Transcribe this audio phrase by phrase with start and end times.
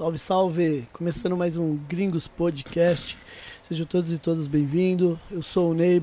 [0.00, 0.88] Salve, salve!
[0.94, 3.18] Começando mais um Gringos Podcast.
[3.62, 5.18] Sejam todos e todas bem-vindos.
[5.30, 6.02] Eu sou o Ney.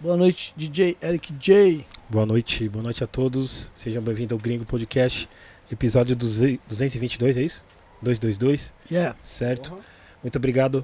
[0.00, 1.84] Boa noite, DJ Eric J.
[2.08, 3.70] Boa noite, boa noite a todos.
[3.74, 5.28] Sejam bem-vindos ao Gringo Podcast,
[5.70, 7.62] episódio 222, é isso?
[8.00, 9.14] 222, Yeah.
[9.20, 9.78] certo?
[10.22, 10.82] Muito obrigado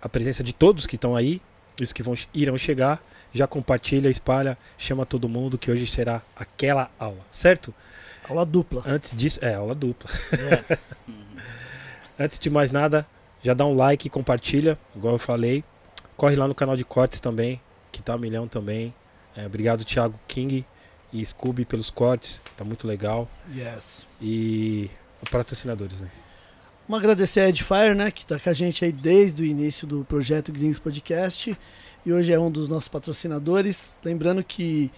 [0.00, 1.38] a presença de todos que estão aí,
[1.78, 2.98] os que vão, irão chegar.
[3.30, 7.74] Já compartilha, espalha, chama todo mundo que hoje será aquela aula, certo?
[8.28, 8.82] Aula dupla.
[8.86, 10.10] Antes disso, é aula dupla.
[10.32, 10.78] É.
[12.22, 13.06] Antes de mais nada,
[13.42, 15.64] já dá um like, compartilha, igual eu falei.
[16.16, 17.60] Corre lá no canal de cortes também,
[17.92, 18.92] que tá um milhão também.
[19.36, 20.66] É, obrigado, Thiago King
[21.12, 23.28] e Scooby pelos cortes, tá muito legal.
[23.54, 24.06] Yes.
[24.20, 24.90] E
[25.30, 26.10] patrocinadores, né?
[26.88, 30.04] Vamos agradecer a Edifier, né, que tá com a gente aí desde o início do
[30.04, 31.56] projeto Gringos Podcast.
[32.04, 33.96] E hoje é um dos nossos patrocinadores.
[34.02, 34.90] Lembrando que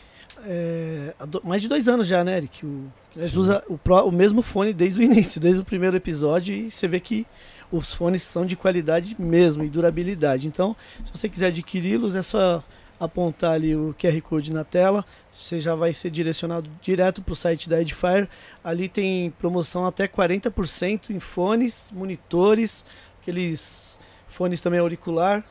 [0.45, 2.65] é, mais de dois anos já, né, Eric?
[2.65, 3.39] O, a gente Sim.
[3.39, 6.87] usa o, pró- o mesmo fone desde o início, desde o primeiro episódio, e você
[6.89, 7.27] vê que
[7.71, 10.47] os fones são de qualidade mesmo e durabilidade.
[10.47, 10.75] Então,
[11.05, 12.63] se você quiser adquiri-los, é só
[12.99, 15.05] apontar ali o QR Code na tela.
[15.33, 18.29] Você já vai ser direcionado direto para o site da Edifier.
[18.63, 22.85] Ali tem promoção até 40% em fones, monitores,
[23.23, 25.43] aqueles fones também auricular,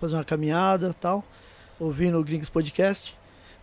[0.00, 1.24] fazer uma caminhada tal,
[1.78, 3.17] ouvindo o Gringos Podcast.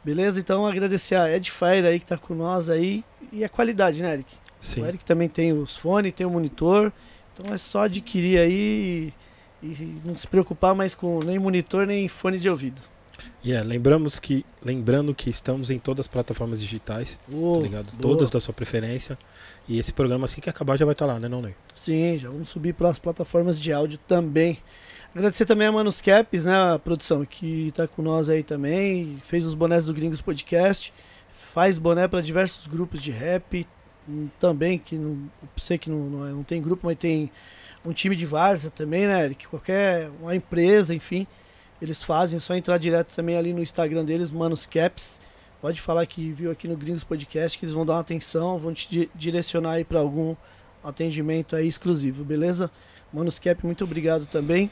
[0.06, 0.40] Beleza?
[0.40, 3.04] Então agradecer a Edifier aí que tá com nós aí.
[3.34, 4.32] E a qualidade, né, Eric?
[4.62, 4.84] Sim.
[4.84, 6.94] O Eric também tem os fones, tem o monitor.
[7.34, 9.12] Então é só adquirir aí
[9.64, 12.80] e, e não se preocupar mais com nem monitor nem fone de ouvido.
[13.44, 17.86] Yeah, lembramos que, lembrando que estamos em todas as plataformas digitais, Ô, tá ligado?
[17.94, 18.02] boa.
[18.02, 19.18] Todas da sua preferência.
[19.68, 21.56] E esse programa, assim que acabar, já vai estar lá, né, não, Ney?
[21.74, 24.60] Sim, já vamos subir para as plataformas de áudio também.
[25.16, 29.46] Agradecer também a Manus Caps, né, a produção, que tá com nós aí também, fez
[29.46, 30.94] os bonés do Gringos Podcast,
[31.54, 33.66] faz boné para diversos grupos de rap,
[34.10, 35.18] hum, também, que não
[35.56, 37.32] sei que não, não, é- não tem grupo, mas tem
[37.86, 39.48] um time de Varsa também, né, Eric?
[39.48, 41.26] Qualquer, uma empresa, enfim,
[41.82, 45.22] eles fazem, é só entrar direto também ali no Instagram deles, Manus Caps.
[45.62, 48.74] Pode falar que viu aqui no Gringos Podcast, que eles vão dar uma atenção, vão
[48.74, 50.36] te di- direcionar aí para algum
[50.84, 52.70] atendimento aí exclusivo, beleza?
[53.14, 54.70] Manuscap, muito obrigado também.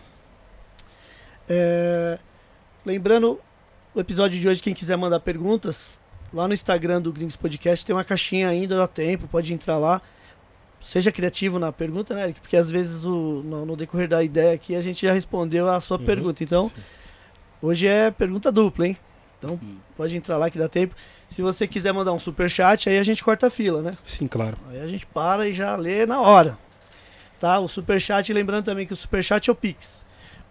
[1.50, 2.18] É,
[2.86, 3.40] Lembrando,
[3.96, 6.00] o episódio de hoje, quem quiser mandar perguntas,
[6.34, 10.02] lá no Instagram do Gringos Podcast tem uma caixinha ainda, dá tempo, pode entrar lá.
[10.82, 12.42] Seja criativo na pergunta, né, Eric?
[12.42, 15.80] Porque às vezes o, no, no decorrer da ideia aqui a gente já respondeu a
[15.80, 16.06] sua Uhum.
[16.06, 16.44] pergunta.
[16.44, 16.76] Então, Sim.
[17.62, 18.98] hoje é pergunta dupla, hein?
[19.40, 19.78] Então, Hum.
[19.96, 20.94] pode entrar lá que dá tempo.
[21.30, 23.94] Se você quiser mandar um super chat, aí a gente corta a fila, né?
[24.04, 24.58] Sim, claro.
[24.70, 26.58] Aí a gente para e já lê na hora.
[27.40, 27.60] Tá?
[27.60, 30.03] O superchat, lembrando também que o superchat é o Pix.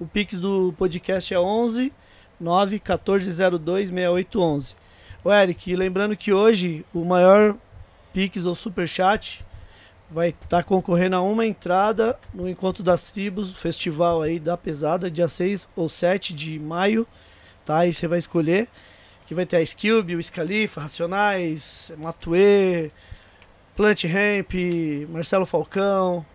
[0.03, 1.93] O Pix do podcast é 11
[2.41, 4.75] 9 1402 6811.
[5.23, 7.55] O Eric, lembrando que hoje o maior
[8.13, 9.45] Pix ou superchat
[10.11, 15.29] vai estar concorrendo a uma entrada no Encontro das Tribos, festival aí da Pesada, dia
[15.29, 17.07] 6 ou 7 de maio.
[17.65, 17.79] Tá?
[17.79, 18.67] Aí você vai escolher.
[19.25, 22.91] Que vai ter a Skilby, o Scalifa, Racionais, Matue,
[23.77, 24.53] Plant Ramp,
[25.09, 26.27] Marcelo Falcão.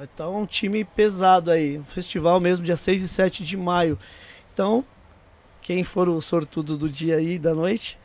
[0.00, 1.76] Vai estar um time pesado aí.
[1.78, 3.98] Um festival mesmo, dia 6 e 7 de maio.
[4.54, 4.82] Então,
[5.60, 7.98] quem for o sortudo do dia aí, da noite,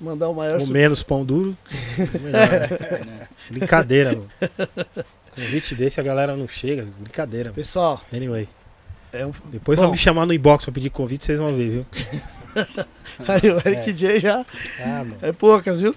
[0.00, 1.56] mandar o maior O menos pão duro,
[2.22, 3.04] melhor, né?
[3.04, 3.28] né?
[3.50, 4.30] Brincadeira, mano.
[5.34, 6.86] Convite desse a galera não chega.
[7.00, 7.56] Brincadeira, mano.
[7.56, 8.48] Pessoal, Anyway.
[9.12, 9.32] é um...
[9.46, 9.86] Depois Bom.
[9.86, 11.86] vão me chamar no inbox pra pedir convite, vocês vão ver, viu?
[13.26, 14.46] aí o Eric J já
[14.80, 15.16] Ah, mano.
[15.20, 15.96] é poucas, viu?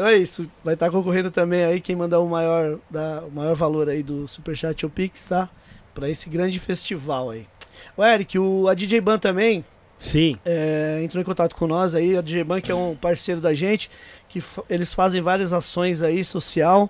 [0.00, 0.50] Então é isso.
[0.64, 4.26] Vai estar concorrendo também aí quem mandar o maior, da, o maior valor aí do
[4.26, 5.46] Superchat ou Pix, tá?
[5.94, 7.46] Pra esse grande festival aí.
[7.94, 9.62] O Eric, o, a DJ Ban também
[9.98, 10.38] Sim.
[10.42, 13.52] é, entrou em contato com nós aí, a DJ Ban, que é um parceiro da
[13.52, 13.90] gente,
[14.26, 16.88] que eles fazem várias ações aí social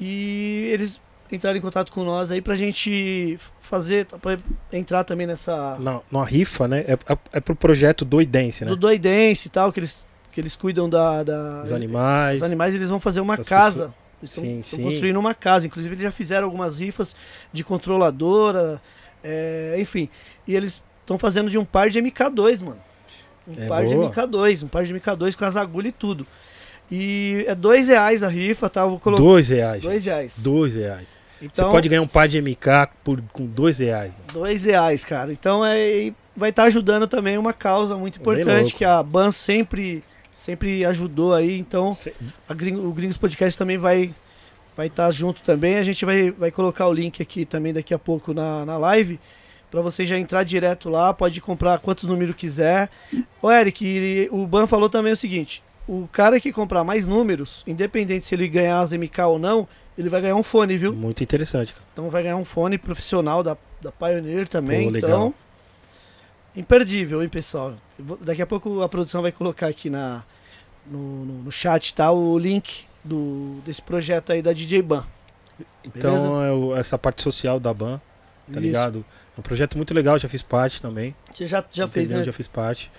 [0.00, 4.38] e eles entraram em contato com nós aí pra gente fazer, pra
[4.72, 6.80] entrar também nessa Na, numa rifa, né?
[6.88, 8.70] É, é, é pro projeto Doidense, né?
[8.70, 12.38] do Doidense e tal, que eles, que eles cuidam da, da Os animais.
[12.38, 13.94] os animais, eles vão fazer uma casa.
[14.22, 14.30] Eles
[14.64, 15.66] estão construindo uma casa.
[15.66, 17.14] Inclusive, eles já fizeram algumas rifas
[17.52, 18.80] de controladora,
[19.22, 20.08] é, enfim.
[20.46, 22.78] E eles estão fazendo de um par de MK2, mano.
[23.46, 23.88] Um É par boa.
[24.08, 26.26] de MK2, um par de MK2 com as agulhas e tudo.
[26.90, 28.82] E é dois reais a rifa, tá?
[28.82, 29.22] Eu vou colocar.
[29.22, 29.82] Dois reais.
[29.82, 30.38] Dois reais.
[30.42, 31.08] Dois reais.
[31.40, 34.10] Então, Você pode ganhar um par de MK por, com dois reais.
[34.10, 34.24] mano.
[34.32, 35.32] Dois reais, cara.
[35.32, 40.04] Então é, vai estar ajudando também uma causa muito Bem importante que a Ban sempre,
[40.42, 41.58] sempre ajudou aí.
[41.58, 41.96] Então
[42.54, 44.14] Gring- o Gringos Podcast também vai
[44.76, 45.76] vai estar junto também.
[45.76, 49.20] A gente vai, vai colocar o link aqui também daqui a pouco na, na live
[49.70, 51.12] para você já entrar direto lá.
[51.12, 52.88] Pode comprar quantos números quiser.
[53.40, 57.62] Ô Eric, e o Ban falou também o seguinte: o cara que comprar mais números,
[57.66, 60.92] independente se ele ganhar as MK ou não, ele vai ganhar um fone, viu?
[60.94, 61.74] Muito interessante.
[61.92, 64.84] Então vai ganhar um fone profissional da, da Pioneer também.
[64.86, 65.10] Pô, legal.
[65.10, 65.34] Então,
[66.56, 67.74] imperdível, hein, pessoal?
[68.20, 70.22] Daqui a pouco a produção vai colocar aqui na,
[70.86, 72.10] no, no, no chat, tá?
[72.12, 75.04] O link do, desse projeto aí da DJ Ban.
[75.84, 78.60] Então, é o- essa parte social da BAN, tá Isso.
[78.60, 79.04] ligado?
[79.36, 81.14] É um projeto muito legal, já fiz parte também.
[81.32, 82.22] Você já, já fez, né?
[82.24, 82.90] Já fiz parte.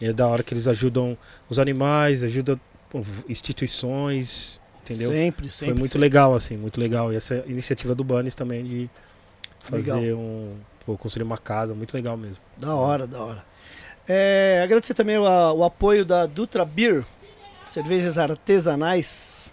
[0.00, 1.16] E é da hora que eles ajudam
[1.48, 2.58] os animais, ajudam
[3.28, 5.10] instituições, entendeu?
[5.10, 5.72] Sempre, sempre.
[5.72, 5.98] Foi muito sempre.
[6.00, 7.12] legal, assim, muito legal.
[7.12, 8.90] E essa iniciativa do Banes também de
[9.60, 10.18] fazer Legal.
[10.18, 10.56] um.
[10.84, 12.42] Pô, construir uma casa, muito legal mesmo.
[12.56, 13.44] Da hora, da hora.
[14.08, 17.04] É, agradecer também o, o apoio da Dutra Beer,
[17.70, 19.52] cervejas artesanais.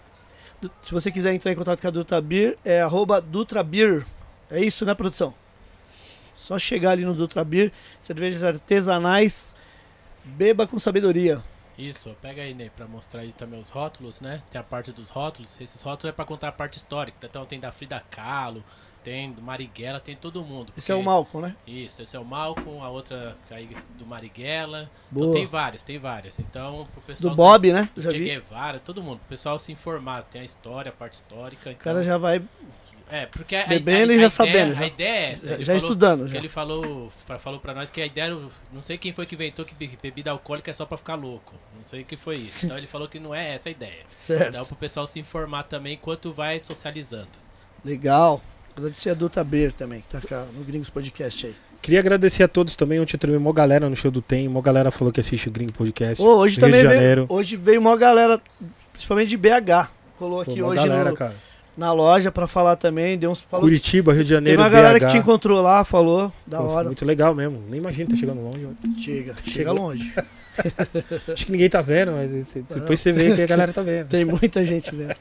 [0.60, 4.04] Du- Se você quiser entrar em contato com a Dutra Beer, é arroba Dutra Beer.
[4.50, 5.32] É isso, né, produção?
[6.34, 9.54] Só chegar ali no Dutra Beer, cervejas artesanais,
[10.24, 11.40] beba com sabedoria.
[11.78, 14.42] Isso, pega aí, Ney, pra mostrar aí também os rótulos, né?
[14.50, 15.58] Tem a parte dos rótulos.
[15.60, 17.16] Esses rótulos é pra contar a parte histórica.
[17.26, 18.62] Então tem da Frida Kahlo,
[19.02, 20.72] tem do Marighella, tem todo mundo.
[20.76, 21.56] Esse é o porque- Malcolm, né?
[21.66, 23.68] Isso, esse é o Malcolm, a outra aí
[23.98, 24.90] do Marighella.
[25.10, 25.26] Boa.
[25.28, 26.38] Então tem várias, tem várias.
[26.38, 27.30] Então, pro pessoal.
[27.34, 27.88] Do Bob, né?
[27.96, 28.18] Já Che.
[28.18, 29.18] Guevara, todo mundo.
[29.18, 30.22] Pro pessoal se informar.
[30.24, 31.70] Tem a história, a parte histórica.
[31.70, 32.42] O cara já vai
[33.12, 34.86] É, porque a, bebendo a, e a já ideia, sabendo, A já.
[34.86, 35.48] ideia é essa.
[35.58, 36.28] já, falou- estudando.
[36.28, 36.36] Já.
[36.38, 38.30] ele falou, pra- falou pra nós que a ideia,
[38.72, 41.54] não sei quem foi que inventou que be- bebida alcoólica é só pra ficar louco.
[41.76, 42.66] Não sei o que foi isso.
[42.66, 44.04] Então ele falou que não é essa a ideia.
[44.06, 44.52] Certo.
[44.52, 47.26] Dá pro pessoal se informar também enquanto vai socializando.
[47.84, 48.40] Legal.
[48.80, 51.54] Agradecer a Dutra Beer também, que tá cá no Gringos Podcast aí.
[51.82, 52.98] Queria agradecer a todos também.
[53.00, 54.48] Ontem eu trouxe mó galera no show do Tem.
[54.48, 56.22] Mó galera falou que assiste o Gringo Podcast.
[56.22, 58.40] Ô, hoje também de veio, hoje veio uma galera,
[58.92, 59.88] principalmente de BH,
[60.18, 61.34] colou aqui hoje galera, no- cara.
[61.76, 64.98] na loja pra falar também, deu uns falou, Curitiba, Rio de Tem Janeiro, uma galera
[64.98, 65.06] BH.
[65.06, 66.86] que te encontrou lá, falou, da Pô, hora.
[66.86, 67.62] Muito legal mesmo.
[67.68, 68.66] Nem imagina tá chegando longe.
[68.66, 69.00] ó.
[69.00, 69.74] Chega, chega Chegou.
[69.74, 70.12] longe.
[71.32, 72.30] Acho que ninguém tá vendo, mas
[72.68, 74.08] depois você vê que a galera tá vendo.
[74.08, 75.14] Tem muita gente vendo.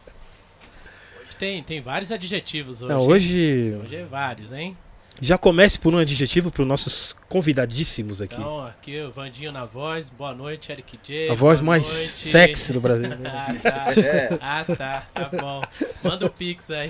[1.39, 2.93] Tem, tem vários adjetivos hoje.
[2.93, 4.77] Não, hoje Hoje é vários, hein?
[5.21, 8.35] já comece por um adjetivo para os nossos convidadíssimos aqui.
[8.35, 10.09] Então, aqui o Vandinho na voz.
[10.09, 11.29] Boa noite, Eric J.
[11.31, 12.07] a voz mais noite.
[12.07, 13.09] sexy do Brasil.
[13.25, 14.01] Ah, tá.
[14.01, 14.37] É.
[14.39, 15.07] Ah, tá.
[15.13, 15.61] Tá bom.
[16.03, 16.89] Manda o Pix aí.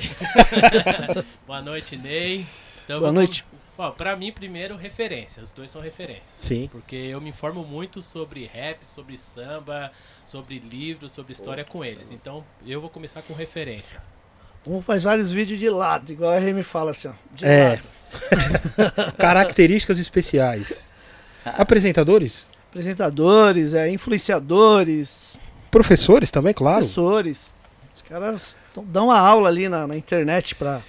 [1.47, 2.45] Boa noite, Ney.
[2.85, 3.45] Então, Boa vamos- noite.
[3.77, 5.41] Ó, pra mim, primeiro, referência.
[5.41, 6.29] Os dois são referências.
[6.33, 6.67] Sim.
[6.71, 9.89] Porque eu me informo muito sobre rap, sobre samba,
[10.25, 12.11] sobre livros, sobre história com eles.
[12.11, 14.01] Então, eu vou começar com referência.
[14.65, 17.11] Um faz vários vídeos de lado, igual a Remy fala assim, ó.
[17.33, 17.69] De É.
[17.69, 19.13] lado.
[19.17, 20.83] Características especiais.
[21.45, 22.45] Apresentadores?
[22.69, 25.35] Apresentadores, é, influenciadores,
[25.71, 26.77] Professores também, claro.
[26.79, 27.53] professores.
[27.95, 30.81] Os caras dão uma aula ali na, na internet pra,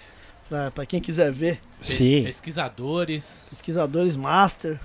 [0.49, 1.58] pra, pra quem quiser ver.
[1.81, 2.22] Sim.
[2.25, 3.46] Pesquisadores.
[3.50, 4.78] Pesquisadores master,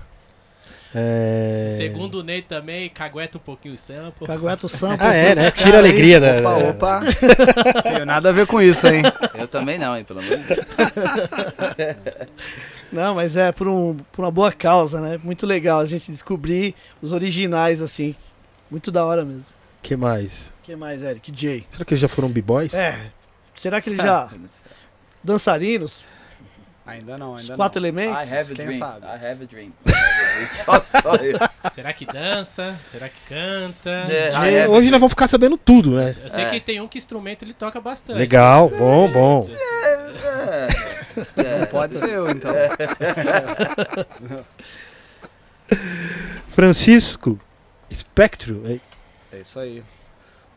[0.98, 1.70] É...
[1.72, 4.26] Segundo o Ney também, cagueta um pouquinho o sample.
[4.26, 5.06] cagueta o sample.
[5.06, 5.50] Ah, é, né?
[5.50, 6.38] Tira a alegria da.
[6.38, 7.00] Opa, opa.
[7.82, 9.02] Tenho nada a ver com isso, hein?
[9.34, 10.40] Eu também não, hein, pelo Deus.
[12.90, 15.20] Não, mas é por, um, por uma boa causa, né?
[15.22, 18.14] Muito legal a gente descobrir os originais, assim.
[18.70, 19.44] Muito da hora mesmo.
[19.82, 20.52] que mais?
[20.62, 21.30] O que mais, Eric?
[21.32, 21.66] J.
[21.70, 22.72] Será que eles já foram b-boys?
[22.72, 23.10] É.
[23.54, 24.28] Será que eles já.
[25.22, 26.04] Dançarinos?
[26.86, 27.86] Ainda não, Os ainda quatro não.
[27.86, 28.32] I elementos?
[28.32, 28.78] have a Quem dream.
[28.78, 29.06] sabe?
[29.06, 29.72] I have a dream.
[29.86, 30.48] I have a dream.
[30.64, 31.36] Só, só eu.
[31.70, 32.76] Será que dança?
[32.82, 33.90] Será que canta?
[34.08, 34.90] É, I É, Hoje dream.
[34.92, 36.04] nós vamos ficar sabendo tudo, né?
[36.22, 36.50] Eu sei É.
[36.50, 38.18] que tem um que instrumento ele toca bastante.
[38.18, 39.48] Legal, bom, bom.
[41.36, 41.58] É.
[41.60, 42.52] Não pode ser eu, então.
[46.48, 47.38] Francisco
[47.90, 48.80] Espectro.
[49.32, 49.82] É isso aí.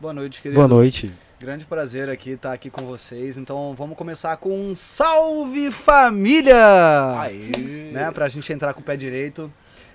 [0.00, 0.56] Boa noite, querido.
[0.56, 1.10] Boa noite.
[1.40, 3.38] Grande prazer aqui estar aqui com vocês.
[3.38, 7.18] Então vamos começar com um salve família!
[7.18, 7.90] Aí.
[7.90, 9.50] Né, pra gente entrar com o pé direito.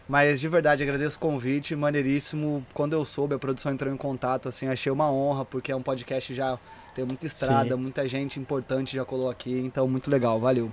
[0.10, 2.66] Mas de verdade, agradeço o convite, maneiríssimo.
[2.74, 5.84] Quando eu soube, a produção entrou em contato, assim, achei uma honra, porque é um
[5.84, 6.58] podcast já
[6.96, 7.82] tem muita estrada, Sim.
[7.82, 10.72] muita gente importante já colou aqui, então muito legal, valeu.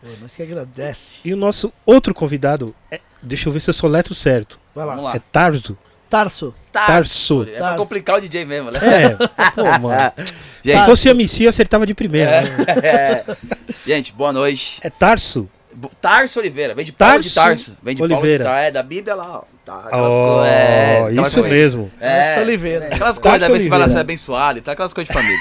[0.00, 1.18] Pô, nós que agradece.
[1.24, 4.58] E o nosso outro convidado, é- deixa eu ver se eu sou letra certo.
[4.72, 4.94] Vai lá.
[4.94, 5.16] Vamos lá.
[5.16, 5.76] É Tarso.
[6.12, 6.54] Tarso.
[6.70, 7.42] Tarso.
[7.42, 7.76] É pra Tarso.
[7.78, 8.78] complicar o DJ mesmo, né?
[8.82, 9.08] É,
[9.56, 10.12] pô, mano.
[10.62, 12.42] Se Gente, fosse MC, eu acertava de primeira.
[12.42, 12.48] né?
[12.82, 13.24] é.
[13.86, 14.78] Gente, boa noite.
[14.82, 15.48] É Tarso.
[16.02, 17.76] Tarso Oliveira, vem de Paulo de Tarso Tarso.
[17.82, 18.44] Vem de Oliveira.
[18.44, 18.68] Paulo de Tarso.
[18.68, 19.42] É, da Bíblia lá, ó.
[19.64, 21.48] Tá, Oh, é, isso coisas.
[21.48, 21.90] mesmo.
[21.98, 22.86] É, Tarso Oliveira.
[22.86, 25.18] Aquelas coisas, Tarso às vezes você vai lá ser abençoado e tal, aquelas coisas de
[25.20, 25.38] família.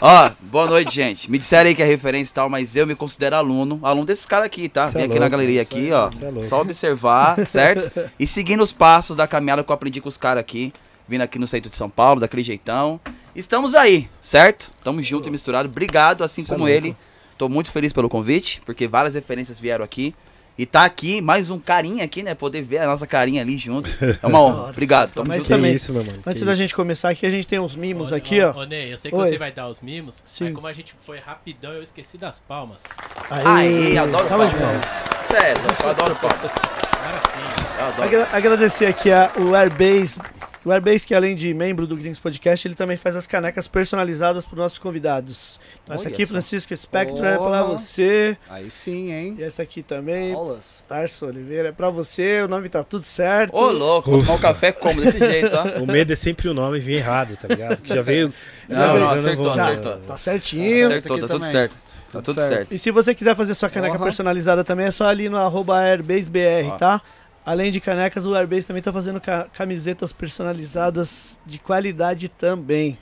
[0.00, 1.30] Ó, boa noite, gente.
[1.30, 3.78] Me disseram aí que é referência e tal, mas eu me considero aluno.
[3.82, 4.88] Aluno desses caras aqui, tá?
[4.88, 6.10] Cê Vem é aqui na louco, galeria isso aqui, aí, ó.
[6.42, 6.46] é.
[6.48, 7.90] Só observar, certo?
[8.18, 10.72] E seguindo os passos da caminhada que eu aprendi com os caras aqui.
[11.06, 12.98] Vindo aqui no centro de São Paulo, daquele jeitão.
[13.36, 14.70] Estamos aí, certo?
[14.74, 15.70] Estamos juntos e misturados.
[15.70, 16.74] Obrigado, assim Cê é como louco.
[16.76, 16.96] ele.
[17.36, 20.14] Tô muito feliz pelo convite, porque várias referências vieram aqui.
[20.56, 22.32] E tá aqui, mais um carinha aqui, né?
[22.32, 23.90] Poder ver a nossa carinha ali junto.
[24.22, 24.68] É uma honra.
[24.70, 25.12] Obrigado.
[25.12, 25.48] Tamo Mas junto.
[25.48, 26.22] Também, isso, meu mano.
[26.24, 26.62] Antes que da isso.
[26.62, 28.60] gente começar aqui, a gente tem uns mimos Ô, aqui, ô, ó.
[28.60, 29.26] Ô, Ney, eu sei que Oi.
[29.26, 30.44] você vai dar os mimos, Sim.
[30.44, 32.84] mas como a gente foi rapidão, eu esqueci das palmas.
[33.28, 34.84] Aê, adoro salva de palmas.
[34.86, 35.26] palmas.
[35.26, 36.50] Sério, eu adoro palmas.
[36.52, 37.64] Agora sim.
[37.80, 38.02] Eu adoro.
[38.04, 40.20] Agra- agradecer aqui a, o Airbase.
[40.64, 44.46] O Airbase, que além de membro do Gringos Podcast, ele também faz as canecas personalizadas
[44.46, 45.60] para os nossos convidados.
[45.82, 46.28] Então, essa Olha aqui, só.
[46.32, 48.36] Francisco Spectro, é para você.
[48.48, 49.34] Aí sim, hein?
[49.38, 50.82] E essa aqui também, Aulas.
[50.88, 52.40] Tarso Oliveira, é para você.
[52.42, 53.54] O nome tá tudo certo.
[53.54, 55.64] Ô, louco, vou tomar um café como desse jeito, ó.
[55.84, 57.82] O medo é sempre o nome vir errado, tá ligado?
[57.82, 58.32] Que já veio.
[58.68, 59.96] Não, já não, veio, acertou, vou- Já, acertou.
[59.98, 60.86] tá certinho.
[60.86, 61.76] Acertou, aqui tá tudo certo.
[62.14, 62.48] Tá Tudo certo.
[62.54, 62.72] certo.
[62.72, 64.04] E se você quiser fazer sua caneca Porra.
[64.04, 67.02] personalizada também, é só ali no arroba AirbaseBR, tá?
[67.44, 72.96] Além de canecas, o Airbase também tá fazendo ca- camisetas personalizadas de qualidade também.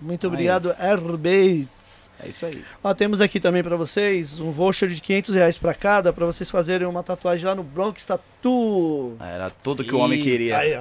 [0.00, 0.32] Muito Aí.
[0.32, 1.86] obrigado, Airbase.
[2.22, 2.62] É isso aí.
[2.82, 6.50] Ó, temos aqui também pra vocês um voucher de 500 reais pra cada, pra vocês
[6.50, 9.16] fazerem uma tatuagem lá no Bronx Tattoo.
[9.20, 10.58] Era tudo que o homem queria.
[10.58, 10.78] Aí.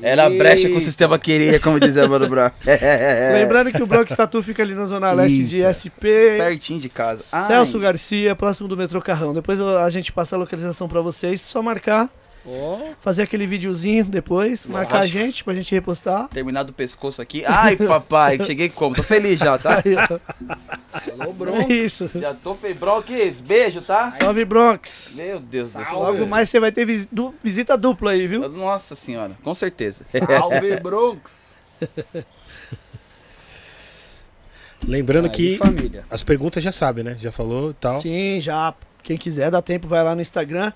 [0.00, 2.50] Era a brecha que o sistema queria, como dizia o Mano Brown.
[3.34, 5.60] Lembrando que o Bronx Tattoo fica ali na zona leste de.
[5.66, 6.38] SP.
[6.38, 7.22] Pertinho de casa.
[7.22, 7.82] Celso Ai.
[7.82, 9.34] Garcia, próximo do metrô Carrão.
[9.34, 12.08] Depois a gente passa a localização pra vocês, só marcar,
[12.46, 15.08] Ó, fazer aquele videozinho depois, marcar a Nossa.
[15.08, 16.28] gente pra gente repostar.
[16.28, 17.44] Terminado o pescoço aqui.
[17.46, 18.94] Ai, papai, cheguei como?
[18.94, 19.82] Tô feliz já, tá?
[21.20, 21.68] Alô, É Bronx.
[21.70, 22.18] isso.
[22.20, 22.78] Já tô feliz.
[22.78, 24.10] Bronx, beijo, tá?
[24.12, 25.12] Salve Bronx.
[25.14, 25.98] Meu Deus do céu.
[25.98, 28.48] Logo mais você vai ter visi- du- visita dupla aí, viu?
[28.48, 30.04] Nossa senhora, com certeza.
[30.08, 31.48] Salve, Bronx.
[34.86, 36.04] Lembrando Aí, que família.
[36.10, 37.16] as perguntas já sabe, né?
[37.20, 38.00] Já falou e tal.
[38.00, 38.72] Sim, já.
[39.02, 40.72] Quem quiser, dá tempo, vai lá no Instagram.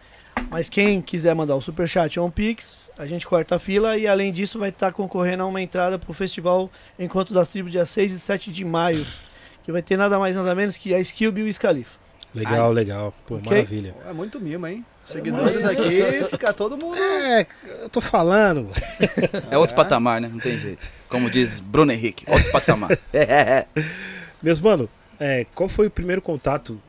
[0.50, 4.06] Mas quem quiser mandar o superchat ou um pix, a gente corta a fila e
[4.06, 8.12] além disso vai estar concorrendo a uma entrada pro festival Encontro das Tribos dia 6
[8.12, 9.06] e 7 de maio.
[9.62, 11.98] Que vai ter nada mais nada menos que a Skilby e o Scalifa.
[12.34, 13.14] Legal, legal.
[13.26, 13.50] Pô, Ok.
[13.50, 13.94] maravilha.
[14.08, 14.84] É muito mimo, hein?
[15.04, 16.96] Seguidores aqui, fica todo mundo.
[16.96, 17.46] É,
[17.80, 18.68] eu tô falando.
[19.50, 20.28] É outro patamar, né?
[20.32, 20.82] Não tem jeito.
[21.08, 22.98] Como diz Bruno Henrique, outro patamar.
[23.12, 23.66] É.
[24.42, 24.88] Meus mano,
[25.20, 26.80] é, qual foi o primeiro contato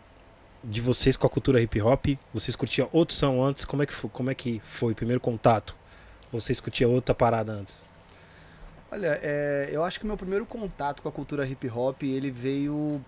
[0.63, 2.05] de vocês com a cultura hip hop?
[2.33, 3.65] Vocês curtiam outro som antes?
[3.65, 5.75] Como é que foi, como é que foi o primeiro contato?
[6.31, 7.85] Ou vocês curtiam outra parada antes?
[8.91, 13.03] Olha, é, eu acho que meu primeiro contato com a cultura hip hop, ele veio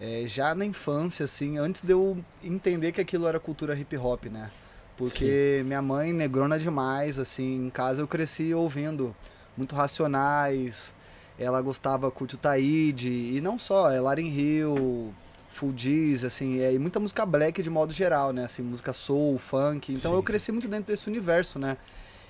[0.00, 4.26] é, já na infância, assim, antes de eu entender que aquilo era cultura hip hop,
[4.26, 4.50] né?
[4.96, 9.14] Porque minha mãe negrona demais, assim, em casa eu cresci ouvindo
[9.56, 10.94] muito Racionais,
[11.38, 15.14] ela gostava, curte o Taíde, e não só, é Larin Hill,
[15.56, 18.44] Full D's, assim, é, e muita música black de modo geral, né?
[18.44, 20.26] Assim, música soul, funk, então Sim, eu sim.
[20.26, 21.78] cresci muito dentro desse universo, né?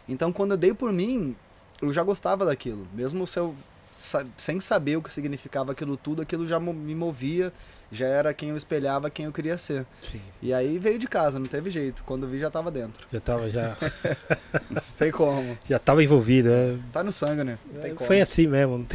[0.08, 1.34] Então quando eu dei por mim,
[1.82, 2.86] eu já gostava daquilo.
[2.94, 3.52] Mesmo se eu,
[4.36, 7.52] sem saber o que significava aquilo tudo, aquilo já me movia,
[7.90, 9.84] já era quem eu espelhava, quem eu queria ser.
[10.00, 10.20] Sim.
[10.40, 12.04] E aí veio de casa, não teve jeito.
[12.04, 13.06] Quando eu vi, já tava dentro.
[13.12, 13.76] Já tava, já,
[14.96, 15.58] tem como.
[15.68, 16.50] já tava envolvido.
[16.50, 16.76] é.
[16.92, 17.58] Tá no sangue, né?
[17.72, 18.06] Não tem como.
[18.06, 18.86] Foi assim mesmo.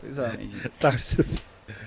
[0.00, 0.38] Pois é.
[0.78, 0.92] tá.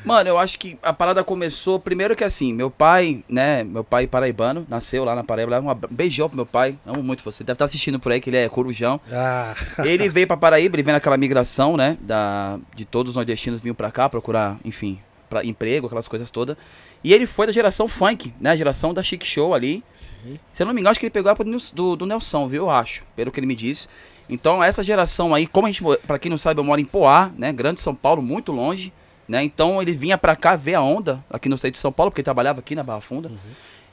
[0.06, 4.08] Mano, eu acho que a parada começou primeiro que assim, meu pai, né, meu pai
[4.08, 7.66] paraibano, nasceu lá na Paraíba, um beijão pro meu pai, amo muito você, deve estar
[7.66, 9.00] assistindo por aí que ele é corujão.
[9.12, 13.62] Ah, Ele veio pra Paraíba, ele vem naquela migração, né, da, de todos os nordestinos
[13.62, 15.00] vinham pra cá procurar, enfim,
[15.30, 16.56] pra emprego, aquelas coisas todas.
[17.04, 19.84] E ele foi da geração funk, né, a geração da Chic Show ali.
[19.94, 20.40] sim.
[20.54, 21.36] Se eu não me engano, acho que ele pegou a
[21.74, 23.88] do, do, Nelson, viu, eu acho, pelo que ele me disse.
[24.30, 27.32] Então, essa geração aí, como a gente, pra quem não sabe, eu moro em Poá,
[27.38, 28.92] né, grande São Paulo, muito longe,
[29.28, 32.12] né, então ele vinha pra cá ver a onda, aqui no estado de São Paulo,
[32.12, 33.32] porque ele trabalhava aqui na Barra Funda.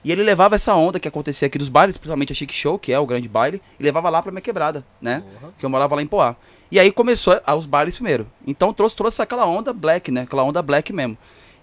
[0.04, 2.92] E ele levava essa onda que acontecia aqui dos bailes, principalmente a Chic Show, que
[2.92, 5.22] é o grande baile, e levava lá pra minha quebrada, né?
[5.58, 6.36] Que eu morava lá em Poá.
[6.70, 8.26] E aí começou a- os bailes primeiro.
[8.46, 10.22] Então trouxe, trouxe aquela onda black, né?
[10.22, 11.16] Aquela onda black mesmo.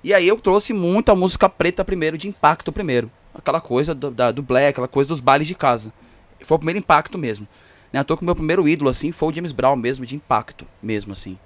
[0.03, 3.11] E aí eu trouxe muita música preta primeiro, de impacto primeiro.
[3.33, 5.93] Aquela coisa do, da- do black, aquela coisa dos bailes de casa.
[6.41, 7.47] Foi o primeiro impacto mesmo.
[7.93, 7.99] Né?
[7.99, 10.65] Eu tô com o meu primeiro ídolo, assim, foi o James Brown mesmo, de impacto
[10.81, 11.37] mesmo, assim.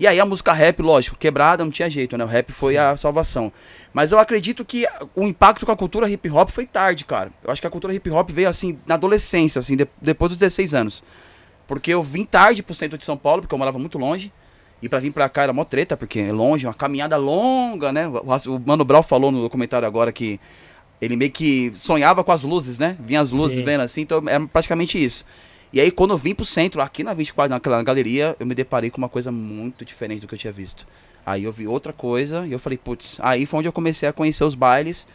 [0.00, 2.24] E aí a música rap, lógico, quebrada não tinha jeito, né?
[2.24, 3.52] O rap foi a salvação.
[3.92, 7.30] Mas eu acredito que o impacto com a cultura hip hop foi tarde, cara.
[7.44, 10.38] Eu acho que a cultura hip hop veio assim na adolescência, assim, de- depois dos
[10.38, 11.04] 16 anos.
[11.68, 14.32] Porque eu vim tarde pro centro de São Paulo, porque eu morava muito longe.
[14.80, 18.08] E pra vir pra cá era mó treta, porque é longe, uma caminhada longa, né?
[18.08, 20.40] O, Mano Brown falou no documentário agora que
[20.98, 22.96] ele meio que sonhava com as luzes, né?
[23.00, 23.64] Vinha as luzes Sim.
[23.66, 25.26] vendo assim, então era praticamente isso.
[25.72, 28.90] E aí quando eu vim pro centro, aqui na 24, naquela galeria, eu me deparei
[28.90, 30.86] com uma coisa muito diferente do que eu tinha visto.
[31.24, 34.12] Aí eu vi outra coisa e eu falei, putz, aí foi onde eu comecei a
[34.12, 35.06] conhecer os bailes,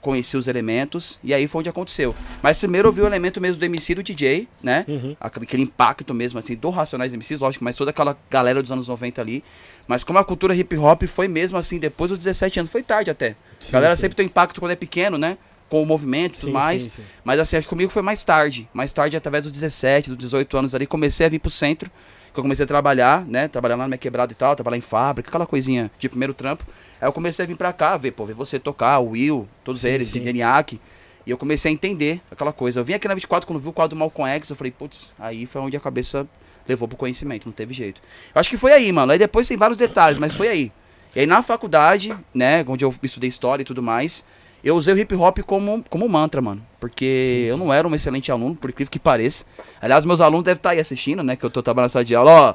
[0.00, 2.14] conheci os elementos, e aí foi onde aconteceu.
[2.42, 4.84] Mas primeiro eu vi o elemento mesmo do MC do DJ, né?
[4.88, 5.16] Uhum.
[5.20, 8.88] Aquele aquele impacto mesmo, assim, do Racionais MCs, lógico, mas toda aquela galera dos anos
[8.88, 9.44] 90 ali.
[9.86, 13.10] Mas como a cultura hip hop foi mesmo assim, depois dos 17 anos, foi tarde
[13.10, 13.36] até.
[13.58, 14.02] Sim, galera sim.
[14.02, 15.36] sempre tem impacto quando é pequeno, né?
[15.70, 16.82] Com o movimento e tudo Sim, mais.
[16.82, 17.02] sim, sim.
[17.24, 18.68] Mas assim, acho que comigo foi mais tarde.
[18.74, 21.90] Mais tarde, através dos 17, dos 18 anos ali, comecei a vir pro centro.
[22.32, 23.48] Que eu comecei a trabalhar, né?
[23.48, 26.64] Trabalhar lá na minha quebrada e tal, trabalhar em fábrica, aquela coisinha de primeiro trampo.
[27.00, 29.82] Aí eu comecei a vir pra cá, ver, pô, ver você tocar, o Will, todos
[29.84, 30.22] eles, sim.
[30.22, 30.80] Geniac.
[31.26, 32.80] E eu comecei a entender aquela coisa.
[32.80, 35.12] Eu vim aqui na 24 quando vi o quadro do Malcolm X, eu falei, putz,
[35.18, 36.26] aí foi onde a cabeça
[36.68, 38.00] levou pro conhecimento, não teve jeito.
[38.34, 39.10] Eu acho que foi aí, mano.
[39.10, 40.72] Aí depois tem vários detalhes, mas foi aí.
[41.14, 44.24] E aí na faculdade, né, onde eu estudei história e tudo mais,
[44.62, 46.62] eu usei o hip hop como, como mantra, mano.
[46.78, 47.50] Porque Sim, sim.
[47.50, 49.44] eu não era um excelente aluno, por incrível que pareça.
[49.80, 51.36] Aliás, meus alunos devem estar aí assistindo, né?
[51.36, 52.54] Que eu tô trabalhando na sala de aula, ó.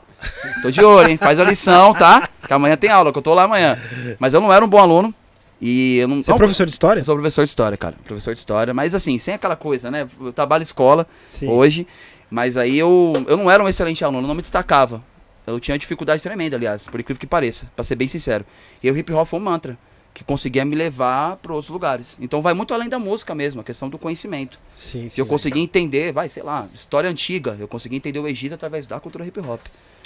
[0.61, 1.17] Tô de olho, hein?
[1.17, 2.27] Faz a lição, tá?
[2.45, 3.77] Que amanhã tem aula, que eu tô lá amanhã.
[4.19, 5.13] Mas eu não era um bom aluno.
[5.61, 6.21] E eu não.
[6.21, 7.03] Você é professor de história?
[7.03, 7.95] sou professor de história, cara.
[8.03, 8.73] Professor de história.
[8.73, 10.07] Mas assim, sem aquela coisa, né?
[10.19, 11.47] Eu trabalho escola Sim.
[11.47, 11.87] hoje.
[12.29, 15.01] Mas aí eu, eu não era um excelente aluno, não me destacava.
[15.45, 18.43] Eu tinha dificuldade tremenda, aliás, por incrível que pareça, pra ser bem sincero.
[18.81, 19.77] E o hip hop foi um mantra
[20.15, 22.17] que conseguia me levar para outros lugares.
[22.21, 24.57] Então vai muito além da música mesmo, a questão do conhecimento.
[24.73, 25.29] Sim, Se eu sim.
[25.29, 29.27] conseguir entender, vai, sei lá, história antiga, eu consegui entender o Egito através da cultura
[29.27, 29.59] hip hop.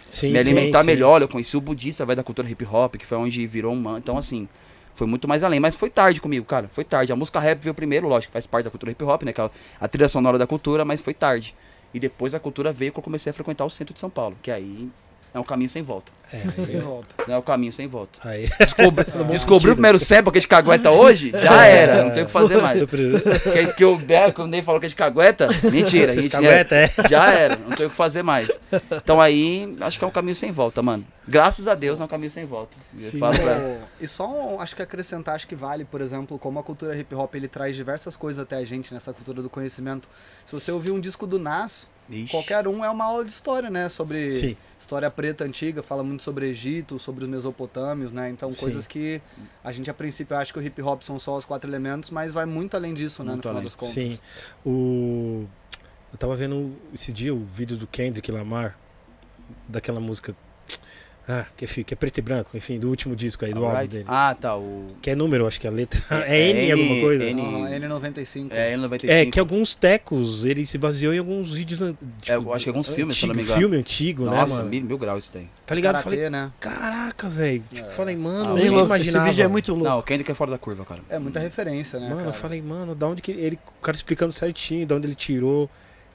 [0.10, 0.88] Sim, me sim, alimentar sim.
[0.88, 3.80] melhor, eu conheci o budista através da cultura hip hop, que foi onde virou um
[3.80, 4.00] man.
[4.00, 4.50] Então assim,
[4.96, 6.68] foi muito mais além, mas foi tarde comigo, cara.
[6.68, 7.14] Foi tarde.
[7.14, 9.50] A música rap veio primeiro, lógico, faz parte da cultura hip hop, né, que é
[9.80, 11.54] a trilha sonora da cultura, mas foi tarde.
[11.94, 14.36] E depois a cultura veio quando eu comecei a frequentar o centro de São Paulo,
[14.42, 14.90] que aí
[15.34, 16.12] é um caminho sem volta.
[16.32, 17.08] É, Sem volta.
[17.28, 18.20] Não é o caminho sem volta.
[18.24, 18.48] aí.
[18.60, 22.28] Descobri, descobri o primeiro sample que é de cagueta hoje, já era, não tem o
[22.28, 22.84] que fazer mais.
[22.88, 26.26] Que, que o Beco, que o Ney falou que é de cagueta, mentira, a Vocês
[26.26, 26.88] gente cagueta, é.
[27.10, 28.48] já era, não tem o que fazer mais.
[28.92, 31.04] Então aí, acho que é um caminho sem volta, mano.
[31.28, 32.78] Graças a Deus é um caminho sem volta.
[33.00, 33.18] Eu Sim.
[33.18, 36.64] falo pra- E só um, acho que acrescentar, acho que vale, por exemplo, como a
[36.64, 40.08] cultura hip hop ele traz diversas coisas até a gente nessa cultura do conhecimento.
[40.46, 42.32] Se você ouvir um disco do Nas, Ixi.
[42.32, 43.88] qualquer um é uma aula de história, né?
[43.88, 44.58] Sobre Sim.
[44.80, 48.30] história preta antiga, fala muito sobre Egito, sobre os Mesopotâmios, né?
[48.30, 48.60] Então, Sim.
[48.60, 49.22] coisas que
[49.64, 52.32] a gente a princípio acha que o hip hop são só os quatro elementos, mas
[52.32, 53.32] vai muito além disso, né?
[53.32, 53.66] Muito no final além.
[53.66, 53.94] das contas.
[53.94, 54.20] Sim.
[54.66, 55.46] O...
[56.12, 58.76] Eu tava vendo esse dia o vídeo do Kendrick Lamar,
[59.68, 60.36] daquela música.
[61.32, 63.70] Ah, que é, que é preto e branco, enfim, do último disco aí, do álbum
[63.76, 63.94] Alright.
[63.94, 64.06] dele.
[64.08, 64.58] Ah, tá.
[64.58, 64.88] O...
[65.00, 66.02] Que é número, acho que é a letra.
[66.26, 67.24] É, É N, N- alguma coisa?
[67.24, 67.70] N- Aham,
[68.02, 68.48] N95.
[68.50, 69.10] É, N95.
[69.10, 71.80] É, que alguns tecos, ele se baseou em alguns vídeos.
[71.80, 73.60] Tipo, É, eu acho que alguns filmes, se eu não me antigo, engano.
[73.62, 74.70] filme antigo, Nossa, né, mano?
[74.72, 75.48] mil, mil graus isso daí.
[75.68, 75.98] Tá ligado?
[75.98, 76.52] Eu Falei, né?
[76.60, 77.64] caraca, velho.
[77.72, 78.80] Tipo, falei, mano, Ah, eu nem louco.
[78.80, 79.30] Esse imaginava.
[79.30, 79.88] vídeo é muito louco.
[79.88, 81.02] Não, o Kendrick é fora da curva, cara.
[81.10, 82.08] É muita referência, né?
[82.10, 82.38] Mano, eu cara?
[82.38, 85.70] falei, mano, da onde que ele, ele- O cara explicando certinho, da onde ele tirou.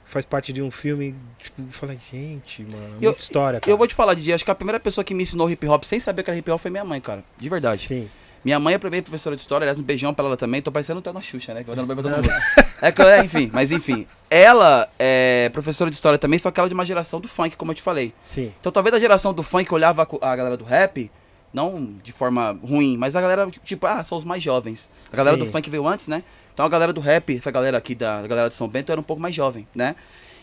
[0.05, 1.15] Faz parte de um filme.
[1.41, 3.71] Tipo, eu falei, gente, mano, Eu- muita história, cara.
[3.71, 5.83] Eu vou te falar, Didi, acho que a primeira pessoa que me ensinou hip hop
[5.83, 7.23] sem saber que era hip hop foi minha mãe, cara.
[7.37, 7.81] De verdade.
[7.81, 8.07] Sim.
[8.43, 10.61] Minha mãe é primeira professora de história, aliás, um beijão pra ela também.
[10.61, 11.61] Tô parecendo até na Xuxa, né?
[11.61, 12.29] Que vai dando bem pra todo mundo.
[12.79, 14.05] É que, é, enfim, mas enfim.
[14.29, 17.75] Ela é professora de história também, foi aquela de uma geração do funk, como eu
[17.75, 18.13] te falei.
[18.21, 18.53] Sim.
[18.59, 21.09] Então talvez a geração do funk olhava a, galera do rap,
[21.51, 24.87] não de forma ruim, mas a galera, tipo, ah, são os mais jovens.
[25.11, 25.51] A galera do Sim.
[25.51, 26.21] funk veio antes, né?
[26.55, 29.03] Então a galera do rap, essa galera aqui da, galera de São Bento era um
[29.03, 29.93] pouco mais jovem, né?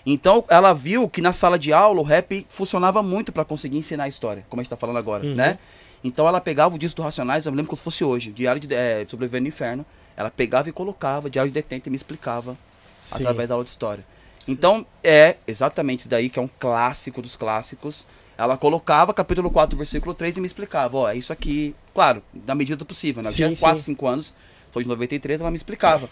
[0.05, 4.05] Então ela viu que na sala de aula o rap funcionava muito pra conseguir ensinar
[4.05, 5.35] a história, como a gente tá falando agora, Uhum.
[5.35, 5.59] né?
[6.05, 8.61] Então ela pegava o disco do Racionais, eu me lembro como se fosse hoje, Diário
[8.61, 9.87] de é, Sobrevivendo no Inferno.
[10.15, 12.59] Ela pegava e colocava Diário de Detento e me explicava
[13.01, 13.15] Sim.
[13.17, 14.05] através da aula de história.
[14.47, 18.05] Então, é exatamente isso daí que é um clássico dos clássicos.
[18.37, 22.55] Ela colocava capítulo 4, versículo 3 e me explicava, ó, é isso aqui, claro, na
[22.55, 23.29] medida do possível, né?
[23.29, 23.61] Eu Sim, tinha sim.
[23.61, 24.35] 4, 5 anos,
[24.73, 26.09] sou de 93, ela me explicava.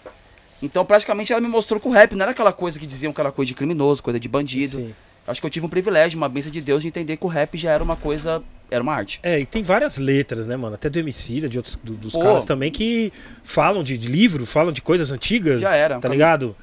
[0.62, 3.20] Então, praticamente, ela me mostrou que o rap não era aquela coisa que diziam que
[3.20, 4.77] era coisa de criminoso, coisa de bandido.
[4.79, 4.94] Sim.
[5.27, 7.57] Acho que eu tive um privilégio, uma bênção de Deus de entender que o rap
[7.57, 9.20] já era uma coisa, era uma arte.
[9.23, 10.75] É, e tem várias letras, né, mano?
[10.75, 12.20] Até do Emicida, de outros do- dos Pô.
[12.20, 13.12] caras também que
[13.44, 15.61] falam de, de livro, falam de coisas antigas.
[15.61, 16.18] Já era, um Tá caminho.
[16.18, 16.57] ligado?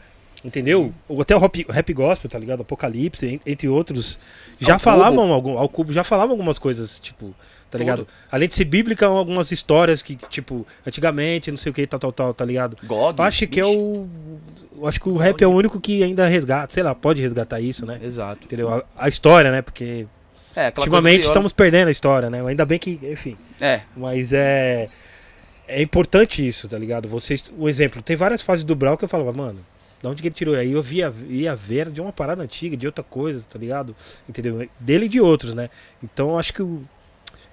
[0.45, 0.93] Entendeu?
[1.07, 2.61] Ou até o rap, rap gospel, tá ligado?
[2.61, 4.19] Apocalipse, en- entre outros.
[4.59, 7.33] Já Ao falavam algum, ao cubo, já falavam algumas coisas, tipo,
[7.69, 7.99] tá ligado?
[7.99, 8.07] Tudo.
[8.31, 12.11] Além de ser bíblica, algumas histórias que, tipo, antigamente, não sei o que, tal, tal,
[12.11, 12.77] tal, tá ligado?
[12.83, 13.17] God.
[13.19, 13.77] Eu acho que é bicho.
[13.79, 14.09] o.
[14.79, 17.59] Eu acho que o rap é o único que ainda resgata, sei lá, pode resgatar
[17.59, 17.99] isso, né?
[18.03, 18.45] Exato.
[18.45, 18.71] Entendeu?
[18.73, 19.61] A, a história, né?
[19.63, 20.05] Porque
[20.55, 22.45] É, ultimamente estamos perdendo a história, né?
[22.45, 23.35] Ainda bem que, enfim.
[23.59, 24.87] É, Mas é.
[25.67, 27.09] É importante isso, tá ligado?
[27.09, 27.51] Vocês.
[27.57, 29.59] Um exemplo, tem várias fases do Brau que eu falava, mano,
[30.01, 30.55] da onde que ele tirou?
[30.55, 33.95] Aí eu via, ia ver de uma parada antiga, de outra coisa, tá ligado?
[34.29, 34.69] Entendeu?
[34.79, 35.69] Dele e de outros, né?
[36.03, 36.83] Então eu acho que o-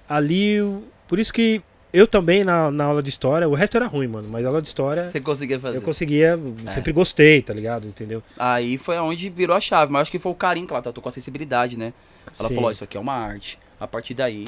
[0.07, 0.61] ali.
[0.61, 1.61] o- Por isso que
[1.93, 4.61] eu também na, na aula de história, o resto era ruim, mano, mas a aula
[4.61, 5.77] de história você conseguia fazer.
[5.77, 6.71] eu conseguia, É.
[6.71, 7.87] sempre gostei, tá ligado?
[7.87, 8.21] Entendeu?
[8.37, 11.01] Aí foi onde virou a chave, mas acho que foi o carinho que ela tratou
[11.01, 11.93] com a sensibilidade, né?
[12.39, 12.55] Ela Sim.
[12.55, 13.59] falou, ó, isso aqui é uma arte.
[13.79, 14.47] A partir daí,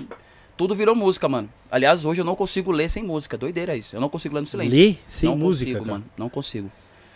[0.57, 1.47] tudo virou música, mano.
[1.71, 3.37] Aliás, hoje eu não consigo ler sem música.
[3.37, 3.95] Doideira isso.
[3.95, 4.75] Eu não consigo ler no silêncio.
[4.77, 6.05] Ler sem não música, consigo, mano.
[6.17, 6.71] Não consigo.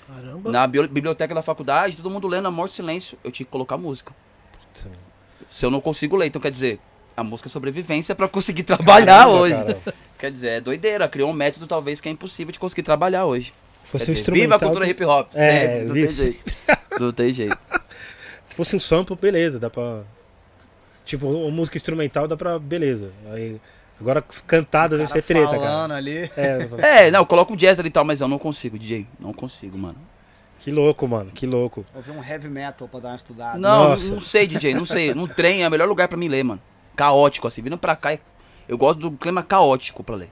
[0.08, 0.52] Caramba.
[0.52, 3.76] Na bio- biblioteca da faculdade, todo mundo lendo a morte silêncio, eu tinha que colocar
[3.78, 4.14] música.
[4.74, 4.92] Sim.
[5.50, 6.80] Se eu não consigo ler, então quer dizer,
[7.16, 9.54] a música é sobrevivência pra conseguir trabalhar Caramba, hoje.
[9.54, 9.78] cara.
[10.18, 11.08] Quer dizer, é doideira.
[11.08, 13.52] Criou um método talvez que é impossível de conseguir trabalhar hoje.
[13.86, 15.30] Se fosse Quer um dizer, viva a cultura hip hop.
[15.34, 16.54] É, sempre, não tem jeito.
[17.00, 17.58] Não tem jeito.
[18.48, 20.02] Se fosse um sample, beleza, dá pra.
[21.06, 22.60] Tipo, uma música instrumental dá pra.
[22.60, 23.12] Beleza.
[23.32, 23.60] Aí,
[24.00, 25.96] agora cantada deve ser treta, cara.
[25.96, 26.30] ali.
[26.38, 26.68] É,
[27.08, 29.08] É, não, coloca um jazz ali e tal, mas eu não consigo, DJ.
[29.20, 29.98] Não consigo, mano.
[30.60, 31.84] que louco, mano, que louco.
[31.96, 33.58] Ouvir um heavy metal pra dar uma estudada.
[33.58, 34.14] Não, Nossa.
[34.14, 35.14] não sei, DJ, não sei.
[35.14, 36.62] No trem é o melhor lugar pra mim ler, mano.
[36.96, 37.62] Caótico, assim.
[37.62, 38.18] Vindo pra cá,
[38.68, 40.30] eu gosto do clima caótico pra ler.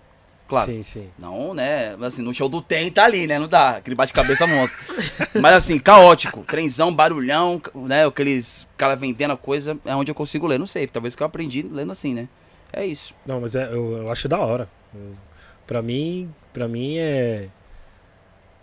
[0.50, 0.72] Claro.
[0.72, 1.10] Sim, sim.
[1.20, 1.96] Não, né?
[2.02, 3.38] Assim, no show do Tem tá ali, né?
[3.38, 3.78] Não dá.
[3.78, 4.80] Aquele bate-cabeça monstro.
[5.40, 6.44] Mas assim, caótico.
[6.44, 8.08] Trenzão, barulhão, né?
[8.08, 9.78] Aqueles cara vendendo a coisa.
[9.86, 10.58] É onde eu consigo ler.
[10.58, 10.88] Não sei.
[10.88, 12.28] Talvez que eu aprendi lendo assim, né?
[12.74, 13.14] É isso.
[13.28, 14.68] Não, mas é, eu, eu acho da hora.
[14.94, 15.16] Eu,
[15.68, 17.48] pra mim, pra mim é.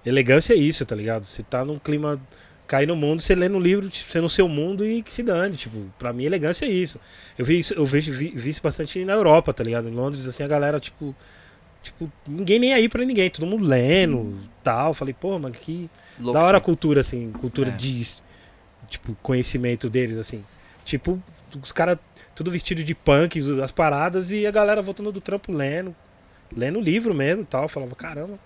[0.04, 1.24] Elegância é isso, tá ligado?
[1.24, 2.20] Você tá num clima.
[2.66, 5.22] Cair no mundo, você lê no livro, tipo, você no seu mundo e que se
[5.22, 5.56] dane.
[5.56, 6.98] Tipo, pra mim, elegância é isso.
[7.38, 9.88] Eu vi isso, eu vejo, vi, vi isso bastante na Europa, tá ligado?
[9.88, 11.14] Em Londres, assim, a galera, tipo.
[11.82, 14.92] Tipo, ninguém nem aí pra ninguém, todo mundo lendo tal.
[14.92, 15.88] Falei, pô, mas que.
[16.18, 17.72] Louco, da hora a cultura, assim, cultura É.
[17.72, 18.02] de.
[18.88, 20.44] Tipo, conhecimento deles, assim.
[20.84, 21.22] Tipo,
[21.62, 21.98] os caras
[22.34, 25.94] tudo vestido de punk, as paradas, e a galera voltando do trampo lendo.
[26.54, 27.62] Lendo livro mesmo e tal.
[27.62, 28.38] Eu Falava, caramba,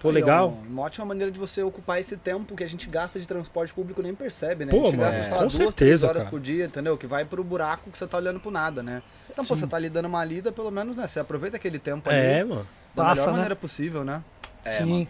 [0.00, 0.48] pô, Aí, legal.
[0.62, 3.72] ó, Uma ótima maneira de você ocupar esse tempo que a gente gasta de transporte
[3.72, 4.70] público nem percebe, né?
[4.70, 6.30] Pô, a gente mano, gasta, sei com lá, duas, certeza, três horas cara.
[6.30, 6.96] por dia, entendeu?
[6.96, 9.02] Que vai pro buraco que você tá olhando pro nada, né?
[9.30, 9.60] Então, pô, Sim.
[9.62, 11.06] você tá ali dando uma lida, pelo menos, né?
[11.08, 12.66] Você aproveita aquele tempo É, ali mano.
[12.94, 13.32] da Passa, melhor né?
[13.32, 14.22] maneira possível, né?
[14.64, 14.84] É, Sim.
[14.84, 15.08] mano.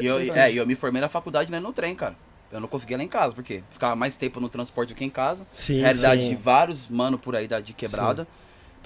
[0.00, 2.14] E eu, é, e eu me formei na faculdade lendo no trem, cara.
[2.50, 5.10] Eu não conseguia ler em casa, porque ficava mais tempo no transporte do que em
[5.10, 5.46] casa.
[5.52, 6.28] Sim, Realidade sim.
[6.30, 8.26] de vários mano por aí da, de quebrada.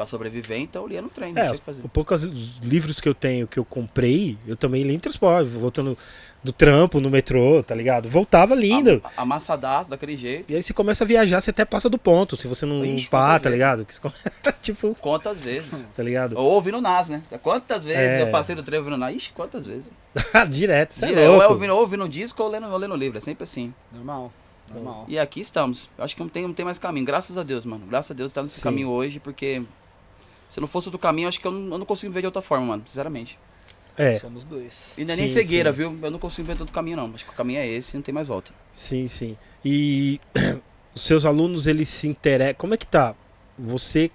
[0.01, 1.83] Pra sobreviver, então eu lia no trem, não É, tinha o que fazer.
[1.85, 2.23] os poucos
[2.65, 5.95] livros que eu tenho, que eu comprei, eu também li em transporte, voltando
[6.43, 8.09] do trampo, no metrô, tá ligado?
[8.09, 9.03] Voltava lindo.
[9.05, 10.51] A- Amassadaço, daquele jeito.
[10.51, 13.09] E aí você começa a viajar, você até passa do ponto, se você não Ixi,
[13.11, 13.53] pá, tá vezes?
[13.53, 13.85] ligado?
[13.85, 14.15] Que você come-
[14.63, 15.71] tipo, Quantas vezes?
[15.95, 16.33] tá ligado?
[16.39, 17.23] Ou ouvindo Nas, né?
[17.43, 18.23] Quantas vezes É.
[18.23, 19.15] eu passei do trem ouvindo Nas?
[19.15, 19.93] Ixi, quantas vezes?
[20.49, 21.53] Direto, você é Direto, ou é louco.
[21.53, 23.75] ouvindo, ou ouvindo disco ou lendo, ou lendo livro, é sempre assim.
[23.93, 24.33] Normal,
[24.73, 25.05] normal.
[25.09, 25.91] E aqui estamos.
[25.99, 27.05] Acho que não tem, não tem mais caminho.
[27.05, 27.85] Graças a Deus, mano.
[27.87, 28.63] Graças a Deus tá nesse Sim.
[28.63, 29.63] caminho hoje, porque
[30.51, 32.43] se não fosse outro caminho, acho que eu não, eu não consigo ver de outra
[32.43, 32.83] forma, mano.
[32.87, 33.39] Sinceramente.
[33.97, 34.93] É, Somos dois.
[34.99, 35.77] E não é nem Sim, cegueira, sim.
[35.79, 35.99] viu?
[36.03, 37.13] Eu não consigo ver de outro caminho, não.
[37.15, 38.53] Acho que o caminho é esse e não tem mais volta.
[38.73, 39.37] sim, sim.
[39.65, 40.21] E
[40.95, 42.55] os seus alunos, eles se interessam.
[42.59, 43.15] Como é que tá?
[43.59, 44.11] Você.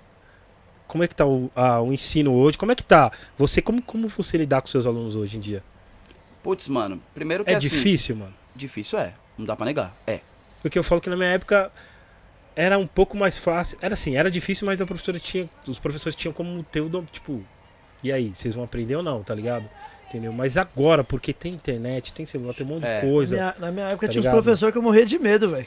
[0.88, 2.58] Como é que tá o, a- o ensino hoje?
[2.58, 3.12] Como é que tá?
[3.38, 5.63] Você, como, como você lidar com seus alunos hoje em dia?
[6.43, 7.02] Putz, mano.
[7.13, 8.34] Primeiro que É assim, difícil, mano.
[8.56, 9.13] Difícil é.
[9.38, 9.95] Não dá pra negar.
[10.06, 10.19] É.
[10.62, 11.71] Porque eu falo que na minha época
[12.56, 13.78] era um pouco mais fácil.
[13.82, 15.50] Era assim, era difícil, mas a professora tinha.
[15.68, 17.44] Os professores tinham como ter o dom, tipo,
[18.04, 19.65] e aí, vocês vão aprender ou não, tá ligado?
[20.08, 20.32] Entendeu?
[20.32, 23.00] Mas agora, porque tem internet, tem celular, tem um monte É.
[23.00, 23.36] de Na coisa.
[23.36, 24.41] minha, na minha época Tá tinha uns ligado?
[24.44, 25.65] professores que eu morria de medo, velho.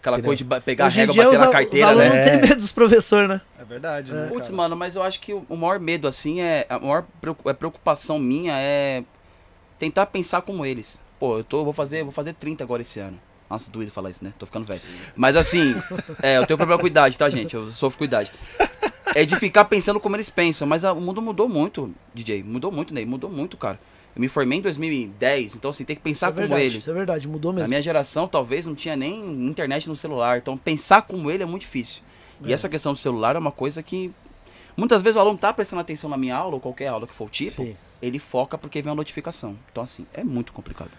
[0.00, 0.28] Aquela Entendeu?
[0.38, 2.08] coisa de pegar a Hoje em régua, dia bater os, na carteira, os né?
[2.08, 3.40] não têm medo dos professores, né?
[3.58, 4.14] É verdade, É.
[4.14, 4.28] né?
[4.28, 4.56] Putz, cara?
[4.56, 6.64] mano, mas eu acho que o maior medo, assim, é.
[6.68, 7.04] A maior
[7.46, 9.02] é preocupação minha é
[9.80, 11.00] tentar pensar como eles.
[11.18, 13.18] Pô, eu tô, vou fazer, vou fazer 30 agora esse ano.
[13.48, 14.32] Nossa, doido falar isso, né?
[14.38, 14.80] Tô ficando velho.
[15.14, 15.74] Mas assim,
[16.22, 17.54] é, eu tenho problema com idade, tá, gente?
[17.54, 18.32] Eu sofro com idade.
[19.14, 22.42] É de ficar pensando como eles pensam, mas a- o mundo mudou muito, DJ.
[22.42, 23.06] Mudou muito, Ney.
[23.06, 23.78] Mudou muito, cara.
[24.14, 26.78] Eu me formei em 2010, então assim, tem que pensar é como verdade, ele.
[26.78, 27.68] isso é verdade, mudou mesmo.
[27.68, 30.38] minha geração, talvez não tinha nem internet no celular.
[30.38, 32.02] Então, pensar como ele é muito difícil.
[32.42, 32.54] E É.
[32.54, 34.10] essa questão do celular é uma coisa que.
[34.76, 37.26] Muitas vezes o aluno tá prestando atenção na minha aula, ou qualquer aula que for
[37.26, 37.76] o tipo, Sim.
[38.02, 39.56] Ele foca porque vem uma notificação.
[39.70, 40.90] Então, assim, é muito complicado.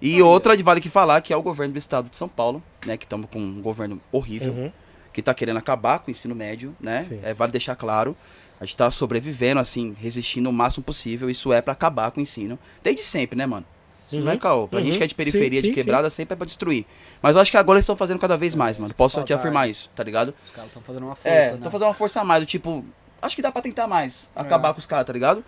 [0.00, 2.62] E outra, de vale que falar, que é o governo do estado de São Paulo,
[2.86, 2.96] né?
[2.96, 4.72] Que estamos com um governo horrível, Uhum.
[5.12, 7.04] que tá querendo acabar com o ensino médio, né?
[7.08, 7.20] Sim.
[7.22, 8.16] É, vale deixar claro.
[8.60, 11.28] A gente tá sobrevivendo, assim, resistindo o máximo possível.
[11.30, 12.58] Isso é pra acabar com o ensino.
[12.82, 13.64] Desde sempre, né, mano?
[14.10, 14.38] Isso não é Uhum.
[14.40, 14.68] caô.
[14.68, 14.98] Pra gente Uhum.
[14.98, 16.86] que é de periferia, Sim, de sim, quebrada, sempre é pra destruir.
[17.20, 18.92] Mas eu acho que agora eles estão fazendo cada vez mais, mano.
[18.94, 19.70] Posso te afirmar é.
[19.70, 20.34] isso, tá ligado?
[20.44, 21.58] Os caras estão fazendo uma força, É, né?
[21.62, 22.84] tô fazendo uma força a mais, do tipo,
[23.20, 24.40] acho que dá pra tentar mais, É.
[24.40, 25.44] acabar com os caras, tá ligado?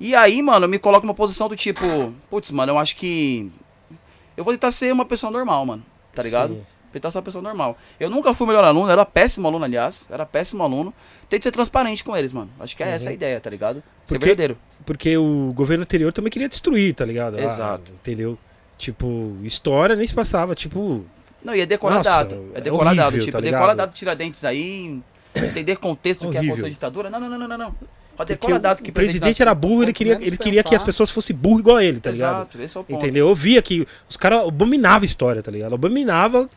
[0.00, 3.50] E aí, mano, eu me coloco numa posição do tipo, putz, mano, eu acho que
[4.36, 5.82] eu vou tentar ser uma pessoa normal, mano,
[6.14, 6.54] tá ligado?
[6.54, 6.66] Sim.
[6.92, 7.76] Tentar ser uma pessoa normal.
[7.98, 10.94] Eu nunca fui o melhor aluno, era péssimo aluno, aliás, era péssimo aluno.
[11.28, 12.50] Tente ser transparente com eles, mano.
[12.60, 13.76] Acho que é essa a ideia, tá ligado?
[13.76, 14.18] Ser Uhum.
[14.20, 14.58] Porque- verdadeiro.
[14.86, 17.36] Porque o governo anterior também queria destruir, tá ligado?
[17.38, 17.90] Ah, Exato.
[17.92, 18.38] entendeu?
[18.78, 21.04] Tipo, história nem se passava, tipo.
[21.44, 22.50] Não, ia decorar Nossa, dado.
[22.54, 23.18] é É decorar horrível, dado.
[23.20, 23.76] Tipo, tá decora ligado?
[23.76, 25.00] dado Tiradentes aí,
[25.36, 26.56] entender contexto do que é a Horrível.
[26.64, 27.10] Constituição de ditadura.
[27.10, 27.74] Não, não, não, não, não,
[28.16, 30.82] Porque decora o, dado que o presidente era burro, ele queria, ele queria que as
[30.82, 32.36] pessoas fossem burro igual ele, tá ligado?
[32.36, 32.96] Exato, esse é o ponto.
[32.96, 33.28] Entendeu?
[33.28, 35.74] Eu via que os caras abominavam história, tá ligado?
[35.74, 36.48] Abominava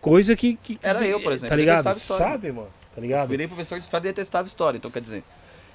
[0.00, 0.54] coisa que.
[0.56, 1.84] que- Era que- eu, por exemplo, Tá eu ligado?
[1.84, 2.32] detestava história.
[2.32, 2.68] Sabe, mano?
[2.94, 3.28] Tá ligado?
[3.28, 5.22] Virei professor de história e detestava história, então quer dizer,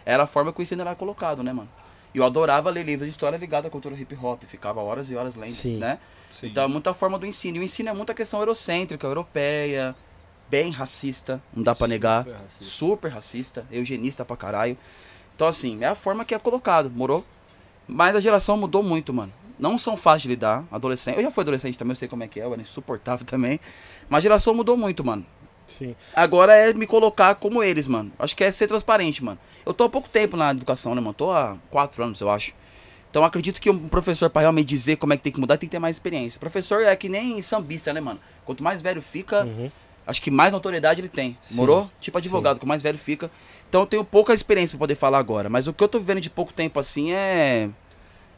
[0.05, 1.69] era a forma que o ensino era colocado, né, mano?
[2.13, 5.15] E eu adorava ler livros de história ligado à cultura hip hop, ficava horas e
[5.15, 5.77] horas lendo, Sim.
[5.77, 5.99] né?
[6.43, 7.57] Então é muita forma do ensino.
[7.57, 9.95] E o ensino é muita questão eurocêntrica, europeia,
[10.49, 12.23] bem racista, não dá pra negar.
[12.23, 12.63] Super racista.
[12.65, 14.75] Super racista, eugenista pra caralho.
[15.39, 17.25] Então, assim, é a forma que é colocado, morou?
[17.87, 19.31] Mas a geração mudou muito, mano.
[19.57, 20.65] não são fáceis de lidar.
[20.69, 23.23] Adolescente, eu já fui adolescente também, eu sei como é que é, eu era insuportável
[23.25, 23.57] também.
[24.09, 25.25] Mas a geração mudou muito, mano.
[25.65, 25.95] Sim.
[26.13, 28.11] Agora é me colocar como eles, mano.
[28.19, 29.39] Acho que é ser transparente, mano.
[29.65, 31.13] Eu tô há pouco tempo na educação, né, mano?
[31.13, 32.51] Tô há quatro anos, eu acho.
[33.09, 35.69] Então acredito que um professor, pra realmente dizer como é que tem que mudar, tem
[35.69, 36.37] que ter mais experiência.
[36.37, 38.19] Professor é que nem sambista, né, mano?
[38.43, 39.71] Quanto mais velho fica, Uhum.
[40.05, 41.37] acho que mais notoriedade ele tem.
[41.41, 41.89] Sim, Morou?
[42.01, 43.31] Tipo advogado, quanto mais velho fica.
[43.69, 45.47] Então eu tenho pouca experiência pra poder falar agora.
[45.47, 47.69] Mas o que eu tô vivendo de pouco tempo assim é.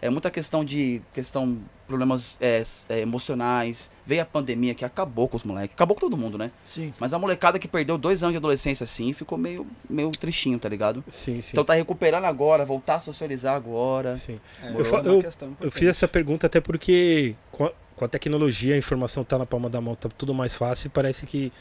[0.02, 1.02] É muita questão de.
[1.14, 1.58] questão.
[1.88, 3.92] problemas é, é, emocionais.
[4.06, 5.76] Veio a pandemia que acabou com os moleques.
[5.76, 6.50] Acabou com todo mundo, né?
[6.66, 6.92] Sim.
[7.00, 10.68] Mas a molecada que perdeu dois anos de adolescência assim ficou meio, meio tristinho, tá
[10.68, 11.04] ligado?
[11.08, 11.50] Sim, sim.
[11.52, 14.16] Então tá recuperando agora, voltar a socializar agora.
[14.18, 14.40] sim.
[14.64, 18.04] É, Eu é uma eu- questão Eu fiz essa pergunta até porque com a, com
[18.06, 21.26] a tecnologia, a informação tá na palma da mão, tá tudo mais fácil e parece
[21.28, 21.52] que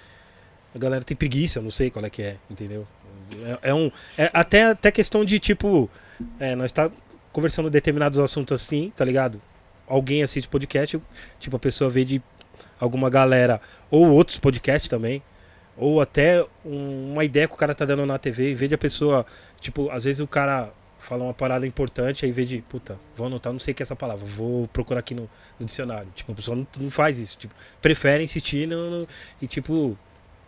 [0.75, 2.87] a galera tem preguiça, não sei qual é que é, entendeu?
[3.63, 3.91] É, é um.
[4.19, 5.89] É até, até questão de tipo.
[6.39, 6.91] é, nós tá
[7.33, 9.41] conversando determinados assuntos assim, tá ligado?
[9.87, 11.01] Alguém assiste podcast,
[11.39, 12.23] tipo, a pessoa vê de
[12.79, 15.23] alguma galera, ou outros podcasts também,
[15.77, 18.75] ou até um- uma ideia que o cara tá dando na TV, em vez de
[18.75, 19.25] a pessoa,
[19.61, 23.53] tipo, às vezes o cara fala uma parada importante, aí vez de, puta, vou anotar,
[23.53, 26.09] não sei o que é essa palavra, vou procurar aqui no, no dicionário.
[26.15, 29.09] Tipo, a pessoa não, não faz isso, tipo, prefere insistir no, no-
[29.41, 29.97] e, tipo,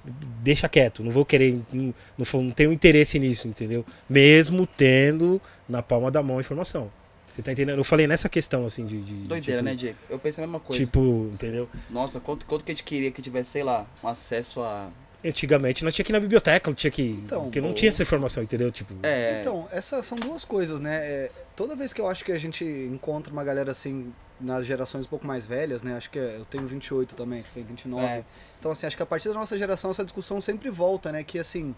[0.05, 3.85] deixa quieto, não vou querer, não, não, tenho interesse nisso, entendeu?
[4.09, 6.91] Mesmo tendo na palma da mão a informação.
[7.31, 7.79] Você tá entendendo?
[7.79, 9.01] Eu falei nessa questão, assim, de...
[9.01, 9.97] de Doideira, tipo, né, Diego?
[10.11, 10.85] Eu pensei a mesma coisa.
[10.85, 11.67] Tipo, entendeu?
[11.89, 14.91] Nossa, quanto, quanto que a gente queria que tivesse, sei lá, um acesso a.
[15.25, 17.03] Antigamente nós tinha que ir na biblioteca, não tinha que.
[17.03, 17.75] Então, porque não pô.
[17.75, 18.73] tinha essa informação, entendeu?
[18.73, 18.95] Tipo.
[19.03, 19.41] É.
[19.41, 20.97] Então, essas são duas coisas, né?
[20.97, 25.07] É, toda vez que eu acho que a gente encontra uma galera assim, nas gerações
[25.07, 25.97] um pouco mais velhas, né?
[25.97, 28.05] Acho que é- eu tenho 28 também, você tem 29.
[28.05, 28.25] É.
[28.59, 31.23] Então, assim, acho que a partir da nossa geração essa discussão sempre volta, né?
[31.23, 31.75] Que, assim,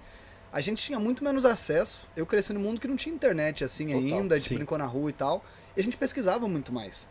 [0.53, 2.09] a gente tinha muito menos acesso.
[2.17, 4.01] Eu cresci num mundo que não tinha internet, assim, Total.
[4.01, 4.55] ainda, a gente Sim.
[4.57, 5.45] brincou na rua e tal.
[5.77, 7.07] E a gente pesquisava muito mais.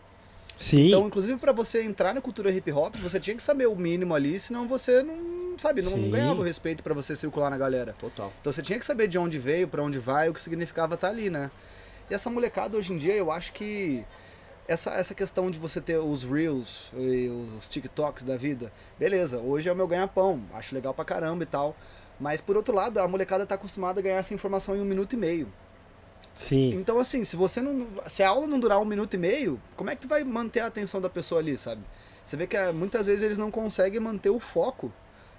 [0.56, 0.88] Sim.
[0.88, 4.14] Então, inclusive, pra você entrar na cultura hip hop, você tinha que saber o mínimo
[4.16, 5.16] ali, senão você não,
[5.58, 7.96] sabe, não, não ganhava o respeito pra você circular na galera.
[8.00, 8.32] Total.
[8.42, 11.10] Então você tinha que saber de onde veio, pra onde vai, o que significava estar
[11.10, 11.52] ali, né?
[12.10, 14.06] E essa molecada hoje em dia, eu acho que
[14.68, 19.70] essa, essa questão de você ter os Reels e os TikToks da vida, beleza, hoje
[19.70, 21.76] é o meu ganha-pão, acho legal pra caramba e tal.
[22.20, 25.14] Mas por outro lado, a molecada tá acostumada a ganhar essa informação em um minuto
[25.14, 25.52] e meio.
[26.34, 26.74] Sim.
[26.76, 28.02] Então, assim, se você não.
[28.10, 30.62] Se a aula não durar um minuto e meio, como é que tu vai manter
[30.62, 31.82] a atenção da pessoa ali, sabe?
[32.26, 34.92] Você vê que ah, muitas vezes eles não conseguem manter o foco,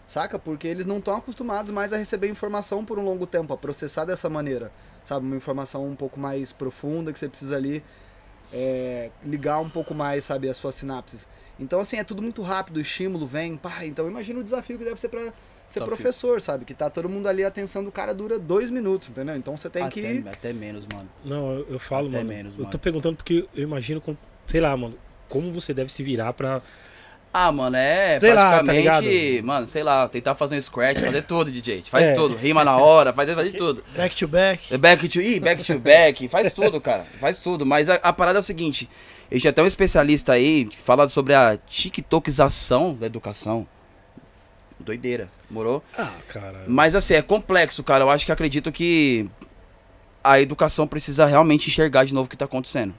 [0.07, 0.39] saca?
[0.39, 4.05] Porque eles não estão acostumados mais a receber informação por um longo tempo, a processar
[4.05, 4.71] dessa maneira,
[5.05, 5.27] sabe?
[5.27, 7.83] Uma informação um pouco mais profunda que você precisa ali
[8.53, 11.27] é, ligar um pouco mais, sabe, as suas sinapses.
[11.59, 14.85] Então, assim, é tudo muito rápido, o estímulo vem, pá, então imagina o desafio que
[14.85, 15.21] deve ser pra
[15.67, 15.87] ser Desafio.
[15.87, 16.65] professor, sabe?
[16.65, 19.35] Que tá todo mundo ali, a atenção do cara dura dois minutos, entendeu?
[19.37, 20.29] Então você tem até, que...
[20.29, 21.09] até menos, mano.
[21.25, 22.29] Não, eu, eu falo, Até mano.
[22.29, 22.79] menos, eu tô mano.
[22.79, 24.97] perguntando porque eu imagino, com, sei lá, mano,
[25.29, 26.61] como você deve se virar pra.
[27.37, 29.45] Ah, mano, é Sei lá, tá praticamente, ligado?
[29.45, 31.83] mano, sei lá, tentar fazer um scratch, fazer tudo, DJ.
[31.91, 32.13] Faz É.
[32.13, 33.83] tudo, rima na hora, faz, faz tudo.
[33.97, 34.73] Back to back.
[34.73, 37.67] É Back to, ih, back to back, faz tudo, cara, faz tudo.
[37.67, 38.89] Mas a, a parada é o seguinte,
[39.29, 43.67] a gente até um especialista aí que fala sobre a tiktokização da educação.
[44.79, 45.83] Doideira, morou?
[45.99, 46.63] Ah, cara.
[46.69, 48.05] Mas assim, é complexo, cara.
[48.05, 49.27] Eu acho que acredito que
[50.23, 52.95] a educação precisa realmente enxergar de novo o que tá acontecendo.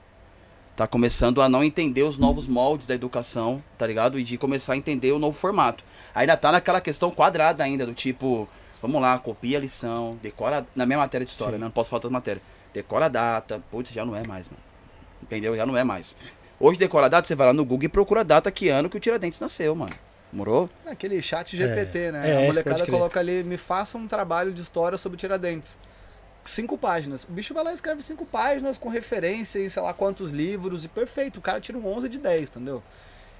[0.75, 4.19] Tá começando a não entender os novos moldes da educação, tá ligado?
[4.19, 5.83] E de começar a entender o novo formato.
[6.13, 8.47] Ainda tá naquela questão quadrada ainda, do tipo,
[8.81, 10.67] vamos lá, copia a lição, decora.
[10.75, 11.63] Na minha matéria de história, né?
[11.63, 12.41] Não posso falar toda matéria.
[12.73, 13.63] Decora a data.
[13.71, 14.61] Putz, já não é mais, mano.
[15.23, 15.55] Entendeu?
[15.55, 16.13] Já não é mais.
[16.59, 18.89] Hoje decora a data, você vai lá no Google e procura a data que ano
[18.89, 19.93] que o Tiradentes nasceu, mano.
[20.31, 20.69] Morou?
[20.85, 22.29] Aquele chat GPT, né?
[22.29, 25.77] É, a molecada coloca ali, me faça um trabalho de história sobre Tiradentes.
[26.45, 27.23] Cinco páginas.
[27.23, 30.85] O bicho vai lá e escreve cinco páginas com referência em sei lá quantos livros
[30.85, 31.37] e perfeito.
[31.37, 32.83] O cara tira um 11 de 10, entendeu?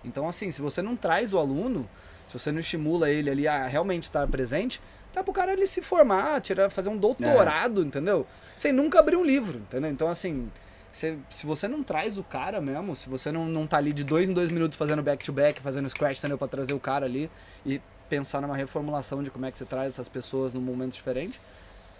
[0.03, 1.87] Então, assim, se você não traz o aluno,
[2.27, 4.81] se você não estimula ele ali a realmente estar presente,
[5.13, 8.25] dá pro cara ele se formar, tirar, fazer um doutorado, entendeu?
[8.55, 9.89] Sem nunca abrir um livro, entendeu?
[9.89, 10.51] Então, assim,
[10.91, 14.03] se, se você não traz o cara mesmo, se você não, não tá ali de
[14.03, 16.37] dois em dois minutos fazendo back-to-back, fazendo scratch, entendeu?
[16.37, 17.29] Pra trazer o cara ali
[17.65, 21.39] e pensar numa reformulação de como é que você traz essas pessoas num momento diferente,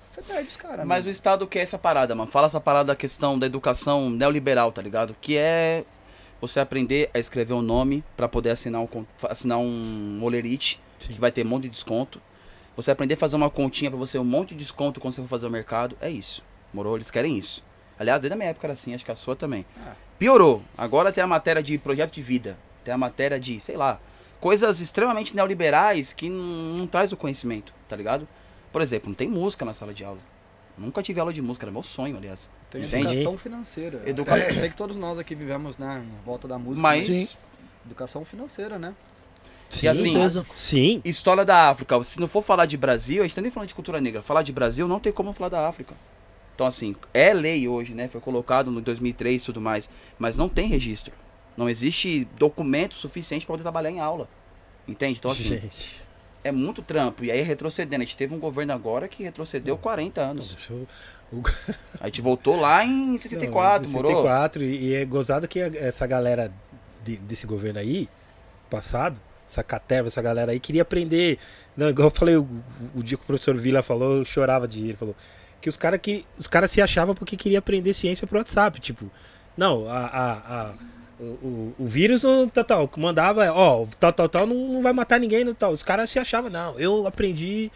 [0.10, 0.86] você perde os caras.
[0.86, 1.12] Mas o mano.
[1.12, 2.32] Estado quer essa parada, mano.
[2.32, 5.16] Fala essa parada da questão da educação neoliberal, tá ligado?
[5.20, 5.84] Que é
[6.40, 11.14] você aprender a escrever um nome pra poder assinar um, assinar um olerite, Sim.
[11.14, 12.22] que vai ter um monte de desconto.
[12.76, 15.28] Você aprender a fazer uma continha pra você um monte de desconto quando você for
[15.28, 15.98] fazer o mercado.
[16.02, 16.44] É isso.
[16.74, 16.96] Morou?
[16.96, 17.64] Eles querem isso.
[17.98, 19.66] Aliás, desde a minha época era assim, acho que a sua também.
[19.80, 19.94] Ah.
[20.20, 20.62] Piorou.
[20.78, 22.58] Agora tem a matéria de projeto de vida.
[22.84, 24.00] Tem a matéria de, sei lá,
[24.40, 28.28] coisas extremamente neoliberais que não, não traz o conhecimento, tá ligado?
[28.76, 30.18] Por exemplo, não tem música na sala de aula.
[30.78, 32.50] Nunca tive aula de música, era meu sonho, aliás.
[32.70, 33.06] Tem Entende?
[33.14, 34.02] educação financeira.
[34.06, 36.82] Educa- Eu sei que todos nós aqui vivemos, né, em volta da música.
[36.82, 37.30] Mas, Sim.
[37.86, 38.94] Educação financeira, né?
[39.70, 40.46] Sim, assim, certeza.
[40.58, 41.02] sim.
[41.06, 43.76] história da África, se não for falar de Brasil, a gente tá nem falando de
[43.76, 44.22] cultura negra.
[44.22, 45.96] Falar de Brasil não tem como falar da África.
[46.54, 48.10] Então, assim, é lei hoje, né?
[48.10, 49.90] Foi colocado no 2003 e tudo mais.
[50.20, 51.14] Mas não tem registro.
[51.56, 54.28] Não existe documento suficiente para poder trabalhar em aula.
[54.86, 55.18] Entende?
[55.20, 56.04] Então, assim, Gente,
[56.48, 57.24] é muito trampo.
[57.26, 58.02] E aí, retrocedendo.
[58.04, 60.58] A gente teve um governo agora que retrocedeu 40 não, anos.
[60.70, 60.88] eu-
[62.00, 64.12] A gente voltou lá em 64, Não, morou?
[64.12, 66.52] 64, e, e é gozado que essa galera
[67.04, 68.08] de- desse governo aí,
[68.70, 71.40] passado, essa caterva, essa galera aí, queria aprender.
[71.76, 72.48] Não, igual eu falei, o,
[72.96, 74.88] o dia que o professor Vila falou, eu chorava de rir.
[74.90, 75.16] Ele falou
[75.60, 78.80] que os caras que os cara se achavam porque queria aprender ciência pro WhatsApp.
[78.80, 79.10] Tipo,
[79.58, 80.32] não, a, a,
[80.70, 80.74] a-
[81.20, 82.24] o, o, o vírus
[82.54, 85.72] tal, tal, que mandava, ó, tal, tal, tal, não, não vai matar ninguém, não, tal.
[85.72, 87.72] Os caras se achavam, não, eu aprendi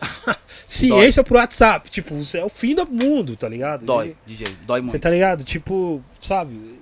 [0.66, 1.90] ciência pro WhatsApp.
[1.90, 3.84] Tipo, é o fim do mundo, tá ligado?
[3.84, 5.02] Dói, DJ, dói Você muito.
[5.02, 5.44] tá ligado?
[5.44, 6.78] Tipo, sabe?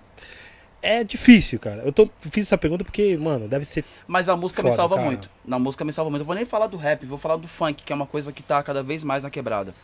[0.82, 1.82] É difícil, cara.
[1.82, 3.84] Eu tô, fiz essa pergunta porque, mano, deve ser.
[4.06, 5.06] Mas a música me Foda, salva cara.
[5.06, 5.28] muito.
[5.44, 6.22] Na música me salva muito.
[6.22, 8.42] Eu vou nem falar do rap, vou falar do funk, que é uma coisa que
[8.42, 9.74] tá cada vez mais na quebrada.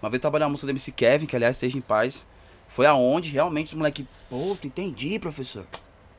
[0.00, 2.26] Uma vez eu trabalhei na música do MC Kevin, que aliás esteja em paz.
[2.68, 5.66] Foi aonde realmente os moleque, pô, tu entendi, professor.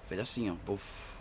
[0.05, 0.53] Fez assim, ó.
[0.65, 1.15] puf.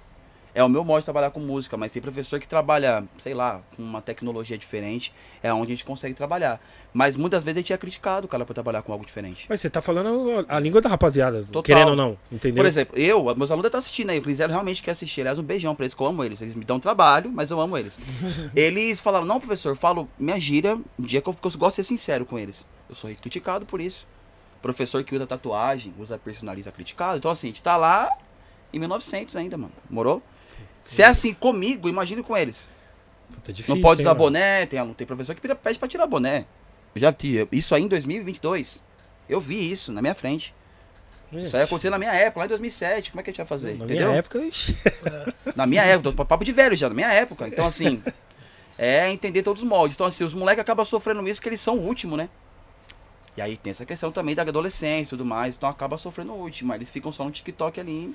[0.55, 3.61] É o meu modo de trabalhar com música, mas tem professor que trabalha, sei lá,
[3.75, 5.13] com uma tecnologia diferente.
[5.43, 6.61] É onde a gente consegue trabalhar.
[6.93, 9.47] Mas muitas vezes a gente é criticado, cara, por trabalhar com algo diferente.
[9.49, 11.63] Mas você tá falando a língua da rapaziada, Total.
[11.65, 12.63] querendo ou não, entendeu?
[12.63, 15.23] Por exemplo, eu, meus alunos estão assistindo aí, eles realmente querem assistir.
[15.23, 16.41] Aliás, um beijão pra eles, que eu amo eles.
[16.41, 17.99] Eles me dão trabalho, mas eu amo eles.
[18.55, 21.81] eles falaram, não, professor, eu falo minha gíria, um dia que eu, que eu gosto
[21.81, 22.65] de ser sincero com eles.
[22.89, 24.07] Eu sou criticado por isso.
[24.65, 27.19] Professor que usa tatuagem, usa personaliza criticado.
[27.19, 28.09] Então, assim, a gente tá lá
[28.73, 29.75] em 1900 ainda, mano.
[29.91, 30.23] Morou?
[30.83, 32.67] Se é assim comigo, imagine com eles.
[33.31, 34.25] Puta, é difícil, não pode hein, usar mano?
[34.25, 36.47] boné, tem, tem professor que pede- pra tirar boné.
[36.95, 38.83] Eu já tive isso aí em 2022.
[39.29, 40.55] Eu vi isso na minha frente.
[41.31, 43.11] Isso aí aconteceu na minha época, lá em 2007.
[43.11, 43.77] Como é que a gente ia fazer?
[43.77, 44.07] Na entendeu?
[44.07, 44.41] minha época,
[45.55, 47.47] Na minha época, tô papo de velho já, na minha época.
[47.47, 48.03] Então, assim,
[48.79, 49.95] é entender todos os moldes.
[49.95, 52.31] Então, assim, os moleques acabam sofrendo isso que eles são o último, né?
[53.37, 55.57] E aí tem essa questão também da adolescência e tudo mais.
[55.57, 56.73] Então acaba sofrendo o último.
[56.75, 58.15] Eles ficam só no TikTok ali.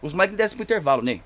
[0.00, 1.20] Os moleques descem pro intervalo, né?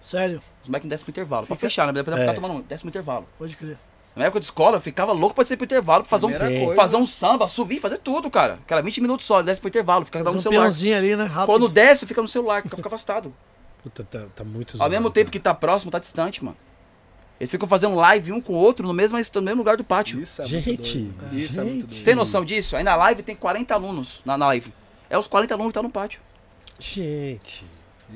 [0.00, 1.46] Sério, Os moleques descem pro intervalo.
[1.46, 2.02] Pra Fica- fechar, né?
[2.02, 2.20] Pra É.
[2.20, 2.62] ficar tomando.
[2.62, 3.26] Desce pro intervalo.
[3.38, 3.76] pode crer.
[4.16, 6.52] Na época de escola, eu ficava louco pra descer pro intervalo, pra fazer um, Primeira
[6.58, 6.64] Sim.
[6.64, 8.54] coisa, fazer um samba, subir, fazer tudo, cara.
[8.64, 10.98] Aquela 20 minutos só, desce pro intervalo, ficava Fazer no um celular.
[10.98, 11.24] ali, né?
[11.24, 11.46] Rápido.
[11.46, 13.32] Quando desce, fica no celular, fica afastado.
[13.82, 15.14] puta, tá, tá muito Ao zoado, mesmo cara.
[15.14, 16.56] tempo que tá próximo, tá distante, mano.
[17.40, 20.20] Eles ficam fazendo live um com o outro no mesmo, no mesmo lugar do pátio.
[20.20, 20.66] Isso é Gente,
[20.98, 21.38] muito doido.
[21.38, 21.90] Isso é muito gente.
[21.90, 22.04] doido.
[22.04, 22.76] Tem noção disso?
[22.76, 24.72] Aí na live tem 40 alunos na live.
[25.08, 26.20] É os 40 alunos que tá no pátio.
[26.78, 27.64] Gente,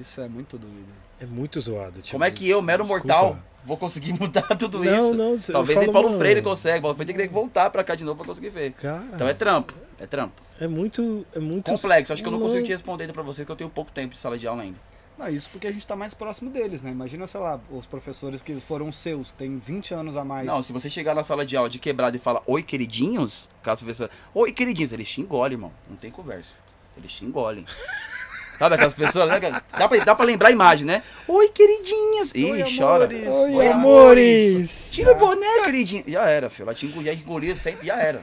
[0.01, 0.87] Isso é muito doido.
[1.21, 2.01] é muito zoado.
[2.01, 3.07] tipo, Como é que eu, mero desculpa.
[3.09, 5.15] mortal, vou conseguir mudar tudo Não, isso?
[5.15, 6.81] não, eu Talvez nem Paulo mano, Freire consegue.
[6.81, 8.73] Paulo Freire tem que voltar pra cá de novo pra conseguir ver.
[8.73, 9.75] Cara, Então é trampo.
[9.99, 10.41] É trampo.
[10.61, 12.13] é muito, é muito Complexo.
[12.13, 14.15] Acho que eu não consigo te responder ainda pra você, que eu tenho pouco tempo
[14.15, 14.79] de sala de aula ainda.
[15.19, 16.91] Não, isso porque a gente tá mais próximo deles, né?
[16.91, 20.47] Imagina, sei lá, os professores que foram seus, têm 20 anos a mais.
[20.47, 23.81] Não, se você chegar na sala de aula de quebrada e falar oi, queridinhos, caso
[23.85, 25.73] professor, oi, queridinhos, eles te engolem, irmão.
[25.89, 26.55] Não tem conversa.
[26.97, 27.65] Eles te engolem.
[28.59, 29.41] Sabe aquelas pessoas, né?
[29.77, 31.03] Dá pra, dá pra lembrar a imagem, né?
[31.27, 32.31] Oi, queridinhos.
[32.35, 33.05] Ih, Oi, chora.
[33.07, 33.29] amores.
[33.29, 34.89] Oi, Oi, amores!
[34.93, 36.05] Tira o boné, queridinho.
[36.07, 36.67] Já era, filho.
[36.67, 38.23] Ela te engolia, engolia sempre, já era.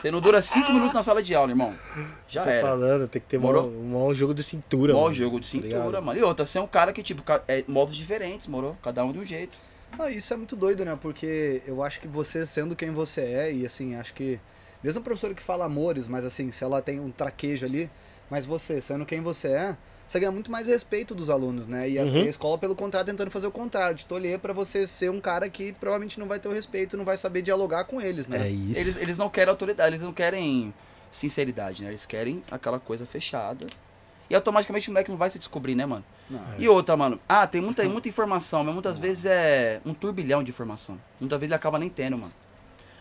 [0.00, 1.74] Você não dura cinco minutos na sala de aula, irmão.
[2.28, 2.66] Já Tô era.
[2.66, 3.68] falando, tem que ter Morou?
[3.68, 4.92] um, um jogo de cintura.
[4.94, 6.02] Mó mano, jogo de tá cintura, ligado?
[6.02, 6.18] mano.
[6.18, 8.76] E outra, você é um cara que, tipo, é modos diferentes, moro?
[8.82, 9.56] Cada um de um jeito.
[9.98, 10.96] Ah, isso é muito doido, né?
[11.00, 14.38] Porque eu acho que você sendo quem você é, e assim, acho que.
[14.82, 17.90] Mesmo a professora que fala amores, mas assim, se ela tem um traquejo ali,
[18.30, 19.76] mas você, sendo quem você é,
[20.10, 21.88] você ganha muito mais respeito dos alunos, né?
[21.88, 22.22] E a, Uhum.
[22.22, 25.48] a escola, pelo contrário, tentando fazer o contrário, de tolher pra você ser um cara
[25.48, 28.48] que provavelmente não vai ter o respeito, não vai saber dialogar com eles, né?
[28.48, 28.80] É isso.
[28.80, 30.74] Eles, eles não querem autoridade, eles não querem
[31.12, 31.90] sinceridade, né?
[31.90, 33.68] Eles querem aquela coisa fechada.
[34.28, 36.04] E automaticamente o moleque não vai se descobrir, né, mano?
[36.28, 36.40] Não.
[36.58, 37.20] E outra, mano.
[37.28, 41.00] Ah, tem muita, muita informação, mas muitas vezes é um turbilhão de informação.
[41.20, 42.32] Muitas vezes ele acaba nem tendo, mano.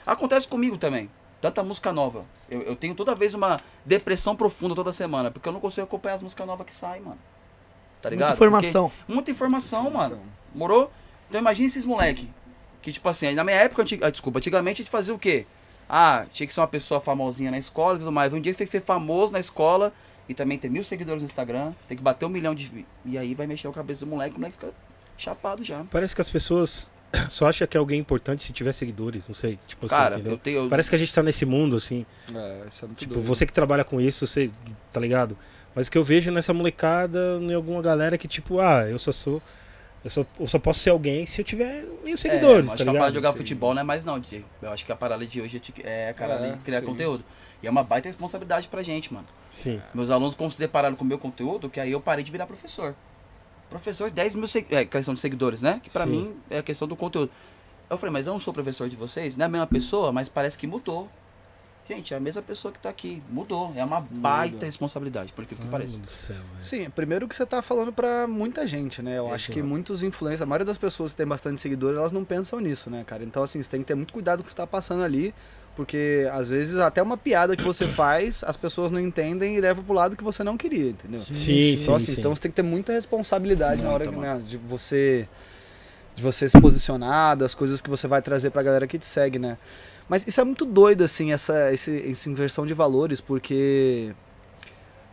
[0.06, 1.10] Acontece comigo também.
[1.42, 2.26] Tanta música nova.
[2.50, 6.16] Eu, eu tenho toda vez uma depressão profunda toda semana, porque eu não consigo acompanhar
[6.16, 7.18] as músicas novas que saem, mano.
[8.02, 8.30] Tá ligado?
[8.30, 8.90] Muita informação.
[8.90, 10.20] Porque- muita informação, mano.
[10.54, 10.92] Morou?
[11.30, 12.30] Então imagina esses moleque.
[12.82, 14.04] Que tipo assim, na minha época, antig...
[14.04, 15.46] ah, desculpa, antigamente a gente fazia o quê?
[15.88, 18.34] Ah, tinha que ser uma pessoa famosinha na escola e tudo mais.
[18.34, 19.92] Um dia tem que ser famoso na escola
[20.28, 21.74] e também ter mil seguidores no Instagram.
[21.88, 22.86] Tem que bater um milhão de.
[23.06, 24.74] E aí vai mexer a cabeça do moleque, o moleque fica
[25.18, 25.84] chapado já.
[25.92, 26.88] Parece que as pessoas
[27.30, 29.58] só acham que é alguém importante se tiver seguidores, não sei.
[29.68, 30.34] Tipo assim, Cara, entendeu?
[30.34, 30.58] eu tenho.
[30.66, 32.06] eu- Parece que a gente tá nesse mundo, assim.
[32.34, 33.26] É, isso é muito Tipo, doido.
[33.26, 34.50] você que trabalha com isso, você.
[34.94, 35.38] Tá ligado?
[35.76, 39.12] Mas o que eu vejo nessa molecada, em alguma galera que, tipo, ah, eu só
[39.12, 39.42] sou.
[40.04, 42.78] Eu só, eu só posso ser alguém se eu tiver mil É, seguidores, eu acho
[42.78, 43.12] tá que a parada ligado?
[43.12, 43.38] de jogar Sim.
[43.38, 44.46] futebol não é mais não, DJ.
[44.62, 46.86] Eu acho que a parada de hoje é é a cara É, de criar sim.
[46.86, 47.24] conteúdo.
[47.62, 49.26] E é uma baita responsabilidade pra gente, mano.
[49.50, 49.82] Sim.
[49.94, 52.96] Meus alunos se depararam com o meu conteúdo, que aí eu parei de virar professor.
[53.70, 55.80] Professor, 10 mil é, questão de seguidores, né?
[55.84, 56.12] Que pra Sim.
[56.12, 57.32] mim é a questão do conteúdo.
[57.90, 60.30] Eu falei, mas eu não sou professor de vocês, não é a mesma pessoa, mas
[60.30, 61.10] parece que mudou.
[61.90, 63.20] Gente, é a mesma pessoa que tá aqui.
[63.32, 63.74] Mudou.
[63.76, 66.00] É uma baita responsabilidade, por incrível que Mano pareça.
[66.00, 66.64] do céu, velho.
[66.64, 69.18] Sim, primeiro que você tá falando pra muita gente, né?
[69.18, 69.68] Eu acho que Exato.
[69.68, 73.04] muitos influencers, a maioria das pessoas que tem bastante seguidores, elas não pensam nisso, né,
[73.08, 73.24] cara?
[73.24, 75.34] Então, assim, você tem que ter muito cuidado com o que você tá passando ali,
[75.80, 79.82] porque às vezes até uma piada que você faz, as pessoas não entendem e levam
[79.82, 81.18] pro lado que você não queria, entendeu?
[81.20, 82.20] Sim, sim, Então, assim, sim.
[82.20, 85.26] então você tem que ter muita responsabilidade na hora Muita, né, de você
[86.18, 89.40] de você se posicionar, das coisas que você vai trazer pra galera que te segue,
[89.40, 89.58] né?
[90.10, 94.14] Mas isso é muito doido, assim, essa, esse, essa inversão de valores, porque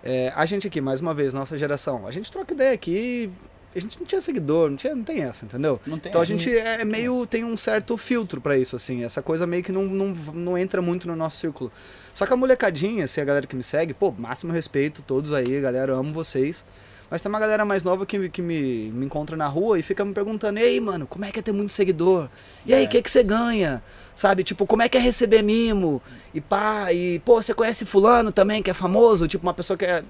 [0.03, 3.31] é, a gente aqui, mais uma vez, nossa geração, a gente troca ideia aqui,
[3.77, 5.81] a gente não tinha seguidor, não, tinha, não tem essa, entendeu?
[5.87, 7.27] Não tem Então a gente é meio.
[7.27, 9.05] tem um certo filtro pra isso, assim.
[9.05, 11.71] Essa coisa meio que não, não, não entra muito no nosso círculo.
[12.15, 15.61] Só que a molecadinha, assim, a galera que me segue, pô, máximo respeito, todos aí,
[15.61, 16.65] galera, amo vocês.
[17.09, 20.05] Mas tem uma galera mais nova que, que me, me encontra na rua e fica
[20.05, 22.29] me perguntando: Ei, mano, como é que é ter muito seguidor?
[22.65, 22.87] E aí, o É.
[22.89, 23.81] que, que você ganha?
[24.17, 26.03] Sabe, tipo, como é que é receber mimo?
[26.35, 29.29] E pá, e pô, você conhece Fulano também, que é famoso?
[29.29, 30.03] Tipo, uma pessoa que é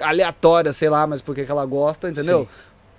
[0.00, 2.48] aleatória, sei lá, mas porque que ela gosta, entendeu?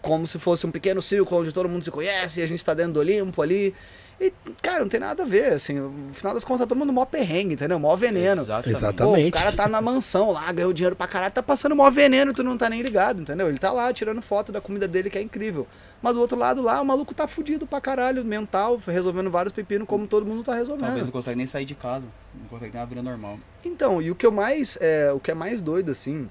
[0.01, 2.73] Como se fosse um pequeno círculo onde todo mundo se conhece e a gente tá
[2.73, 3.73] dentro do Olimpo ali.
[4.21, 4.31] E,
[4.61, 5.79] cara, não tem nada a ver, assim.
[5.79, 7.79] No final das contas, tá todo mundo mó perrengue, entendeu?
[7.79, 8.43] Mó veneno.
[8.43, 8.77] Exatamente.
[8.77, 8.97] Exato.
[8.97, 9.31] Pô, o Exatamente.
[9.31, 12.43] cara tá na mansão lá, ganhou dinheiro pra caralho, tá passando mó veneno e tu
[12.43, 13.49] não tá nem ligado, entendeu?
[13.49, 15.65] Ele tá lá tirando foto da comida dele, que é incrível.
[16.03, 19.87] Mas do outro lado lá, o maluco tá fudido pra caralho, mental, resolvendo vários pepinos,
[19.87, 20.85] como todo mundo tá resolvendo.
[20.85, 22.05] Talvez não consegue nem sair de casa.
[22.39, 23.39] Não consegue ter uma vida normal.
[23.65, 24.77] Então, e o que eu mais.
[24.79, 26.29] É, o que é mais doido, assim,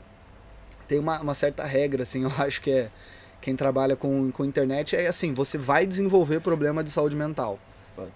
[0.86, 2.90] tem uma, uma certa regra, assim, eu acho que é.
[3.40, 7.58] Quem trabalha com, com internet é assim, você vai desenvolver problema de saúde mental.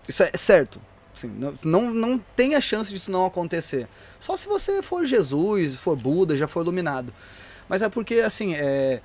[0.08, 0.80] Isso é, é certo.
[1.16, 3.88] Assim, não, não, não tem a chance disso não acontecer.
[4.18, 7.12] Só se você for Jesus, for Buda, já for iluminado.
[7.68, 9.00] Mas é porque, assim, é,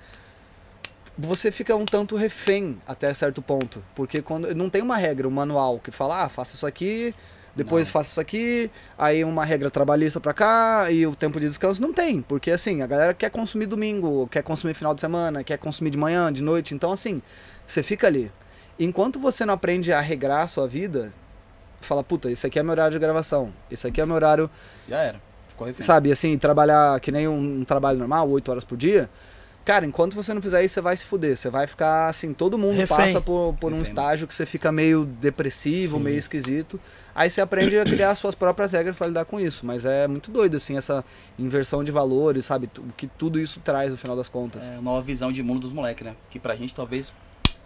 [1.17, 3.83] você fica um tanto refém até certo ponto.
[3.93, 7.13] Porque quando não tem uma regra, um manual que fala, ah, faça isso aqui,
[7.59, 7.91] depois Não.
[7.93, 11.93] faça isso aqui, aí uma regra trabalhista pra cá e o tempo de descanso não
[11.93, 15.91] tem, porque assim, a galera quer consumir domingo, quer consumir final de semana, quer consumir
[15.91, 17.21] de manhã, de noite, então assim,
[17.67, 18.31] você fica ali.
[18.79, 21.13] Enquanto você não aprende a regrar a sua vida,
[21.81, 24.49] fala, puta, isso aqui é meu horário de gravação, isso aqui é meu horário,
[24.87, 25.21] Já era.
[25.83, 29.09] Sabe, assim, trabalhar que nem um, um trabalho normal, 8 horas por dia.
[29.69, 31.37] Cara, enquanto você não fizer isso, você vai se fuder.
[31.37, 32.97] Você vai ficar assim, todo mundo Refém.
[32.97, 33.91] passa por, por um Refém.
[33.91, 36.03] estágio que você fica meio depressivo, Sim.
[36.05, 36.79] meio esquisito.
[37.13, 39.67] Aí você aprende a criar suas próprias regras pra lidar com isso.
[39.67, 41.05] Mas é muito doido, assim, essa
[41.37, 42.67] inversão de valores, sabe?
[42.79, 44.63] O que tudo isso traz no final das contas.
[44.63, 46.15] É uma nova visão de mundo dos moleques, né?
[46.31, 47.11] Que pra gente talvez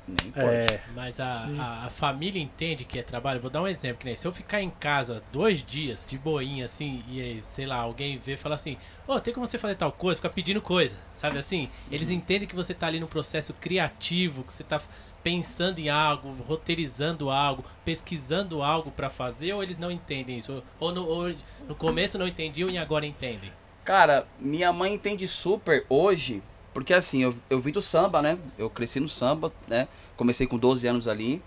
[0.08, 0.52] nem importa.
[0.52, 3.40] É, Mas a, a, a família entende que é trabalho.
[3.40, 6.66] Vou dar um exemplo, que nem se eu ficar em casa dois dias de boinha,
[6.66, 8.78] assim, e aí, sei lá, alguém vê e fala assim,
[9.08, 11.70] ô, tem como você fazer tal coisa, ficar pedindo coisa, sabe assim?
[11.92, 14.82] Eles entendem que você tá ali no processo criativo, que você tá
[15.24, 20.62] pensando em algo, roteirizando algo, pesquisando algo pra fazer, ou eles não entendem isso?
[20.80, 21.34] Ou no, ou
[21.68, 23.52] no começo não entendiam e agora entendem?
[23.86, 26.42] Cara, minha mãe entende super hoje,
[26.74, 28.38] porque assim, eu, eu vim do samba, né?
[28.58, 29.88] Eu cresci no samba, né?
[30.18, 31.42] Comecei com 12 anos ali.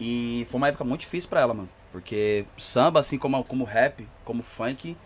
[0.00, 1.68] E foi uma época muito difícil pra ela, mano.
[1.92, 4.96] Porque samba, assim como, como rap, como funk,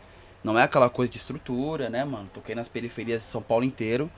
[0.42, 2.28] não é aquela coisa de estrutura, né, mano?
[2.32, 4.10] Toquei nas periferias de São Paulo inteiro.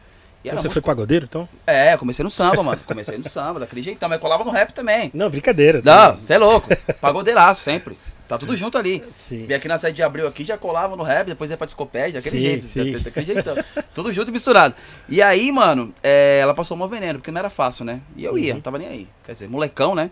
[0.44, 1.48] Então você muito- foi pagodeiro, então?
[1.66, 2.80] É, comecei no samba, mano.
[2.86, 5.10] Comecei no samba, daquele jeitão, mas colava no rap também.
[5.14, 5.80] Não, brincadeira.
[5.84, 6.68] Não, você é louco.
[7.00, 7.96] Pagodeiraço sempre.
[8.28, 9.02] Tá tudo junto ali.
[9.16, 9.44] Sim.
[9.46, 12.20] Vim aqui na sede de abril aqui, já colava no rap, depois ia pra discopédia,
[12.20, 12.92] daquele Sim, jeito, sim.
[12.92, 13.54] da- daquele jeitão.
[13.94, 14.74] Tudo junto e misturado.
[15.08, 18.00] E aí, mano, é, ela passou um veneno, porque não era fácil, né?
[18.16, 18.54] E eu ia, Uhum.
[18.56, 19.08] não tava nem aí.
[19.24, 20.10] Quer dizer, molecão, né?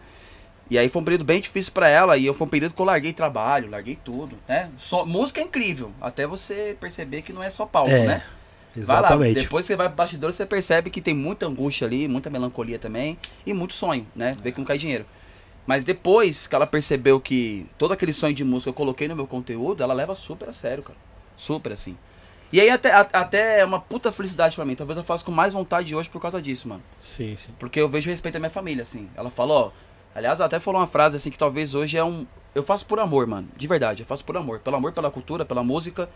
[0.69, 2.81] E aí foi um período bem difícil pra ela, e eu foi um período que
[2.81, 4.71] eu larguei trabalho, larguei tudo, né?
[4.79, 8.23] Só, música é incrível, até você perceber que não é só palco, É, né?
[8.77, 9.35] Vai lá, Exatamente.
[9.35, 12.79] depois que você vai pro bastidor, você percebe que tem muita angústia ali, muita melancolia
[12.79, 14.37] também, e muito sonho, né?
[14.41, 15.05] Ver que não cai dinheiro.
[15.67, 19.27] Mas depois que ela percebeu que todo aquele sonho de música eu coloquei no meu
[19.27, 20.99] conteúdo, ela leva super a sério, cara.
[21.37, 21.97] Super assim.
[22.53, 24.75] E aí até, a- até é uma puta felicidade pra mim.
[24.75, 26.83] Talvez eu faça com mais vontade hoje por causa disso, mano.
[27.01, 27.53] Sim, sim.
[27.59, 29.09] Porque eu vejo respeito da minha família, assim.
[29.15, 29.91] Ela falou, ó.
[30.13, 32.27] Aliás, ela até falou uma frase assim que talvez hoje é um.
[32.53, 33.47] Eu faço por amor, mano.
[33.57, 34.59] De verdade, eu faço por amor.
[34.59, 36.11] Pelo amor pela cultura, pela música.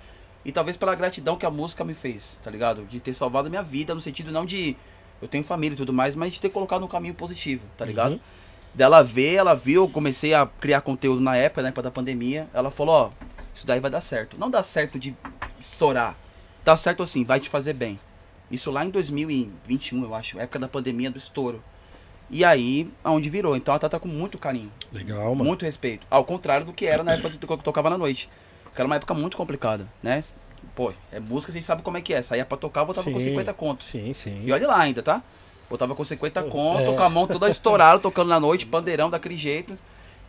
[0.44, 2.84] E talvez pela gratidão que a música me fez, tá ligado?
[2.86, 4.76] De ter salvado a minha vida, no sentido não de.
[5.22, 8.12] Eu tenho família e tudo mais, mas de ter colocado no caminho positivo, tá ligado?
[8.14, 8.20] Uhum.
[8.74, 12.48] Dela ver, ela viu, eu comecei a criar conteúdo na época, na época da pandemia.
[12.52, 13.10] Ela falou, ó,
[13.54, 14.38] isso daí vai dar certo.
[14.38, 15.14] Não dá certo de
[15.60, 16.16] estourar.
[16.64, 17.98] Dá certo assim, vai te fazer bem.
[18.50, 21.62] Isso lá em 2021, eu acho, época da pandemia do estouro.
[22.30, 23.54] E aí, aonde virou.
[23.54, 25.44] Então ela trata com muito carinho, Legal, mano.
[25.44, 26.06] muito respeito.
[26.10, 28.28] Ao contrário do que era na época que eu tocava na noite.
[28.74, 30.24] Que era uma época muito complicada, né?
[30.74, 32.22] Pô, é música, a gente sabe como é que é.
[32.22, 33.30] Saía pra tocar, voltava com Sim.
[33.30, 33.86] 50 contos.
[33.86, 34.42] Sim, sim.
[34.44, 35.22] E olha lá ainda, tá?
[35.70, 36.96] Botava com 50 conto, É.
[36.96, 39.76] com a mão toda estourada, tocando na noite, pandeirão daquele jeito.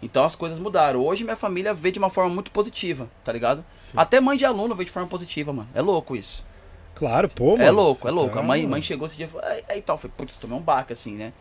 [0.01, 0.99] Então as coisas mudaram.
[1.05, 3.63] Hoje minha família vê de uma forma muito positiva, tá ligado?
[3.77, 3.93] Sim.
[3.97, 5.67] Até mãe de aluno vê de forma positiva, mano.
[5.73, 6.45] É louco isso.
[6.93, 7.63] Claro, pô, mano.
[7.63, 8.33] é louco, é louco.
[8.35, 10.61] tá- A mãe, mãe chegou esse dia e falou, aí, tal, foi, putz, tomei um
[10.61, 11.33] baque assim, né?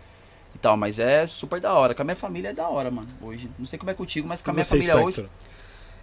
[0.55, 1.95] E tal, mas é super da hora.
[1.95, 3.49] Com a minha família é da hora, mano, hoje.
[3.59, 5.17] Não sei como é contigo, mas com a minha você, família hoje.
[5.17, 5.31] Spectro?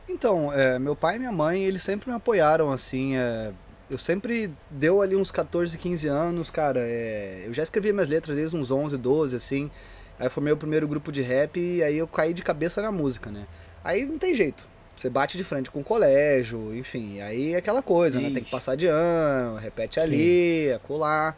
[0.10, 3.16] Então, é, meu pai e minha mãe, eles sempre me apoiaram, assim.
[3.16, 3.52] é,
[3.92, 6.80] eu sempre deu ali uns 14, 15 anos, cara.
[6.80, 9.70] é, eu já escrevia minhas letras desde uns 11, 12, assim.
[10.18, 13.30] Aí foi meu primeiro grupo de rap e aí eu caí de cabeça na música,
[13.30, 13.46] né?
[13.84, 14.66] Aí não tem jeito.
[14.96, 17.20] Você bate de frente com o colégio, enfim.
[17.22, 18.28] Aí é aquela coisa, né?
[18.28, 18.52] Tem que Ixi.
[18.52, 20.06] passar de ano, repete Sim.
[20.06, 21.36] ali, acolá.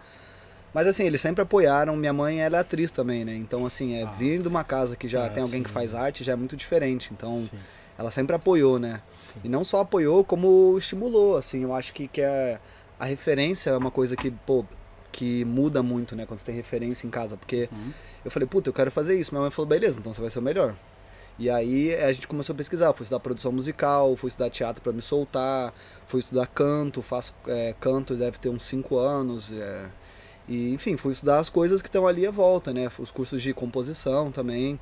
[0.73, 1.95] Mas assim, eles sempre apoiaram.
[1.95, 3.33] Minha mãe ela é atriz também, né?
[3.35, 4.11] Então, assim, é, Ah.
[4.17, 5.73] vir de uma casa que já Ah, tem alguém que sim.
[5.73, 7.09] faz arte já é muito diferente.
[7.13, 7.57] Então, Sim,
[7.97, 9.01] ela sempre apoiou, né?
[9.33, 9.39] Sim.
[9.43, 11.63] E não só apoiou, como estimulou, assim.
[11.63, 12.59] Eu acho que, que é,
[12.99, 14.65] a referência é uma coisa que, pô,
[15.11, 16.25] que muda muito, né?
[16.25, 17.37] Quando você tem referência em casa.
[17.37, 17.91] Porque Uhum.
[18.25, 19.31] eu falei, puta, eu quero fazer isso.
[19.33, 20.75] Minha mãe falou, beleza, então você vai ser o melhor.
[21.39, 24.93] E aí a gente começou a pesquisar, fui estudar produção musical, fui estudar teatro para
[24.93, 25.73] me soltar,
[26.07, 29.51] fui estudar canto, faço é, canto, deve ter uns 5 anos.
[29.51, 29.85] é.
[30.47, 32.89] e enfim, fui estudar as coisas que estão ali à volta, né?
[32.99, 34.79] Os cursos de composição também.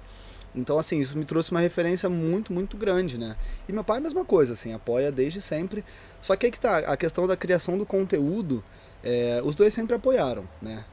[0.53, 3.35] Então, assim, isso me trouxe uma referência muito, muito grande, né?
[3.67, 5.83] E meu pai a mesma coisa, assim, apoia desde sempre.
[6.21, 8.63] Só que aí que tá, a questão da criação do conteúdo,
[9.03, 10.83] é, os dois sempre apoiaram, né?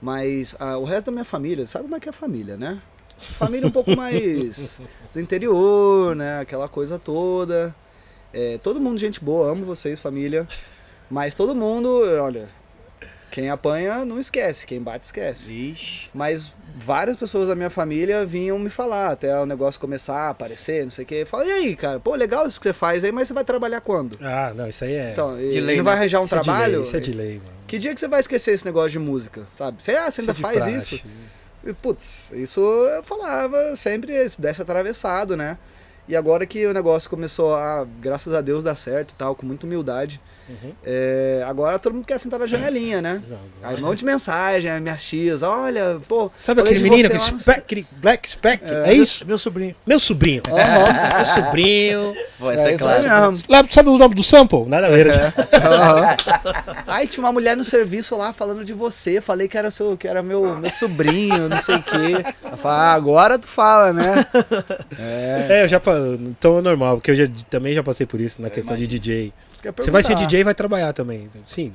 [0.00, 2.80] Mas ah, o resto da minha família, sabe como é que é a família, né?
[3.18, 4.80] Família um pouco mais
[5.12, 6.40] do interior, né?
[6.40, 7.74] Aquela coisa toda.
[8.32, 10.48] É, todo mundo gente boa, amo vocês, família.
[11.10, 12.48] Mas todo mundo, olha,
[13.34, 15.52] quem apanha não esquece, quem bate esquece.
[15.52, 16.08] Ixi.
[16.14, 20.84] Mas várias pessoas da minha família vinham me falar, até o negócio começar a aparecer,
[20.84, 21.24] não sei o quê.
[21.26, 23.80] Fala, e aí, cara, pô, legal isso que você faz aí, mas você vai trabalhar
[23.80, 24.16] quando?
[24.22, 25.10] Ah, não, isso aí é.
[25.10, 26.00] Então, De lei, não vai né?
[26.02, 26.74] arranjar um isso é trabalho?
[26.74, 27.50] lei, isso é de lei, mano.
[27.66, 29.82] Que dia que você vai esquecer esse negócio de música, sabe?
[29.82, 30.94] Você, ah, você ainda é de faz praxe.
[30.94, 31.04] isso?
[31.66, 35.58] E, Putz, isso eu falava sempre, se desse atravessado, né?
[36.06, 39.46] E agora que o negócio começou a, graças a Deus, dar certo e tal, com
[39.46, 40.72] muita humildade, Uhum.
[40.84, 43.22] é, agora todo mundo quer sentar na janelinha, né?
[43.62, 46.30] Aí um monte de mensagem, minhas tias, olha, pô.
[46.38, 48.62] Sabe aquele menino, aquele, lá spec, aquele Black Spec?
[48.62, 49.26] É, isso?
[49.26, 49.74] Meu sobrinho.
[49.86, 50.42] Meu sobrinho.
[50.46, 51.16] Aham.
[51.16, 52.14] Meu sobrinho.
[52.38, 53.30] Pô, essa é, É isso aí clássica.
[53.30, 53.44] mesmo.
[53.48, 54.66] Lá, sabe o nome do sample?
[54.66, 55.08] Nada a ver.
[55.64, 56.16] Aham.
[56.88, 59.22] Aí tinha uma mulher no serviço lá falando de você.
[59.22, 62.22] Falei que era, seu, que era meu, meu sobrinho, não sei o quê.
[62.44, 64.26] Ela fala, ah, agora tu fala, né?
[64.98, 65.46] É.
[65.48, 65.80] É, eu já.
[66.20, 68.86] Então é normal, porque eu já, também já passei por isso na Eu questão de
[68.86, 69.32] DJ.
[69.62, 70.14] Eu Você vai ser.
[70.14, 71.30] DJ e vai trabalhar também.
[71.46, 71.74] Sim.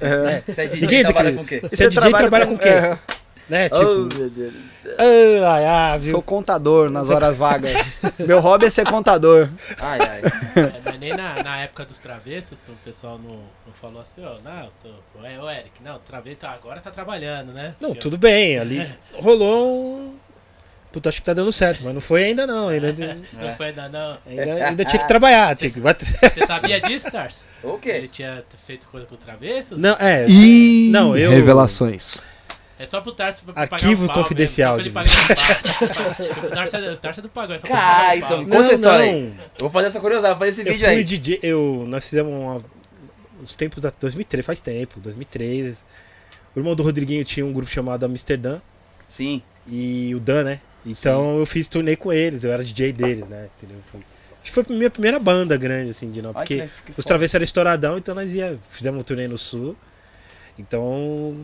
[0.00, 0.42] É.
[0.46, 1.60] Você é DJ, Ninguém trabalha com o quê?
[1.62, 2.68] E Você é DJ trabalha com o quê?
[2.68, 2.98] é,
[3.50, 3.68] Né?
[3.68, 3.84] Tipo.
[3.84, 4.54] Oh, meu Deus.
[5.44, 6.12] ai, ai, viu?
[6.12, 7.72] sou contador nas horas vagas.
[8.18, 9.48] Meu hobby é ser contador.
[9.78, 10.22] Ai, ai.
[10.56, 13.36] É, mas nem na, na época dos travessos, o pessoal não,
[13.66, 17.74] não falou assim, ó, não, tô, é, ô Eric, não, travesso agora tá trabalhando, né?
[17.80, 18.58] Não, Porque tudo bem.
[18.58, 20.14] Ali rolou um.
[20.92, 22.68] Puta, acho que tá dando certo, mas não foi ainda não.
[22.68, 22.92] Ainda,
[23.40, 24.18] Não foi ainda não.
[24.26, 25.56] ainda, ainda tinha que trabalhar.
[25.56, 25.80] Tinha que...
[25.80, 27.46] Você sabia disso, Tars?
[27.62, 28.08] O Ele quê?
[28.08, 29.78] tinha feito coisa com o travessos?
[29.78, 30.26] Não, é.
[30.28, 32.18] E Não, eu- revelações.
[32.76, 35.94] É só pro Tarso pra pagar Arquivo um pau confidencial, Mesmo, só pra ele pagar
[35.94, 36.14] pau.
[36.26, 38.44] Tipo, o Tarso é, o Tarso é do pagão, é ele pagar um então.
[38.44, 39.12] Conta essa história aí.
[39.22, 39.28] não.
[39.28, 41.04] Eu vou fazer essa curiosidade, vou fazer esse Eu vídeo fui aí.
[41.04, 42.64] DJ, eu, nós fizemos uma,
[43.42, 45.84] uns tempos da 2003, faz tempo, 2003.
[46.56, 48.60] O irmão do Rodriguinho tinha um grupo chamado Amsterdã
[49.06, 49.42] Sim.
[49.68, 50.60] e o Dan, né?
[50.84, 53.48] Então eu fiz turnê com eles, eu era DJ deles, né?
[53.58, 53.78] Entendeu?
[53.92, 56.56] Foi- acho que foi a minha primeira banda grande, assim, de não, Ai, porque
[56.86, 59.76] que- que os travessos eram estouradão, então nós ia, fizemos um turnê no sul.
[60.58, 61.34] Então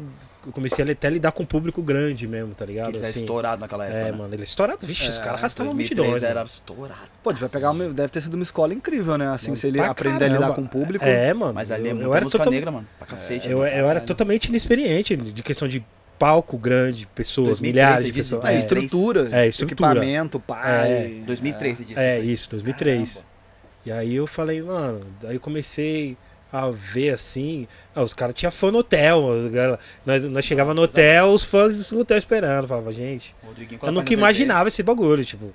[0.47, 2.93] eu comecei a até lidar com um público grande mesmo, tá ligado?
[2.93, 3.99] Que Assim, estourado naquela época.
[3.99, 4.13] é, né?
[4.13, 6.23] mano, ele é estourado, vixe, os É, caras arrastavam 2003 multidões.
[6.31, 6.47] era mano.
[6.51, 7.01] estourado.
[7.23, 9.27] Pô, devia pegar uma, deve ter sido uma escola incrível, né?
[9.29, 10.55] Assim, Mano, se ele aprender a lidar caramba.
[10.55, 11.05] com o público.
[11.05, 11.55] É, mano.
[11.55, 12.87] Mas ali é eu, eu era total- negra, mano.
[12.99, 13.49] Pra cacete.
[13.51, 15.85] Eu, pra eu era totalmente inexperiente de questão de
[16.19, 18.45] palco grande, pessoas, 2003, milhares de pessoas.
[18.45, 19.91] É, É, estrutura, É, estrutura.
[20.01, 20.91] equipamento, pai.
[20.93, 22.01] É, 2003, você disse.
[22.01, 23.13] É, isso, 2003.
[23.15, 23.27] Caramba.
[23.85, 26.17] E aí eu falei, mano, daí eu comecei
[26.53, 27.69] a ver assim.
[27.95, 29.23] ah, os caras tinham fã no hotel.
[30.05, 32.67] Nós, nós chegava no hotel, os fãs no hotel esperando.
[32.67, 33.35] Falava, gente,
[33.83, 35.53] eu nunca imaginava esse bagulho, tipo.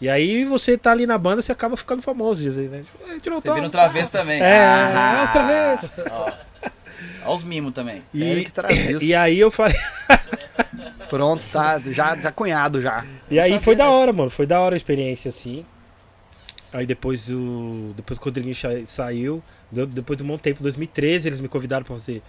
[0.00, 2.42] E aí você tá ali na banda, você acaba ficando famoso.
[2.50, 2.82] Né?
[2.82, 4.40] Tipo, "É, tirou Você vira um tal." travesso também.
[4.42, 5.90] É, Ah, outra vez.
[6.10, 6.32] Ó,
[7.24, 8.02] Ó os mimos também.
[8.12, 9.02] E, Eric traz isso.
[9.04, 9.76] e aí eu falei.
[11.08, 13.04] Pronto, tá, já, já cunhado já.
[13.30, 13.96] E aí foi da dessa.
[13.96, 14.30] hora, mano.
[14.30, 15.64] Foi da hora a experiência, assim.
[16.72, 17.92] Aí depois o.
[17.96, 21.84] Depois que o Rodriguinho sa- saiu, depois de um bom tempo, 2013, eles me convidaram
[21.84, 22.22] pra fazer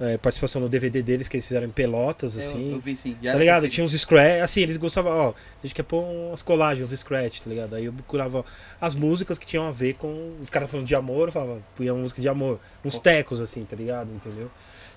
[0.00, 2.72] é, participação no DVD deles que eles fizeram em Pelotas, Eu- assim.
[2.72, 3.16] Eu, vi sim.
[3.22, 3.68] Já Tá ligado?
[3.68, 5.34] Tinha uns scratch, assim, eles gostavam, ó, a
[5.66, 7.74] gente quer pôr umas colagens, uns scratch, tá ligado?
[7.76, 8.44] Aí eu procurava
[8.80, 11.92] as músicas que tinham a ver com os caras falando de amor, eu falava, punha
[11.92, 14.10] uma música de amor, uns tecos, assim, tá ligado?
[14.10, 14.50] Entendeu?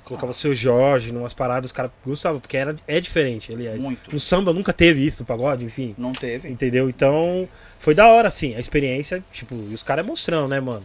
[0.05, 3.75] Colocava o seu Jorge, numas paradas, os caras gostavam, porque era, é diferente, ele é.
[3.75, 4.11] Muito.
[4.11, 5.95] No samba nunca teve isso, no pagode, enfim.
[5.97, 6.49] Não teve.
[6.49, 6.89] Entendeu?
[6.89, 7.47] Então,
[7.79, 10.83] foi da hora, assim, a experiência, tipo, e os caras é monstrão, né, mano?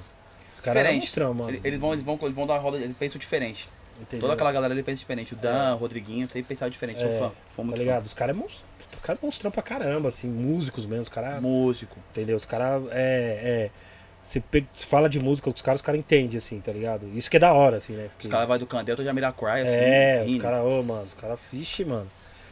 [0.54, 1.50] Os caras é monstrão, mano.
[1.50, 3.68] Eles, eles vão, eles, vão, eles vão dar roda, eles pensam diferente.
[4.00, 4.20] Entendeu?
[4.22, 5.34] Toda aquela galera ali pensa diferente.
[5.34, 7.00] O Dan, o Rodriguinho, tem pensado diferente.
[7.00, 7.66] Sou É, fã.
[7.68, 8.06] Tá ligado?
[8.06, 8.64] Os caras é monstro.
[8.94, 11.40] Os caras é monstrão pra caramba, assim, músicos mesmo, os caras fã.
[11.40, 11.96] Músico.
[12.10, 12.36] Entendeu?
[12.36, 13.70] Os caras é.
[13.72, 13.88] é
[14.22, 14.42] você
[14.74, 17.08] fala de música com os caras, os caras entendem, assim, tá ligado?
[17.16, 18.04] Isso que é da hora, assim, né?
[18.04, 19.74] Os Porque- caras vai do Candelto já Miracry, assim.
[19.74, 22.06] é, os caras, ô, mano, os caras, vixe, mano.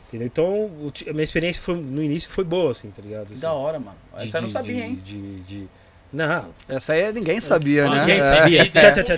[0.08, 0.26] Entendeu?
[0.26, 0.70] Então,
[1.06, 3.26] a minha experiência foi, no início foi boa, assim, tá ligado?
[3.30, 3.96] Assim, da hora, mano.
[4.16, 4.94] de- Essa eu não de- sabia, de- hein?
[5.04, 5.68] De, de-
[6.12, 6.46] Não.
[6.68, 8.00] Essa aí ninguém sabia, né?
[8.00, 8.22] Ninguém É.
[8.22, 8.62] sabia.
[8.64, 9.16] Tem Tchá, pro tchá, tchá, pro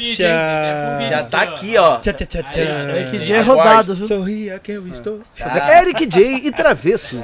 [0.99, 1.97] vídeo, Já assim, tá aqui, ó.
[1.99, 2.61] Tchá, tchá, tchá, tchá.
[2.61, 4.07] Aí, Eric J é rodado, viu?
[4.07, 5.21] Sorria que eu estou.
[5.81, 7.21] Eric J e Travessos.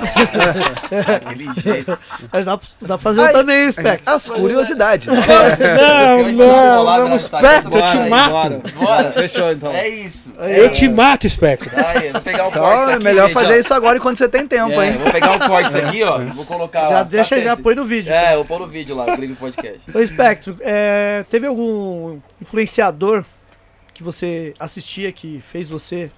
[1.07, 1.99] Daquele jeito.
[2.33, 4.03] Mas dá, dá pra fazer também, Spec.
[4.07, 5.07] As curiosidades.
[5.07, 8.63] Não, não, no espectro, eu te bora, mato.
[8.75, 9.13] Bora.
[9.13, 9.73] Fechou então.
[9.73, 10.33] É isso.
[10.39, 11.25] Eu te mato.
[11.25, 14.89] Aí, vou pegar um Então é melhor fazer isso agora enquanto você tem tempo, É,
[14.89, 14.93] hein?
[14.93, 16.19] vou pegar um corte aqui, ó.
[16.19, 18.13] Vou colocar Já deixa, Tá já põe no vídeo.
[18.13, 19.64] É, eu vou pôr no vídeo lá, o Gringo Podcast.
[19.95, 23.25] Ô, Espectro, é, teve algum influenciador
[23.93, 26.11] que você assistia que fez você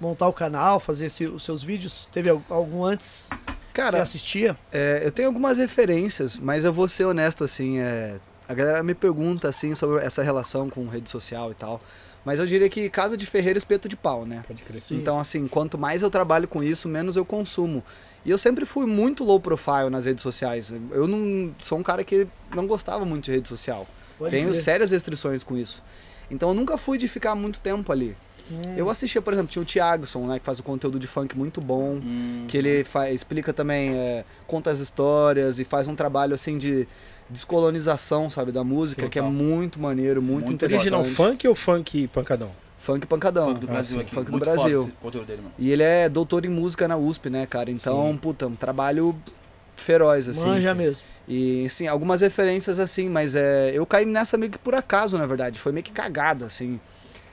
[0.00, 2.08] montar o canal, fazer esse- os seus vídeos?
[2.12, 4.56] Teve al- algum antes que você Cara, assistia?
[4.72, 8.16] é, eu tenho algumas referências, mas eu vou ser honesto, assim, é,
[8.48, 11.80] a galera me pergunta, assim, sobre essa relação com rede social e tal,
[12.24, 14.42] mas eu diria que casa de ferreiro, espeto de pau, né?
[14.46, 14.80] Pode crer.
[14.80, 14.96] Sim.
[14.96, 17.82] Então, assim, quanto mais eu trabalho com isso, menos eu consumo.
[18.26, 20.72] E eu sempre fui muito low profile nas redes sociais.
[20.90, 23.86] Eu não sou um cara que não gostava muito de rede social.
[24.18, 24.60] Pode Tenho crer.
[24.62, 25.82] sérias restrições com isso.
[26.30, 28.16] Então eu nunca fui de ficar muito tempo ali.
[28.50, 28.74] Hum.
[28.76, 31.60] Eu assistia, por exemplo, tinha o Thiagson, né, que faz o conteúdo de funk muito
[31.60, 36.34] bom, Hum, que ele fa- explica também, é, conta as histórias e faz um trabalho
[36.34, 36.86] assim de
[37.30, 40.92] descolonização, sabe, da música, Sim, que é muito maneiro, muito, Muito interessante.
[40.92, 42.50] Original funk ou funk pancadão?
[42.86, 43.48] Funk pancadão.
[43.48, 44.04] funk do Brasil sim.
[44.04, 44.14] aqui.
[44.14, 44.84] Funk do Brasil.
[45.26, 45.52] Dele, mano.
[45.58, 47.68] E ele é doutor em música na USP, né, cara?
[47.68, 48.18] Então, Sim.
[48.18, 49.12] puta, um trabalho
[49.74, 50.46] feroz, assim.
[50.46, 51.02] Manja mesmo.
[51.26, 55.26] E, assim, algumas referências, assim, mas é, eu caí nessa meio que por acaso, na
[55.26, 55.58] verdade.
[55.58, 56.78] Foi meio que cagada, assim.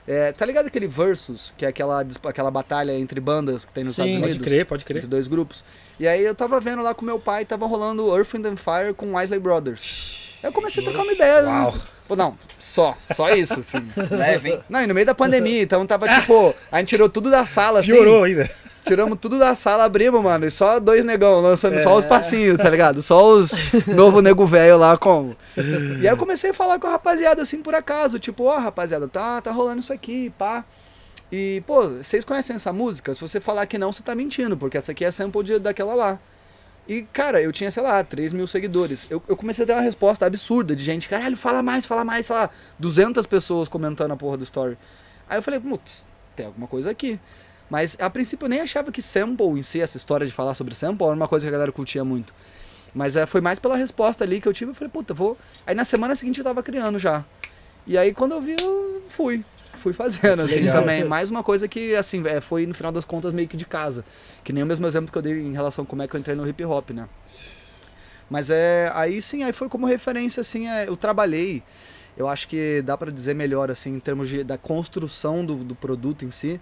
[0.08, 3.94] É, tá ligado aquele Versus, que é aquela, aquela batalha entre bandas que tem nos
[3.94, 4.02] Sim.
[4.02, 4.48] Estados Pode Unidos?
[4.48, 4.96] crer, pode crer.
[4.96, 5.64] Entre dois grupos.
[6.00, 8.92] E aí eu tava vendo lá com meu pai, tava rolando Earth, Wind and Fire
[8.92, 10.34] com Wesley Brothers.
[10.42, 11.42] Aí eu comecei a trocar uma ideia.
[11.42, 11.48] né?
[11.48, 11.74] Uau.
[12.16, 13.86] Não, só, só isso, assim.
[14.14, 14.60] Leve, hein?
[14.68, 17.80] Não, e no meio da pandemia, então tava tipo, a gente tirou tudo da sala,
[17.80, 17.92] assim.
[17.92, 18.48] Piorou ainda.
[18.86, 20.44] Tiramos tudo da sala, abrimos, mano.
[20.44, 21.98] E só dois negão lançando só É.
[21.98, 23.00] os passinhos, tá ligado?
[23.02, 23.52] Só os
[23.86, 25.34] novo nego velho lá como.
[25.56, 29.08] E aí eu comecei a falar com a rapaziada assim por acaso, tipo, ó, rapaziada,
[29.08, 30.64] tá, tá rolando isso aqui, pá.
[31.32, 33.14] E, pô, vocês conhecem essa música?
[33.14, 35.94] Se você falar que não, você tá mentindo, porque essa aqui é sample de, daquela
[35.94, 36.18] lá.
[36.86, 39.06] E, cara, eu tinha, sei lá, 3 mil seguidores.
[39.08, 42.26] Eu, eu comecei a ter uma resposta absurda de gente, caralho, fala mais, fala mais,
[42.26, 44.76] sei lá, 200 pessoas comentando a porra do story.
[45.28, 46.06] Aí eu falei, putz,
[46.36, 47.18] tem alguma coisa aqui.
[47.70, 50.74] Mas a princípio eu nem achava que sample em si, essa história de falar sobre
[50.74, 52.34] sample, era uma coisa que a galera curtia muito.
[52.94, 55.36] Mas é, foi mais pela resposta ali que eu tive, eu falei, puta, vou.
[55.66, 57.24] Aí na semana seguinte eu tava criando já.
[57.86, 59.44] E aí quando eu vi, eu fui.
[59.84, 60.80] Fui fazendo, assim, legal.
[60.80, 61.04] também.
[61.04, 64.02] Mais uma coisa que, assim, é, foi no final das contas meio que de casa.
[64.42, 66.20] Que nem o mesmo exemplo que eu dei em relação a como é que eu
[66.20, 67.06] entrei no hip hop, né?
[68.30, 68.90] Mas é.
[68.94, 71.62] Aí sim, aí foi como referência, assim, é, eu trabalhei.
[72.16, 75.74] Eu acho que dá pra dizer melhor, assim, em termos de, da construção do, do
[75.74, 76.58] produto em si.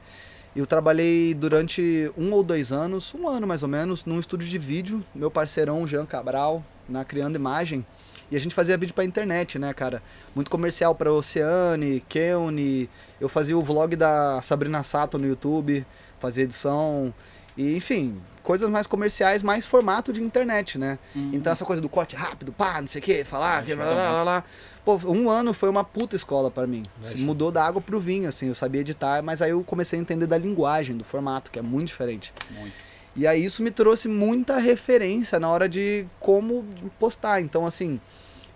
[0.56, 4.58] Eu trabalhei durante um ou dois anos, um ano mais ou menos, num estúdio de
[4.58, 7.86] vídeo, meu parceirão Jean Cabral, na Criando Imagem.
[8.32, 10.02] E a gente fazia vídeo pra internet, né, cara?
[10.34, 12.88] Muito comercial pra Oceane, Keone.
[13.20, 15.84] Eu fazia o vlog da Sabrina Sato no YouTube,
[16.18, 17.12] fazia edição.
[17.58, 20.98] E, enfim, coisas mais comerciais, mais formato de internet, né?
[21.14, 24.22] Então essa coisa do corte rápido, pá, não sei o que, falar, blá, blá, blá,
[24.22, 24.44] blá.
[24.82, 26.82] Pô, um ano foi uma puta escola pra mim.
[27.02, 28.48] Se Mudou da água pro vinho, assim.
[28.48, 31.62] Eu sabia editar, mas aí eu comecei a entender da linguagem, do formato, que é
[31.62, 32.32] muito diferente.
[32.50, 32.92] Muito.
[33.14, 36.64] E aí isso me trouxe muita referência na hora de como
[36.98, 37.42] postar.
[37.42, 38.00] Então, assim,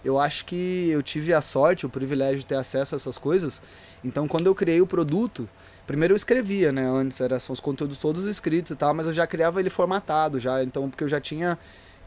[0.06, 3.60] eu acho que eu tive a sorte, o privilégio de ter acesso a essas coisas.
[4.04, 5.48] Então, quando eu criei o produto,
[5.84, 6.88] primeiro eu escrevia, né?
[6.88, 10.38] Antes eram são os conteúdos todos escritos e tal, mas eu já criava ele formatado
[10.38, 10.62] já.
[10.62, 11.58] Então, porque eu já tinha,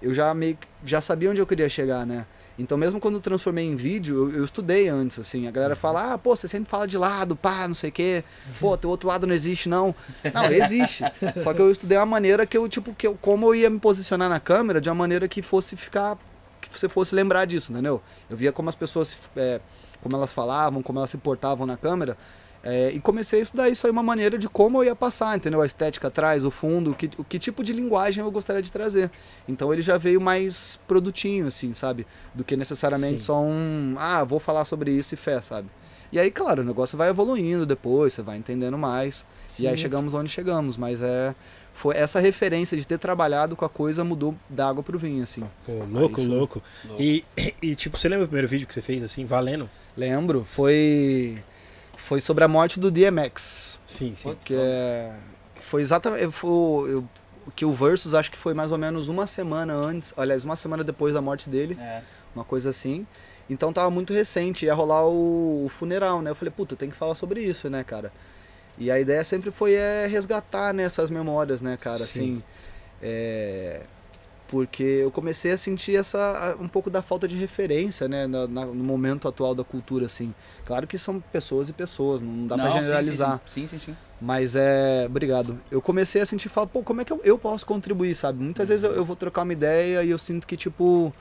[0.01, 2.25] eu já meio já sabia onde eu queria chegar, né?
[2.57, 5.45] Então, mesmo quando eu transformei em vídeo, eu, eu estudei antes, assim.
[5.47, 8.23] A galera fala, ah, pô, você sempre fala de lado, pá, não sei o quê.
[8.59, 9.95] Pô, teu outro lado não existe, não.
[10.33, 11.03] Não, existe.
[11.37, 13.79] Só que eu estudei uma maneira que eu, tipo, que eu, como eu ia me
[13.79, 16.17] posicionar na câmera, de uma maneira que fosse ficar,
[16.61, 18.01] que você fosse lembrar disso, entendeu?
[18.29, 19.59] Eu via como as pessoas, é,
[20.01, 22.17] como elas falavam, como elas se portavam na câmera.
[22.61, 25.61] É, e comecei a estudar isso aí, uma maneira de como eu ia passar, entendeu?
[25.61, 28.71] A estética atrás, o fundo, o que, o que tipo de linguagem eu gostaria de
[28.71, 29.09] trazer.
[29.47, 32.05] Então ele já veio mais produtinho, assim, sabe?
[32.35, 33.25] Do que necessariamente Sim.
[33.25, 35.69] só um, ah, vou falar sobre isso e fé, sabe?
[36.11, 39.25] E aí, claro, o negócio vai evoluindo depois, você vai entendendo mais.
[39.59, 39.83] E aí Sim.
[39.83, 41.35] chegamos onde chegamos, mas é
[41.73, 45.43] foi essa referência de ter trabalhado com a coisa mudou da água pro vinho, assim.
[45.65, 46.63] Pô, louco, isso- louco.
[46.99, 47.23] E,
[47.61, 49.69] e, tipo, você lembra o primeiro vídeo que você fez, assim, valendo?
[49.95, 51.41] Lembro, foi
[51.97, 53.81] foi sobre a morte do DMX.
[53.85, 54.35] Sim, sim.
[54.43, 55.11] Que é,
[55.59, 56.31] foi exatamente.
[56.31, 57.05] Foi, eu,
[57.55, 60.83] que o Versus acho que foi mais ou menos uma semana antes, aliás, uma semana
[60.83, 62.01] depois da morte dele, É.
[62.35, 63.05] uma coisa assim.
[63.49, 66.29] Então tava muito recente, ia rolar o, o funeral, né?
[66.29, 68.11] Eu falei, puta, tem que falar sobre isso, né, cara?
[68.79, 71.97] E a ideia sempre foi é, resgatar né, essas memórias, né, cara?
[71.99, 72.03] Sim.
[72.03, 72.43] Assim,
[73.01, 73.81] é,
[74.47, 78.65] porque eu comecei a sentir essa um pouco da falta de referência, né, na- na-
[78.65, 80.33] no momento atual da cultura, assim.
[80.65, 83.41] Claro que são pessoas e pessoas, não dá sim, generalizar.
[83.47, 83.85] Sim, sim, sim.
[83.91, 83.97] sim.
[84.21, 85.05] Mas é.
[85.05, 85.59] Obrigado.
[85.71, 88.41] Eu comecei a sentir falta, pô, como é que eu, eu posso contribuir, sabe?
[88.43, 91.13] Muitas vezes eu, eu vou trocar uma ideia e eu sinto que, tipo.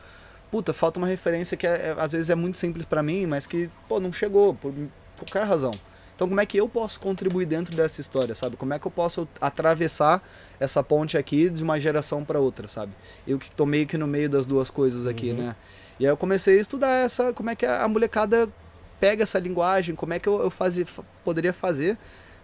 [0.50, 3.46] Puta, falta uma referência que é- é- às vezes é muito simples pra mim, mas
[3.46, 4.72] que, pô, não chegou, por
[5.18, 5.72] qualquer razão.
[6.18, 8.56] Então, como é que eu posso contribuir dentro dessa história, sabe?
[8.56, 10.20] Como é que eu posso atravessar
[10.58, 12.90] essa ponte aqui de uma geração pra outra, sabe?
[13.24, 15.54] Eu que tô meio que no meio das duas coisas aqui, né?
[16.00, 18.48] E aí eu comecei a estudar essa, como é que a molecada
[18.98, 21.96] pega essa linguagem, como é que eu, eu fazia, fa- poderia fazer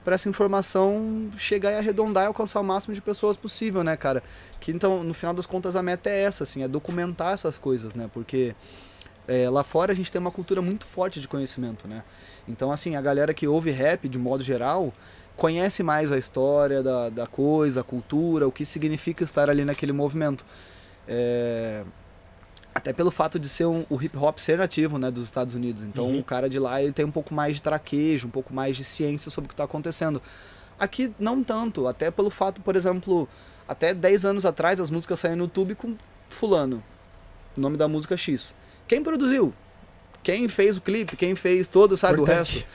[0.04, 4.22] para essa informação chegar e arredondar e alcançar o máximo de pessoas possível, né, cara?
[4.60, 7.92] Que então, no final das contas, a meta é essa, assim, é documentar essas coisas,
[7.96, 8.08] né?
[8.12, 8.54] Porque
[9.26, 12.02] é, lá fora a gente tem uma cultura muito forte de conhecimento, né?
[12.48, 14.92] Então, assim, a galera que ouve rap, de modo geral,
[15.36, 19.92] conhece mais a história da, da coisa, a cultura, o que significa estar ali naquele
[19.92, 20.44] movimento.
[21.08, 21.82] É,
[22.74, 25.82] Até pelo fato de ser um, o hip hop ser nativo, né, dos Estados Unidos.
[25.82, 26.18] Então, Uhum.
[26.18, 28.82] o cara de lá, ele tem um pouco mais de traquejo, um pouco mais de
[28.84, 30.20] ciência sobre o que está acontecendo.
[30.78, 31.86] Aqui, não tanto.
[31.86, 33.28] Até pelo fato, por exemplo,
[33.68, 35.94] até 10 anos atrás, as músicas saíam no YouTube com
[36.28, 36.82] fulano.
[37.56, 38.52] O nome da música X.
[38.86, 39.52] Quem produziu?
[40.22, 41.16] Quem fez o clipe?
[41.16, 42.54] Quem fez todo, sabe, o Importante.
[42.58, 42.66] resto?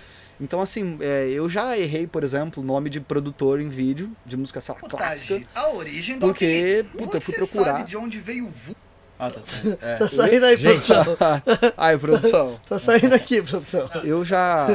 [0.41, 4.38] Então, assim, é, eu já errei, por exemplo, o nome de produtor em vídeo, de
[4.38, 5.34] música, sei lá, clássica.
[5.36, 7.74] Otávio, a origem do Porque, puta, eu fui Você procurar.
[7.74, 8.51] sabe de onde veio o?
[9.20, 9.41] Ah, tá.
[9.80, 9.86] tá.
[9.86, 9.95] É.
[9.97, 10.82] Tá saindo aí, Gente.
[10.86, 11.17] produção.
[11.78, 12.59] Ai, produção.
[12.70, 13.89] Tá saindo aqui, produção.
[14.03, 14.67] Eu já,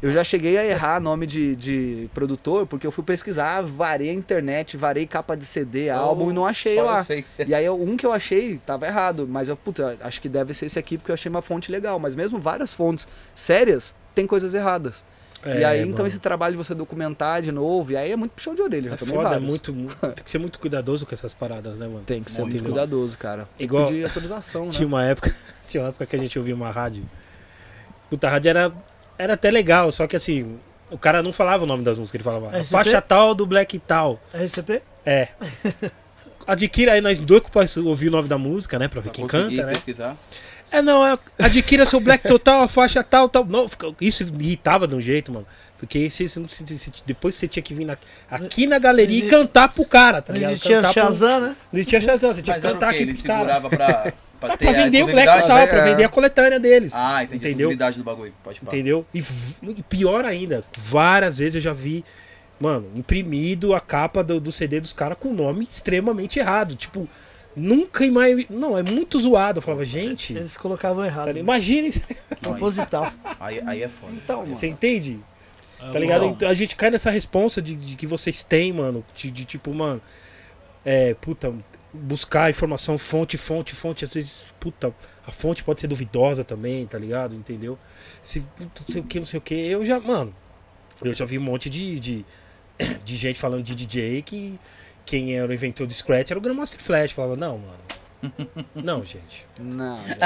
[0.00, 4.14] eu já cheguei a errar nome de, de produtor, porque eu fui pesquisar, varei a
[4.14, 7.04] internet, varei capa de CD, álbum e não achei lá.
[7.46, 10.54] E aí eu- um que eu achei tava errado, mas eu, puta, acho que deve
[10.54, 11.98] ser esse aqui porque eu achei uma fonte legal.
[11.98, 15.04] Mas mesmo várias fontes sérias tem coisas erradas.
[15.46, 16.08] E É, aí então mano.
[16.08, 18.94] esse trabalho de você documentar de novo, e aí é muito puxão de orelha, já
[18.94, 22.02] É foda, é muito, muito- Tem que ser muito cuidadoso com essas paradas, né, mano?
[22.06, 22.72] Tem que ser muito Entendeu?
[22.72, 23.48] cuidadoso, cara.
[23.56, 24.70] Tem Igual- que pedir autorização, né?
[24.72, 25.34] Tinha uma época,
[25.68, 27.04] tinha uma época que a gente ouvia uma rádio.
[28.10, 28.72] Puta, a rádio era,
[29.18, 30.58] era até legal, só que assim,
[30.90, 32.66] o cara não falava o nome das músicas, ele falava RCP?
[32.70, 34.20] faixa tal do Black tal.
[34.34, 34.82] RCP?
[35.04, 35.28] É.
[36.46, 38.86] Adquira aí nós dois que ouvir o nome da música, né?
[38.86, 39.72] Pra ver Pra quem canta, né?
[39.72, 40.16] pesquisar.
[40.70, 43.44] É, não, é, adquira seu Black Total, a faixa tal, tal.
[43.44, 43.66] Não,
[44.00, 45.46] isso irritava de um jeito, mano.
[45.78, 47.98] Porque se, se, não- se- se- depois você tinha que vir na-
[48.30, 50.52] aqui na galeria e cantar pro cara, tá Não ligado?
[50.52, 51.56] existia Cantar pro- Shazam, né?
[51.72, 54.64] Não existia Shazam, você tinha Mas que cantar aqui Ele segurava pra, pra Ah, ter
[54.64, 55.42] pra a vender o Black?
[55.42, 55.84] Total, pra é.
[55.90, 56.92] vender a coletânea deles.
[56.94, 57.34] Ah, entendi.
[57.34, 57.52] A Entendeu?
[57.70, 58.32] exclusividade do bagulho.
[58.42, 58.60] Pode.
[58.62, 59.06] Entendeu?
[59.14, 59.22] E,
[59.68, 62.02] e pior ainda, várias vezes eu já vi,
[62.58, 66.74] mano, imprimido a capa do, do CD dos caras com o nome extremamente errado.
[66.74, 67.06] Tipo,
[67.56, 68.48] nunca mais.
[68.50, 69.58] Não, é muito zoado.
[69.58, 71.28] Eu falava, gente, Eles colocavam tá errado.
[71.86, 72.00] isso.
[72.42, 73.12] Não, aí, Proposital.
[73.40, 74.12] aí, aí é foda.
[74.12, 74.54] Então, mano.
[74.54, 75.18] Você entende?
[75.80, 76.26] Ah, Tá ligado?
[76.26, 79.04] Então, a gente cai nessa responsa de, de que vocês têm, mano.
[79.14, 80.00] De, de tipo, mano.
[80.84, 81.52] É, puta,
[81.92, 84.04] buscar informação, fonte, fonte, fonte.
[84.04, 84.94] Às vezes, puta,
[85.26, 87.34] a fonte pode ser duvidosa também, tá ligado?
[87.34, 87.78] Entendeu?
[88.22, 89.54] Se, não sei o que, não sei o que.
[89.54, 90.34] Eu já, mano.
[91.02, 92.24] Eu já vi um monte de, de,
[93.04, 94.58] de gente falando de DJ que
[95.06, 97.12] quem era o inventor do Scratch era o Grandmaster Flash.
[97.12, 97.86] Falava, não, mano.
[98.74, 99.46] Não, gente.
[99.60, 100.18] Não, gente.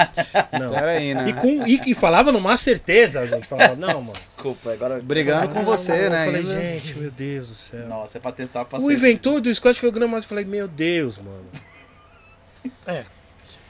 [0.59, 0.71] Não.
[0.71, 1.29] Pera aí, né?
[1.29, 4.13] E, com, e, e falava numa certeza, a gente falava, não, mano.
[4.13, 5.01] Desculpa, agora.
[5.03, 6.23] Brigando com você, não, né?
[6.23, 6.61] Eu falei, ainda.
[6.63, 7.89] gente, meu Deus do céu.
[7.89, 10.25] Nossa, é pra testar pra O inventor do Scott foi o Grandmaster.
[10.25, 11.47] Eu falei, meu Deus, mano.
[12.87, 13.05] É.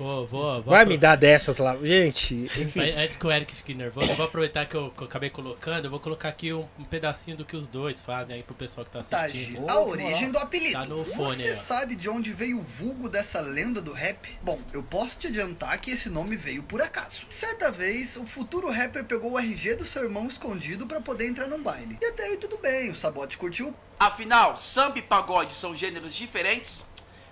[0.00, 1.76] Vou, vou, vou Vai apro- me dar dessas lá.
[1.76, 2.80] Gente, enfim.
[2.80, 5.28] An- Antes que o Eric fique nervoso, eu vou aproveitar que eu, que eu acabei
[5.28, 8.54] colocando, eu vou colocar aqui um, um pedacinho do que os dois fazem aí pro
[8.54, 9.68] pessoal que tá Tagi, assistindo.
[9.70, 10.72] a origem do apelido.
[10.72, 14.26] Tá no fone Você aí, sabe de onde veio o vulgo dessa lenda do rap?
[14.42, 17.26] Bom, eu posso te adiantar que esse nome veio por acaso.
[17.28, 21.46] Certa vez, o futuro rapper pegou o RG do seu irmão escondido pra poder entrar
[21.46, 21.98] num baile.
[22.00, 23.74] E até aí tudo bem, o Sabote curtiu.
[23.98, 26.82] Afinal, samba e pagode são gêneros diferentes?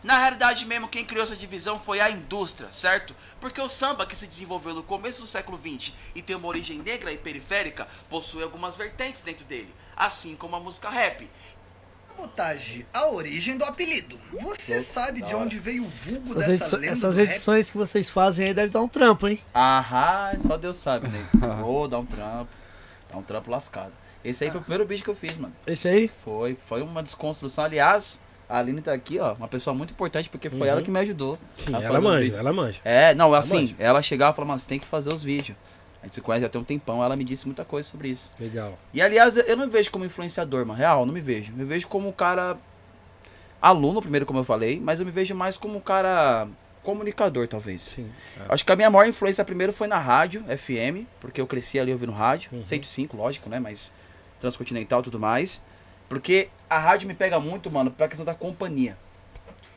[0.02, 3.14] Na realidade mesmo, quem criou essa divisão foi a indústria, certo?
[3.40, 6.78] Porque o samba que se desenvolveu no começo do século XX e tem uma origem
[6.78, 11.28] negra e periférica, possui algumas vertentes dentro dele, assim como a música rap.
[12.08, 14.18] Sabotagem, a origem do apelido.
[14.40, 17.30] Você sabe de onde veio o vulgo Essas, dessa ediço- lenda essas do rap?
[17.30, 19.38] edições que vocês fazem aí devem dar um trampo, hein?
[19.54, 21.28] Aham, só Deus sabe, né?
[21.60, 22.50] Vou dar um trampo,
[23.10, 23.92] dar um trampo lascado.
[24.24, 25.54] Esse aí foi o primeiro vídeo que eu fiz, mano.
[25.66, 26.08] Esse aí?
[26.08, 27.64] Foi, foi uma desconstrução.
[27.64, 30.98] Aliás, a Aline tá aqui, ó, uma pessoa muito importante, porque foi ela que me
[31.00, 31.38] ajudou.
[31.56, 32.80] Sim, a ela manja, ela manja.
[32.84, 33.74] É, não, assim, manja.
[33.78, 35.56] ela chegava e falava, você tem que fazer os vídeos.
[36.00, 38.32] A gente se conhece já tem um tempão, ela me disse muita coisa sobre isso.
[38.38, 38.78] Legal.
[38.94, 40.78] E aliás, eu não me vejo como influenciador, mano.
[40.78, 41.52] Real, não me vejo.
[41.52, 42.56] Me vejo como um cara.
[43.60, 46.46] Aluno, primeiro, como eu falei, mas eu me vejo mais como um cara
[46.84, 47.82] comunicador, talvez.
[47.82, 48.08] Sim.
[48.48, 51.92] Acho que a minha maior influência primeiro foi na rádio, FM, porque eu cresci ali
[51.92, 52.64] ouvindo rádio, Uhum.
[52.64, 53.58] 105, lógico, né?
[53.58, 53.92] Mas
[54.40, 55.60] transcontinental e tudo mais.
[56.08, 58.96] Porque a rádio me pega muito, mano, pra questão da companhia.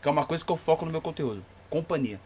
[0.01, 1.43] Que é uma coisa que eu foco no meu conteúdo.
[1.69, 2.19] Companhia.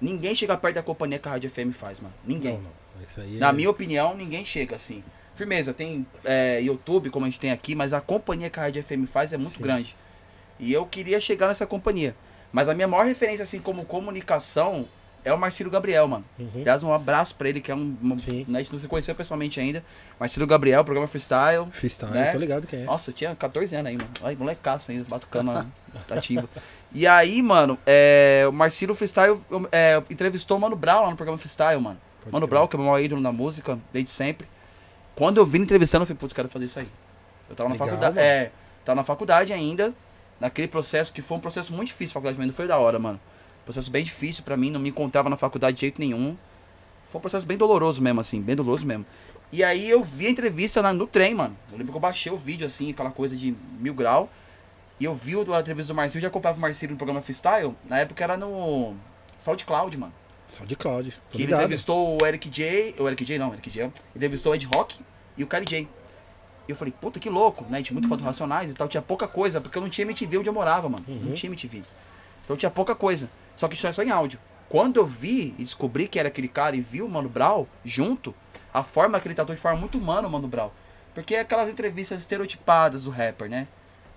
[0.00, 2.14] Ninguém chega perto da companhia que a rádio FM faz, mano.
[2.24, 2.54] Ninguém.
[2.54, 3.38] Não, não.
[3.38, 3.52] Na é...
[3.52, 5.02] minha opinião, ninguém chega assim.
[5.34, 8.82] Firmeza, tem é, YouTube, como a gente tem aqui, mas a companhia que a Rádio
[8.82, 9.62] FM faz é muito Sim.
[9.62, 9.96] grande.
[10.58, 12.14] E eu queria chegar nessa companhia.
[12.52, 14.86] Mas a minha maior referência, assim, como comunicação,
[15.24, 16.24] é o Marcelo Gabriel, mano.
[16.38, 16.48] Uhum.
[16.56, 17.96] Aliás, um abraço pra ele, que é um.
[18.02, 18.44] um Sim.
[18.48, 19.84] né, a gente não se conheceu pessoalmente ainda.
[20.18, 21.66] Marcelo Gabriel, programa Freestyle.
[21.70, 22.30] Freestyle, né?
[22.30, 22.84] tô ligado quem é.
[22.84, 24.10] Nossa, eu tinha 14 anos aí, mano.
[24.22, 25.66] Ai, molecaço ainda, batucando na
[26.06, 26.48] tativa.
[26.92, 29.40] E aí, mano, é, o Marcelo Freestyle
[29.70, 31.98] é, entrevistou o Mano Brown lá no programa Freestyle, mano.
[32.20, 32.58] Pode Mano crer.
[32.58, 34.46] Brown, que é o maior ídolo na música, desde sempre.
[35.14, 36.88] Quando eu vi ele entrevistando, eu falei, putz, quero fazer isso aí.
[37.48, 38.14] Eu tava na Legal, faculdade.
[38.14, 38.26] mano.
[38.26, 38.50] É,
[38.84, 39.92] tava na faculdade ainda,
[40.38, 42.98] naquele processo que foi um processo muito difícil, a faculdade, mas não foi da hora,
[42.98, 43.20] mano.
[43.64, 46.36] Processo bem difícil pra mim, não me encontrava na faculdade de jeito nenhum.
[47.08, 49.04] Foi um processo bem doloroso mesmo, assim, bem doloroso mesmo.
[49.52, 51.56] E aí eu vi a entrevista na- no trem, mano.
[51.72, 54.28] Eu lembro que eu baixei o vídeo, assim, aquela coisa de mil grau.
[54.98, 57.20] E eu vi o- a entrevista do Marcelo, eu já acompanhava o Marcelo no programa
[57.22, 57.74] Freestyle.
[57.88, 58.94] Na época era no
[59.38, 60.12] SoundCloud, mano.
[60.46, 61.10] Só de Cloud.
[61.12, 62.94] Tô Que ele entrevistou o Eric J.
[62.98, 63.84] O Eric J não, o Eric J.
[63.84, 64.98] Ele entrevistou o Ed Rock
[65.36, 65.88] e o Kylie J.
[66.68, 67.80] E eu falei, puta que louco, né?
[67.82, 70.38] Tinha muito fã do Racionais e tal, tinha pouca coisa, porque eu não tinha MTV
[70.38, 71.04] onde eu morava, mano.
[71.06, 71.82] Não tinha MTV.
[72.44, 73.30] Então tinha pouca coisa.
[73.60, 74.40] Só que isso é só em áudio.
[74.70, 78.34] Quando eu vi e descobri que era aquele cara e vi o Mano Brown junto,
[78.72, 80.70] a forma que ele tratou de forma muito humana o Mano Brown.
[81.14, 83.66] Porque é aquelas entrevistas estereotipadas do rapper, né?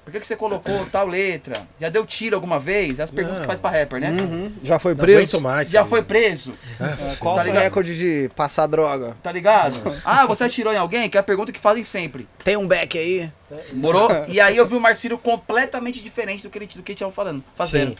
[0.05, 1.67] Por que, que você colocou tal letra?
[1.77, 3.01] Já deu tiro alguma vez?
[3.01, 3.47] As perguntas que Não.
[3.47, 4.11] faz pra rapper, né?
[4.11, 4.53] Uhum.
[4.63, 5.41] Já foi preso?
[5.41, 5.69] mais.
[5.69, 5.89] Já cara.
[5.89, 6.53] foi preso?
[6.79, 9.17] É, Qual Tá o recorde de passar droga?
[9.21, 9.75] Tá ligado?
[10.05, 11.09] Ah, você atirou em alguém?
[11.09, 12.29] Que é a pergunta que fazem sempre.
[12.45, 13.29] Tem um back aí?
[13.73, 14.07] Morou?
[14.29, 17.11] E aí eu vi o Marcílio completamente diferente do que ele do que ele tinha
[17.11, 17.89] falando, fazendo.
[17.89, 17.95] Sim.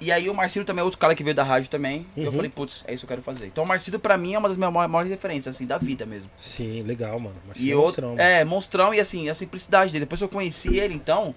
[0.00, 2.06] E aí o Marcílio também é outro cara que veio da rádio também.
[2.16, 2.32] E eu Uhum.
[2.36, 3.46] falei, putz, é isso que eu quero fazer.
[3.46, 6.30] Então o Marcílio pra mim é uma das minhas maiores, referências, assim, da vida mesmo.
[6.38, 7.36] Sim, legal, mano.
[7.46, 8.20] Mas E é outro, monstrão, mano.
[8.22, 10.06] é, monstrão e assim, a simplicidade dele.
[10.06, 11.34] Depois que eu conheci ele, então.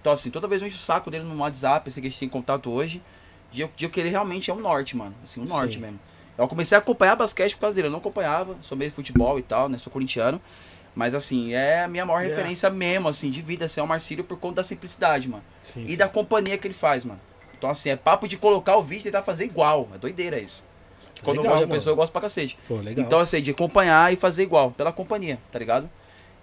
[0.00, 2.18] Então, assim, toda vez eu encho o saco dele no WhatsApp, esse que a gente
[2.18, 3.00] tem contato hoje.
[3.52, 5.14] De eu, de eu querer realmente é um norte, mano.
[5.22, 5.80] Assim, um norte Sim.
[5.80, 6.00] mesmo.
[6.38, 7.88] Eu comecei a acompanhar basquete por causa dele.
[7.88, 9.76] Eu não acompanhava, sou meio de futebol e tal, né?
[9.78, 10.40] Sou corintiano.
[10.94, 12.34] Mas assim, é a minha maior Yeah.
[12.36, 15.42] referência mesmo, assim, de vida, assim, é o Marcílio por conta da simplicidade, mano.
[15.62, 15.96] Sim, E sim.
[15.96, 17.20] da companhia que ele faz, mano.
[17.60, 19.86] Então, assim, é papo de colocar o vídeo e tentar fazer igual.
[19.94, 20.64] É doideira isso.
[21.22, 21.78] Quando eu Legal, gosto de uma mano.
[21.78, 22.58] pessoa, eu gosto pra cacete.
[22.66, 23.04] Pô, legal.
[23.04, 25.90] Então, assim, de acompanhar e fazer igual, pela companhia, tá ligado?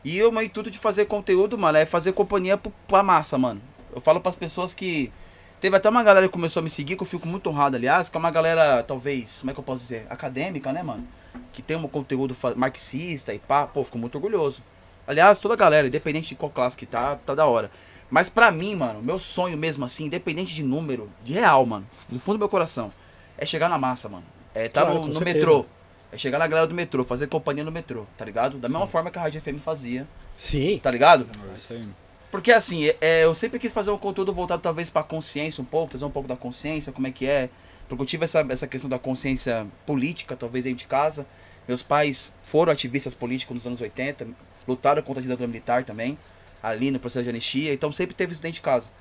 [0.05, 2.55] E o meu intuito de fazer conteúdo, mano, é fazer companhia
[2.87, 3.59] pra massa, mano.
[3.95, 5.11] Eu falo pras pessoas que.
[5.59, 8.09] Teve até uma galera que começou a me seguir, que eu fico muito honrado, aliás,
[8.09, 10.05] que é uma galera, talvez, como é que eu posso dizer?
[10.07, 11.07] Acadêmica, né, mano?
[11.51, 14.61] Que tem um conteúdo marxista e pá, pô, fico muito orgulhoso.
[15.07, 17.71] Aliás, toda a galera, independente de qual classe que tá, tá da hora.
[18.09, 22.19] Mas pra mim, mano, meu sonho mesmo assim, independente de número, de real, mano, do
[22.19, 22.91] fundo do meu coração,
[23.37, 24.23] é chegar na massa, mano.
[24.55, 25.65] É tá Claro, no, no metrô.
[26.11, 28.57] É chegar na galera do metrô, fazer companhia no metrô, tá ligado?
[28.57, 30.79] Da mesma forma que a Rádio FM fazia, Sim.
[30.81, 31.27] tá ligado?
[31.53, 31.85] Isso aí.
[32.31, 35.65] Porque assim, é- é, eu sempre quis fazer um conteúdo voltado talvez pra consciência um
[35.65, 37.49] pouco, trazer um pouco da consciência, como é que é.
[37.89, 41.25] Porque eu tive essa, essa questão da consciência política, talvez dentro de casa.
[41.67, 44.27] Meus pais foram ativistas políticos nos anos 80,
[44.67, 46.17] lutaram contra a ditadura militar também,
[46.61, 48.91] ali no processo de anistia, então sempre teve isso dentro de casa.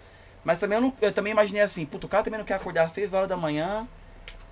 [0.45, 2.85] Mas também eu, não- eu também imaginei assim, puto, o cara também não quer acordar
[2.85, 3.87] às 6 horas da manhã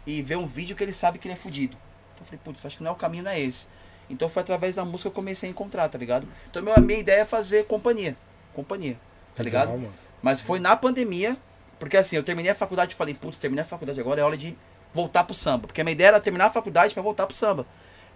[0.07, 1.76] e ver um vídeo que ele sabe que ele é fudido.
[2.14, 3.66] Então eu falei, putz, acho que não é o caminho, não é esse.
[4.11, 6.26] Então foi através da música que eu comecei a encontrar, tá ligado?
[6.50, 8.16] Então meu- a minha ideia é fazer companhia.
[8.52, 8.96] Companhia,
[9.34, 9.78] tá Legal, ligado?
[9.80, 9.94] mano.
[10.22, 11.36] Mas foi na pandemia,
[11.78, 14.36] porque assim, eu terminei a faculdade e falei, putz, terminei a faculdade agora, é hora
[14.36, 14.57] de
[14.92, 15.66] voltar pro samba.
[15.66, 17.66] Porque a minha ideia era terminar a faculdade pra voltar pro samba.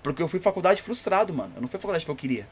[0.02, 1.52] Porque eu fui faculdade frustrado, mano.
[1.56, 2.46] Eu não fui faculdade que eu queria.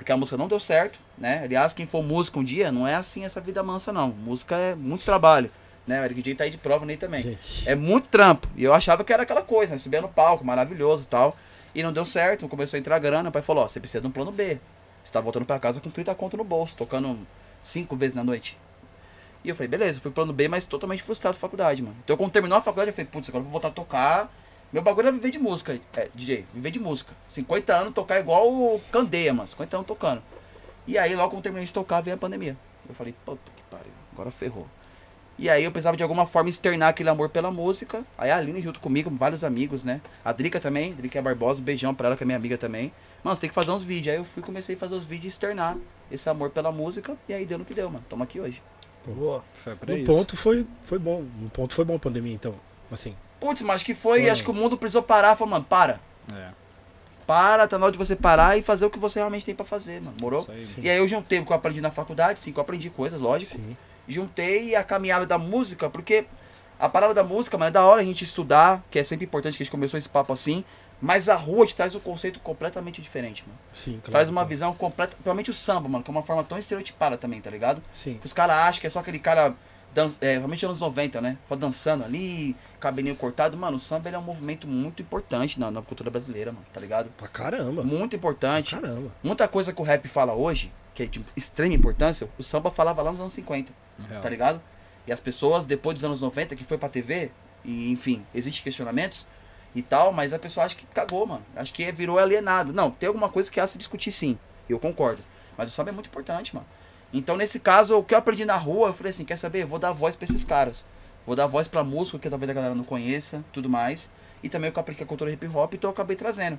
[0.00, 1.42] Porque a música não deu certo, né?
[1.44, 4.08] Aliás, quem for músico um dia, não é assim essa vida mansa, não.
[4.08, 5.50] Música é muito trabalho,
[5.86, 6.00] né?
[6.00, 7.22] O Eric J tá aí de prova nele também.
[7.22, 7.68] Gente.
[7.68, 8.48] É muito trampo.
[8.56, 9.78] E eu achava que era aquela coisa, né?
[9.78, 11.36] Subia no palco, maravilhoso e tal.
[11.74, 13.28] E não deu certo, começou a entrar grana.
[13.28, 14.58] O pai falou: Ó, você precisa de um plano B.
[15.04, 17.18] Você tá voltando pra casa com 30 conto no bolso, tocando
[17.60, 18.56] cinco vezes na noite.
[19.44, 21.96] E eu falei, beleza, fui plano B, mas totalmente frustrado com a faculdade, mano.
[22.02, 24.32] Então quando terminou a faculdade, eu falei, putz, agora eu vou voltar a tocar.
[24.72, 27.12] Meu bagulho é viver de música, é, DJ, viver de música.
[27.30, 29.48] 50 anos tocar igual o Candeia, mano.
[29.48, 30.22] 50 anos tocando.
[30.86, 32.56] E aí, logo quando terminei de tocar, veio a pandemia.
[32.88, 34.66] Eu falei, puta que pariu, agora ferrou.
[35.38, 38.04] E aí eu precisava de alguma forma externar aquele amor pela música.
[38.18, 40.00] Aí a Aline junto comigo, vários amigos, né?
[40.22, 42.92] A Drica também, Drica é Barbosa, um beijão pra ela, que é minha amiga também.
[43.24, 44.12] Mano, você tem que fazer uns vídeos.
[44.12, 45.78] Aí eu fui, comecei a fazer os vídeos e externar
[46.12, 47.16] esse amor pela música.
[47.26, 48.04] E aí deu no que deu, mano.
[48.08, 48.62] Tamo aqui hoje.
[49.06, 49.42] Boa.
[49.64, 50.12] Foi pra No isso.
[50.12, 51.24] ponto foi, foi bom.
[51.40, 52.54] No ponto foi bom a pandemia, então.
[52.92, 53.16] Assim.
[53.40, 54.30] Putz, mas acho que foi, Foi.
[54.30, 55.34] acho que o mundo precisou parar.
[55.34, 55.98] Falou, mano, para.
[56.32, 56.48] É,
[57.26, 59.64] Para, tá na hora de você parar e fazer o que você realmente tem pra
[59.64, 60.16] fazer, mano.
[60.20, 60.46] Morou?
[60.48, 60.66] aí.
[60.78, 63.20] E aí eu juntei o que eu aprendi na faculdade, sim, que eu aprendi coisas,
[63.20, 63.52] lógico.
[63.56, 63.76] Sim.
[64.08, 66.26] juntei a caminhada da música, porque
[66.78, 69.56] a parada da música, mano, é da hora a gente estudar, que é sempre importante
[69.56, 70.64] que a gente começou esse papo assim,
[71.00, 73.58] mas a rua te traz um conceito completamente diferente, mano.
[73.72, 74.10] Sim, claro.
[74.10, 77.40] Traz uma visão completa, principalmente o samba, mano, que é uma forma tão estereotipada também,
[77.40, 77.80] tá ligado?
[77.92, 78.18] Sim.
[78.20, 79.54] Que os caras acham que é só aquele cara,
[79.94, 81.36] dan é, realmente anos 90, né?
[81.48, 83.56] Só dançando ali, cabelinho cortado.
[83.56, 86.80] Mano, o samba ele é um movimento muito importante na, na cultura brasileira, mano, tá
[86.80, 87.10] ligado?
[87.16, 87.82] Pra caramba.
[87.82, 88.74] Muito importante.
[88.76, 89.10] Caramba.
[89.22, 93.02] Muita coisa que o rap fala hoje, que é de extrema importância, o samba falava
[93.02, 93.72] lá nos anos 50
[94.08, 94.22] Real.
[94.22, 94.60] tá ligado?
[95.06, 97.30] E as pessoas, depois dos anos 90, que foi pra TV,
[97.64, 99.26] e enfim, existem questionamentos
[99.74, 101.44] e tal, mas a pessoa acha que cagou, mano.
[101.56, 102.72] Acho que virou alienado.
[102.72, 104.38] Não, tem alguma coisa que há se discutir sim,
[104.68, 105.22] eu concordo.
[105.56, 106.66] Mas o samba é muito importante, mano.
[107.12, 109.64] Então, nesse caso, o que eu aprendi na rua, eu falei assim, quer saber?
[109.64, 110.84] Vou dar voz pra esses caras.
[111.26, 114.10] Vou dar voz pra música, que talvez a galera não conheça, tudo mais.
[114.42, 116.58] E também eu com a cultura hip hop, então eu acabei trazendo.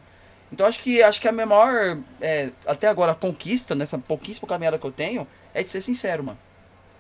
[0.52, 4.78] Então acho que acho que a minha maior, é, até agora, conquista, nessa pouquíssima caminhada
[4.78, 6.38] que eu tenho, é de ser sincero, mano.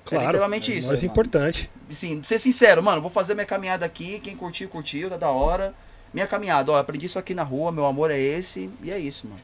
[0.06, 0.24] Claro.
[0.24, 0.88] É literalmente é isso.
[0.88, 1.12] mais mano.
[1.12, 1.70] importante.
[1.89, 5.76] Assim, ser sincero, mano, vou fazer minha caminhada aqui, quem curtiu, curtiu, tá da hora.
[6.14, 9.28] Minha caminhada, ó, aprendi isso aqui na rua, meu amor é esse, e é isso,
[9.28, 9.39] mano.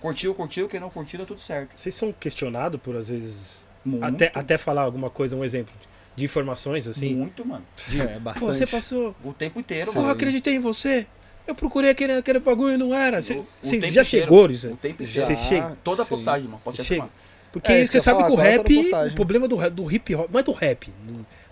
[0.00, 1.70] Curtiu, curtiu, quem não curtiu, tá tudo certo.
[1.76, 5.72] Vocês são questionados por, às vezes, Muito, até, até falar alguma coisa, um exemplo
[6.16, 7.14] de informações, assim.
[7.14, 7.64] muito, mano.
[7.98, 8.44] É, Pô, bastante.
[8.46, 9.14] você passou.
[9.24, 10.12] O tempo inteiro, Porra, mano.
[10.12, 11.06] acreditei em você.
[11.46, 13.20] Eu procurei aquele, aquele bagulho e não era.
[13.22, 14.06] Você O- o você tempo já inteiro.
[14.26, 14.68] chegou isso?
[14.68, 15.22] O tempo Já.
[15.22, 15.36] inteiro.
[15.40, 15.76] Você chega.
[15.82, 16.08] Toda Sim.
[16.10, 16.60] postagem, mano.
[16.62, 17.08] Pode Chega.
[17.52, 20.30] Porque É, que você eu sabe que o rap, o problema do, do hip hop,
[20.30, 20.92] não é do rap,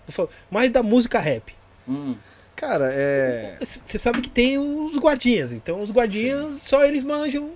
[0.07, 1.53] falo- mas da música rap.
[1.87, 2.15] Hum.
[2.59, 3.55] Cara, é.
[3.61, 7.51] Você sabe que tem os guardinhas, então os guardinhas só eles manjam.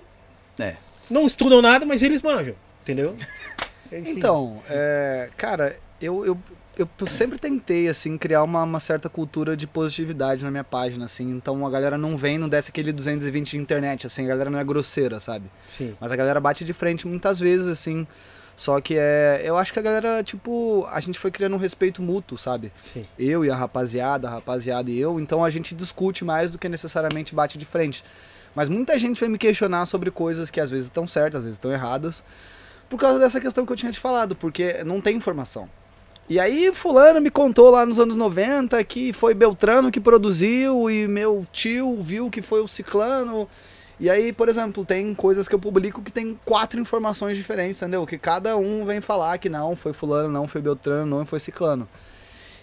[0.58, 0.76] É.
[1.10, 3.14] Não estudam nada, mas eles manjam, entendeu?
[3.92, 4.12] Enfim.
[4.12, 6.38] Então, é, cara, eu, eu,
[6.78, 11.30] eu sempre tentei, assim, criar uma, uma certa cultura de positividade na minha página, assim.
[11.30, 14.58] Então a galera não vem, não desce aquele 220 de internet, assim, a galera não
[14.58, 15.44] é grosseira, sabe?
[15.62, 15.94] Sim.
[16.00, 18.06] Mas a galera bate de frente muitas vezes, assim.
[18.56, 19.42] Só que é.
[19.44, 22.72] Eu acho que a galera, tipo, a gente foi criando um respeito mútuo, sabe?
[22.80, 23.04] Sim.
[23.18, 26.68] eu e a rapaziada, a rapaziada e eu, então a gente discute mais do que
[26.68, 28.04] necessariamente bate de frente.
[28.54, 31.56] Mas muita gente vem me questionar sobre coisas que às vezes estão certas, às vezes
[31.56, 32.22] estão erradas,
[32.88, 35.68] por causa dessa questão que eu tinha te falado, porque não tem informação.
[36.28, 41.06] E aí fulano me contou lá nos anos 90 que foi Beltrano que produziu e
[41.06, 43.48] meu tio viu que foi o Ciclano.
[43.98, 48.04] E aí, por exemplo, tem coisas que eu publico que tem quatro informações diferentes, entendeu?
[48.06, 51.86] Que cada um vem falar que não, foi fulano, não foi Beltrano, não foi Ciclano.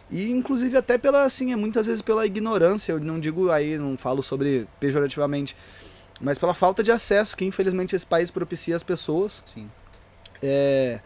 [0.09, 3.97] E inclusive até pela, assim, é muitas vezes pela ignorância, eu não digo aí, não
[3.97, 5.55] falo sobre pejorativamente,
[6.19, 9.41] mas pela falta de acesso que infelizmente esse país propicia às pessoas.
[9.45, 9.69] Sim.
[10.43, 10.99] É,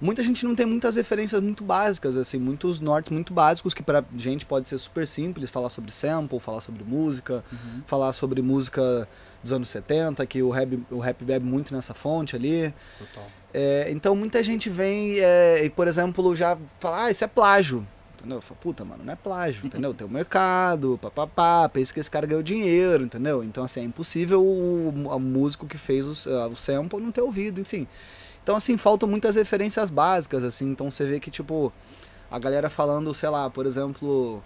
[0.00, 4.02] muita gente não tem muitas referências muito básicas, assim, muitos nortes muito básicos que pra
[4.16, 7.82] gente pode ser super simples, falar sobre sample, falar sobre música, Uhum.
[7.86, 9.06] falar sobre música
[9.46, 12.72] dos anos 70, que o rap, o rap bebe muito nessa fonte ali.
[13.54, 17.86] É, então muita gente vem é, e, por exemplo, já fala, ah, isso é plágio.
[18.18, 18.40] Entendeu?
[18.40, 19.94] Fala, Puta, mano, não é plágio, entendeu?
[19.94, 23.42] Tem o mercado, papapá, pensa que esse cara ganhou dinheiro, entendeu?
[23.44, 27.60] Então, assim, é impossível o, o músico que fez ah, o sample não ter ouvido,
[27.60, 27.86] enfim.
[28.42, 30.70] Então, assim, faltam muitas referências básicas, assim.
[30.70, 31.72] Então, você vê que, tipo,
[32.30, 34.42] a galera falando, sei lá, por exemplo,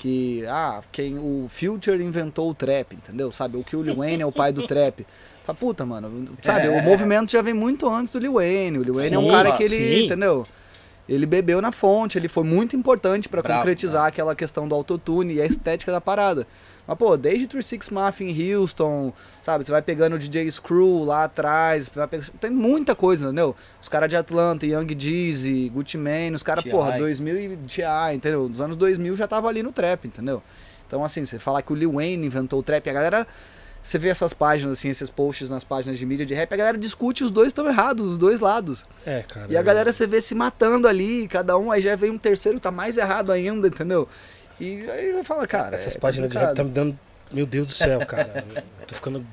[0.00, 3.30] que, ah, quem o Future inventou o trap, entendeu?
[3.30, 3.58] Sabe?
[3.58, 5.06] Ou que o Lil Wayne é o pai do trap.
[5.44, 6.68] Fala, puta, mano, sabe?
[6.68, 6.70] É.
[6.70, 8.78] O movimento já vem muito antes do Lil Wayne.
[8.78, 10.04] O Lil Wayne é um Sim, cara que ele, sim.
[10.06, 10.42] entendeu?
[11.06, 15.34] Ele bebeu na fonte, ele foi muito importante pra Bravo, concretizar aquela questão do autotune
[15.34, 16.46] e a estética da parada.
[16.86, 19.12] Mas, pô, desde 36 Mafia em Houston,
[19.42, 19.64] sabe?
[19.64, 23.54] Você vai pegando o DJ Screw lá atrás, vai pegando- tem muita coisa, entendeu?
[23.80, 28.48] Os caras de Atlanta, Young Jeezy, Gucci Mane, os caras, porra, 2000 e T.I., entendeu?
[28.48, 30.42] Nos anos 2000 já tava ali no trap, entendeu?
[30.86, 33.26] Então, assim, você falar que o Lil Wayne inventou o trap, a galera...
[33.82, 36.76] Você vê essas páginas, assim, esses posts nas páginas de mídia de rap, a galera
[36.76, 38.84] discute os dois estão errados, os dois lados.
[39.06, 39.46] É, cara.
[39.50, 42.58] E a galera você vê se matando ali, cada um, aí já vem um terceiro
[42.58, 44.06] que tá mais errado ainda, entendeu?
[44.60, 45.74] E aí você fala, cara.
[45.76, 46.98] Essas é páginas de rap tá me dando.
[47.32, 48.44] Meu Deus do céu, cara.
[48.80, 49.24] Eu tô ficando.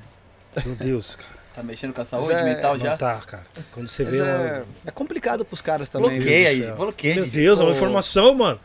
[0.64, 1.38] Meu Deus, cara.
[1.54, 2.96] Tá mexendo com a saúde é- mental Não já?
[2.96, 3.42] tá, cara.
[3.72, 4.64] Quando você Mas vê é, uma...
[4.86, 6.10] é complicado pros caras também.
[6.16, 7.14] Bloqueia aí, bloqueia.
[7.16, 7.26] Meu.
[7.26, 8.60] Deus, é uma informação, mano.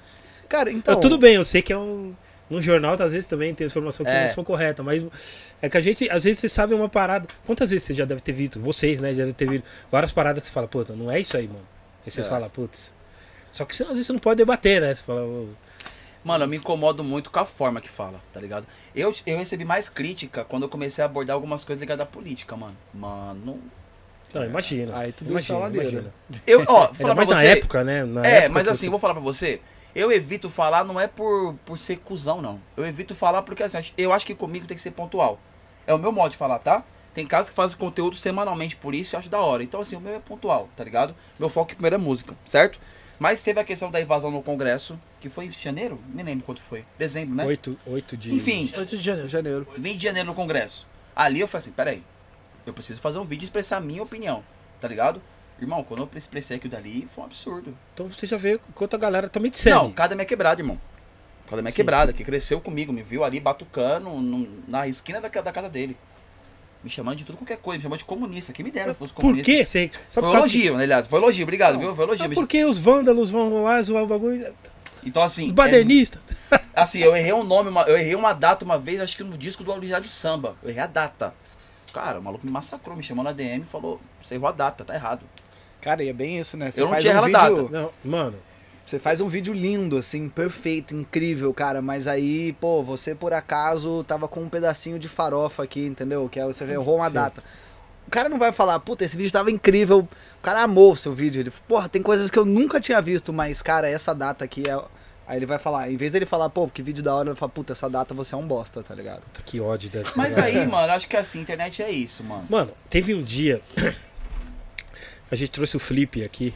[0.48, 0.94] Cara, então.
[0.94, 2.14] Não, tudo bem, eu sei que é um.
[2.50, 4.28] No jornal, às vezes também tem informação que É.
[4.28, 5.04] não são corretas, mas
[5.60, 7.28] é que a gente, às vezes, você sabe uma parada.
[7.48, 10.42] Quantas vezes você já deve ter visto, vocês, né, já devem ter visto várias paradas
[10.44, 11.66] que você fala, puta, não é isso aí, mano.
[12.06, 12.30] Aí vocês É.
[12.30, 12.94] falam, putz.
[13.52, 14.94] Só que você, às vezes você não pode debater, né?
[14.94, 15.22] Você fala,
[16.24, 18.66] Mano, eu me incomodo muito com a forma que fala, tá ligado?
[18.96, 22.56] Eu, eu recebi mais crítica quando eu comecei a abordar algumas coisas ligadas à política,
[22.56, 22.76] mano.
[22.94, 23.60] Mano.
[24.34, 24.98] não, imagina.
[24.98, 25.90] Aí tudo imagina, saladeira.
[25.90, 26.14] imagina.
[26.48, 27.34] Eu, ó, falar pra mais você.
[27.36, 28.04] na época, né?
[28.06, 29.60] Na é, época mas assim, você- vou falar pra você.
[29.96, 32.60] Eu evito falar, não é por, por ser cuzão, não.
[32.76, 35.40] Eu evito falar porque assim, eu acho que comigo tem que ser pontual.
[35.86, 36.84] É o meu modo de falar, tá?
[37.14, 39.62] Tem casos que fazem conteúdo semanalmente por isso eu acho da hora.
[39.62, 41.14] Então, assim, o meu é pontual, tá ligado?
[41.38, 42.80] Meu foco primeiro é música, certo?
[43.20, 46.00] Mas teve a questão da invasão no Congresso, que foi em janeiro?
[46.14, 46.84] Nem lembro quanto foi.
[46.98, 47.46] Dezembro, né?
[47.46, 48.34] Oito, oito de.
[48.34, 49.30] Enfim, 8 de janeiro.
[49.30, 49.68] Janeiro.
[49.78, 50.86] 20 de janeiro no Congresso.
[51.16, 52.04] Ali eu falei assim, peraí,
[52.66, 54.44] eu preciso fazer um vídeo e expressar a minha opinião,
[54.82, 55.22] tá ligado?
[55.62, 57.78] Irmão, quando eu expressei aquilo dali, foi um absurdo.
[57.94, 59.76] Então você já vê quanto a galera também te segue.
[59.76, 60.80] Não, cada minha quebrada, irmão.
[61.48, 61.76] Cada minha Sim.
[61.76, 65.96] quebrada, que cresceu comigo, me viu ali batucando no- na esquina da, da casa dele.
[66.84, 68.52] Me chamando de tudo qualquer coisa, me chamando de comunista.
[68.52, 69.52] Que me dera se fosse Por comunista.
[69.52, 69.66] quê?
[69.66, 71.08] Você, só Foi por elogio, né, aliás.
[71.08, 71.96] Foi elogio, obrigado, viu?
[71.96, 72.28] Foi elogio.
[72.30, 74.54] me- porque os vândalos vão lá zoar o bagulho.
[75.06, 75.46] Então, assim.
[75.46, 76.22] Os é- badernistas.
[76.76, 79.38] assim, eu errei um nome, uma- eu errei uma data uma vez, acho que no
[79.38, 80.56] disco do Original do Samba.
[80.62, 81.34] Eu errei a data.
[81.94, 84.84] Cara, o maluco me massacrou, me chamou na DM e falou: Você errou a data,
[84.84, 85.22] tá errado.
[85.80, 86.72] Cara, e é bem isso, né?
[86.72, 88.36] Você Eu não faz tinha um ela vídeo, Não, mano,
[88.86, 91.82] Você faz um vídeo lindo, assim, perfeito, incrível, cara.
[91.82, 96.28] Mas aí, pô, você por acaso tava com um pedacinho de farofa aqui, entendeu?
[96.30, 97.16] Que aí você errou uma Sim.
[97.16, 97.42] data.
[98.06, 100.00] O cara não vai falar, puta, esse vídeo tava incrível.
[100.00, 101.40] O cara amou o seu vídeo.
[101.40, 104.80] Ele, porra, tem coisas que eu nunca tinha visto, mas, cara, essa data aqui é.
[105.26, 107.50] Aí ele vai falar, em vez dele falar, pô, que vídeo da hora, ele fala,
[107.50, 109.22] puta, essa data você é um bosta, tá ligado?
[109.46, 110.06] que ódio ser.
[110.18, 112.46] Mas aí, mano, acho que assim, internet é isso, mano.
[112.50, 113.62] Mano, teve um dia.
[115.32, 116.54] a gente trouxe o Flip aqui.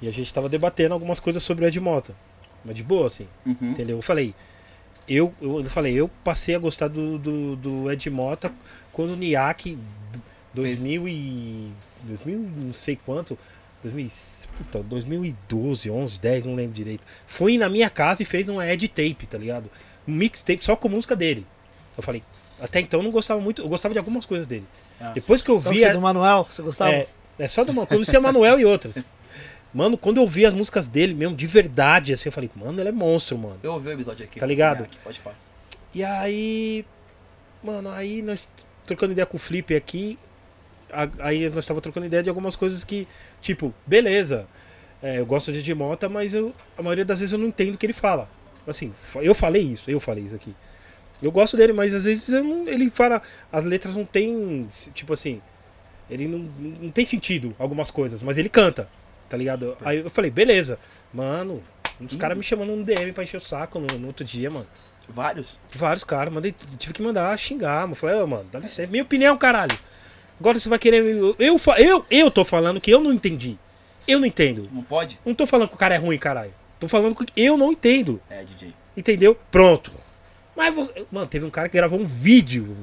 [0.00, 2.14] E a gente tava debatendo algumas coisas sobre o Ed Mota.
[2.64, 3.26] Mas de boa, assim.
[3.44, 3.70] Uhum.
[3.70, 3.96] Entendeu?
[3.98, 4.34] Eu falei.
[5.08, 8.52] Eu, eu, eu falei, eu passei a gostar do, do, do Ed Mota
[8.92, 9.78] quando o Niak
[10.52, 11.72] 2000 e
[12.02, 13.38] 2000 e não sei quanto
[13.82, 14.10] 2000,
[14.58, 17.02] puta, 2012, 11, 10, não lembro direito.
[17.26, 19.70] Foi na minha casa e fez uma Ed tape, tá ligado?
[20.06, 21.46] Um mixtape só com música dele.
[21.96, 22.22] Eu falei,
[22.60, 24.66] até então eu não gostava muito, eu gostava de algumas coisas dele.
[25.00, 25.12] Ah.
[25.12, 26.90] Depois que eu Só vi que a- do Manuel, você gostava?
[26.90, 27.06] é,
[27.38, 27.86] é só do Mano.
[27.86, 28.98] Conheci a Manuel e outras.
[29.72, 32.88] Mano, quando eu vi as músicas dele mesmo, de verdade, assim, eu falei, mano, ele
[32.88, 33.58] é monstro, mano.
[33.62, 34.40] Eu ouvi o episódio aqui.
[34.40, 34.84] Tá ligado?
[34.84, 35.36] Aqui, pode parar.
[35.94, 36.84] E aí.
[37.62, 38.48] Mano, aí nós
[38.86, 40.18] trocando ideia com o Flip aqui.
[41.18, 43.06] aí nós tava trocando ideia de algumas coisas que,
[43.42, 44.46] tipo, beleza.
[45.02, 47.78] é, eu gosto de Edmota, mas eu, a maioria das vezes eu não entendo o
[47.78, 48.28] que ele fala.
[48.66, 50.54] Assim, eu falei isso, eu falei isso aqui.
[51.22, 53.20] Eu gosto dele, mas às vezes eu não- ele fala.
[53.52, 54.68] As letras não tem.
[54.94, 55.40] Tipo assim.
[56.08, 58.88] Ele não, não tem sentido algumas coisas, mas ele canta,
[59.28, 59.76] tá ligado?
[59.84, 60.78] Aí eu falei, beleza.
[61.12, 61.62] Mano,
[62.00, 64.66] uns caras me chamando no DM pra encher o saco no, no outro dia, mano.
[65.08, 65.58] Vários.
[65.74, 67.94] Vários caras, mandei, tive que mandar xingar, mano.
[67.94, 68.90] Falei, ô, mano, dá licença.
[68.90, 69.76] Minha opinião, caralho.
[70.38, 71.02] Agora você vai querer.
[71.04, 73.58] Eu, eu, eu tô falando que eu não entendi.
[74.06, 74.68] Eu não entendo.
[74.72, 75.18] Não pode?
[75.24, 76.52] Não tô falando que o cara é ruim, caralho.
[76.78, 78.20] Tô falando que eu não entendo.
[78.30, 78.72] É, DJ.
[78.96, 79.36] Entendeu?
[79.50, 79.92] Pronto.
[80.56, 82.76] Mas, você, mano, teve um cara que gravou um vídeo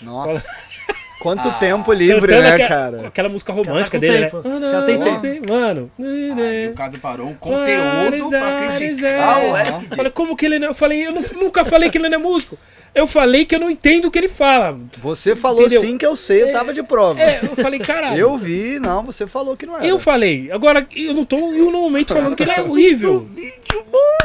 [0.00, 0.44] Nossa.
[1.20, 3.06] Quanto tempo livre, né, aquela, cara?
[3.06, 4.48] aquela música tá romântica com dele, tempo.
[4.48, 4.54] né?
[4.56, 5.90] Os caras têm não sei, Mano.
[6.00, 9.56] Aí o cara preparou um conteúdo pra criticar o.
[9.56, 10.68] Eric Falei, como que ele não.
[10.68, 12.58] Eu falei, eu não- nunca falei que ele não é músico.
[12.92, 14.76] Eu falei que eu não entendo o que ele fala.
[14.98, 15.80] Você falou Entendeu?
[15.80, 17.18] sim que eu sei, eu tava de prova.
[17.22, 18.18] É, eu falei, caralho.
[18.18, 19.86] Eu vi, não, você falou que não era.
[19.86, 23.28] Eu falei, agora eu não tô eu no momento falando que ele é horrível.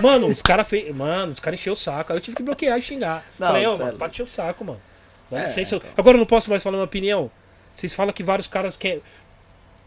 [0.02, 0.94] Mano, os caras fez.
[0.96, 2.12] Mano, os caras encheu o saco.
[2.12, 3.24] Aí eu tive que bloquear e xingar.
[3.40, 4.82] Não, falei, mano, para de encher o saco, mano.
[5.30, 5.76] Dá É, licença.
[5.76, 5.90] então.
[5.98, 7.30] Agora eu não posso mais falar minha opinião.
[7.76, 9.02] Vocês falam que vários caras que.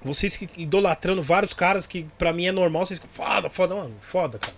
[0.02, 3.94] Vocês que idolatrando vários caras que pra mim é normal, vocês ficam foda, foda, mano,
[4.00, 4.54] foda, cara.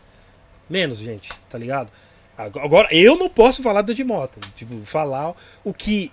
[0.71, 1.89] Menos, gente, tá ligado?
[2.39, 4.39] Ag- Agora, eu não posso falar do Edmota.
[4.57, 5.35] Tipo, falar
[5.65, 6.13] o que.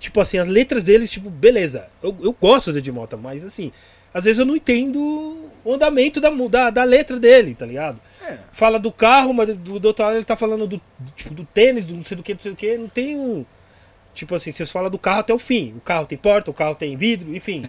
[0.00, 1.88] Tipo assim, as letras deles, tipo, beleza.
[2.02, 3.72] Eu, eu gosto do Edmota, mas assim,
[4.12, 4.98] às vezes eu não entendo
[5.64, 7.98] o andamento da, da, da letra dele, tá ligado?
[8.22, 8.38] É.
[8.52, 11.44] Fala do carro, mas do, do outro lado ele tá falando do, do, tipo, do
[11.44, 13.46] tênis, do não sei do que, não sei do que, não tem um.
[14.14, 15.74] Tipo assim, vocês falam do carro até o fim.
[15.76, 17.68] O carro tem porta, o carro tem vidro, enfim.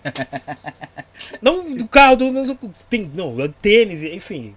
[1.42, 2.32] não do carro, do.
[2.32, 2.56] Não,
[2.90, 4.56] tem, não, tênis, enfim.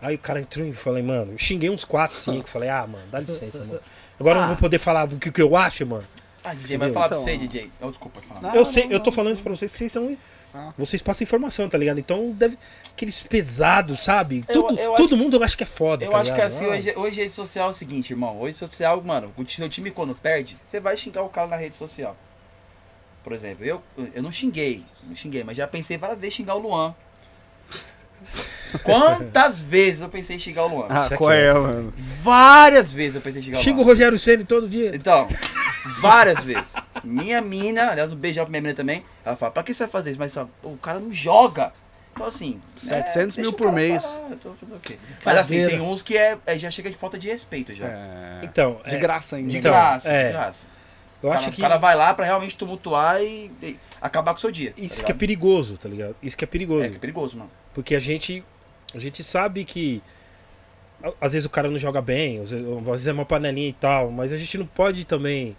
[0.00, 2.46] Aí o cara entrou e falei, mano, xinguei uns 4, 5.
[2.48, 3.80] Falei, ah, mano, dá licença, mano.
[4.20, 6.04] Agora eu não vou poder falar o que, que eu acho, mano.
[6.44, 6.94] Ah, DJ, vai Entendeu?
[6.94, 7.70] falar pra Então, você, DJ.
[7.80, 8.52] Oh, desculpa, pode falar.
[8.52, 10.16] Ah, eu não, sei, eu tô não, falando isso pra vocês que vocês são.
[10.58, 10.72] Ah.
[10.78, 11.98] Vocês passam informação, tá ligado?
[12.00, 12.56] Então deve.
[12.92, 14.42] Aqueles pesados, sabe?
[14.48, 16.04] Eu- Tudo, eu todo mundo acha que é foda.
[16.04, 16.52] Eu tá acho que ligado?
[16.54, 18.40] assim, Ah, hoje, hoje rede social é o seguinte, irmão.
[18.40, 21.76] Hoje social, mano, o seu time quando perde, você vai xingar o cara na rede
[21.76, 22.16] social.
[23.22, 23.82] por exemplo, eu,
[24.14, 26.94] eu não xinguei, não xinguei, mas já pensei várias vezes xingar o Luan.
[28.82, 30.86] Quantas vezes eu pensei em xingar o Luan?
[30.88, 31.92] Ah, qual é, mano?
[31.96, 33.86] Várias vezes eu pensei em xingar o Xinga o Luan.
[33.92, 34.94] Rogério Ceni todo dia.
[34.94, 35.26] Então,
[36.00, 36.72] várias vezes.
[37.04, 39.90] Minha mina, aliás, um beijão pra minha mina também, ela fala, pra que você vai
[39.90, 40.18] fazer isso?
[40.18, 41.72] Mas só, o cara não joga.
[42.12, 42.60] Então assim.
[42.76, 44.02] 700 deixa mil o por mês.
[44.04, 44.98] falar, então fazer o quê?
[45.24, 47.86] Mas assim, tem uns que é, é- já chega de falta de respeito já.
[47.86, 49.50] É, Então, de é, graça ainda.
[49.50, 50.26] De Então, graça, é.
[50.28, 50.66] de graça.
[51.22, 54.32] eu O acho cara, que o cara vai lá pra realmente tumultuar e, e acabar
[54.32, 54.70] com o seu dia.
[54.70, 56.16] tá isso que é perigoso, tá ligado?
[56.22, 56.86] Isso que é perigoso.
[56.86, 57.50] É, que é perigoso, mano.
[57.74, 58.42] Porque a gente,
[58.96, 60.02] a gente sabe que
[61.20, 64.32] às vezes o cara não joga bem, às vezes, é uma panelinha e tal, mas
[64.32, 65.56] a gente não pode também.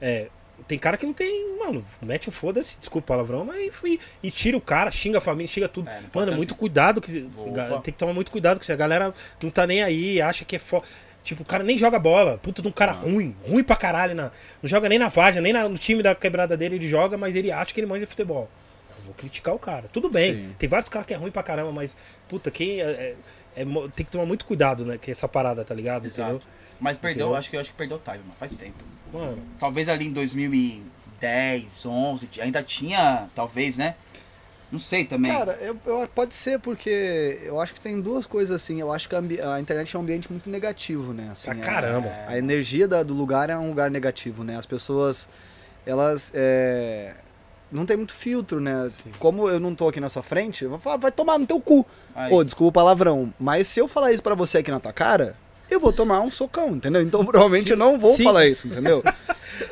[0.00, 0.28] é,
[0.66, 1.54] tem cara que não tem.
[1.58, 5.20] Mano, mete o foda-se, desculpa o palavrão, mas e, e tira o cara, xinga a
[5.20, 5.88] família, xinga tudo.
[5.88, 6.58] É, Mano, muito assim.
[6.58, 7.00] cuidado.
[7.00, 7.80] Que, Opa.
[7.80, 9.12] tem que tomar muito cuidado, porque a galera
[9.42, 10.84] não tá nem aí, acha que é foda.
[11.22, 12.38] Tipo, o cara nem joga bola.
[12.38, 14.14] Puta de um cara ruim, ruim pra caralho.
[14.14, 14.30] Na,
[14.62, 17.34] não joga nem na Várzea, nem na- no time da quebrada dele ele joga, mas
[17.34, 18.48] ele acha que ele manja de futebol.
[19.06, 19.88] Vou criticar o cara.
[19.88, 20.34] Tudo bem.
[20.34, 20.54] Sim.
[20.58, 21.96] Tem vários caras que é ruim pra caramba, mas,
[22.28, 22.80] puta, quem.
[22.80, 23.14] É, é-
[23.56, 23.64] é
[23.94, 24.98] tem que tomar muito cuidado, né?
[25.02, 26.04] Com essa parada, tá ligado?
[26.06, 26.30] Exato.
[26.34, 26.48] Entendeu?
[26.78, 27.38] Mas perdeu, Entendeu?
[27.38, 28.34] acho que eu acho que perdeu o time, mano.
[28.38, 28.84] Faz tempo.
[29.12, 33.94] Mano, Talvez ali em 2010, 11, ainda tinha, talvez, né?
[34.70, 35.30] Não sei também.
[35.32, 38.80] Cara, eu, eu- pode ser, porque eu acho que tem duas coisas assim.
[38.80, 39.20] Eu acho que a,
[39.54, 41.28] a internet é um ambiente muito negativo, né?
[41.32, 42.12] Assim, pra é- caramba.
[42.26, 44.56] A energia da- do lugar é um lugar negativo, né?
[44.56, 45.28] As pessoas,
[45.86, 47.14] elas é,
[47.70, 48.90] não tem muito filtro, né?
[49.18, 51.60] Como eu não tô aqui na sua frente, eu vou falar, vai tomar no teu
[51.60, 51.84] cu.
[52.14, 52.32] Aí.
[52.32, 55.36] Ô, desculpa o palavrão, mas se eu falar isso pra você aqui na tua cara,
[55.70, 57.02] eu vou tomar um socão, entendeu?
[57.02, 58.24] Então provavelmente eu não vou sim.
[58.24, 59.02] falar isso, entendeu?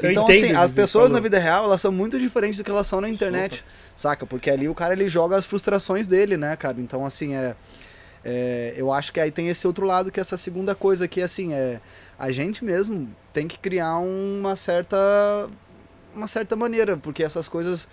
[0.02, 1.16] Eu então, entendo assim, as você pessoas falou.
[1.16, 3.62] na vida real, elas são muito diferentes do que elas são na internet,
[3.94, 4.24] saca?
[4.24, 6.80] Porque ali o cara, ele joga as frustrações dele, né, cara?
[6.80, 7.54] Então, assim, é,
[8.24, 8.72] é...
[8.76, 11.52] Eu acho que aí tem esse outro lado, que é essa segunda coisa que, assim,
[11.52, 11.80] é...
[12.18, 14.96] A gente mesmo tem que criar uma certa...
[16.14, 17.88] Uma certa maneira, porque essas coisas,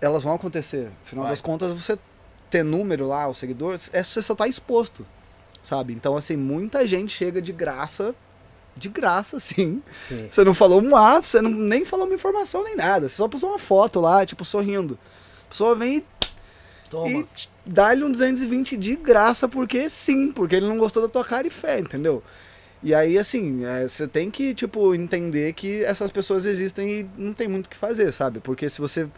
[0.00, 0.90] elas vão acontecer.
[1.04, 1.32] Afinal Vai.
[1.32, 1.98] das contas, você
[2.50, 5.06] ter número lá, os seguidores, é você só tá exposto,
[5.62, 5.92] sabe?
[5.92, 8.14] Então, assim, muita gente chega de graça,
[8.76, 9.82] de graça, sim.
[9.92, 10.28] Sim.
[10.30, 13.08] Você não falou um A, você não, nem falou uma informação nem nada.
[13.08, 14.98] Você só postou uma foto lá, tipo, sorrindo.
[15.46, 16.04] A pessoa vem e,
[16.88, 17.08] Toma.
[17.08, 17.26] e
[17.64, 21.50] dá-lhe um 220 de graça, porque sim, porque ele não gostou da tua cara e
[21.50, 22.22] fé, entendeu?
[22.82, 27.34] E aí, assim, é, você tem que, tipo, entender que essas pessoas existem e não
[27.34, 28.40] tem muito o que fazer, sabe?
[28.40, 29.08] Porque se você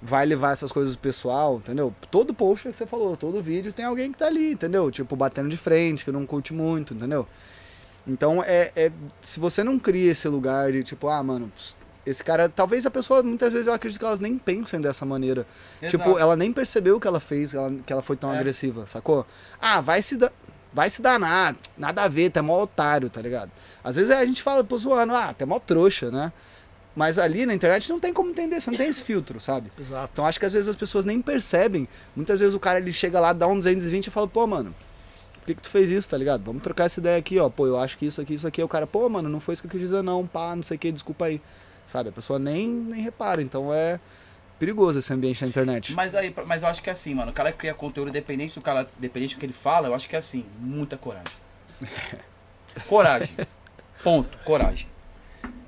[0.00, 1.94] vai levar essas coisas pro pessoal, entendeu?
[2.10, 4.90] Todo post que você falou, todo vídeo tem alguém que tá ali, entendeu?
[4.90, 7.26] Tipo, batendo de frente, que não curte muito, entendeu?
[8.06, 8.90] Então, é, é
[9.20, 11.52] se você não cria esse lugar de, tipo, ah, mano,
[12.06, 12.48] esse cara...
[12.48, 15.46] Talvez a pessoa, muitas vezes, eu acredito que elas nem pensem dessa maneira.
[15.82, 15.98] Exato.
[15.98, 18.38] Tipo, ela nem percebeu o que ela fez, que ela, que ela foi tão É.
[18.38, 19.26] agressiva, sacou?
[19.60, 20.32] Ah, vai se, da,
[20.72, 23.50] vai se danar, nada a ver, tá mó otário, tá ligado?
[23.82, 26.32] Às vezes a gente fala, pô, zoando, ah, tá mó trouxa, né?
[26.94, 29.70] Mas ali na internet não tem como entender, você não tem esse filtro, sabe?
[29.78, 30.10] Exato.
[30.12, 31.88] Então acho que às vezes as pessoas nem percebem.
[32.16, 34.74] Muitas vezes o cara ele chega lá, dá um 220 e fala, pô, mano,
[35.40, 36.42] por que, que tu fez isso, tá ligado?
[36.44, 37.48] Vamos trocar essa ideia aqui, ó.
[37.48, 38.62] Pô, eu acho que isso aqui, isso aqui.
[38.62, 40.76] O cara, pô, mano, não foi isso que eu quis dizer, não, pá, não sei
[40.76, 41.40] o que, desculpa aí.
[41.86, 42.10] Sabe?
[42.10, 43.40] A pessoa nem, nem repara.
[43.40, 43.98] Então é
[44.60, 45.94] perigoso esse ambiente na internet.
[45.94, 47.30] Mas aí, mas eu acho que é assim, mano.
[47.30, 50.14] O cara cria conteúdo independente do cara, independente do que ele fala, eu acho que
[50.14, 51.32] é assim, muita coragem.
[52.86, 53.34] Coragem.
[54.04, 54.86] Ponto, coragem.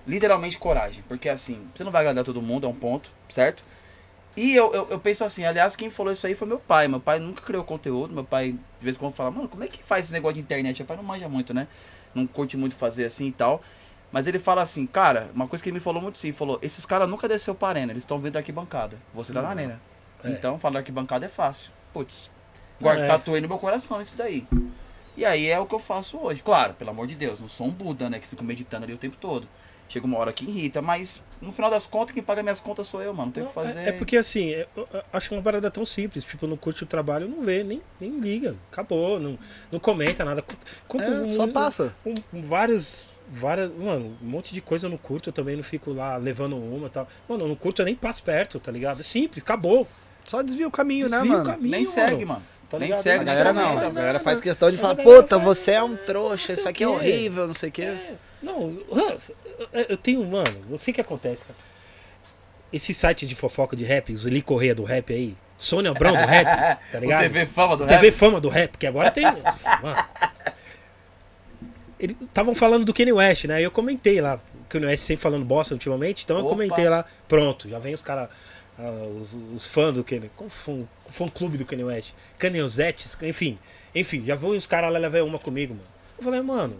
[0.06, 1.02] Literalmente coragem.
[1.08, 3.64] Porque assim, você não vai agradar todo mundo, é um ponto, certo?
[4.36, 6.86] E eu, eu, eu penso assim, aliás, quem falou isso aí foi meu pai.
[6.86, 8.14] Meu pai nunca criou conteúdo.
[8.14, 10.40] Meu pai, de vez em quando, fala, mano, como é que faz esse negócio de
[10.40, 10.78] internet?
[10.78, 11.66] Meu pai não manja muito, né?
[12.14, 13.62] Não curte muito fazer assim e tal.
[14.12, 16.84] Mas ele fala assim, cara, uma coisa que ele me falou muito sim, falou, esses
[16.84, 18.98] caras nunca desceu pra arena, eles estão vindo da arquibancada.
[19.14, 19.80] Você tá na arena.
[20.22, 20.28] É.
[20.30, 21.70] Então, falar arquibancada é fácil.
[21.94, 22.30] Putz,
[22.80, 23.08] guarda, É.
[23.08, 24.46] tatuei no meu coração isso daí.
[25.16, 26.42] E aí é o que eu faço hoje.
[26.42, 28.18] Claro, pelo amor de Deus, não sou um Buda, né?
[28.18, 29.46] Que fico meditando ali o tempo todo.
[29.88, 33.02] Chega uma hora que irrita, mas no final das contas, quem paga minhas contas sou
[33.02, 33.26] eu, mano.
[33.26, 33.78] Não tem o que Não, fazer.
[33.78, 36.24] é, é porque assim, eu, eu acho uma parada tão simples.
[36.24, 38.56] Tipo, não curte o trabalho, não vê, nem, nem liga.
[38.70, 39.38] Acabou, não,
[39.70, 40.42] não comenta nada.
[40.88, 41.94] Conta É, um- só passa.
[42.06, 43.04] um- um- vários.
[43.34, 46.54] Várias, mano, um monte de coisa eu não curto, eu também não fico lá levando
[46.54, 47.08] uma e tal.
[47.26, 49.00] Mano, eu não curto, eu nem passo perto, tá ligado?
[49.00, 49.88] É simples, acabou.
[50.24, 51.44] Só desvia o caminho, Desvia né, o mano?
[51.46, 52.42] caminho, Nem segue, mano.
[52.68, 53.02] Tá Nem ligado?
[53.02, 55.82] segue, A Não galera não, não, a galera faz questão de falar, puta, você é
[55.82, 57.82] um trouxa, isso aqui é o horrível, não sei o quê.
[57.82, 58.78] É, não,
[59.88, 61.58] eu, tenho, mano, não sei o que acontece, cara.
[62.72, 66.24] Esse site de fofoca de rap, os Eli Correia do rap aí, Sônia Abrão do
[66.24, 66.44] rap,
[66.92, 67.20] tá O ligado?
[67.22, 68.12] TV Fama do TV rap.
[68.14, 69.24] Fama do rap, que agora tem.
[69.24, 70.04] Nossa, mano.
[72.02, 73.62] Eles estavam falando do Kanye West, né?
[73.62, 74.34] Eu comentei lá.
[74.34, 76.54] O Kanye West sempre falando bosta ultimamente, então eu Opa.
[76.54, 77.04] comentei lá.
[77.28, 78.28] Pronto, já vem os caras.
[79.20, 80.28] os, os fãs do Kanye.
[80.34, 82.12] Qual fã, fã clube do Kanye West?
[82.38, 83.56] Kanyezetes, enfim.
[83.94, 85.86] Enfim, já vão os caras lá levar uma comigo, mano.
[86.18, 86.76] Eu falei, mano.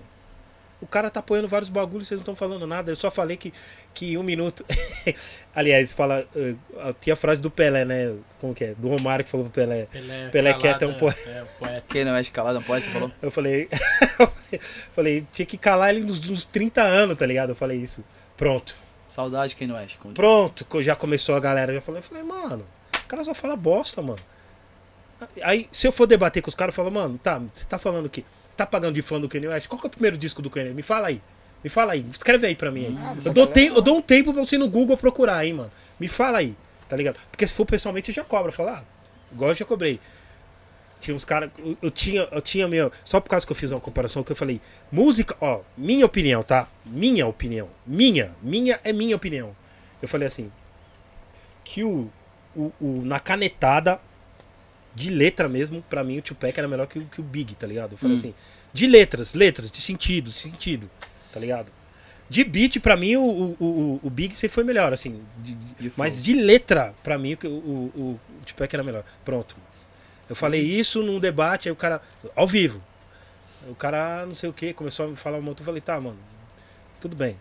[0.83, 2.91] O cara tá apoiando vários bagulhos, vocês não estão falando nada.
[2.91, 3.55] Eu só falei que,
[3.95, 4.67] que um minuto.
[5.55, 6.27] Aliás, fala.
[6.35, 6.55] eh,
[7.01, 8.15] tinha a frase do Pelé, né?
[8.41, 8.75] Como que é?
[8.75, 9.87] Do Romário que falou pro Pelé.
[9.87, 11.21] Pelé, Pelé calado, quieto é um poeta.
[11.31, 11.85] É, um poeta.
[11.89, 13.11] Quem não é escalado não pode, você falou?
[13.23, 13.69] Eu falei.
[14.93, 17.51] falei, tinha que calar ele nos, nos 30 anos, tá ligado?
[17.51, 18.05] Eu falei isso.
[18.37, 18.75] Pronto.
[19.09, 19.87] Saudade quem não é.
[20.01, 21.73] Como- Pronto, já começou a galera.
[21.73, 22.67] Já falei, eu falei, mano,
[23.05, 24.19] o cara só fala bosta, mano.
[25.43, 28.09] Aí, se eu for debater com os caras, eu falo, mano, tá, você tá falando
[28.09, 28.25] que.
[28.63, 29.67] Tá pagando de fã do Kanye West?
[29.67, 30.73] Qual que é o primeiro disco do Kanye?
[30.73, 31.21] Me fala aí.
[31.65, 32.07] Me fala aí.
[32.11, 32.99] Escreve aí pra mim aí.
[33.01, 35.55] Ah, eu, dou te- eu dou um tempo pra você ir no Google procurar, hein,
[35.55, 35.71] mano.
[35.99, 36.57] Me fala aí,
[36.89, 37.17] tá ligado?
[37.31, 38.53] Porque se for pessoalmente, você já cobra.
[38.53, 38.83] Fala, ah,
[39.33, 39.99] igual eu já cobrei.
[41.01, 41.51] Tinha uns caras.
[41.59, 42.93] Eu, eu tinha, eu tinha meu.
[43.05, 44.61] Só por causa que eu fiz uma comparação que eu falei.
[44.93, 46.69] Música, ó, minha opinião, tá?
[46.87, 47.69] Minha opinião.
[47.85, 48.33] Minha.
[48.41, 49.57] Minha é minha opinião.
[50.01, 50.51] Eu falei assim.
[51.65, 52.09] Que o.
[52.55, 54.01] o, o- na canetada.
[54.95, 57.67] De letra mesmo, pra mim o Tupac era melhor que, o- que o Big, tá
[57.67, 57.93] ligado?
[57.93, 58.19] Eu falei Hum.
[58.19, 58.35] assim.
[58.73, 60.91] De letras, letras, de sentido, de sentido,
[61.33, 61.71] tá ligado?
[62.31, 65.23] De beat, pra mim, o, o, o, o Big sempre foi melhor, assim.
[65.39, 68.01] de- mas de letra, pra mim, o, o, o,
[68.41, 69.05] o Tupac era melhor.
[69.25, 69.55] Pronto.
[70.31, 72.01] Eu falei isso num debate, aí o cara.
[72.35, 72.81] Ao vivo.
[73.69, 75.59] O cara, não sei o que, começou a me falar um monte.
[75.61, 76.19] Eu falei, tá, mano,
[77.01, 77.37] tudo bem.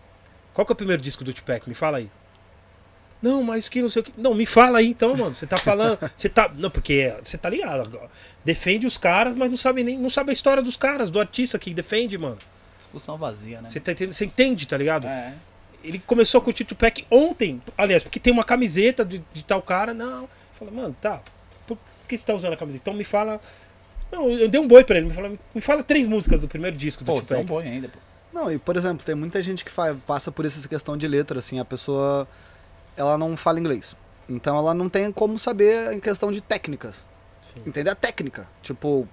[0.52, 1.66] Qual que é o primeiro disco do Tupac?
[1.66, 2.10] Me fala aí.
[3.22, 4.12] Não, mas que não sei o que.
[4.18, 5.34] Não, me fala aí então, mano.
[5.34, 5.96] Você tá falando.
[6.16, 6.50] Você tá.
[6.56, 7.98] Não, porque você tá ligado.
[8.44, 9.96] Defende os caras, mas não sabe nem.
[9.96, 12.38] Não sabe a história dos caras, do artista que defende, mano.
[12.78, 13.70] Discussão vazia, né?
[13.70, 14.12] Você tá entendendo?
[14.14, 15.06] Você entende, tá ligado?
[15.06, 15.34] É.
[15.84, 17.62] Ele começou curtir o Tupac ontem.
[17.78, 19.94] Aliás, porque tem uma camiseta de, de tal cara.
[19.94, 20.28] Não.
[20.52, 21.20] Fala, mano, tá.
[21.66, 21.78] Por
[22.08, 22.82] que você tá usando a camiseta?
[22.82, 23.40] Então me fala.
[24.10, 25.06] Não, eu dei um boi pra ele.
[25.06, 27.46] Me fala, me fala três músicas do primeiro disco do Pô, tem um Tupac.
[27.46, 27.98] boi ainda, pô.
[28.32, 31.38] Não, e por exemplo, tem muita gente que fa- passa por essa questão de letra,
[31.38, 32.26] assim, a pessoa
[32.96, 33.96] ela não fala inglês.
[34.28, 37.04] Então ela não tem como saber em questão de técnicas.
[37.40, 37.62] Sim.
[37.66, 38.46] Entender a técnica.
[38.62, 39.06] Tipo,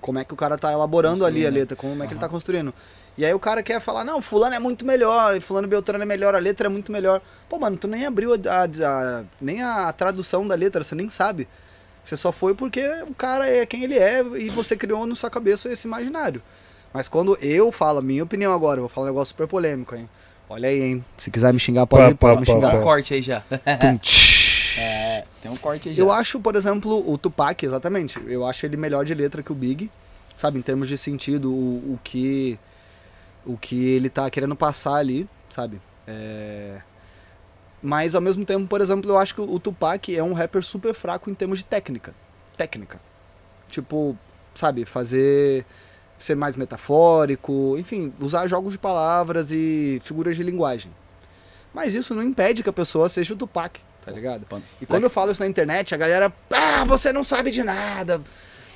[0.00, 1.54] como é que o cara tá elaborando ali a Construindo.
[1.60, 2.74] letra, como é que ele tá construindo.
[3.16, 6.06] E aí o cara quer falar, não, fulano é muito melhor, e fulano Beltrano é
[6.06, 7.22] melhor, a letra é muito melhor.
[7.48, 11.08] Pô, mano, tu nem abriu a, a- a- nem a tradução da letra, você nem
[11.08, 11.48] sabe.
[12.02, 15.30] Você só foi porque o cara é quem ele é e você criou na sua
[15.30, 16.42] cabeça esse imaginário.
[16.92, 20.08] Mas quando eu falo, minha opinião agora, eu vou falar um negócio super polêmico, hein?
[20.48, 21.04] Olha aí, hein?
[21.16, 22.70] Se quiser me xingar, pode, Pá, pode pá, me pá, xingar.
[22.70, 23.40] Tem um corte aí já.
[23.80, 23.98] Tum.
[24.76, 26.02] É, tem um corte aí já.
[26.02, 28.20] Eu acho, por exemplo, o Tupac, exatamente.
[28.26, 29.88] Eu acho ele melhor de letra que o Big.
[30.36, 32.58] Sabe, em termos de sentido, o, o que.
[33.46, 35.80] O que ele tá querendo passar ali, sabe?
[36.08, 36.78] É...
[37.82, 40.94] Mas ao mesmo tempo, por exemplo, eu acho que o Tupac é um rapper super
[40.94, 42.14] fraco em termos de técnica.
[42.56, 42.98] Técnica.
[43.68, 44.16] Tipo,
[44.54, 45.66] sabe, fazer.
[46.18, 50.90] Ser mais metafórico, enfim, usar jogos de palavras e figuras de linguagem.
[51.72, 54.46] Mas isso não impede que a pessoa seja o Tupac, tá ligado?
[54.80, 58.20] E quando eu falo isso na internet, a galera, ah, você não sabe de nada,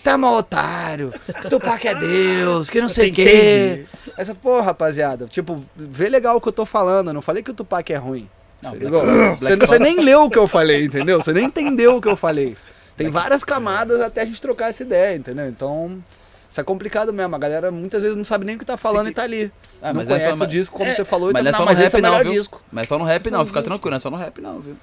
[0.02, 1.12] tá mal otário,
[1.48, 3.86] Tupac é Deus, que não sei o quê.
[4.16, 7.50] Essa porra, rapaziada, tipo, vê legal o que eu tô falando, eu não falei que
[7.50, 8.28] o Tupac é ruim.
[8.60, 9.36] Não, Você Black- ligou?
[9.36, 11.22] Black Você, você nem leu o que eu falei, entendeu?
[11.22, 12.56] Você nem entendeu o que eu falei.
[12.96, 15.46] Tem várias camadas até a gente trocar essa ideia, entendeu?
[15.46, 16.02] Então,
[16.50, 17.34] isso é complicado mesmo.
[17.34, 19.52] A galera muitas vezes não sabe nem o que tá falando Sim, e tá ali.
[19.82, 21.48] Ah, não mas é conhece só- o disco como é, você falou, Mas então, não
[21.48, 22.62] é não, só no mas esse é rap o melhor não, disco.
[22.72, 24.76] Mas só no rap não, fica tranquilo, não é só no rap não, viu?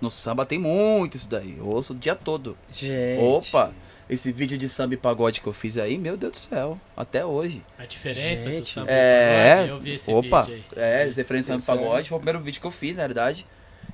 [0.00, 1.56] No samba tem muito isso daí.
[1.58, 2.56] Eu ouço o dia todo.
[2.72, 3.20] Gente.
[3.22, 3.72] Opa!
[4.10, 7.24] Esse vídeo de samba e pagode que eu fiz aí, meu Deus do céu, até
[7.24, 7.62] hoje.
[7.78, 10.82] A diferença do Gente, samba e É, pagode, eu vi esse opa, vídeo aí.
[10.82, 13.46] é, referência samba e é- pagode, foi o primeiro vídeo que eu fiz, na verdade.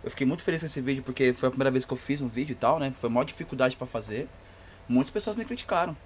[0.02, 2.20] Eu fiquei muito feliz com esse vídeo porque foi a primeira vez que eu fiz
[2.20, 2.92] um vídeo e tal, né?
[3.00, 4.26] Foi a maior dificuldade pra fazer.
[4.88, 5.96] Muitas pessoas me criticaram.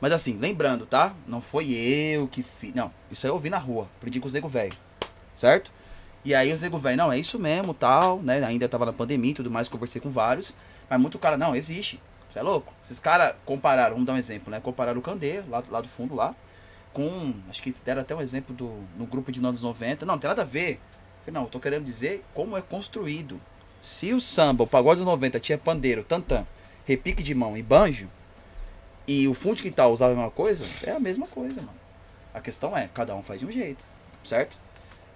[0.00, 1.12] Mas assim, lembrando, tá?
[1.26, 2.74] Não foi eu que fiz.
[2.74, 3.88] Não, isso aí eu vi na rua.
[3.98, 4.72] Aprendi com os nego velho.
[5.34, 5.70] Certo?
[6.24, 8.42] E aí os nego velho, não, é isso mesmo, tal, né?
[8.44, 10.54] Ainda tava na pandemia e tudo mais, conversei com vários.
[10.88, 12.00] Mas muito cara, não, existe.
[12.30, 12.72] Você é louco?
[12.84, 14.60] Esses caras compararam, vamos dar um exemplo, né?
[14.60, 16.34] Compararam o Candê, lá, lá do fundo lá,
[16.92, 17.34] com.
[17.48, 20.06] Acho que deram até um exemplo do, no grupo de anos 90.
[20.06, 20.80] Não, não tem nada a ver.
[21.24, 23.40] Falei, não, eu tô querendo dizer como é construído.
[23.82, 26.46] Se o samba, o pagode dos 90 tinha pandeiro, tantã,
[26.84, 28.08] repique de mão e banjo,
[29.12, 31.78] e o fundo de quintal usava a mesma coisa, é a mesma coisa, mano.
[32.32, 33.82] A questão é, cada um faz de um jeito,
[34.24, 34.56] certo?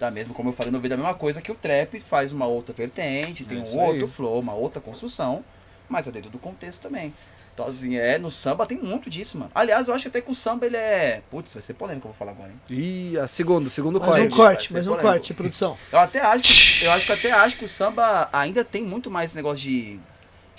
[0.01, 2.47] Da mesma, como eu falei no vídeo, a mesma coisa que o trap faz uma
[2.47, 4.09] outra vertente, tem É um outro aí.
[4.11, 5.45] flow, uma outra construção,
[5.89, 7.15] mas é dentro do contexto também.
[7.55, 9.53] Então, assim, é, no samba tem muito disso, mano.
[9.55, 11.23] Aliás, eu acho até que o samba, ele é...
[11.31, 12.57] Putz, vai ser polêmico, eu vou falar agora, hein?
[12.69, 14.37] Ih, a segundo, segundo Mais um corte.
[14.37, 15.13] vai corte, mais um polêmico.
[15.15, 15.79] corte, produção.
[15.93, 19.09] Eu até acho que, eu acho que até acho que o samba ainda tem muito
[19.09, 20.01] mais esse negócio de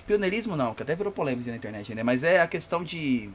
[0.06, 2.04] pioneirismo não, que até virou polêmica na internet, né?
[2.04, 3.30] Mas é a questão de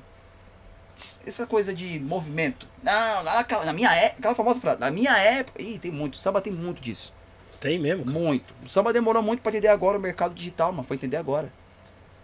[1.27, 2.67] essa coisa de movimento.
[2.83, 6.19] Não, naquela, na minha época, aquela famosa frase, na minha época, ih, tem muito, o
[6.19, 7.13] samba tem muito disso.
[7.59, 8.05] Tem mesmo?
[8.05, 8.19] cara?
[8.19, 8.55] Muito.
[8.65, 11.53] O samba demorou muito pra entender agora o mercado digital, mas foi entender agora.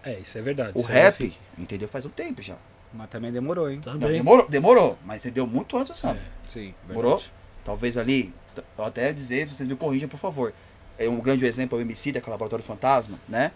[0.05, 0.73] É, isso é verdade.
[0.74, 1.39] O é rap, fique.
[1.59, 2.56] entendeu faz um tempo já.
[2.93, 3.81] Mas também demorou, hein?
[3.85, 4.12] Não, Também.
[4.12, 6.20] demorou, demorou, mas entendeu muito antes o samba.
[6.48, 7.20] Sim, Demorou?
[7.64, 8.32] Talvez ali,
[8.78, 10.52] eu até dizer, vocês me corrijam, por favor.
[10.97, 13.51] É um grande exemplo é o MC, daquela Laboratório Fantasma, né?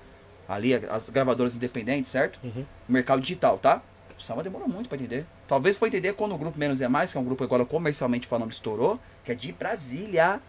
[0.50, 2.38] Ali, as gravadoras independentes, certo?
[2.42, 2.64] Uhum.
[2.88, 3.80] mercado digital, tá?
[4.18, 5.24] O samba demorou muito pra entender.
[5.48, 8.26] Talvez foi entender quando o grupo Menos é Mais, que é um grupo agora comercialmente
[8.26, 10.40] falando, estourou, que é de Brasília.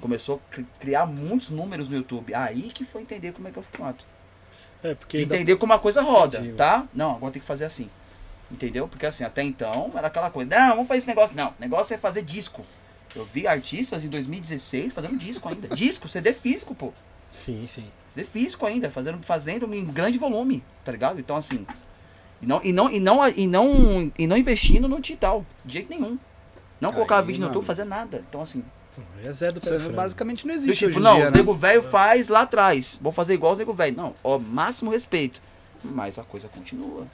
[0.00, 2.34] Começou a cri- criar muitos números no YouTube.
[2.34, 4.04] Aí que foi entender como é que é o formato.
[4.82, 5.18] É, porque.
[5.26, 6.54] dá- Entender como a coisa roda, Entendi.
[6.56, 6.88] tá?
[6.94, 7.88] Não, agora tem que fazer assim.
[8.50, 8.88] Entendeu?
[8.88, 11.36] Porque assim, até então era aquela coisa, não, vamos fazer esse negócio.
[11.36, 12.64] Não, o negócio é fazer disco.
[13.14, 15.68] Eu vi artistas em 2016 fazendo disco ainda.
[15.68, 16.92] disco, CD físico, pô.
[17.30, 17.86] Sim, sim.
[18.14, 21.20] CD físico ainda, fazendo, fazendo em grande volume, tá ligado?
[21.20, 21.66] Então assim.
[22.42, 25.90] E não, e não, e não, e não, e não investindo no digital, de jeito
[25.90, 26.18] nenhum.
[26.80, 27.48] Não colocava Aí, vídeo no.
[27.48, 28.24] YouTube, fazer nada.
[28.28, 28.64] Então assim.
[29.24, 29.60] É Zé do
[29.94, 31.38] basicamente não Do existe tipo, hoje em não, dia, os né?
[31.38, 32.98] nego velho faz lá atrás.
[33.00, 33.96] Vou fazer igual os nego velho.
[33.96, 35.40] Não, ó, máximo respeito.
[35.82, 37.06] Mas a coisa continua.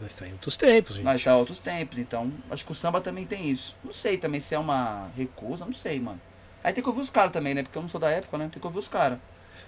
[0.00, 1.04] Nós tá em outros tempos, gente.
[1.04, 3.74] Nós tá outros tempos, então acho que o samba também tem isso.
[3.84, 6.20] Não sei também se é uma recusa, não sei, mano.
[6.62, 7.62] Aí tem que ouvir os caras também, né?
[7.62, 8.48] Porque eu não sou da época, né?
[8.50, 9.18] Tem que ouvir os caras.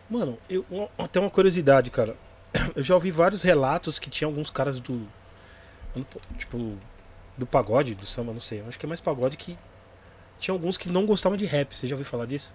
[0.08, 0.64] Mano, eu
[0.98, 2.14] até uma curiosidade, cara.
[2.74, 5.06] Eu já ouvi vários relatos que tinha alguns caras do.
[6.38, 6.76] Tipo,
[7.36, 8.60] do pagode, do samba, não sei.
[8.60, 9.56] Eu acho que é mais pagode que.
[10.38, 11.74] Tinha alguns que não gostavam de rap.
[11.76, 12.52] Você já ouviu falar disso?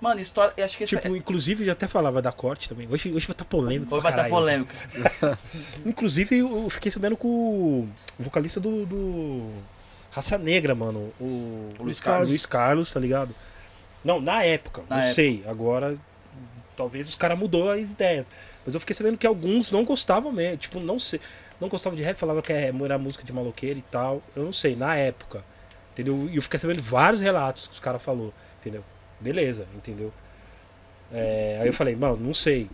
[0.00, 0.52] Mano, história.
[0.64, 2.86] Acho que Tipo, inclusive, já até falava da corte também.
[2.90, 3.94] Hoje, hoje vai estar polêmico.
[3.94, 4.34] Hoje vai estar caralho.
[4.34, 5.38] polêmica.
[5.86, 7.88] Inclusive, eu fiquei sabendo com o
[8.18, 9.50] vocalista do, do
[10.10, 11.12] Raça Negra, mano.
[11.20, 12.28] O O Luiz Carlos.
[12.28, 13.34] Luiz Carlos, tá ligado?
[14.04, 15.14] Não, na época, Na não época.
[15.14, 15.44] sei.
[15.48, 15.96] Agora,
[16.78, 18.30] talvez os caras mudou as ideias.
[18.64, 20.56] Mas eu fiquei sabendo que alguns não gostavam mesmo.
[20.56, 21.20] Tipo, não sei.
[21.60, 24.22] Não gostavam de rap, falavam que é- era música de maloqueiro e tal.
[24.34, 25.44] Eu não sei, na época.
[25.92, 26.28] Entendeu?
[26.30, 28.84] E eu fiquei sabendo vários relatos que os caras falou Entendeu?
[29.20, 30.12] Beleza, entendeu?
[31.12, 32.68] É, aí eu falei, mano, não sei.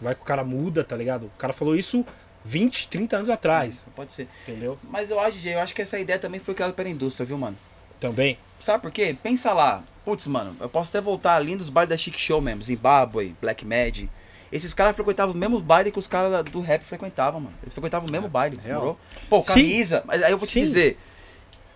[0.00, 1.24] Vai que o cara muda, tá ligado?
[1.26, 2.04] O cara falou isso
[2.44, 4.28] 20, 30 anos atrás, Pode ser.
[4.42, 4.78] entendeu?
[4.84, 7.36] Mas eu acho, DJ, eu acho que essa ideia também foi criada pela indústria, viu,
[7.36, 7.56] mano?
[7.98, 8.38] Também.
[8.60, 9.16] Sabe por quê?
[9.22, 9.82] Pensa lá.
[10.08, 13.62] Putz, mano, eu posso até voltar ali nos bailes da Chic Show mesmo, Zimbabwe, Black
[13.66, 14.08] Mad.
[14.50, 17.54] Esses caras frequentavam os mesmos bailes que os caras do rap frequentavam, mano.
[17.60, 18.78] Eles frequentavam o mesmo baile, real.
[18.80, 18.98] demorou?
[19.28, 19.46] Pô, Sim.
[19.48, 20.02] camisa.
[20.06, 20.60] Mas aí eu vou te Sim.
[20.60, 20.98] dizer.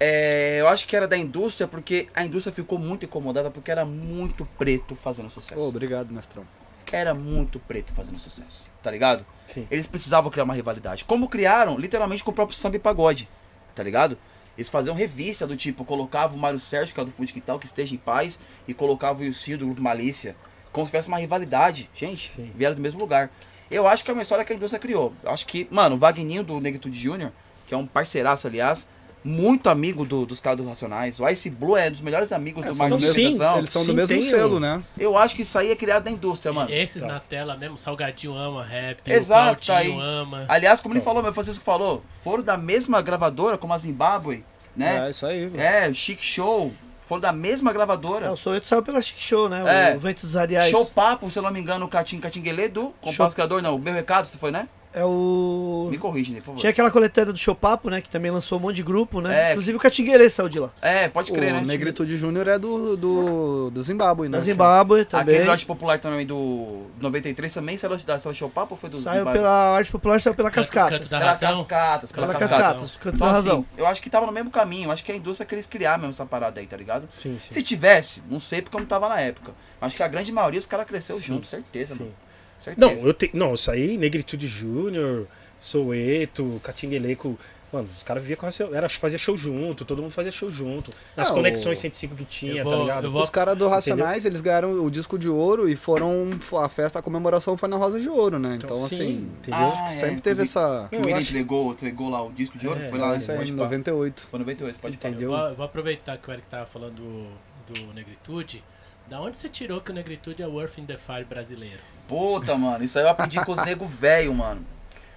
[0.01, 3.85] é, eu acho que era da indústria porque a indústria ficou muito incomodada porque era
[3.85, 5.61] muito preto fazendo sucesso.
[5.61, 6.47] Pô, obrigado, mestrão.
[6.91, 9.27] Era muito preto fazendo sucesso, tá ligado?
[9.47, 9.69] Sim.
[9.71, 11.05] Eles precisavam criar uma rivalidade.
[11.05, 13.29] Como criaram, literalmente, com o próprio samba e pagode.
[13.75, 14.17] Tá ligado?
[14.57, 17.67] Eles faziam revista do tipo, colocava o Mário Sérgio, que é do Fude Quital, que
[17.67, 18.39] esteja em paz,
[18.69, 20.37] e colocava o Ilcio do Grupo Malícia.
[20.73, 21.89] Como se tivesse uma rivalidade.
[21.95, 22.53] Gente, Sim.
[22.55, 23.31] vieram do mesmo lugar.
[23.71, 25.15] Eu acho que é uma história que a indústria criou.
[25.23, 27.33] Eu acho que, mano, o Vagninho do Negritude Júnior,
[27.67, 28.87] que é um parceiraço, aliás,
[29.25, 31.21] muito amigo do- dos caras do Racionais.
[31.21, 33.59] O Ice Blue é um dos melhores amigos do Marcos do mesmo- Educação.
[33.59, 34.83] Eles são Sim, do mesmo selo, né?
[34.99, 36.71] Eu acho que isso aí é criado da indústria, mano.
[36.71, 37.09] Esses Tá.
[37.09, 39.97] na tela mesmo, Salgadinho ama rap, Exato, o aí.
[40.01, 40.45] ama.
[40.49, 44.45] Aliás, como ele falou, meu Francisco falou, foram da mesma gravadora como a Zimbabwe,
[44.77, 45.07] né?
[45.07, 45.47] É, isso aí.
[45.47, 45.63] velho.
[45.63, 46.73] É, o Chic Show,
[47.03, 48.27] foram da mesma gravadora.
[48.27, 49.91] É, o Soweto saiu pela Chic Show, né?
[49.93, 49.97] É.
[49.97, 50.71] O Vento dos Ariais.
[50.71, 53.79] Show Papo, se eu não me engano, o Catim Catinguele do Compasso Criador, não, o
[53.79, 54.67] meu recado, você foi, né?
[54.95, 55.89] É o.
[55.91, 56.59] Me corrige, né, por favor.
[56.61, 58.01] Tinha aquela coletânea do Show Papo, né?
[58.03, 59.49] Que também lançou um monte de grupo, né?
[59.49, 59.51] É.
[59.53, 60.71] Inclusive o Catinguele saiu de lá.
[60.83, 61.63] É, pode crer, o né?
[61.65, 64.37] Negritude Júnior é do, do, do Zimbábue, né?
[64.37, 65.35] Da Zimbábue também.
[65.37, 68.99] Aquele lote popular também do 93 também, saiu da saiu Show Papo ou foi do
[68.99, 70.99] Saiu pela arte popular, saiu pela Cascatas.
[70.99, 71.65] Canto da Pela Razão?
[71.65, 72.67] Cascatas, pela, Pela Cascatas.
[72.67, 73.67] Cascatas, Canto Então, da assim, Razão.
[73.79, 74.89] eu acho que tava no mesmo caminho.
[74.89, 77.07] Eu acho que a indústria queria criar mesmo essa parada aí, tá ligado?
[77.09, 77.53] Sim, sim.
[77.53, 79.53] Se tivesse, não sei porque eu não tava na época.
[79.81, 81.23] Acho que a grande maioria os caras cresceu Sim.
[81.23, 82.01] junto, certeza, Sim.
[82.01, 82.15] mano.
[82.63, 82.95] Certeza.
[82.95, 83.33] Não, eu tenho.
[83.35, 85.27] Não, isso aí, Negritude Júnior,
[85.59, 87.39] Soueto, Catingueleco.
[87.73, 90.93] Mano, os caras viviam com a era, fazia show junto, todo mundo fazia show junto.
[91.17, 93.11] Nas Não, conexões o- 105 que tinha, Eu tá vou- ligado?
[93.11, 96.39] vou- Os caras do Racionais, eles ganharam o disco de ouro e foram.
[96.63, 98.59] A festa, a comemoração foi na Rosa de Ouro, né?
[98.63, 99.11] Então, sim, assim.
[99.39, 99.59] entendeu?
[99.59, 100.89] Ah, sempre é, teve inclusive, essa.
[100.91, 103.39] Que o William entregou, entregou lá o disco de ouro, É, foi lá, Isso aí
[103.39, 103.63] pode em pá.
[103.65, 104.27] 98.
[104.31, 104.95] Foi 98, pode.
[104.97, 105.33] Entendeu?
[105.33, 108.63] Eu vou, eu vou aproveitar que o Eric tava falando do, do Negritude.
[109.09, 111.81] Da onde você tirou que o Negritude é o Earth in the Fire brasileiro?
[112.09, 114.65] Puta, mano, isso aí eu aprendi com os nego velho, mano.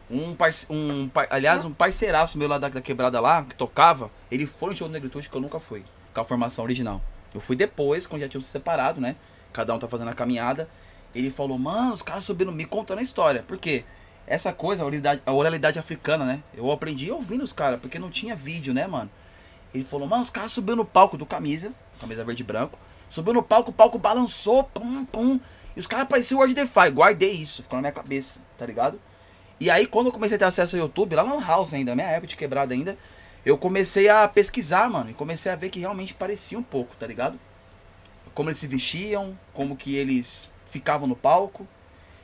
[0.09, 0.67] Um, parce...
[0.69, 4.69] um par- aliás, um parceiraço meu lá da, da quebrada lá, que tocava, ele foi
[4.69, 5.83] no show do Negritude que eu nunca fui,
[6.13, 7.01] com a formação original.
[7.33, 9.15] Eu fui depois, quando já tinham se separado, né?
[9.51, 10.67] Cada um tá fazendo a caminhada.
[11.13, 13.43] Ele falou, mano, os caras subindo, me contando a história.
[13.43, 13.83] Por quê?
[14.27, 16.41] Essa coisa, a oralidade, a oralidade africana, né?
[16.53, 19.09] Eu aprendi ouvindo os caras, porque não tinha vídeo, né, mano?
[19.73, 22.77] Ele falou, mano, os caras subiu no palco do camisa, camisa verde e branco.
[23.15, 25.39] Subiu no palco, o palco balançou, pum, pum.
[25.73, 26.89] E os caras pareciam o Defy.
[26.91, 28.99] Guardei isso, ficou na minha cabeça, tá ligado?
[29.57, 32.09] E aí, quando eu comecei a ter acesso ao YouTube, lá no House ainda, minha
[32.09, 32.97] época de quebrada ainda,
[33.45, 37.07] eu comecei a pesquisar, mano, e comecei a ver que realmente parecia um pouco, tá
[37.07, 37.39] ligado?
[38.33, 41.65] Como eles se vestiam, como que eles ficavam no palco.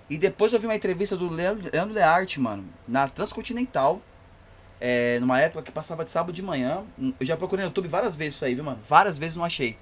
[0.10, 4.02] E depois eu vi uma entrevista do Leandro, Leandro Learte, mano, na Transcontinental.
[4.82, 6.84] é, numa época que passava de sábado de manhã.
[7.20, 8.80] Eu já procurei no YouTube várias vezes isso aí, viu, mano?
[8.90, 9.78] Várias vezes não achei.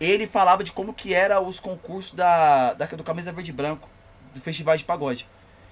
[0.00, 3.88] Ele falava de como que era os concursos da, da do Camisa Verde e Branco,
[4.34, 5.28] do festival de pagode.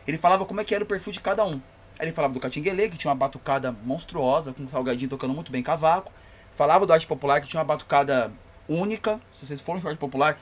[0.06, 1.60] Ele falava como é que era o perfil de cada um.
[1.98, 5.50] Aí ele falava do Catinguele, que tinha uma batucada monstruosa, com o Salgadinho tocando muito
[5.50, 6.12] bem cavaco.
[6.55, 8.30] Falava do Arte Popular, que tinha uma batucada
[8.68, 9.20] única.
[9.34, 10.38] Se vocês forem no Arte Popular,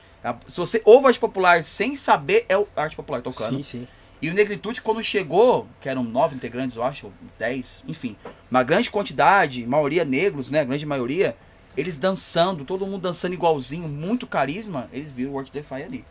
[0.47, 3.57] se você ouve Arte Popular sem saber, é o Arte Popular tocando.
[3.57, 3.87] Sim, sim.
[4.21, 8.15] E o Negritude, quando chegou, que eram nove integrantes, eu acho, ou dez, enfim,
[8.49, 10.65] uma grande quantidade, maioria negros, né?
[10.65, 11.37] Grande maioria,
[11.77, 16.03] eles dançando, todo mundo dançando igualzinho, muito carisma, eles viram o Work Defy ali.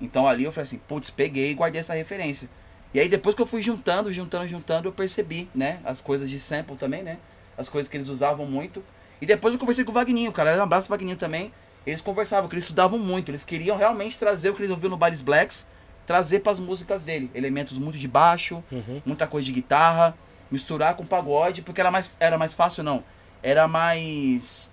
[0.00, 2.48] Então ali eu falei assim, putz, peguei e guardei essa referência.
[2.92, 5.78] E aí depois que eu fui juntando, juntando, juntando, eu percebi, né?
[5.84, 7.18] As coisas de sample também, né?
[7.56, 8.82] As coisas que eles usavam muito.
[9.20, 10.58] E depois eu conversei com o Vagninho, cara.
[10.58, 11.52] Um abraço pro Vagninho também.
[11.86, 13.30] Eles conversavam, que eles estudavam muito.
[13.30, 15.68] Eles queriam realmente trazer o que eles ouviam no Bares Blacks,
[16.06, 17.30] trazer para as músicas dele.
[17.34, 19.02] Elementos muito de baixo, Uhum.
[19.04, 20.16] muita coisa de guitarra,
[20.50, 23.04] misturar com pagode, porque era mais, era mais fácil, não.
[23.42, 24.69] Era mais.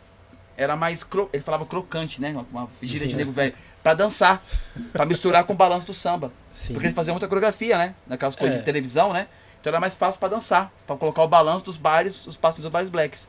[0.58, 1.04] Era mais.
[1.04, 2.36] Cro, ele falava crocante, né?
[2.52, 3.18] Uma, gíria de Sim.
[3.18, 3.54] nego velho.
[3.84, 4.44] Pra dançar.
[4.92, 6.32] pra misturar com o balanço do samba.
[6.54, 6.74] Sim.
[6.74, 7.94] Porque eles faziam muita coreografia, né?
[8.08, 8.60] Naquelas coisas É.
[8.60, 9.28] de televisão, né?
[9.62, 12.72] Então era mais fácil pra dançar, pra colocar o balanço dos bares, os passos dos
[12.72, 13.28] bares blacks.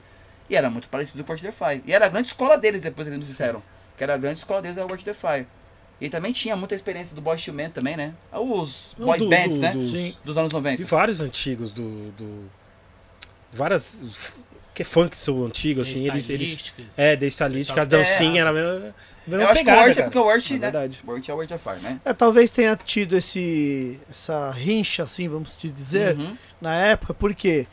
[0.49, 1.83] E era muito parecido com o Watch the Fire.
[1.87, 3.63] E era a grande escola deles, depois eles nos disseram.
[3.97, 5.47] Que era a grande escola deles, era o Watch the Fire.
[6.01, 8.15] E também tinha muita experiência do Boys to Men também, né?
[8.33, 9.73] Os boys do- bands, do- né?
[9.73, 10.17] dos- Sim.
[10.25, 10.85] Dos anos E 90.
[10.87, 12.11] vários antigos do.
[12.13, 12.51] do
[13.53, 14.01] várias.
[14.79, 16.29] Que funk são antigos, assim, eles.
[16.31, 18.95] eles é, de estalística, a dancinha era a mesma,
[19.27, 20.59] mesma Eu acho que o Word é porque o Word, É né?
[20.61, 21.01] verdade.
[21.05, 22.01] O Word é o the Fire, né?
[22.05, 26.37] É, talvez tenha tido esse, essa rincha, assim, vamos te dizer, Uhum.
[26.61, 27.67] na época, porque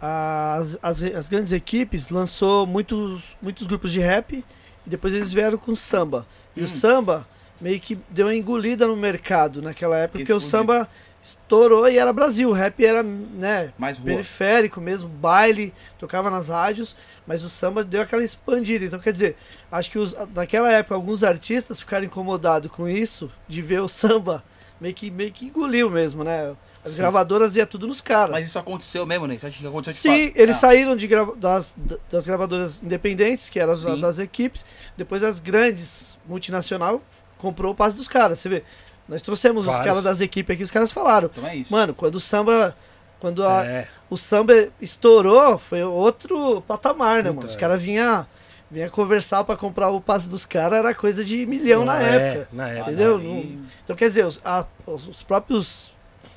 [0.00, 4.44] as, as, as grandes equipes lançou muitos, muitos grupos de rap e
[4.90, 6.26] depois eles vieram com samba.
[6.54, 6.64] E Hum.
[6.64, 7.26] o samba
[7.60, 10.50] meio que deu uma engolida no mercado naquela época, Que porque o explodiu.
[10.76, 10.88] samba
[11.22, 12.48] estourou e era Brasil.
[12.48, 14.06] O rap era, né, Mais rua.
[14.06, 18.84] periférico mesmo, baile, tocava nas rádios, mas o samba deu aquela expandida.
[18.84, 19.36] Então, quer dizer,
[19.70, 24.42] acho que os, naquela época alguns artistas ficaram incomodados com isso, de ver o samba
[24.80, 26.54] meio que, meio que engoliu mesmo, né?
[26.82, 26.98] As Sim.
[26.98, 28.30] gravadoras ia tudo nos caras.
[28.30, 29.38] Mas isso aconteceu mesmo, né?
[29.38, 30.40] Você acha que aconteceu de Sim, fato?
[30.40, 31.76] eles Ah, saíram de grava- das,
[32.10, 34.64] das gravadoras independentes, que eram as das equipes,
[34.96, 37.02] depois as grandes multinacional
[37.36, 38.38] comprou o passe dos caras.
[38.38, 38.64] Você vê,
[39.10, 39.84] nós trouxemos os Vários.
[39.84, 41.70] caras das equipes aqui, os caras falaram, Então é isso.
[41.72, 42.74] mano, quando o samba,
[43.20, 47.46] quando a, É, o samba estourou, foi outro patamar, né, Puta, mano?
[47.48, 47.58] Os é.
[47.58, 48.26] caras vinham
[48.70, 52.48] vinha conversar pra comprar o passe dos caras, era coisa de milhão na é, época.
[52.52, 52.90] Na época.
[52.92, 53.16] entendeu?
[53.18, 55.92] aí- Então, quer dizer, os, a- os- os próprios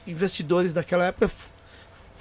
[0.08, 1.30] investidores daquela época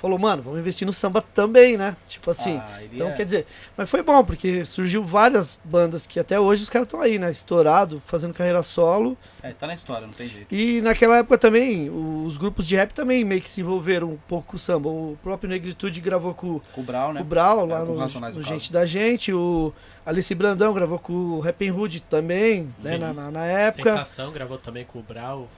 [0.02, 1.96] falou, mano, vamos investir no samba também, né?
[2.08, 2.58] Tipo assim.
[2.58, 3.46] Ah, então, é- quer dizer,
[3.76, 7.30] mas foi bom, porque surgiu várias bandas que até hoje os caras estão aí, né?
[7.30, 9.16] Estourado, fazendo carreira solo.
[9.42, 10.52] É, tá na história, não tem jeito.
[10.54, 14.48] E naquela época também, os grupos de rap também meio que se envolveram um pouco
[14.48, 14.88] com o samba.
[14.88, 17.20] O próprio Negritude gravou com, Com o Brau, né?
[17.20, 19.32] com o Brau, É, lá com no, no Gente da Gente.
[19.32, 19.72] O
[20.04, 22.94] Alice Brandão gravou com o Rap Hood também, né?
[22.94, 23.90] Sim, Na, na- na época.
[23.90, 25.48] Sensação gravou também com o Brau.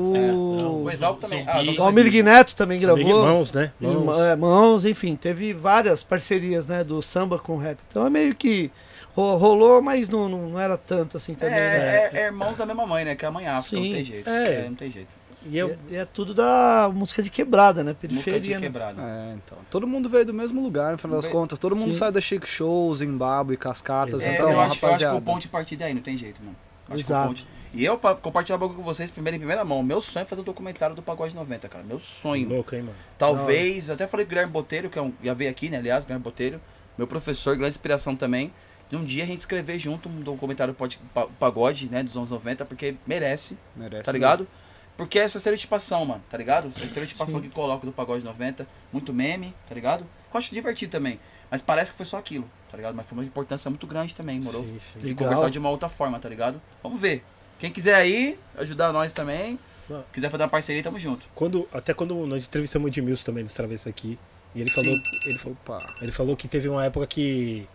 [0.00, 0.82] O, Sensação.
[0.84, 1.40] O Exalto também.
[1.40, 1.50] Zumbi.
[1.50, 1.78] Ah, o Zumbi.
[1.80, 3.22] Almir Neto também Big gravou.
[3.24, 3.72] Mãos, né?
[3.80, 4.18] Mãos.
[4.20, 7.78] é, mãos, enfim, teve várias parcerias, né, do samba com rap.
[7.90, 8.70] Então é meio que
[9.14, 11.96] ro- rolou, mas não, não, não era tanto assim É, também, né?
[11.96, 13.14] é, é irmãos da mesma mãe, né?
[13.14, 13.88] Que é a mãe África, Sim.
[13.88, 14.28] não tem jeito.
[14.30, 14.68] É.
[14.68, 15.18] não tem jeito.
[15.46, 17.92] E eu, E é, e é tudo da música de quebrada, né?
[17.92, 18.56] Música de Periferia.
[18.56, 18.60] né?
[18.60, 19.00] quebrado.
[19.00, 19.56] É, então.
[19.70, 21.58] Todo mundo veio do mesmo lugar, no final das contas.
[21.60, 21.98] Todo mundo Sim.
[21.98, 24.20] sai da Chic Shows, Zimbábue, Cascatas.
[24.20, 26.16] É, então, eu, acho, eu acho que o ponto de partida é aí, não tem
[26.18, 26.56] jeito, mano.
[26.88, 27.46] Acho que o Exato.
[27.74, 30.26] E eu, pra compartilhar um bagulho com vocês, primeiro em primeira mão, meu sonho é
[30.26, 31.84] fazer um documentário do Pagode 90, cara.
[31.84, 32.48] Meu sonho.
[32.48, 32.96] louco, hein, mano?
[33.18, 35.76] Talvez, até falei com o Guilherme Botelho, que é um, já veio aqui, né?
[35.78, 36.60] Aliás, Guilherme Botelho,
[36.96, 38.52] meu professor, grande inspiração também.
[38.88, 42.30] De um dia a gente escrever junto um documentário pod- pa- pagode, né, dos anos
[42.30, 44.48] 90, porque merece, Merece tá ligado?
[44.96, 46.72] Porque é essa estereotipação, mano, tá ligado?
[46.74, 47.48] Essa estereotipação Sim.
[47.48, 50.00] que coloca do pagode 90, muito meme, tá ligado?
[50.32, 51.20] Eu acho divertido também.
[51.50, 52.94] Mas parece que foi só aquilo, tá ligado?
[52.94, 54.62] Mas foi uma importância muito grande também, morou?
[54.64, 54.98] Sim, sim.
[55.00, 55.24] De Legal.
[55.28, 56.60] conversar de uma outra forma, tá ligado?
[56.82, 57.22] Vamos ver.
[57.58, 59.58] Quem quiser aí, ajudar nós também.
[59.88, 60.04] Não.
[60.12, 61.26] Quiser fazer uma parceria, tamo junto.
[61.34, 64.18] Quando, até quando nós entrevistamos o Edmilson também dos Travessos aqui,
[64.54, 65.02] e ele falou, Sim.
[65.24, 65.94] ele falou, Opa.
[66.00, 67.66] ele falou que teve uma época que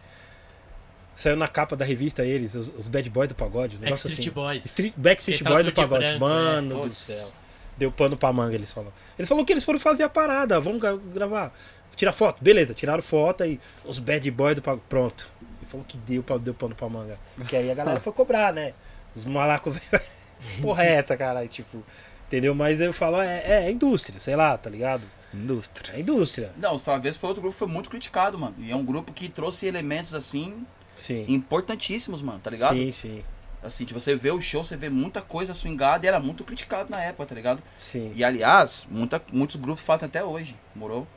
[1.16, 4.30] saiu na capa da revista eles, os, os Bad Boys do Pagode, um negócio Backstreet
[4.30, 4.32] assim.
[4.32, 4.66] Boys.
[4.66, 6.04] Street, Backstreet Boys do Pagode.
[6.04, 6.90] branco, Mano né?
[6.90, 7.32] do céu.
[7.78, 8.94] Deu pano pra manga, eles falaram.
[9.18, 11.52] Eles falaram que eles foram fazer a parada, vamos gra- gravar.
[11.96, 15.28] Tirar foto, beleza, tiraram foto aí, os bad boys do Pagode, pronto.
[15.62, 17.18] Ele falou que deu, deu pano pra manga.
[17.48, 18.74] Que aí a galera foi cobrar, né?
[19.16, 19.78] Os malacos,
[20.62, 21.84] porra é essa, caralho, tipo,
[22.28, 22.54] entendeu?
[22.56, 25.04] Mas eu falo, é, é indústria, sei lá, tá ligado?
[25.34, 25.96] Indústria.
[25.96, 28.56] É indústria, Não, os Travessos foi outro grupo que foi muito criticado, mano.
[28.60, 31.26] E é um grupo que trouxe elementos, assim, sim.
[31.28, 32.76] importantíssimos, mano, tá ligado?
[32.76, 33.24] Sim, sim,
[33.64, 36.90] Assim, de você ver o show, você vê muita coisa swingada e era muito criticado
[36.92, 37.64] na época, tá ligado?
[37.78, 38.12] sim.
[38.14, 41.08] E aliás, muita, muitos grupos fazem até hoje, morou?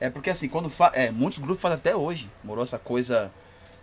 [0.00, 0.90] É porque assim, quando fa...
[0.94, 2.28] é, muitos grupos fazem até hoje.
[2.42, 3.30] Morou essa coisa,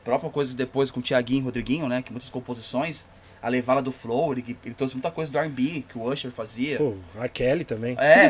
[0.03, 2.01] própria coisa depois com o Tiaguinho e Rodriguinho, né?
[2.01, 3.07] Que muitas composições,
[3.41, 6.77] a levada do Flow, ele, ele trouxe muita coisa do R&B que o Usher fazia.
[6.77, 7.95] Pô, a Kelly também.
[7.97, 8.29] É,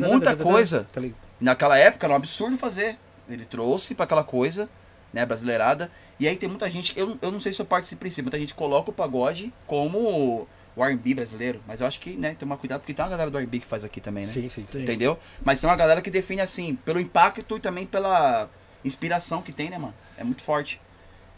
[0.00, 0.86] muita coisa.
[0.92, 1.00] Tá
[1.40, 2.96] naquela época era um absurdo fazer.
[3.28, 4.68] Ele trouxe pra aquela coisa,
[5.12, 5.90] né, brasileirada.
[6.18, 8.54] E aí tem muita gente, eu, eu não sei se eu participo em muita gente
[8.54, 12.80] coloca o pagode como o R&B brasileiro, mas eu acho que, né, tem uma cuidado
[12.80, 14.32] porque tem uma galera do R&B que faz aqui também, né?
[14.32, 14.66] Sim, sim.
[14.70, 14.82] Sim.
[14.82, 15.18] Entendeu?
[15.44, 18.48] Mas tem uma galera que define assim, pelo impacto e também pela
[18.84, 19.94] inspiração que tem, né, mano?
[20.16, 20.80] É muito forte.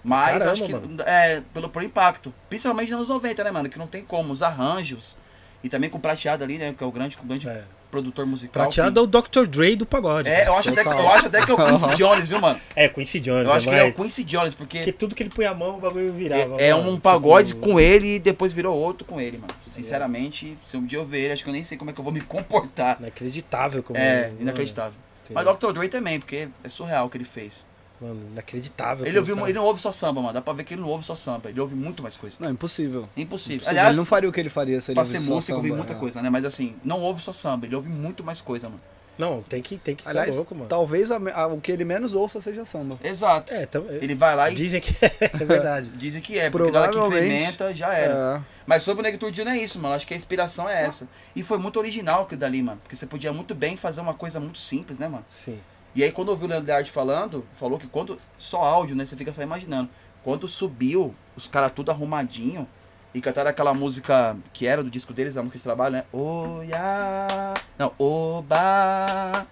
[0.04, 1.02] Mas Caramba, acho que mano.
[1.06, 2.32] é pelo, pelo impacto.
[2.48, 3.68] Principalmente nos anos 90, né, mano?
[3.70, 4.32] Que não tem como.
[4.32, 5.16] Os arranjos.
[5.62, 6.74] E também com o prateado ali, né?
[6.76, 7.64] Que é o grande, o grande É.
[7.90, 8.64] produtor musical.
[8.64, 9.46] Prateado é o Dr.
[9.46, 10.28] Dre do pagode.
[10.28, 10.34] que...
[10.36, 12.60] É, eu acho, até que, eu acho até que é o Quincy Jones, viu, mano?
[12.76, 13.44] É, Quincy Jones.
[13.46, 15.46] Eu acho é que ele é o Quincy Jones, porque Porque tudo que ele põe
[15.46, 16.60] a mão, o bagulho virava.
[16.60, 16.90] é, é mano.
[16.90, 19.54] um pagode Tipo, com ele e depois virou outro com ele, mano.
[19.64, 22.00] Sinceramente, se um dia eu ver ele, acho que eu nem sei como é que
[22.00, 22.98] eu vou me comportar.
[23.00, 24.92] Inacreditável como É, mano, inacreditável.
[25.24, 25.42] entendeu?
[25.44, 25.72] Mas Dr.
[25.72, 27.64] Dre também, porque é surreal o que ele fez.
[28.00, 29.06] Mano, inacreditável.
[29.06, 30.34] Ele, ouviu, cara- ele não ouve só samba, mano.
[30.34, 31.48] Dá pra ver que ele não ouve só samba.
[31.48, 32.36] Ele ouve muito mais coisa.
[32.40, 33.08] Não, impossível.
[33.16, 33.56] Impossível.
[33.56, 33.68] Impossível.
[33.68, 35.52] Aliás, ele não faria o que ele faria se ele pra ser ouvisse só músico,
[35.52, 35.96] eu ouvi samba, muita é.
[35.96, 36.28] coisa, né?
[36.30, 37.66] Mas assim, não ouve só samba.
[37.66, 38.80] Ele ouve muito mais coisa, mano.
[39.16, 40.66] Não, tem que, tem que ser Aliás, louco, mano.
[40.68, 42.98] talvez a- a- o que ele menos ouça seja samba.
[43.00, 43.54] Exato.
[43.54, 45.88] É, tam- Ele vai lá e dizem que é, é verdade.
[45.90, 47.32] dizem que é, porque na hora que Provavelmente.
[47.32, 48.42] incrementa, já era.
[48.42, 48.42] É.
[48.66, 49.94] Mas sobre o Negritude não é isso, mano.
[49.94, 51.06] Acho que a inspiração é essa.
[51.36, 52.80] E foi muito original aquilo dali, mano.
[52.82, 55.24] Porque você podia muito bem fazer uma coisa muito simples, né, mano?
[55.30, 55.60] Sim.
[55.94, 58.18] E aí quando eu ouvi o Leandro falando, falou que quando.
[58.36, 59.04] Só áudio, né?
[59.04, 59.88] Você fica só imaginando.
[60.22, 62.66] Quando subiu, os caras tudo arrumadinho
[63.14, 66.04] e cantaram aquela música que era do disco deles, a música de trabalho, né?
[66.12, 67.54] Oia.
[67.78, 69.46] Não, oba.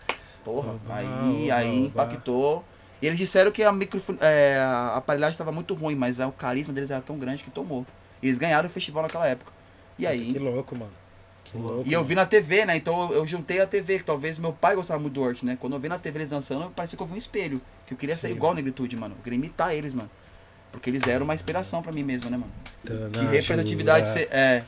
[0.45, 1.07] Porra, Oba, aí,
[1.45, 1.87] oba, aí oba.
[1.87, 2.65] impactou.
[3.01, 6.33] E eles disseram que a, microfone, é, a aparelhagem estava muito ruim, mas é, o
[6.33, 7.87] carisma deles era tão grande que tomou.
[8.23, 9.53] Eles ganharam o festival naquela época.
[9.99, 10.33] E aí.
[10.33, 10.93] Que louco, mano.
[11.53, 11.83] Que louco.
[11.89, 12.75] E eu vi na TV, né?
[12.77, 15.57] Então eu- juntei a TV, que talvez meu pai gostava muito do Ort, né?
[15.61, 17.61] Quando eu vi na TV eles dançando, parecia que eu vi um espelho.
[17.87, 19.15] Que eu queria ser Sim, igual a Negritude, mano.
[19.19, 20.11] Eu queria imitar eles, mano.
[20.73, 23.11] Porque eles eram uma inspiração pra mim mesmo, né, mano?
[23.13, 24.29] Que representatividade ser.
[24.33, 24.63] É.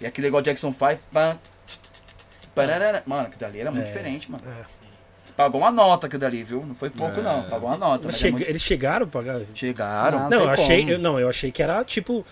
[0.00, 0.98] e aquele igual Jackson 5.
[1.12, 3.02] pam, tch, tch, tch, tch, pararara.
[3.04, 3.86] Mano, aquilo dali era muito É.
[3.86, 4.42] diferente, mano.
[4.66, 4.80] Sim.
[5.36, 6.64] Pagou uma nota aquilo dali, viu?
[6.64, 7.22] Não foi pouco, É.
[7.22, 7.42] não.
[7.44, 8.04] Pagou uma nota.
[8.04, 9.40] Mas Mas é chega- muito- Eles chegaram pra pagar?
[9.54, 10.18] Chegaram.
[10.20, 12.24] Não, Não, tem eu achei, eu, não, eu achei que era tipo.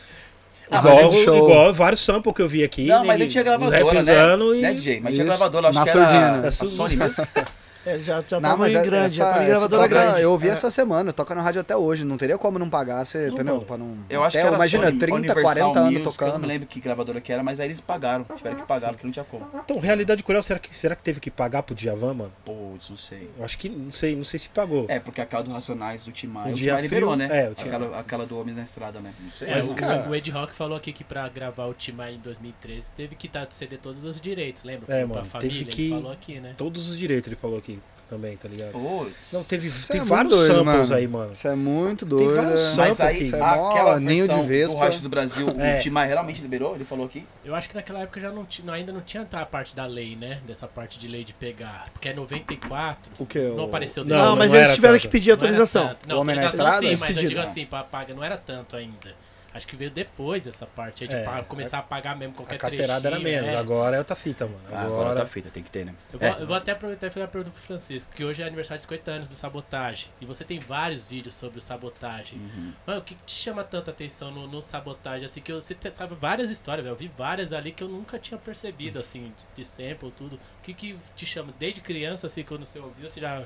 [0.70, 1.36] Ah, igual, mas show.
[1.36, 2.86] igual vários samples que eu vi aqui.
[2.86, 4.00] Não, mas né, nem tinha os gravadora, né?
[4.00, 5.00] usando e- Né, DJ?
[5.00, 6.48] Mas tinha Isso, gravadora, acho na que era surdina.
[6.48, 7.26] a Sony mesmo.
[7.86, 10.02] É, já, já Não, tava mas em é- grande, já essa- tava em gravadora toca-
[10.04, 10.20] grande.
[10.22, 10.50] Eu ouvi É.
[10.52, 12.04] essa semana, toca no rádio até hoje.
[12.04, 13.60] Não teria como não pagar, você, Não, entendeu?
[13.62, 16.12] Pra não, Eu acho até, que era Imagina, Sony 30, Universal 40 anos Music, Eu
[16.12, 16.38] tocando.
[16.40, 18.24] não lembro que gravadora que era, mas aí eles pagaram.
[18.36, 19.48] Tiveram que pagar, porque não tinha como.
[19.64, 22.32] Então, realidade cruel, será que, será que teve que pagar pro Djavan, mano?
[22.44, 23.30] Putz, não sei.
[23.38, 24.84] Eu acho que não sei, não sei se pagou.
[24.88, 27.28] É, porque aquela do Racionais do Timai, Um o Timai liberou, né?
[27.30, 29.12] é, o aquela, aquela do Homem na Estrada, né?
[29.18, 29.48] Não sei.
[29.48, 32.92] É, o, cara- o Ed Rock falou aqui que pra gravar o Timai em 2013
[32.92, 34.84] teve que ceder todos os direitos, lembra?
[34.94, 36.54] É, pra mano, família, teve ele que- falou aqui, né?
[36.58, 37.70] Todos os direitos ele falou aqui
[38.10, 38.72] também, tá ligado?
[38.72, 39.32] Putz.
[39.32, 40.94] Não, teve, tem é vários doido, samples mano.
[40.94, 41.32] aí, mano.
[41.32, 42.34] Isso é muito Tem doido.
[42.34, 42.64] vários é.
[42.66, 42.76] samples.
[42.76, 43.34] Mas aí, aqui.
[43.34, 45.78] É aquela ninho de versão do resto do Brasil, É.
[45.78, 46.74] o realmente liberou?
[46.74, 47.24] Ele falou aqui?
[47.44, 50.16] Eu acho que naquela época já não não- ainda não tinha a parte da lei,
[50.16, 50.40] né?
[50.46, 51.86] Dessa parte de lei de pegar.
[51.92, 53.12] Porque é 94.
[53.18, 53.38] O que?
[53.38, 55.02] Não o- apareceu Não, Não, mas não eles era tiveram tanto.
[55.02, 55.96] que pedir autorização.
[56.06, 59.14] Não, autorização sim, mas eu digo assim, pra pagar não era tanto ainda.
[59.52, 62.36] Acho que veio depois essa parte aí de É, pa- começar a pagar mesmo A
[62.36, 63.58] qualquer carteirada era trechinho, menos, é.
[63.58, 64.60] agora é outra fita, mano.
[64.70, 65.92] Ah, Agora, agora tá feita, tem que ter, né?
[66.12, 66.42] Eu vou, É.
[66.42, 68.82] eu vou até aproveitar e fazer uma pergunta pro Francisco, que hoje é aniversário de
[68.82, 70.08] 50 anos do Sabotagem.
[70.20, 72.38] E você tem vários vídeos sobre o Sabotagem.
[72.38, 72.72] Uhum.
[72.86, 75.24] Mano, o que que te chama tanta atenção no, no Sabotagem?
[75.24, 76.92] Assim, que você te- sabe várias histórias, velho.
[76.92, 80.34] Eu vi várias ali que eu nunca tinha percebido, assim, de, de sample, tudo.
[80.36, 81.52] O que que te chama?
[81.58, 83.42] Desde criança, assim, quando você ouviu, você já...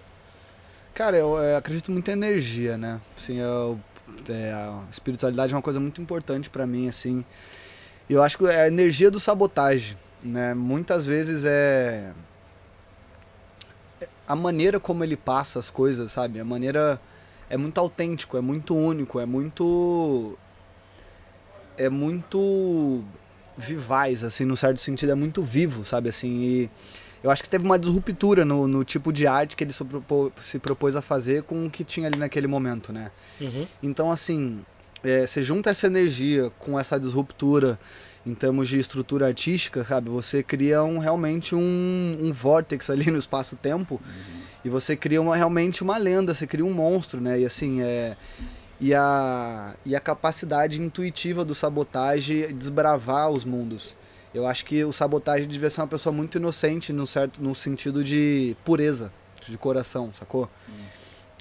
[0.93, 3.01] Cara, eu, é, acredito muito em energia, né?
[3.17, 3.81] Assim, eu,
[4.29, 7.25] é, a espiritualidade é uma coisa muito importante pra mim, assim.
[8.09, 10.55] Eu acho que é a energia do sabotagem, né?
[10.55, 12.13] Muitas vezes é
[14.01, 16.39] é a maneira como ele passa as coisas, sabe?
[16.41, 17.01] A maneira
[17.49, 20.39] é muito autêntico, é muito único, é muito
[21.77, 23.03] é muito
[23.57, 26.71] vivaz, assim, no certo sentido, é muito vivo, sabe, assim, e
[27.25, 30.31] eu acho que teve uma disruptura no, no tipo de arte que ele se, propo-
[30.43, 33.11] se propôs a fazer com o que tinha ali naquele momento, né?
[33.41, 33.67] Uhum.
[33.83, 34.61] Então, assim,
[35.03, 37.79] é, você junta essa energia com essa disruptura
[38.27, 40.11] em termos de estrutura artística, sabe?
[40.11, 43.99] Você cria um, realmente um, um vórtex ali no espaço-tempo
[44.63, 47.41] e você cria uma, realmente uma lenda, você cria um monstro, né?
[47.41, 48.19] E assim, é...
[48.81, 53.97] E a, e a capacidade intuitiva do sabotagem desbravar os mundos.
[54.35, 58.03] Eu acho que o sabotagem devia ser uma pessoa muito inocente no certo no sentido
[58.03, 59.13] de pureza,
[59.49, 60.51] de coração, sacou?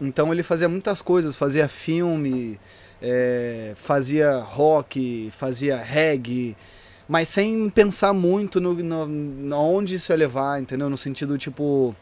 [0.02, 2.60] Então ele fazia muitas coisas, fazia filme,
[3.02, 6.56] é, fazia rock, fazia reggae,
[7.07, 10.90] mas sem pensar muito no, no, no onde isso ia levar, entendeu?
[10.90, 11.95] No sentido tipo,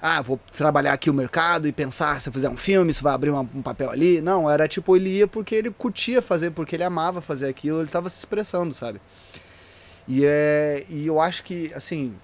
[0.00, 3.14] ah, vou trabalhar aqui o mercado e pensar se eu fizer um filme, se vai
[3.14, 4.20] abrir uma- um papel ali.
[4.20, 7.88] Não, era tipo, ele ia porque ele curtia fazer, porque ele amava fazer aquilo, ele
[7.90, 9.00] tava se expressando, sabe?
[10.08, 12.14] E, é, e eu acho que, assim,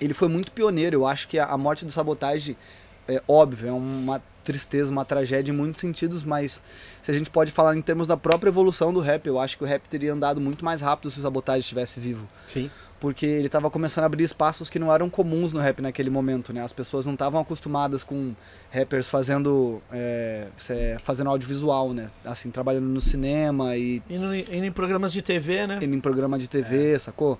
[0.00, 0.96] ele foi muito pioneiro.
[0.96, 2.56] Eu acho que a, a morte do Sabotagem,
[3.06, 6.62] é óbvio, é uma tristeza, uma tragédia em muitos sentidos, mas
[7.02, 9.64] se a gente pode falar em termos da própria evolução do rap, eu acho que
[9.64, 12.70] o rap teria andado muito mais rápido se o Sabotagem estivesse vivo Sim.
[13.00, 16.52] Porque ele estava começando a abrir espaços que não eram comuns no rap naquele momento,
[16.52, 16.62] né?
[16.62, 18.34] As pessoas não estavam acostumadas com
[18.72, 20.48] rappers fazendo é,
[21.02, 22.08] fazendo audiovisual, né?
[22.24, 25.78] Assim, trabalhando no cinema e Indo, indo em programas de TV, né?
[25.82, 27.38] indo em programa de TV, sacou?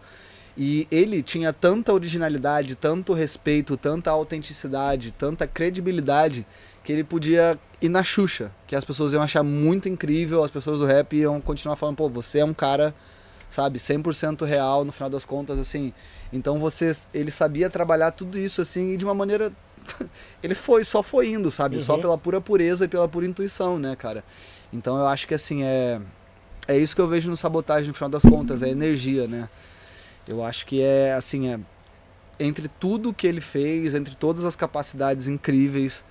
[0.56, 6.46] E ele tinha tanta originalidade, tanto respeito, tanta autenticidade, tanta credibilidade
[6.84, 10.78] que ele podia ir na Xuxa, que as pessoas iam achar muito incrível, as pessoas
[10.78, 12.94] do rap iam continuar falando, pô, você é um cara,
[13.54, 15.92] sabe, 100% real no final das contas, assim.
[16.32, 19.52] Então você, ele sabia trabalhar tudo isso assim e de uma maneira
[20.42, 21.80] ele foi, só foi indo, sabe?
[21.80, 22.00] Só Uhum.
[22.00, 24.24] pela pura pureza e pela pura intuição, né, cara?
[24.72, 26.00] Então eu acho que assim é
[26.66, 29.48] é isso que eu vejo no sabotagem no final das contas, é energia, né?
[30.26, 31.60] Eu acho que é assim, é
[32.40, 36.02] entre tudo que ele fez, entre todas as capacidades incríveis,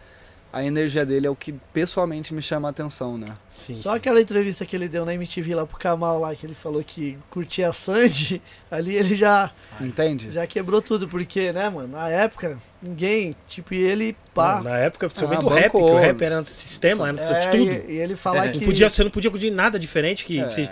[0.53, 3.25] a energia dele é o que pessoalmente me chama a atenção, né?
[3.49, 3.75] Sim.
[3.81, 3.97] Só sim.
[3.97, 7.17] aquela entrevista que ele deu na MTV lá pro Kamal lá, que ele falou que
[7.31, 8.39] curtia a Sandy,
[8.69, 9.51] ali ele já,
[9.81, 10.31] Entende?
[10.31, 14.57] já quebrou tudo, porque, né, mano, na época, ninguém, tipo, e ele, pá.
[14.57, 17.71] Não, na época, principalmente Ah, do rap, que o rap era antissistema, era é, tudo.
[17.71, 18.65] E, e ele falar Não que.
[18.65, 20.39] podia, você não podia de nada diferente que.
[20.39, 20.45] É.
[20.47, 20.69] Você,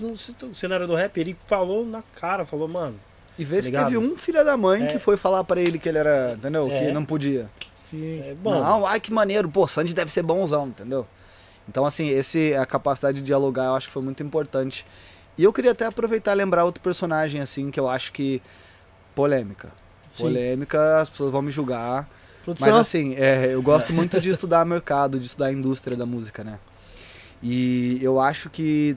[0.00, 1.16] não, não, você- não era do rap.
[1.20, 2.96] Ele falou na cara, falou, mano.
[3.38, 3.84] E vê se Ligado?
[3.84, 4.86] teve um filho da mãe É.
[4.88, 6.68] que foi falar pra ele que ele era, entendeu?
[6.70, 6.86] É.
[6.86, 7.48] Que não podia.
[8.02, 11.06] É, bom, Não, ai que maneiro, pô, Sandy deve ser bonzão, entendeu?
[11.68, 14.86] Então, assim, esse, a capacidade de dialogar eu acho que foi muito importante.
[15.36, 18.40] E eu queria até aproveitar e lembrar outro personagem, assim, que eu acho que.
[19.14, 19.70] polêmica.
[20.08, 20.24] Sim.
[20.24, 22.08] Polêmica, as pessoas vão me julgar.
[22.44, 22.68] Produção.
[22.70, 26.44] Mas assim, é, eu gosto muito de estudar mercado, de estudar a indústria da música,
[26.44, 26.58] né?
[27.42, 28.96] E eu acho que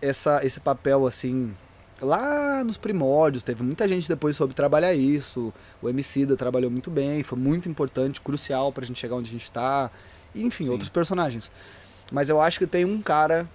[0.00, 1.54] essa, esse papel, assim,
[2.02, 5.52] lá nos primórdios, teve muita gente depois soube trabalhar isso.
[5.80, 9.50] O Emicida trabalhou muito bem, foi muito importante, crucial pra gente chegar onde a gente
[9.50, 9.90] tá.
[10.34, 11.50] Enfim, outros personagens.
[12.10, 13.48] Mas eu acho que tem um cara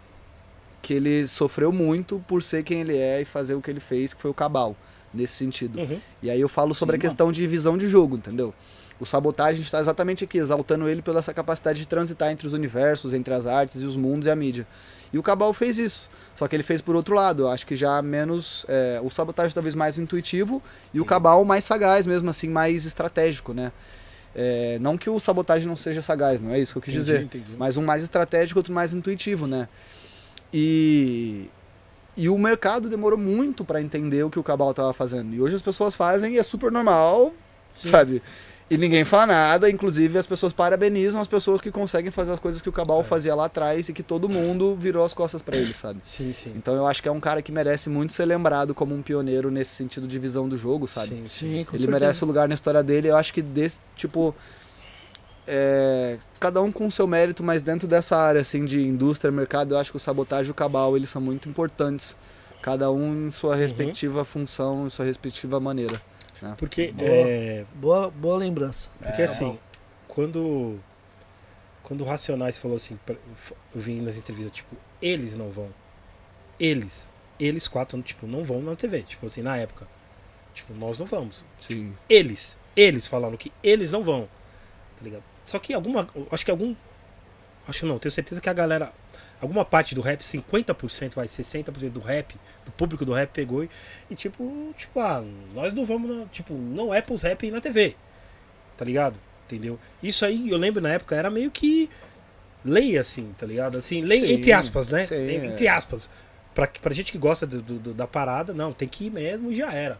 [0.82, 4.14] que ele sofreu muito por ser quem ele é e fazer o que ele fez,
[4.14, 4.76] que foi o Cabal,
[5.14, 5.80] nesse sentido.
[5.80, 6.00] uhum.
[6.22, 8.54] E aí eu falo sobre Sim, a questão de visão de jogo, entendeu?
[9.00, 13.14] O sabotagem está exatamente aqui, exaltando ele pela essa capacidade de transitar entre os universos,
[13.14, 14.66] entre as artes e os mundos e a mídia.
[15.12, 16.10] E o Cabal fez isso.
[16.36, 17.44] Só que ele fez por outro lado.
[17.44, 18.66] Eu acho que já menos.
[18.68, 20.62] é, o sabotagem talvez mais intuitivo
[20.94, 23.72] e o Cabal mais sagaz, mesmo assim, mais estratégico, né?
[24.36, 27.06] É, não que o sabotagem não seja sagaz, não é isso que eu quis Entendi,
[27.12, 27.24] dizer.
[27.24, 27.58] entendi.
[27.58, 29.68] Mas um mais estratégico, outro mais intuitivo, né?
[30.54, 31.50] E,
[32.16, 35.34] e o mercado demorou muito para entender o que o Cabal estava fazendo.
[35.34, 37.34] E hoje as pessoas fazem e é super normal,
[37.72, 37.90] Sim.
[37.90, 38.22] sabe?
[38.70, 42.62] E ninguém fala nada, inclusive as pessoas parabenizam as pessoas que conseguem fazer as coisas
[42.62, 45.74] que o Cabal fazia lá atrás e que todo mundo virou as costas para ele,
[45.74, 46.02] sabe?
[46.04, 46.52] Sim, sim.
[46.54, 49.50] Então eu acho que é um cara que merece muito ser lembrado como um pioneiro
[49.50, 51.08] nesse sentido de visão do jogo, sabe?
[51.08, 51.28] Sim, sim.
[51.28, 51.92] Sim, com Ele certeza.
[51.92, 53.08] merece o lugar na história dele.
[53.08, 54.36] Eu acho que desse, tipo.
[55.48, 59.76] é, cada um com o seu mérito, mas dentro dessa área assim de indústria, mercado,
[59.76, 62.18] eu acho que o sabotagem e o cabal eles são muito importantes.
[62.62, 66.02] Cada um em sua respectiva função, em sua respectiva maneira.
[66.42, 66.56] Né?
[66.58, 67.10] Porque, Boa.
[67.10, 68.90] é, Boa, boa lembrança.
[69.00, 69.58] porque assim,
[70.08, 70.80] quando,
[71.84, 73.18] quando o Racionais falou assim, eu
[73.76, 75.70] vi nas entrevistas, tipo, eles não vão.
[76.60, 77.12] Eles.
[77.40, 79.04] Eles quatro, tipo, não vão na TV.
[79.04, 79.88] Tipo assim, na época.
[80.56, 81.46] Tipo, nós não vamos.
[81.58, 81.96] Sim.
[82.10, 82.58] Eles.
[82.76, 84.28] Eles falaram que eles não vão.
[84.98, 85.24] Tá ligado?
[85.46, 86.08] Só que alguma.
[86.32, 86.76] Acho que algum.
[87.68, 88.92] Acho não, tenho certeza que a galera.
[89.40, 92.36] Alguma parte do rap, 50%, vai, 60% do rap,
[92.66, 93.70] do público do rap pegou e,
[94.10, 95.24] e tipo, tipo, ah,
[95.54, 97.96] nós não vamos, na, tipo, não é pros rap na TV.
[98.76, 99.16] Tá ligado?
[99.46, 99.80] Entendeu?
[100.02, 101.90] Isso aí, eu lembro na época, era meio que
[102.66, 103.78] lei, assim, tá ligado?
[103.78, 105.06] Assim, lei Sim, entre aspas, né?
[105.06, 105.46] sim, é.
[105.46, 106.10] entre aspas.
[106.56, 109.56] Pra, pra gente que gosta do- do- da parada, não, tem que ir mesmo e
[109.56, 110.00] já era.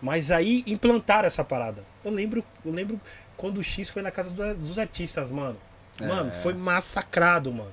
[0.00, 1.84] Mas aí implantaram essa parada.
[2.02, 2.98] Eu lembro, eu lembro
[3.36, 5.58] quando o X foi na casa do- dos artistas, mano.
[6.00, 6.32] Mano, É.
[6.32, 7.70] foi massacrado, mano.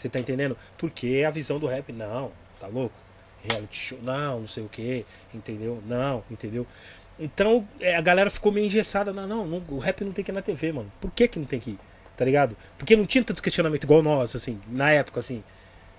[0.00, 0.56] Você tá entendendo?
[0.78, 2.96] Porque a visão do rap, não, tá louco?
[3.44, 5.04] Reality show, não, não sei o que,
[5.34, 5.82] entendeu?
[5.86, 6.66] Não, entendeu?
[7.18, 9.12] Então é, a galera ficou meio engessada.
[9.12, 10.90] Não, não, não, o rap não tem que ir na TV, mano.
[11.02, 11.78] Por que que não tem que ir?
[12.16, 12.56] Tá ligado?
[12.78, 15.44] Porque não tinha tanto questionamento igual nós, assim, na época, assim.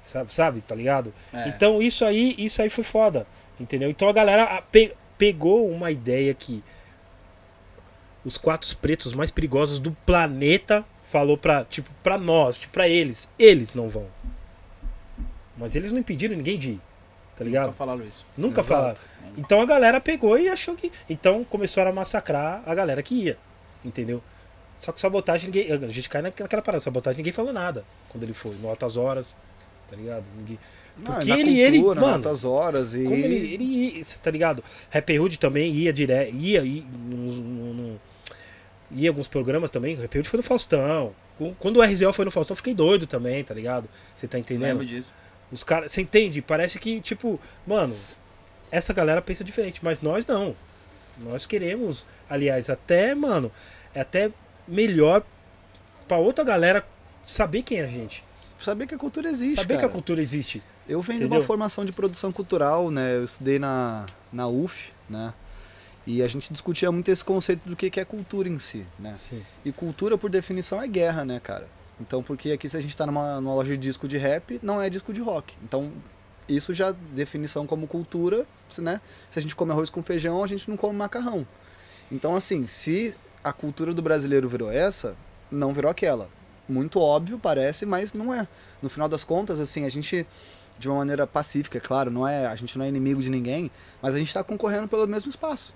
[0.03, 1.13] Sabe, sabe tá ligado?
[1.31, 1.49] É.
[1.49, 3.27] Então isso aí, isso aí foi foda.
[3.59, 3.87] Entendeu?
[3.87, 6.63] Então a galera pe- pegou uma ideia que
[8.25, 13.27] os quatro pretos mais perigosos do planeta falou pra, tipo, pra nós, tipo, pra eles.
[13.37, 14.07] Eles não vão.
[15.57, 16.81] Mas eles não impediram ninguém de ir.
[17.37, 17.65] Tá ligado?
[17.67, 18.25] Nunca falaram isso.
[18.37, 18.67] Nunca Exato.
[18.67, 18.97] falaram.
[19.37, 20.91] Então a galera pegou e achou que.
[21.09, 23.37] Então começaram a massacrar a galera que ia.
[23.83, 24.21] entendeu?
[24.79, 28.33] Só que sabotagem, ninguém, a gente cai naquela parada, sabotagem ninguém falou nada quando ele
[28.33, 29.27] foi, no Altas Horas,
[29.89, 30.23] tá ligado?
[30.35, 30.57] Ninguém,
[30.97, 34.63] Não, porque na ele, ele, cultura, mano, altas horas e como ele, ele tá ligado?
[34.91, 38.01] Happy Hood também ia direto, ia, ia, no, no- no-
[38.93, 41.13] ia alguns programas também, o Hood foi no Faustão.
[41.59, 43.89] Quando o RZO foi no Faustão, eu fiquei doido também, tá ligado?
[44.15, 44.79] Você tá entendendo?
[44.79, 45.11] Lembro disso.
[45.51, 46.41] Os caras, você entende?
[46.41, 47.95] Parece que, tipo, mano,
[48.69, 50.55] essa galera pensa diferente, mas nós não.
[51.17, 53.51] Nós queremos, aliás, até, mano,
[53.93, 54.31] é até
[54.67, 55.23] melhor
[56.07, 56.85] pra outra galera
[57.27, 58.23] saber quem é a gente.
[58.59, 59.91] saber que a cultura existe, saber que cara.
[59.91, 60.61] a cultura existe.
[60.87, 61.39] Eu venho de Entendeu?
[61.41, 63.15] uma formação de produção cultural, né?
[63.15, 65.33] Eu estudei na, na UF, né?
[66.05, 69.15] E a gente discutia muito esse conceito do que que é cultura em si, né?
[69.19, 69.43] Sim.
[69.63, 71.67] E cultura, por definição, é guerra, né, cara?
[71.99, 74.81] Então, porque aqui se a gente tá numa, numa loja de disco de rap, não
[74.81, 75.55] é disco de rock.
[75.63, 75.91] Então,
[76.49, 78.99] isso já, definição como cultura, se, né?
[79.29, 81.45] Se a gente come arroz com feijão, a gente não come macarrão.
[82.11, 83.13] Então, assim, se
[83.43, 85.15] a cultura do brasileiro virou essa,
[85.51, 86.27] não virou aquela.
[86.67, 88.47] Muito óbvio, parece, mas não é.
[88.81, 90.25] No final das contas, assim, a gente,
[90.79, 93.69] de uma maneira pacífica, é claro, não é, a gente não é inimigo de ninguém,
[94.01, 95.71] mas a gente tá concorrendo pelo mesmo espaço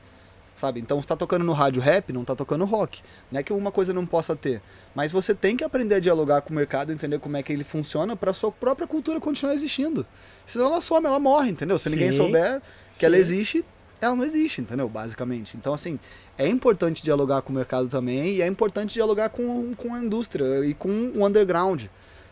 [0.56, 0.80] sabe?
[0.80, 3.02] Então você tá tocando no rádio rap, não tá tocando rock.
[3.32, 4.61] Não é que uma coisa não possa ter,
[4.95, 7.64] mas você tem que aprender a dialogar com o mercado, entender como é que ele
[7.64, 10.06] funciona para sua própria cultura continuar existindo.
[10.48, 11.77] Senão ela some, ela morre, entendeu?
[11.77, 12.18] Se ninguém Sim.
[12.18, 12.61] souber
[12.94, 13.06] que Sim.
[13.06, 13.65] ela existe,
[13.99, 14.88] ela não existe, entendeu?
[14.88, 15.57] Basicamente.
[15.57, 15.99] Então assim,
[16.38, 20.65] é importante dialogar com o mercado também e é importante dialogar com, com a indústria
[20.65, 21.84] e com o underground.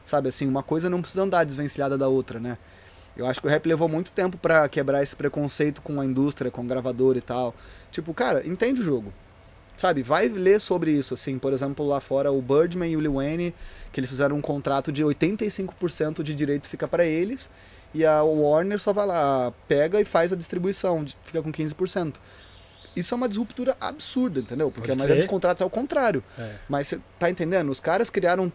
[0.05, 2.57] Sabe assim, uma coisa não precisa andar desvencilhada da outra, né?
[3.15, 6.49] Eu acho que o rap levou muito tempo pra quebrar esse preconceito com a indústria,
[6.49, 7.53] com o gravador e tal.
[7.91, 9.13] Tipo, cara, entende o jogo.
[9.75, 13.15] Sabe, vai ler sobre isso, assim, por exemplo, lá fora o Birdman e o Lil
[13.15, 13.55] Wayne,
[13.91, 17.49] que eles fizeram um contrato de 85% de direito fica pra eles,
[17.91, 22.15] e a Warner só vai lá, pega e faz a distribuição, fica com 15%.
[22.95, 24.67] Isso é uma disruptura absurda, entendeu?
[24.69, 25.25] Porque Pode a maioria crer.
[25.25, 26.23] dos contratos é o contrário.
[26.37, 26.55] É.
[26.69, 27.71] Mas você tá entendendo?
[27.71, 28.51] Os caras criaram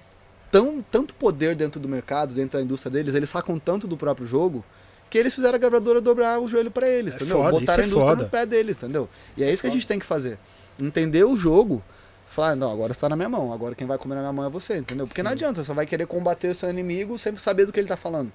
[0.50, 4.26] tão, tanto poder dentro do mercado, dentro da indústria deles, eles sacam tanto do próprio
[4.26, 4.64] jogo,
[5.10, 7.38] que eles fizeram a gravadora dobrar o joelho pra eles, É entendeu?
[7.38, 8.22] foda, Botaram a é indústria foda.
[8.24, 9.08] no pé deles, entendeu?
[9.36, 10.38] E é isso que a gente tem que fazer.
[10.78, 11.82] Entender o jogo,
[12.30, 14.44] falar, não, agora você tá na minha mão, agora quem vai comer na minha mão
[14.46, 15.06] é você, entendeu?
[15.06, 15.34] Porque não Sim.
[15.36, 18.30] adianta, você vai querer combater o seu inimigo sem saber do que ele tá falando.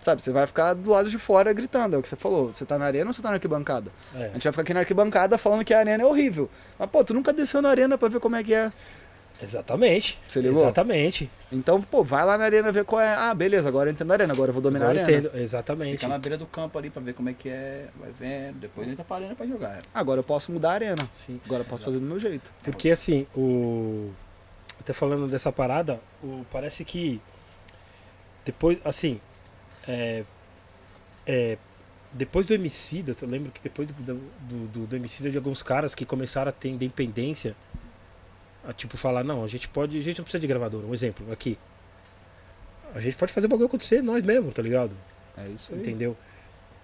[0.00, 2.52] Sabe, você vai ficar do lado de fora gritando, é o que você falou.
[2.52, 3.88] Você tá na arena ou você tá na arquibancada?
[4.14, 4.26] É.
[4.26, 6.50] A gente vai ficar aqui na arquibancada falando que a arena é horrível.
[6.76, 8.72] Mas, pô, tu nunca desceu na arena pra ver como é que é.
[9.42, 10.18] Exatamente.
[10.28, 10.62] Você ligou?
[10.62, 11.28] Exatamente.
[11.50, 13.12] Então, pô, vai lá na arena ver qual é.
[13.14, 15.28] Ah, beleza, agora eu entendo a arena, agora eu vou dominar Agora a eu arena.
[15.28, 15.40] entendo.
[15.42, 15.92] Exatamente.
[15.92, 17.88] Fica na beira do campo ali pra ver como é que é.
[17.98, 18.60] Vai vendo.
[18.60, 19.82] Depois entra pra arena pra jogar.
[19.92, 21.08] Agora eu posso mudar a arena.
[21.12, 21.40] Sim.
[21.44, 22.50] Agora eu posso fazer do meu jeito.
[22.62, 24.10] Porque assim, o.
[24.80, 26.44] Até falando dessa parada, o...
[26.50, 27.20] parece que.
[28.44, 29.20] Depois, assim.
[29.86, 30.24] É...
[31.26, 31.58] é,
[32.12, 35.94] Depois do Emicida, eu lembro que depois do, do, do, do Emicida de alguns caras
[35.94, 37.56] que começaram a ter independência.
[38.66, 39.98] A tipo falar, não, a gente pode.
[39.98, 40.86] A gente não precisa de gravadora.
[40.86, 41.58] Um exemplo, aqui.
[42.94, 44.92] A gente pode fazer o bagulho acontecer nós mesmos, tá ligado?
[45.36, 45.80] É isso aí.
[45.80, 46.16] Entendeu?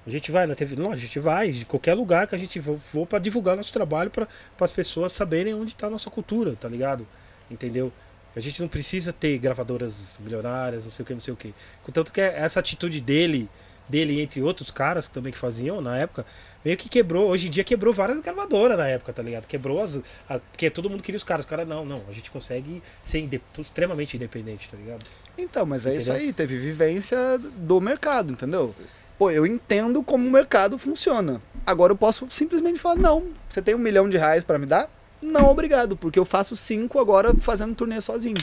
[0.06, 2.62] A gente vai na TV, não, a gente vai de qualquer lugar que a gente
[2.62, 4.26] for, para divulgar nosso trabalho para
[4.58, 7.06] as pessoas saberem onde está a nossa cultura, tá ligado?
[7.50, 7.92] Entendeu?
[8.34, 11.54] A gente não precisa ter gravadoras milionárias, não sei o que, não sei o que.
[11.82, 13.50] Contanto que essa atitude dele,
[13.86, 16.24] dele entre outros caras também que faziam na época,
[16.64, 19.46] meio que quebrou, hoje em dia quebrou várias gravadoras na época, tá ligado?
[19.46, 19.96] Quebrou as.
[20.28, 21.44] a- porque todo mundo queria os caras.
[21.44, 25.04] Os caras, não, não, a gente consegue ser inde- extremamente independente, tá ligado?
[25.36, 27.16] Então, mas é isso aí, teve vivência
[27.56, 28.74] do mercado, entendeu?
[29.16, 31.40] Pô, eu entendo como o mercado funciona.
[31.66, 34.90] Agora eu posso simplesmente falar, não, você tem um milhão de reais pra me dar?
[35.20, 38.36] Não, obrigado, porque eu faço cinco agora fazendo turnê sozinho,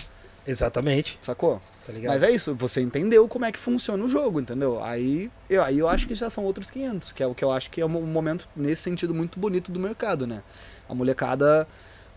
[0.47, 1.61] Exatamente, sacou?
[1.85, 1.93] tá?
[2.05, 4.83] Mas é isso, você entendeu como é que funciona o jogo, entendeu?
[4.83, 7.51] Aí eu, aí eu acho que já são outros 500, que é o que eu
[7.51, 10.41] acho que é um momento, nesse sentido, muito bonito do mercado, né?
[10.89, 11.67] A molecada,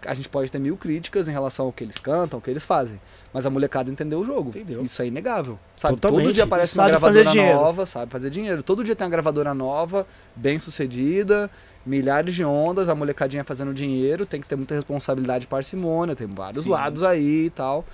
[0.04, 2.64] a gente pode ter mil críticas em relação ao que eles cantam, ao que eles
[2.64, 3.00] fazem,
[3.32, 4.50] mas a molecada entendeu o jogo.
[4.50, 4.82] Entendeu.
[4.82, 5.94] Isso é inegável, sabe?
[5.94, 6.24] Totalmente.
[6.24, 8.62] Todo dia aparece uma Sabe fazer gravadora nova, sabe fazer dinheiro.
[8.62, 11.50] Todo dia tem uma gravadora nova, bem sucedida,
[11.84, 16.64] milhares de ondas, a molecadinha fazendo dinheiro, tem que ter muita responsabilidade parcimônia, tem vários
[16.64, 16.70] Sim.
[16.70, 17.84] lados aí e tal.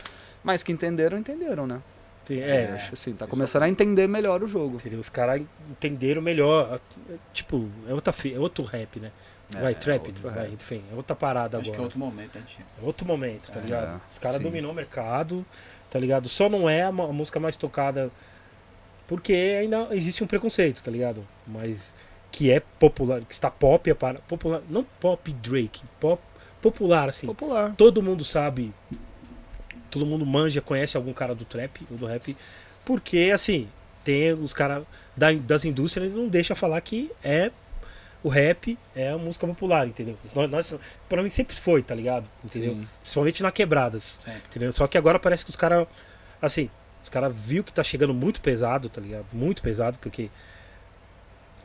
[0.45, 1.81] Mas que entenderam, entenderam, né?
[2.25, 4.77] Tem- é, acho assim, tá começando a entender melhor o jogo.
[4.77, 5.01] Entendeu?
[5.01, 6.81] Os caras entenderam melhor.
[7.33, 9.11] Tipo, é, outra, é outro rap, né?
[9.55, 10.53] É, vai, é trap, outro vai, rap.
[10.55, 11.83] enfim, é outra parada Acho que é agora.
[11.85, 12.59] outro momento, a gente.
[12.83, 14.01] É outro momento, tá É, ligado?
[14.11, 15.45] Os caras dominou o mercado,
[15.91, 16.29] tá ligado?
[16.29, 18.11] Só não é a música mais tocada
[19.07, 21.27] porque ainda existe um preconceito, tá ligado?
[21.47, 21.95] Mas
[22.33, 26.21] que é popular, que está pop, é para, popular, não pop Drake, pop,
[26.61, 27.27] popular, assim.
[27.27, 27.75] Popular.
[27.77, 28.73] Todo mundo sabe,
[29.95, 32.37] todo mundo manja, conhece algum cara do trap ou do rap,
[32.85, 33.69] porque assim,
[34.05, 34.85] tem os caras
[35.17, 37.51] da- das indústrias, eles não deixam falar que é
[38.23, 40.17] o rap é a música popular, entendeu?
[40.35, 40.75] Nós, nós,
[41.11, 42.25] pra mim sempre foi, tá ligado?
[42.43, 42.73] Entendeu?
[42.75, 42.89] Sim.
[43.03, 44.17] Principalmente na quebradas.
[44.51, 44.73] Entendeu?
[44.73, 45.87] Só que agora parece que os caras.
[46.41, 46.71] Assim,
[47.03, 49.27] os caras viu que tá chegando muito pesado, tá ligado?
[49.31, 50.31] Muito pesado, porque.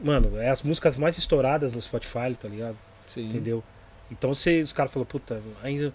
[0.02, 2.78] Mano, é as músicas mais estouradas no Spotify, tá ligado?
[3.08, 3.28] Sim.
[3.30, 3.64] Entendeu?
[4.12, 5.94] Então você, os caras falaram, puta, ainda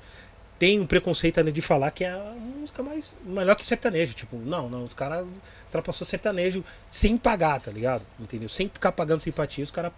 [0.64, 3.14] tem um preconceito ainda de falar que é a música mais.
[3.22, 4.14] melhor que sertanejo.
[4.14, 5.26] Tipo, não, não, os caras
[5.66, 8.02] ultrapassou sertanejo sem pagar, tá ligado?
[8.18, 8.48] Entendeu?
[8.48, 9.92] Sem ficar pagando simpatia, os caras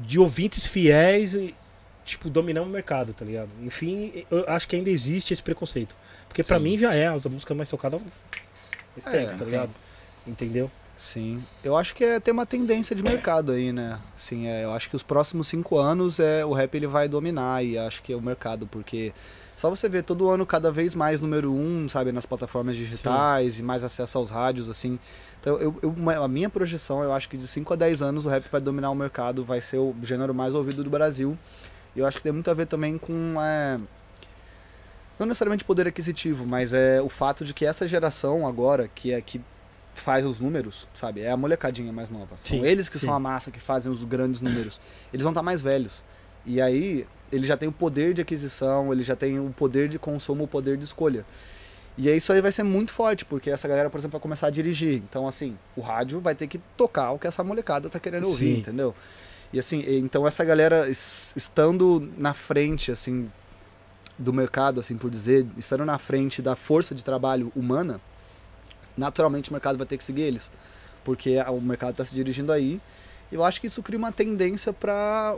[0.00, 1.36] de ouvintes fiéis,
[2.04, 3.50] tipo, dominar o mercado, tá ligado?
[3.62, 5.94] Enfim, eu acho que ainda existe esse preconceito.
[6.26, 6.58] Porque Sim.
[6.58, 8.00] mim já é a música mais tocada
[8.98, 9.70] faz É, tempo, tá ligado?
[10.26, 10.68] Entendeu?
[10.96, 11.40] Sim.
[11.62, 14.00] Eu acho que é ter uma tendência de mercado aí, né?
[14.16, 17.64] Sim, é, eu acho que os próximos cinco anos é, o rap ele vai dominar
[17.64, 19.12] e acho que é o mercado, porque
[19.58, 23.62] só você vê todo ano cada vez mais número um, sabe, nas plataformas digitais e
[23.62, 24.98] mais acesso aos rádios, assim.
[25.40, 28.28] Então, eu, eu- a minha projeção, eu acho que de 5 a 10 anos o
[28.28, 31.36] rap vai dominar o mercado, vai ser o gênero mais ouvido do Brasil.
[31.96, 33.34] E eu acho que tem muito a ver também com.
[33.42, 33.78] é,
[35.18, 39.20] não necessariamente poder aquisitivo, mas é o fato de que essa geração agora, que é
[39.20, 39.40] que
[39.94, 41.22] faz os números, sabe?
[41.22, 42.36] É a molecadinha mais nova.
[42.36, 43.06] São Sim, eles que sim.
[43.06, 44.80] são a massa que fazem os grandes números.
[45.12, 46.04] Eles vão estar mais velhos.
[46.46, 49.98] E aí, ele já tem o poder de aquisição, ele já tem o poder de
[49.98, 51.24] consumo, o poder de escolha.
[51.96, 54.46] E aí isso aí vai ser muito forte, porque essa galera, por exemplo, vai começar
[54.46, 54.94] a dirigir.
[55.08, 58.54] Então, assim, o rádio vai ter que tocar o que essa molecada tá querendo ouvir,
[58.54, 58.60] Sim.
[58.60, 58.94] entendeu?
[59.52, 63.30] E assim, então essa galera es- estando na frente, assim,
[64.16, 68.00] do mercado, assim por dizer, estando na frente da força de trabalho humana,
[68.96, 70.50] naturalmente o mercado vai ter que seguir eles.
[71.04, 72.80] Porque o mercado está se dirigindo aí.
[73.32, 75.34] E eu acho que isso cria uma tendência para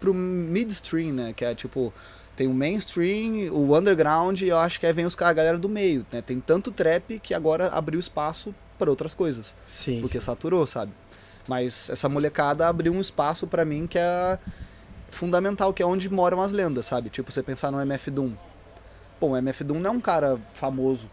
[0.00, 1.32] pro midstream, né?
[1.36, 1.92] Que é tipo,
[2.36, 5.68] tem o mainstream, o underground, e eu acho que aí vem os, a galera do
[5.68, 6.22] meio, né?
[6.22, 9.54] Tem tanto trap que agora abriu espaço para outras coisas.
[9.66, 10.00] Sim.
[10.00, 10.92] Porque saturou, sabe?
[11.46, 14.38] Mas essa molecada abriu um espaço pra mim que é
[15.10, 17.10] fundamental, que é onde moram as lendas, sabe?
[17.10, 18.32] Tipo, você pensar no MF Doom.
[19.18, 21.08] Pô, o MF Doom não é um cara famoso,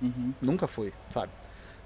[0.00, 0.32] Uhum.
[0.42, 1.30] nunca foi, sabe?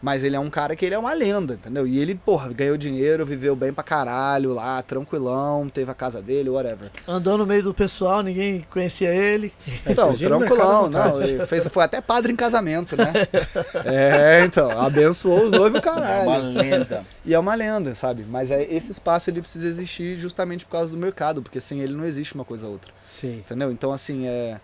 [0.00, 1.86] Mas ele é um cara que ele é uma lenda, entendeu?
[1.86, 6.50] E ele, porra, ganhou dinheiro, viveu bem pra caralho lá, tranquilão, teve a casa dele,
[6.50, 6.90] whatever.
[7.08, 9.52] Andou no meio do pessoal, ninguém conhecia ele.
[9.86, 11.22] Então, hoje no tranquilão, não.
[11.22, 13.10] Ele fez, foi até padre em casamento, né?
[13.84, 16.28] é, então, abençoou os noivos, É caralho.
[16.28, 17.04] uma lenda.
[17.24, 18.24] E é uma lenda, sabe?
[18.28, 21.94] Mas é, esse espaço ele precisa existir justamente por causa do mercado, porque sem ele
[21.94, 23.38] não existe uma coisa ou outra, Sim.
[23.38, 23.70] entendeu?
[23.72, 24.60] Então assim, é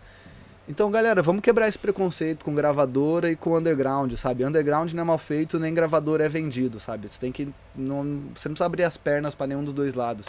[0.73, 4.43] Então, galera, vamos quebrar esse preconceito com gravadora e com underground, sabe?
[4.43, 7.09] Underground não é mal feito, nem gravadora é vendido, sabe?
[7.11, 10.28] Você tem que não, você não precisa abrir as pernas para nenhum dos dois lados.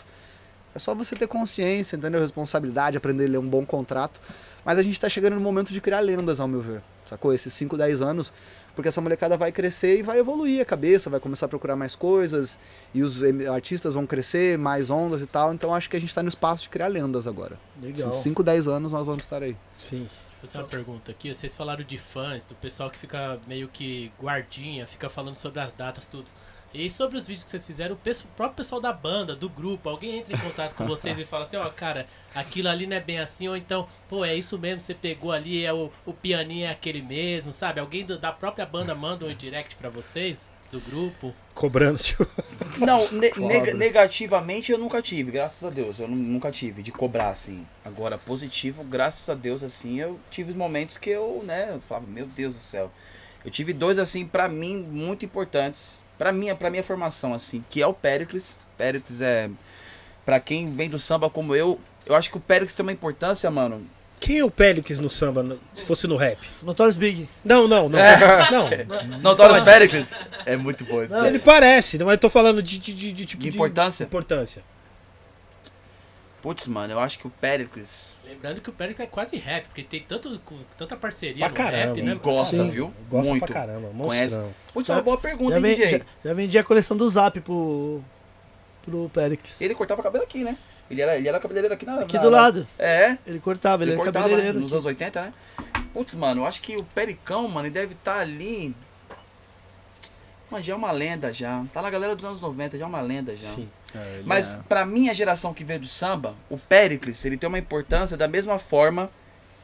[0.75, 2.19] É só você ter consciência, entendeu?
[2.19, 4.19] Responsabilidade, aprender a ler um bom contrato.
[4.65, 6.81] Mas a gente tá chegando no momento de criar lendas, ao meu ver.
[7.05, 7.33] Sacou?
[7.33, 8.33] Esses 5, 10 anos.
[8.75, 11.95] Porque essa molecada vai crescer e vai evoluir a cabeça, vai começar a procurar mais
[11.95, 12.57] coisas.
[12.93, 15.53] E os artistas vão crescer, mais ondas e tal.
[15.53, 17.57] Então acho que a gente tá no espaço de criar lendas agora.
[17.81, 18.09] Legal.
[18.09, 19.55] Em 5, 10 anos nós vamos estar aí.
[19.77, 20.09] Sim.
[20.47, 21.33] Fazer uma pergunta aqui.
[21.33, 25.71] Vocês falaram de fãs, do pessoal que fica meio que guardinha, fica falando sobre as
[25.71, 26.29] datas, tudo.
[26.73, 29.47] E sobre os vídeos que vocês fizeram, o pesso- o próprio pessoal da banda, do
[29.47, 32.97] grupo, alguém entra em contato com vocês e fala assim, ó, cara, aquilo ali não
[32.97, 36.11] é bem assim, ou então, pô, é isso mesmo, você pegou ali, é o, o
[36.13, 37.79] pianinho é aquele mesmo, sabe?
[37.79, 41.33] Alguém do- da própria banda manda um direct pra vocês, do grupo.
[41.55, 42.27] Cobrando, tipo.
[42.79, 45.99] Não, ne- nega- negativamente eu nunca tive, graças a Deus.
[45.99, 47.65] Eu nu- nunca tive de cobrar, assim.
[47.85, 52.25] Agora, positivo, graças a Deus, assim, eu tive momentos que eu, né, eu falava, meu
[52.25, 52.91] Deus do céu.
[53.45, 56.01] Eu tive dois, assim, pra mim, muito importantes.
[56.17, 58.55] Pra minha, pra minha formação, assim, que é o Pericles.
[58.77, 59.49] Pericles é.
[60.25, 63.49] Pra quem vem do samba como eu, eu acho que o Pericles tem uma importância,
[63.51, 63.85] mano.
[64.25, 66.39] Quem é o Pélix no samba, no- se fosse no rap?
[66.61, 67.27] Notorious Big.
[67.43, 67.99] Não, não, não.
[67.99, 68.49] É.
[68.49, 68.69] Não.
[69.21, 70.07] Não, o Pericles?
[70.45, 71.13] É muito bom isso.
[71.25, 74.05] Ele parece, mas eu tô falando de, de, de, de tipo De importância?
[74.05, 74.63] importância.
[76.41, 78.13] Putz, mano, eu acho que o Pericles.
[78.25, 80.39] Lembrando que o Pérez é quase rap, porque tem tanto,
[80.77, 81.95] tanta parceria Pra no caramba.
[81.95, 82.15] rap, né?
[82.15, 82.69] gosta, Sim.
[82.69, 82.93] viu?
[83.09, 83.45] Gosta muito.
[83.45, 84.53] pra caramba, monstrão.
[84.73, 85.89] Putz, é uma boa pergunta, Já, hein, DJ?
[85.89, 88.01] já, já vendi a coleção do Zap pro,
[88.83, 89.59] pro Perix.
[89.61, 90.57] Ele cortava cabelo aqui, né?
[90.89, 91.99] Ele era, ele era cabeleireiro aqui na.
[92.01, 92.67] Aqui na- do na- lado.
[92.77, 94.59] É, Ele cortava, ele, ele era cortava cabeleireiro.
[94.59, 94.75] nos aqui.
[94.75, 95.33] anos 80, né?
[95.93, 98.75] Putz, mano, eu acho que o Pericão, mano, ele deve estar ali.
[100.51, 101.63] Mas já é uma lenda já.
[101.73, 103.47] Tá na galera dos anos 90, já é uma lenda já.
[103.49, 103.69] Sim.
[104.25, 108.27] Mas pra minha geração que veio do samba, o Pericles, ele tem uma importância da
[108.27, 109.09] mesma forma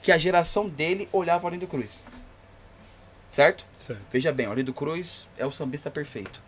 [0.02, 2.04] que a geração dele olhava o Arlindo Cruz.
[3.32, 3.66] Certo?
[3.78, 4.02] Certo.
[4.12, 6.41] Veja bem, o Arlindo Cruz é o sambista perfeito.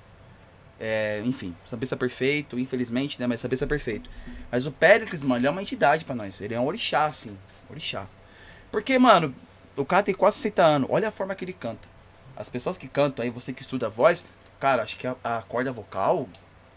[0.84, 3.28] É, enfim, sambista perfeito, infelizmente, né?
[3.28, 4.10] Mas sambista perfeito.
[4.52, 6.42] Mas o Pericles, mano, ele é uma entidade pra nós.
[6.42, 7.38] Ele é um orixá, assim.
[7.70, 8.08] Orixá.
[8.72, 9.36] Porque, mano,
[9.76, 10.90] o cara tem quase 60 anos.
[10.92, 11.88] Olha a forma que ele canta.
[12.36, 14.26] As pessoas que cantam aí, você que estuda a voz,
[14.60, 16.28] cara, acho que a, a corda vocal,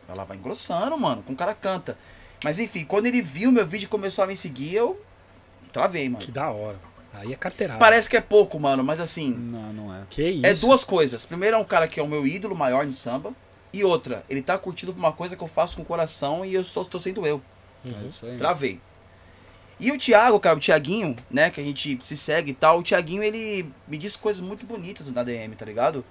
[0.07, 1.97] ela vai engrossando, mano, com o cara canta.
[2.45, 5.03] Mas enfim, quando ele viu meu vídeo e começou a me seguir, eu
[5.73, 6.23] travei, mano.
[6.23, 6.77] Que da hora.
[7.15, 7.79] Aí é carteirada.
[7.79, 10.03] Parece que é pouco, mano, mas assim, Não, não é.
[10.11, 10.47] Que isso.
[10.47, 11.25] é duas coisas.
[11.25, 13.33] Primeiro é um cara que é o meu ídolo maior no samba.
[13.77, 16.55] E outra, ele tá curtindo por uma coisa que eu faço com o coração e
[16.55, 17.43] eu só estou sendo eu.
[17.85, 18.37] É isso aí.
[18.39, 18.81] Travei.
[19.81, 22.83] E o Thiago, cara, o Thiaguinho, né, que a gente se segue e tal, o
[22.83, 26.05] Thiaguinho, ele me disse coisas muito bonitas na DM, tá ligado?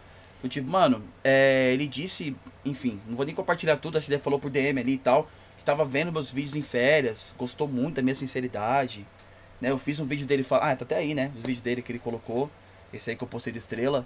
[0.44, 2.36] Eu, tipo, mano, é, ele disse,
[2.66, 5.30] enfim, não vou nem compartilhar tudo, acho que ele falou por DM ali e tal,
[5.58, 9.08] que tava vendo meus vídeos em férias, gostou muito da minha sinceridade,
[9.62, 9.72] né?
[9.72, 11.94] Eu fiz um vídeo dele, fal- ah, tá até aí, né, os vídeos dele que
[11.94, 12.52] ele colocou,
[12.94, 14.06] esse aí que eu postei de estrela.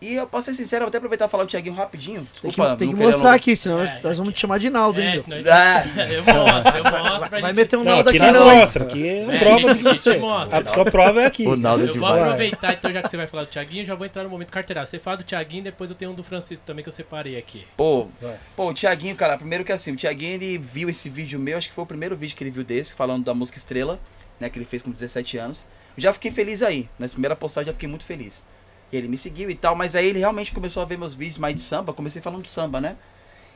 [0.00, 2.50] E eu, pra ser sincero, eu vou até aproveitar e falar o Thiaguinho rapidinho, Tem
[2.50, 2.70] desculpa.
[2.70, 5.08] que, tem que mostrar aqui, senão nós, É, nós vamos te chamar de Naldo, hein,
[5.08, 5.22] É, meu?
[5.24, 5.84] senão a Ah.
[6.08, 7.56] eu mostro, eu mostro pra Vai gente...
[7.56, 8.58] meter um Não, Naldo aqui não hein?
[8.60, 10.16] mostra, aqui é É, prova a gente- a gente você.
[10.18, 10.58] mostra.
[10.60, 11.44] A sua prova é aqui.
[11.44, 12.20] Ronaldo Eu de vou Vai.
[12.20, 14.86] aproveitar, então, já que você vai falar do Thiaguinho, já vou entrar no momento carteirada.
[14.86, 17.66] Você fala do Thiaguinho, depois eu tenho um do Francisco também que eu separei aqui.
[17.76, 18.36] Pô, Vai.
[18.54, 21.68] pô, o Thiaguinho, cara, primeiro que assim, o Thiaguinho ele viu esse vídeo meu, acho
[21.70, 23.98] que foi o primeiro vídeo que ele viu desse, falando da música Estrela,
[24.38, 25.66] né, que ele fez com 17 anos.
[25.96, 28.44] Eu já fiquei feliz aí, na primeira postagem já fiquei muito feliz.
[28.90, 31.38] E ele me seguiu e tal, mas aí ele realmente começou a ver meus vídeos
[31.38, 32.96] mais de samba, comecei falando de samba, né?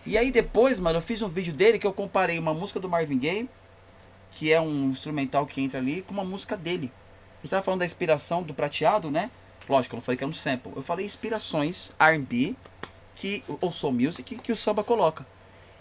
[0.05, 2.89] E aí depois, mano, eu fiz um vídeo dele que eu comparei uma música do
[2.89, 3.49] Marvin Gaye,
[4.33, 6.91] que é um instrumental que entra ali, com uma música dele.
[7.39, 9.31] A gente tava falando da inspiração do prateado, né?
[9.69, 10.73] Lógico, eu não falei que era um sample.
[10.75, 12.55] Eu falei inspirações R&B
[13.15, 15.27] que ou soul music que o samba coloca.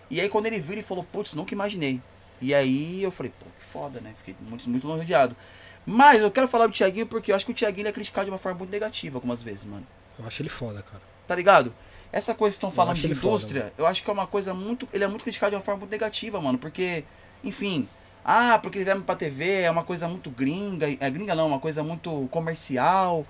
[0.10, 2.02] E aí quando ele viu, ele falou, putz, nunca imaginei.
[2.41, 4.14] E aí eu falei, pô, que foda, né?
[4.18, 5.36] Fiquei muito, muito longeado.
[5.85, 8.31] Mas eu quero falar do Thiaguinho porque eu acho que o Thiaguinho é criticado de
[8.31, 9.85] uma forma muito negativa algumas vezes, mano.
[10.19, 11.01] Eu acho ele foda, cara.
[11.27, 11.73] Tá ligado?
[12.11, 14.53] Essa coisa que estão falando de ele foda, indústria, eu acho que é uma coisa
[14.53, 14.87] muito.
[14.93, 16.57] Ele é muito criticado de uma forma muito negativa, mano.
[16.57, 17.03] Porque,
[17.43, 17.87] enfim.
[18.23, 20.87] Ah, porque ele vai pra TV, é uma coisa muito gringa.
[20.99, 23.25] É gringa não, uma coisa muito comercial.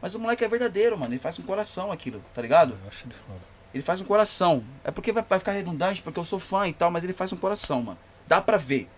[0.00, 1.12] Mas o moleque é verdadeiro, mano.
[1.12, 2.78] Ele faz com coração aquilo, tá ligado?
[2.82, 3.40] Eu acho ele foda.
[3.74, 4.62] Ele faz um coração.
[4.84, 7.32] É porque vai, vai ficar redundante, porque eu sou fã e tal, mas ele faz
[7.32, 7.98] um coração, mano.
[8.26, 8.88] Dá pra ver.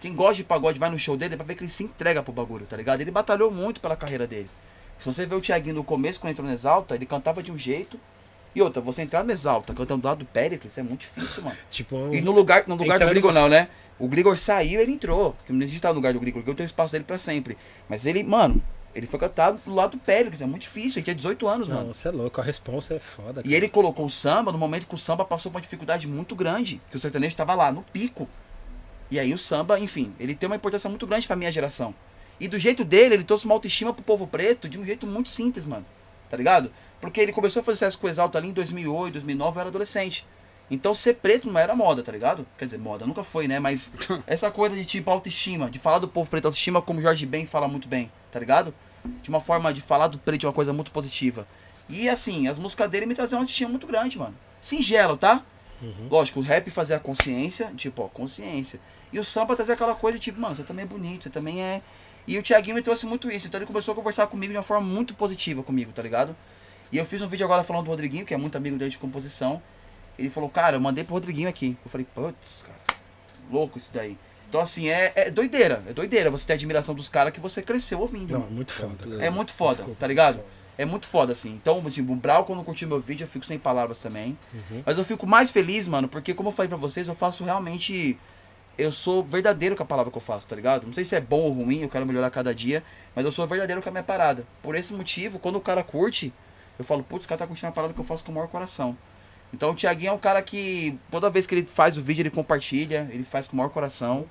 [0.00, 2.22] Quem gosta de pagode vai no show dele, é pra ver que ele se entrega
[2.22, 3.00] pro bagulho, tá ligado?
[3.00, 4.48] Ele batalhou muito pela carreira dele.
[4.98, 7.58] Se você vê o Thiaguinho no começo, quando entrou no Exalta, ele cantava de um
[7.58, 7.98] jeito.
[8.54, 11.56] E outra, você entrar no Exalta cantando do lado do Péricles é muito difícil, mano.
[11.70, 13.68] Tipo, E no lugar, no lugar do no- Grigor não, né?
[13.98, 15.32] O Grigor saiu ele entrou.
[15.32, 17.56] Porque não existe estar no lugar do Grigor, porque eu tenho espaço dele pra sempre.
[17.88, 18.62] Mas ele, mano,
[18.94, 20.98] ele foi cantado do lado do Péricles, é muito difícil.
[20.98, 21.88] Ele tinha 18 anos, mano.
[21.88, 22.40] Não, você é louco.
[22.40, 23.42] A responsa é foda.
[23.44, 26.34] E ele colocou o samba no momento que o samba passou por uma dificuldade muito
[26.34, 28.26] grande, que o sertanejo estava lá, no pico.
[29.10, 31.94] E aí o samba, enfim, ele tem uma importância muito grande pra minha geração.
[32.38, 35.28] E do jeito dele, ele trouxe uma autoestima pro povo preto de um jeito muito
[35.28, 35.84] simples, mano.
[36.28, 36.70] Tá ligado?
[37.00, 39.68] Porque ele começou a fazer sucesso com o Exalta ali em 2008, 2009, eu era
[39.68, 40.26] adolescente.
[40.70, 42.44] Então ser preto não era moda, tá ligado?
[42.58, 43.60] Quer dizer, moda nunca foi, né?
[43.60, 43.92] Mas
[44.26, 47.68] essa coisa de tipo autoestima, de falar do povo preto autoestima como Jorge Ben fala
[47.68, 48.74] muito bem, tá ligado?
[49.22, 51.46] De uma forma de falar do preto de uma coisa muito positiva.
[51.88, 54.34] E assim, as músicas dele me traziam uma autoestima muito grande, mano.
[54.60, 55.44] Singelo, tá?
[56.10, 58.80] Lógico, o rap fazia a consciência, tipo, ó, consciência.
[59.12, 61.80] E o samba trazia aquela coisa, tipo, mano, você também é bonito, você também é.
[62.26, 63.46] E o Thiaguinho me trouxe muito isso.
[63.46, 66.34] Então ele começou a conversar comigo de uma forma muito positiva comigo, tá ligado?
[66.90, 68.98] E eu fiz um vídeo agora falando do Rodriguinho, que é muito amigo dele de
[68.98, 69.62] composição.
[70.18, 71.76] Ele falou, cara, eu mandei pro Rodriguinho aqui.
[71.84, 72.98] Eu falei, putz, cara,
[73.50, 74.16] louco isso daí.
[74.48, 75.82] Então, assim, é, é doideira.
[75.86, 78.32] É doideira você ter admiração dos caras que você cresceu ouvindo.
[78.32, 78.52] Não, mano.
[78.52, 78.94] muito foda.
[78.96, 79.24] cara.
[79.24, 80.00] É muito foda, Desculpa.
[80.00, 80.40] tá ligado?
[80.78, 81.50] É muito foda, assim.
[81.50, 84.38] Então, tipo, o Brau, quando curtiu meu vídeo, eu fico sem palavras também.
[84.52, 84.82] Uhum.
[84.84, 88.18] Mas eu fico mais feliz, mano, porque, como eu falei pra vocês, eu faço realmente.
[88.78, 90.86] Eu sou verdadeiro com a palavra que eu faço, tá ligado?
[90.86, 92.82] Não sei se é bom ou ruim, eu quero melhorar cada dia,
[93.14, 94.44] mas eu sou verdadeiro com a minha parada.
[94.62, 96.32] Por esse motivo, quando o cara curte,
[96.78, 98.48] eu falo, putz, o cara tá curtindo a parada que eu faço com o maior
[98.48, 98.96] coração.
[99.52, 102.30] Então o Thiaguinho é um cara que, toda vez que ele faz o vídeo, ele
[102.30, 104.26] compartilha, ele faz com o maior coração,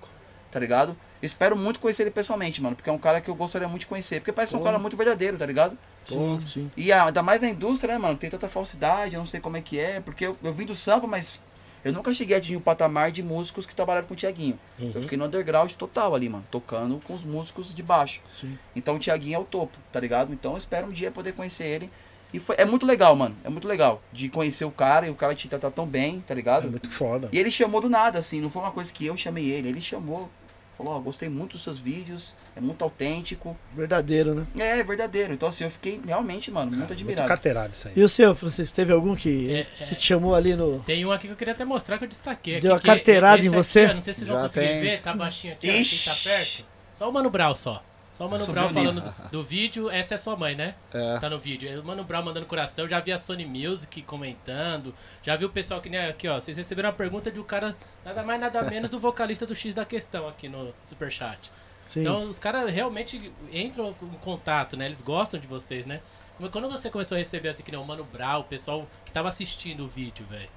[0.51, 0.95] tá ligado?
[1.21, 3.87] Espero muito conhecer ele pessoalmente, mano, porque é um cara que eu gostaria muito de
[3.87, 5.77] conhecer, porque parece ser um cara muito verdadeiro, tá ligado?
[6.05, 6.71] Sim, sim.
[6.77, 8.15] E ah, ainda mais na indústria, né, mano?
[8.15, 9.99] Tem tanta falsidade, eu não sei como é que é.
[9.99, 11.41] Porque eu, eu vim do samba, mas
[11.85, 14.59] eu nunca cheguei a atingir o patamar de músicos que trabalharam com o Tiaguinho.
[14.79, 14.91] Uhum.
[14.95, 16.43] Eu fiquei no underground total ali, mano.
[16.49, 18.21] Tocando com os músicos de baixo.
[18.35, 18.57] Sim.
[18.75, 20.33] Então o Tiaguinho é o topo, tá ligado?
[20.33, 21.89] Então eu espero um dia poder conhecer ele.
[22.33, 23.35] E foi, é muito legal, mano.
[23.43, 26.33] É muito legal de conhecer o cara e o cara te tratar tão bem, tá
[26.33, 26.69] É ligado?
[26.69, 27.29] muito foda.
[27.31, 29.69] E ele chamou do nada, assim, não foi uma coisa que eu chamei ele.
[29.69, 30.29] Ele chamou,
[30.77, 33.55] falou, ó, gostei muito dos seus vídeos, é muito autêntico.
[33.75, 34.45] Verdadeiro, né?
[34.57, 35.33] É, é verdadeiro.
[35.33, 37.27] Então, assim, eu fiquei realmente, mano, muito Muito admirado.
[37.27, 37.93] carteirado isso aí.
[37.95, 40.79] E o seu, Francisco, teve algum que, É, que te chamou ali no.
[40.81, 42.59] Tem um aqui que eu queria até mostrar que eu destaquei.
[42.59, 43.85] Deu aqui, uma que carteirada em aqui, você?
[43.85, 44.81] ó, não sei se vocês vão Já conseguir tem.
[44.81, 46.65] ver, tá baixinho aqui, ó, quem tá perto.
[46.91, 47.83] Só o Mano Brau só.
[48.15, 49.89] Só o Mano o falando do, do vídeo.
[49.89, 50.75] Essa é sua mãe, né?
[50.93, 51.19] É.
[51.19, 51.81] Tá no vídeo.
[51.81, 52.87] O Mano Brau mandando coração.
[52.87, 54.95] Já vi a Sony Music comentando.
[55.21, 56.39] Já vi o pessoal que nem aqui, ó.
[56.39, 57.75] Vocês receberam uma pergunta de um cara,
[58.05, 61.51] nada mais, nada menos do vocalista do X da questão aqui no Superchat.
[61.89, 61.99] Sim.
[61.99, 64.85] Então os caras realmente entram em contato, né?
[64.85, 65.99] Eles gostam de vocês, né?
[66.37, 69.11] Como- Quando você começou a receber assim, que nem o Mano Brau, o pessoal que
[69.11, 70.47] tava assistindo o vídeo, velho.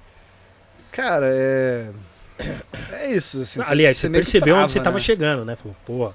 [0.93, 1.91] Cara, é.
[2.93, 3.59] É isso, assim.
[3.65, 5.03] Aliás, você que percebeu trava, onde você tava né?
[5.03, 5.57] chegando, né?
[5.57, 6.13] Falou, pô,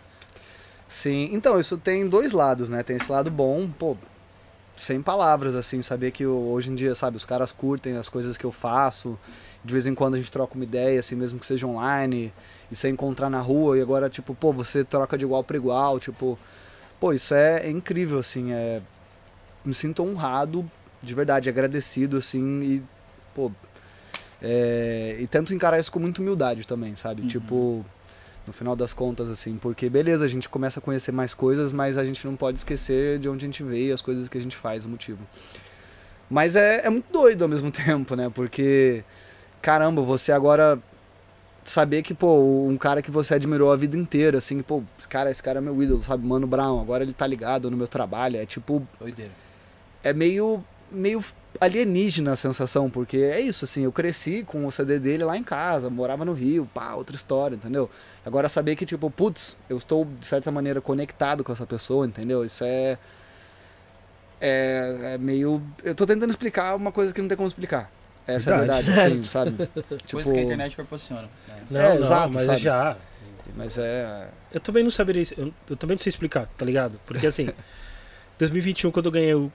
[0.89, 2.83] Sim, então, isso tem dois lados, né?
[2.83, 3.97] Tem esse lado bom, pô,
[4.77, 8.37] sem palavras, assim, saber que o- hoje em dia, sabe, os caras curtem as coisas
[8.37, 9.19] que eu faço,
[9.65, 12.33] de vez em quando a gente troca uma ideia, assim, mesmo que seja online,
[12.71, 15.99] e você encontrar na rua, e agora, tipo, pô, você troca de igual para igual,
[15.99, 16.39] tipo,
[17.01, 18.81] pô, isso é, é incrível, assim, é,
[19.65, 20.69] me sinto honrado,
[21.03, 22.83] de verdade, agradecido, assim, e,
[23.35, 23.51] pô,
[24.43, 27.29] é, e tento encarar isso com muita humildade também, sabe, Uhum.
[27.29, 27.87] tipo,
[28.47, 31.97] no final das contas, assim, porque beleza, a gente começa a conhecer mais coisas, mas
[31.97, 34.57] a gente não pode esquecer de onde a gente veio, as coisas que a gente
[34.57, 35.21] faz, o motivo.
[36.29, 38.31] Mas é, é muito doido ao mesmo tempo, né?
[38.35, 39.05] Porque,
[39.63, 40.79] caramba, você agora
[41.65, 45.43] saber que, pô, um cara que você admirou a vida inteira, assim, pô, cara, esse
[45.43, 46.27] cara é meu ídolo, sabe?
[46.27, 49.33] Mano Brown, agora ele tá ligado no meu trabalho, é tipo, Doideira.
[50.03, 51.25] é meio meio
[51.61, 55.45] alienígena a sensação, porque é isso, assim, eu cresci com o CD dele lá em
[55.45, 57.91] casa, morava no Rio, pá, outra história, entendeu?
[58.25, 62.45] Agora saber que, tipo, putz, eu estou, de certa maneira, conectado com essa pessoa, entendeu?
[62.45, 62.99] Isso é...
[64.41, 65.63] É, é meio...
[65.83, 67.91] Eu tô tentando explicar uma coisa que não tem como explicar.
[68.27, 68.87] Essa é a Verdade.
[68.87, 69.69] verdade, assim, sabe?
[70.11, 71.23] Coisa que a internet proporciona.
[71.23, 71.29] né?
[71.71, 72.59] não, É, não, exato, mas sabe?
[72.59, 72.97] eu já.
[73.57, 74.29] Mas é...
[74.53, 75.35] Eu também não saberia isso.
[75.37, 76.99] Eu, eu também não sei explicar, tá ligado?
[77.05, 77.51] Porque assim,
[78.39, 79.51] 2021, quando eu ganhei o-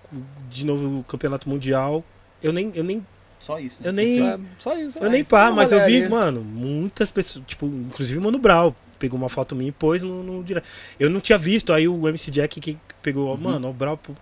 [0.50, 2.04] de novo o campeonato mundial,
[2.42, 2.72] eu nem.
[2.74, 3.06] Eu nem,
[3.40, 3.82] Só isso.
[3.84, 4.04] eu né?
[4.04, 4.40] nem, Só,
[4.72, 5.00] só isso.
[5.00, 8.38] eu é, nem é pá, mas eu vi, mano, muitas pessoas, tipo, inclusive o Mano
[8.40, 10.64] Brown, pegou uma foto minha e pôs no, no dire-
[11.00, 14.14] Eu não tinha visto, aí o MC Jack que pegou, mano, o pô,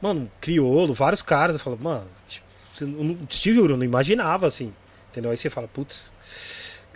[0.00, 3.84] mano, crioulo, vários caras, eu falo, mano, tipo, você não- não- te juro, eu não
[3.84, 4.72] imaginava assim,
[5.10, 5.30] entendeu?
[5.30, 6.10] Aí você fala, putz,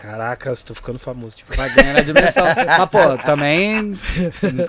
[0.01, 2.45] caracas, tô ficando famoso, tipo, Vai ganhando a dimensão.
[2.45, 3.99] Mas, pô, também.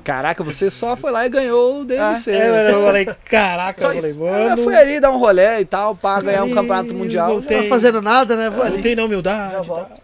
[0.03, 2.31] Caraca, você só foi lá e ganhou o DMC.
[2.31, 4.63] É, mas Você- eu falei, caraca, eu falei, Eu mano.
[4.63, 7.35] fui ali dar um rolê e tal, pra ganhar um Aí, campeonato mundial.
[7.35, 8.49] Não tá fazendo nada, né?
[8.49, 8.81] Vou Não ali.
[8.81, 9.53] tem na humildade.
[9.53, 9.75] Já e tal.
[9.75, 10.01] volto.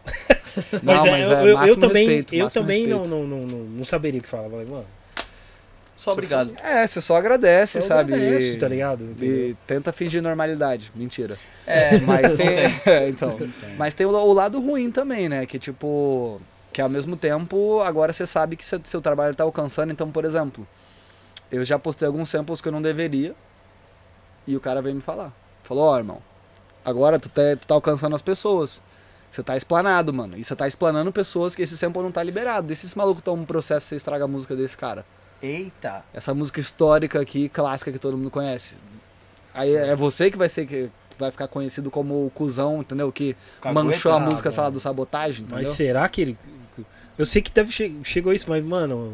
[0.81, 3.37] Não, Mas, é, mas eu, é eu- eu também, respeito, eu também não, não, não,
[3.45, 4.45] não, não saberia o que falar.
[4.45, 4.85] Eu Falei, mano,
[6.07, 6.53] Só obrigado.
[6.63, 8.13] É, você só agradece, eu sabe?
[8.13, 9.03] agradeço, E- tá ligado?
[9.03, 9.49] Entendeu?
[9.49, 10.89] E tenta fingir normalidade.
[10.95, 11.37] Mentira.
[11.65, 12.47] É, Mas tem.
[12.85, 13.37] é, então.
[13.77, 15.45] Mas tem o, o lado ruim também, né?
[15.45, 16.41] Que tipo.
[16.71, 19.91] Que ao mesmo tempo, agora você sabe que seu, seu trabalho tá alcançando.
[19.91, 20.65] Então, por exemplo,
[21.51, 23.35] eu já postei alguns samples que eu não deveria.
[24.45, 25.33] E o cara veio me falar.
[25.63, 26.21] Falou, ó, irmão,
[26.85, 28.81] agora tu tá, tu tá alcançando as pessoas.
[29.29, 30.37] Você tá explanado, mano.
[30.37, 32.71] E você tá explanando pessoas que esse sample não tá liberado.
[32.71, 35.05] E se esse maluco tá um processo, você estraga a música desse cara.
[35.41, 36.03] Eita.
[36.13, 38.75] Essa música histórica aqui, clássica que todo mundo conhece.
[39.53, 43.11] Aí é você que vai ser que vai ficar conhecido como o cuzão, entendeu?
[43.11, 43.35] Que
[43.73, 45.67] manchou a música, sei lá, do sabotagem, entendeu?
[45.67, 46.37] Mas, será que ele.
[47.17, 47.93] Eu sei que deve che...
[48.03, 49.13] chegou isso, mas, mano.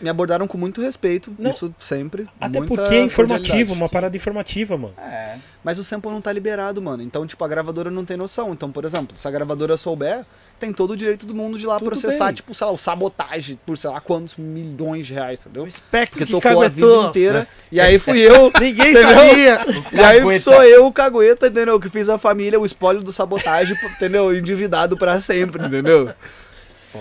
[0.00, 1.50] me abordaram com muito respeito, Não.
[1.50, 2.26] isso sempre.
[2.40, 4.94] Até muita porque é informativo, uma parada informativa, mano.
[4.98, 5.36] É.
[5.62, 7.02] Mas o sample não tá liberado, mano.
[7.02, 8.52] Então, tipo, a gravadora não tem noção.
[8.52, 10.24] Então, por exemplo, se a gravadora souber,
[10.60, 12.34] tem todo o direito do mundo de ir lá Tudo processar, bem.
[12.34, 15.64] tipo, sei lá, o sabotagem por sei lá quantos milhões de reais, entendeu?
[15.64, 17.08] O espectro que tocou a vida caguetou.
[17.10, 17.48] inteira.
[17.72, 18.52] E aí fui eu.
[18.60, 19.10] Ninguém Entendeu?
[19.10, 19.60] sabia.
[19.92, 21.80] E aí sou eu, o cagueta, entendeu?
[21.80, 24.34] Que fiz a família, o espólio do sabotagem, entendeu?
[24.34, 26.12] Endividado pra sempre, entendeu?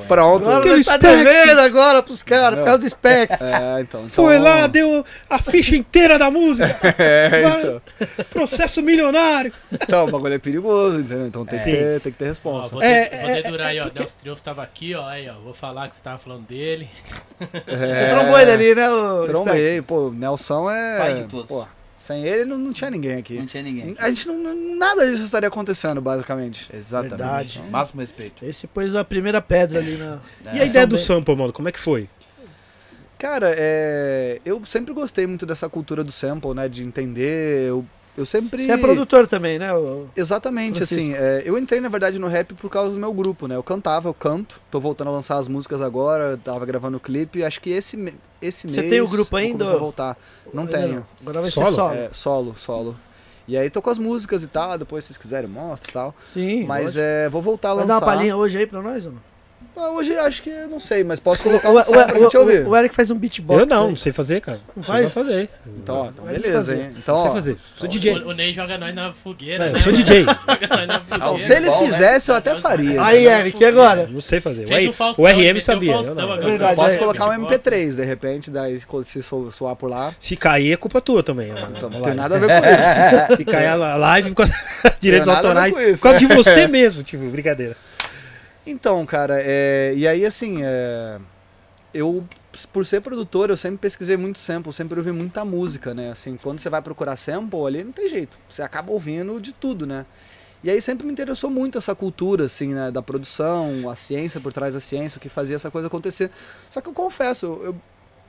[0.08, 0.50] Pronto.
[0.50, 3.46] Agora nós tá devendo agora pros caras, por causa do espectro.
[3.46, 4.02] É, então.
[4.02, 6.74] então Foi lá, deu a ficha inteira da música.
[6.98, 7.82] É, então.
[8.30, 9.52] Processo milionário.
[9.72, 11.28] Então, o bagulho é perigoso, entendeu?
[11.28, 11.72] Então tem, que, Sim.
[11.72, 12.74] ter, tem que ter Ó, resposta.
[12.74, 13.86] vou, É, de- vou é, dedurar aí, ó.
[13.94, 15.06] Nelson Triunfo tava aqui, ó.
[15.08, 15.34] Aí, ó.
[15.44, 16.90] Vou falar que você tava falando dele.
[17.40, 18.90] Você trombou ele ali, né?
[18.90, 19.26] O?
[19.26, 20.98] Trombei, pô, Nelson é.
[20.98, 21.48] Pai de todos.
[21.48, 21.68] Pô,
[22.04, 23.38] sem ele não, não tinha ninguém aqui.
[23.38, 23.96] Não tinha ninguém.
[23.98, 24.76] A gente não.
[24.76, 26.70] Nada disso estaria acontecendo, basicamente.
[26.76, 27.10] Exatamente.
[27.18, 27.62] Verdade.
[27.72, 28.44] Máximo respeito.
[28.44, 30.20] Esse pôs a primeira pedra ali na.
[30.54, 30.66] E a É.
[30.68, 32.10] ideia do sample, mano, como é que foi?
[33.18, 36.68] Cara, é, eu sempre gostei muito dessa cultura do sample, né?
[36.68, 37.70] De entender.
[37.70, 37.86] Eu,
[38.18, 38.64] eu sempre.
[38.64, 39.74] Você é produtor também, né?
[39.74, 41.12] o- Exatamente, Francisco.
[41.12, 43.56] assim, é, eu entrei na verdade no rap por causa do meu grupo, né?
[43.56, 47.44] Eu cantava, eu canto, tô voltando a lançar as músicas agora, tava gravando o clipe,
[47.44, 48.90] acho que esse, esse Você mês.
[48.92, 49.72] tem o grupo vou ainda?
[49.72, 50.18] a voltar.
[50.54, 51.06] Não Ainda tenho.
[51.22, 51.68] Agora vai Solo?
[51.68, 51.94] ser solo.
[51.96, 52.96] É, solo, solo.
[53.48, 56.16] E aí tô com as músicas e tal, depois se vocês quiserem mostra e tal.
[56.28, 56.66] Sim.
[56.66, 58.00] Mas é, vou voltar a Vai lançar.
[58.00, 59.33] dar uma palhinha hoje aí pra nós ou não?
[59.76, 62.38] Ah, hoje acho que não sei, mas posso O, colocar o, um som pra gente
[62.38, 62.66] o- ouvir.
[62.66, 63.60] o- o Eric faz um beatbox.
[63.60, 63.90] eu não, aí.
[63.90, 64.60] não sei fazer, cara.
[64.76, 65.12] Não faz?
[65.12, 65.50] sei fazer.
[65.66, 66.76] Então, ó, então beleza, fazer.
[66.76, 66.94] hein?
[66.98, 67.58] Então, Não sei ó, fazer.
[67.78, 68.14] Sou DJ.
[68.20, 69.66] O, o Ney joga nós na fogueira.
[69.66, 69.92] É, eu né, sou?
[69.92, 70.24] DJ.
[70.26, 71.26] Joga nós na fogueira.
[71.26, 71.78] Não, se ele né?
[71.80, 73.04] fizesse, eu até faria.
[73.04, 74.08] Aí, Eric, e agora?
[74.08, 74.64] Não sei fazer.
[74.64, 75.90] O, Fez o Faustão, o RM o sabia.
[75.90, 76.38] eu Faustão não.
[76.38, 77.58] Verdade, Posso é, colocar um beatbox.
[77.66, 80.14] MP3, de repente, daí se so- soar por lá.
[80.20, 81.52] Se cair, é culpa tua também.
[81.52, 81.68] né?
[81.76, 83.38] Então, não tem nada a ver com isso.
[83.38, 84.34] Se cair a live
[85.00, 87.76] direitos autorais, com isso, por causa de você mesmo, tipo, brincadeira.
[88.66, 91.20] Então, cara, é, e aí assim, é,
[91.94, 92.26] eu,
[92.72, 96.12] por ser produtor, eu sempre pesquisei muito sample, sempre ouvi muita música, né?
[96.12, 99.86] Assim, quando você vai procurar sample ali, não tem jeito, você acaba ouvindo de tudo,
[99.86, 100.06] né?
[100.64, 102.90] E aí sempre me interessou muito essa cultura, assim, né?
[102.90, 106.32] Da produção, a ciência por trás da ciência, o que fazia essa coisa acontecer.
[106.70, 107.76] Só que eu confesso, eu,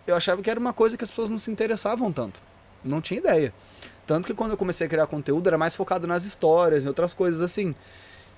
[0.04, 2.40] eu achava que era uma coisa que as pessoas não se interessavam tanto.
[2.84, 3.54] Não tinha ideia.
[4.04, 7.14] Tanto que quando eu comecei a criar conteúdo, era mais focado nas histórias e outras
[7.14, 7.74] coisas assim.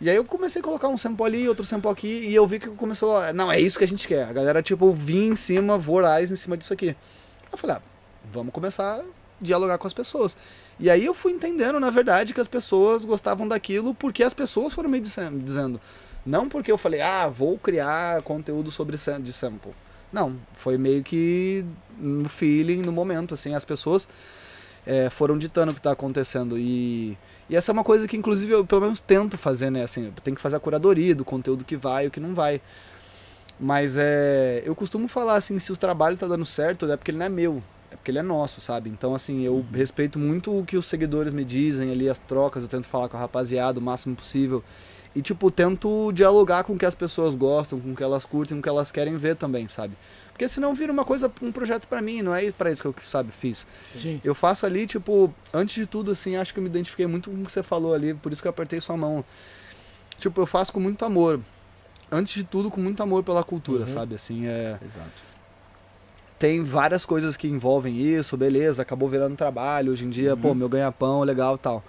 [0.00, 2.58] E aí eu comecei a colocar um sample ali, outro sample aqui, e eu vi
[2.58, 3.32] que começou a...
[3.32, 4.24] Não, é isso que a gente quer.
[4.28, 6.94] A galera, tipo, vinha em cima, voraz em cima disso aqui.
[7.50, 7.82] Eu falei, ah,
[8.30, 9.02] vamos começar a
[9.40, 10.36] dialogar com as pessoas.
[10.78, 14.74] E aí eu fui entendendo, na verdade, que as pessoas gostavam daquilo porque as pessoas
[14.74, 15.80] foram me dizendo.
[16.24, 19.72] Não porque eu falei, ah, vou criar conteúdo sobre de sample.
[20.12, 21.64] Não, foi meio que
[21.98, 24.08] no feeling, no momento, assim, as pessoas
[24.86, 26.58] é, foram ditando o que está acontecendo.
[26.58, 27.16] E,
[27.48, 29.84] e essa é uma coisa que, inclusive, eu pelo menos tento fazer, né?
[29.84, 32.60] Assim, tem que fazer a curadoria do conteúdo que vai e o que não vai.
[33.58, 37.18] Mas é, eu costumo falar assim, se o trabalho está dando certo, é porque ele
[37.18, 38.90] não é meu, é porque ele é nosso, sabe?
[38.90, 39.64] Então, assim, eu uhum.
[39.72, 43.16] respeito muito o que os seguidores me dizem ali, as trocas, eu tento falar com
[43.16, 44.62] a rapaziada o máximo possível.
[45.14, 48.56] E, tipo, tento dialogar com o que as pessoas gostam, com o que elas curtem,
[48.56, 49.96] com o que elas querem ver também, sabe?
[50.36, 52.94] Porque senão vira uma coisa, um projeto para mim, não é para isso que eu,
[53.08, 53.66] sabe, fiz.
[53.94, 54.20] Sim.
[54.22, 57.40] Eu faço ali, tipo, antes de tudo, assim, acho que eu me identifiquei muito com
[57.40, 59.24] o que você falou ali, por isso que eu apertei sua mão.
[60.18, 61.40] Tipo, eu faço com muito amor.
[62.12, 63.86] Antes de tudo, com muito amor pela cultura, uhum.
[63.86, 64.14] sabe?
[64.14, 64.78] Assim, é.
[64.84, 65.26] Exato
[66.38, 70.40] tem várias coisas que envolvem isso, beleza, acabou virando trabalho, hoje em dia, uhum.
[70.42, 71.82] pô, meu ganha-pão, legal tal.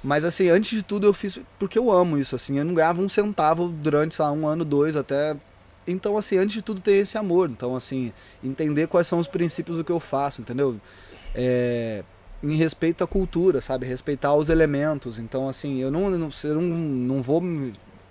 [0.00, 3.02] Mas assim, antes de tudo eu fiz porque eu amo isso, assim, eu não ganhava
[3.02, 5.36] um centavo durante, sei lá, um ano, dois, até
[5.90, 7.50] então, assim, antes de tudo ter esse amor.
[7.50, 8.12] Então, assim,
[8.42, 10.80] entender quais são os princípios do que eu faço, entendeu?
[11.34, 12.02] É,
[12.42, 13.86] em respeito à cultura, sabe?
[13.86, 15.18] Respeitar os elementos.
[15.18, 17.42] Então, assim, eu não, eu não, não vou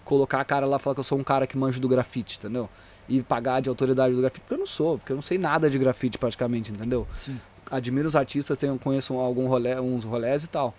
[0.05, 2.37] colocar a cara lá e falar que eu sou um cara que manjo do grafite,
[2.37, 2.69] entendeu?
[3.07, 5.69] E pagar de autoridade do grafite, porque eu não sou, porque eu não sei nada
[5.69, 7.07] de grafite praticamente, entendeu?
[7.13, 7.39] Sim.
[7.69, 10.73] Admiro os artistas, tenho, conheço algum rolê, uns rolés e tal.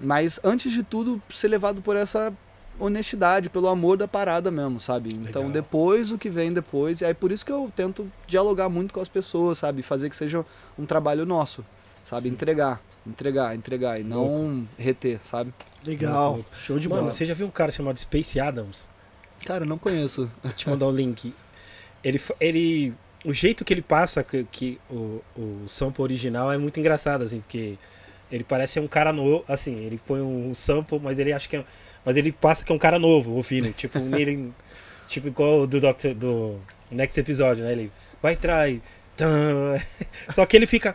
[0.00, 2.32] Mas antes de tudo, ser levado por essa
[2.78, 5.10] honestidade, pelo amor da parada mesmo, sabe?
[5.14, 5.50] Então, Legal.
[5.50, 9.00] Depois o que vem depois, e aí por isso que eu tento dialogar muito com
[9.00, 9.82] as pessoas, sabe?
[9.82, 10.44] Fazer que seja
[10.78, 11.64] um trabalho nosso,
[12.04, 12.24] sabe?
[12.24, 12.30] Sim.
[12.30, 15.52] Entregar, entregar, entregar e não reter, sabe?
[15.84, 17.02] Legal, show de bola.
[17.02, 18.86] Mano, você já viu um cara chamado Space Adams?
[19.44, 20.30] Cara, não conheço.
[20.42, 21.32] Vou te mandar o um link.
[22.02, 22.94] Ele, ele,
[23.24, 27.40] o jeito que ele passa que, que o, o sample original é muito engraçado, assim,
[27.40, 27.78] porque
[28.30, 31.64] ele parece um cara novo, assim, ele põe um sample, mas ele acha que é
[32.06, 33.72] mas ele passa que é um cara novo, o feeling.
[33.72, 34.52] Tipo, ele,
[35.08, 36.60] tipo igual do, Doctor, do
[36.90, 37.72] Next Episódio, né?
[37.72, 37.90] Ele
[38.22, 38.80] vai entrar e.
[40.32, 40.94] Só que ele fica.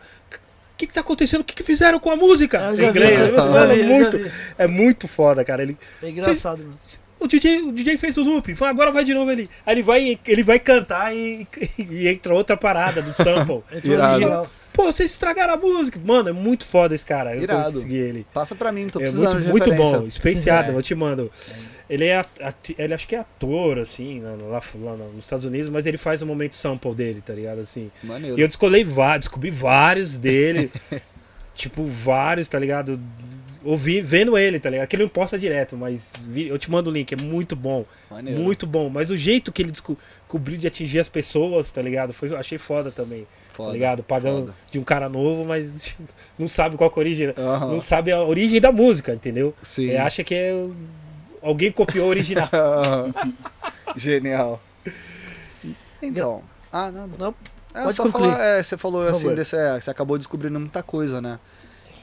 [0.74, 1.42] O que, que tá acontecendo?
[1.42, 2.74] O que, que fizeram com a música?
[2.74, 3.20] Em inglês.
[3.20, 5.62] Vi, Mano, é, muito, é muito foda, cara.
[5.62, 6.80] Ele, é engraçado, mano.
[7.20, 9.48] O DJ, o DJ fez o loop, agora vai de novo ali.
[9.64, 11.48] Aí ele vai, ele vai cantar e,
[11.78, 13.62] e entra outra parada do sample.
[13.84, 14.50] Irado.
[14.74, 16.00] Pô, vocês estragaram a música.
[16.04, 17.36] Mano, é muito foda esse cara.
[17.36, 17.74] Eu Irado.
[17.74, 18.26] consegui ele.
[18.34, 20.00] Passa pra mim, tô é precisando muito, de muito referência.
[20.00, 20.10] bom.
[20.10, 20.76] Spaceado, é.
[20.76, 21.32] eu te mando.
[21.90, 22.24] Ele é
[22.78, 26.22] ele acho que é ator, assim, lá, lá, lá, nos Estados Unidos, mas ele faz
[26.22, 27.60] o momento sample dele, tá ligado?
[27.60, 27.92] Assim.
[28.02, 28.40] Maneiro.
[28.40, 30.72] E eu descolei vários, descobri vários dele.
[31.54, 33.00] tipo, vários, tá ligado?
[33.64, 34.88] Ouvi, vendo ele, tá ligado?
[34.88, 37.86] Que ele não posta direto, mas vi, eu te mando o link, é muito bom.
[38.10, 38.40] Maneiro.
[38.40, 38.90] Muito bom.
[38.90, 42.14] Mas o jeito que ele descobriu de atingir as pessoas, tá ligado?
[42.14, 43.28] Foi, achei foda também.
[43.54, 44.04] Foda, tá ligado?
[44.04, 44.54] Pagando foda.
[44.72, 45.96] de um cara novo, mas
[46.38, 47.28] não sabe qual é a origem.
[47.30, 47.72] Uhum.
[47.74, 49.54] Não sabe a origem da música, entendeu?
[49.64, 49.90] Sim.
[49.90, 50.66] É, acha que é.
[51.42, 52.50] Alguém copiou o original.
[53.96, 54.62] Genial.
[56.02, 56.44] Então.
[56.72, 57.12] Ah, nada.
[57.18, 57.36] Não,
[57.74, 61.22] é, Pode só falar, é, você falou assim, desse, é, você acabou descobrindo muita coisa,
[61.22, 61.40] né?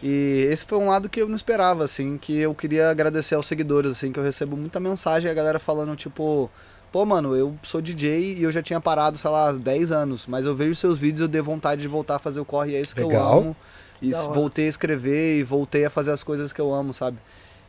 [0.02, 3.46] E esse foi um lado que eu não esperava, assim, que eu queria agradecer aos
[3.46, 6.50] seguidores, assim, que eu recebo muita mensagem, a galera falando, tipo,
[6.90, 10.46] Pô, mano, eu sou DJ e eu já tinha parado, sei lá, 10 anos, mas
[10.46, 12.76] eu vejo seus vídeos e eu dei vontade de voltar a fazer o corre e
[12.76, 13.32] é isso que Legal.
[13.32, 13.56] eu amo.
[14.00, 17.18] E voltei a escrever e voltei a fazer as coisas que eu amo, sabe?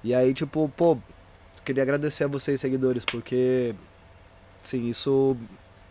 [0.04, 0.98] E aí, tipo, pô,
[1.66, 3.76] queria agradecer a vocês, seguidores, porque,
[4.64, 5.36] sim, isso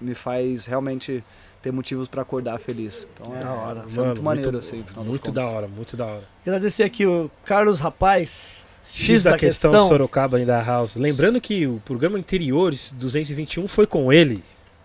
[0.00, 1.24] me faz realmente
[1.60, 3.06] ter motivos para acordar feliz.
[3.14, 3.84] Então é, da hora.
[3.86, 4.84] Isso é muito maneiro, muito, assim.
[4.96, 6.24] Muito da hora, muito da hora.
[6.46, 10.96] Agradecer aqui o Carlos Rapaz, X, da, da questão, questão Sorocaba e da House.
[10.96, 14.42] Lembrando que o programa Interiores 221 foi com ele.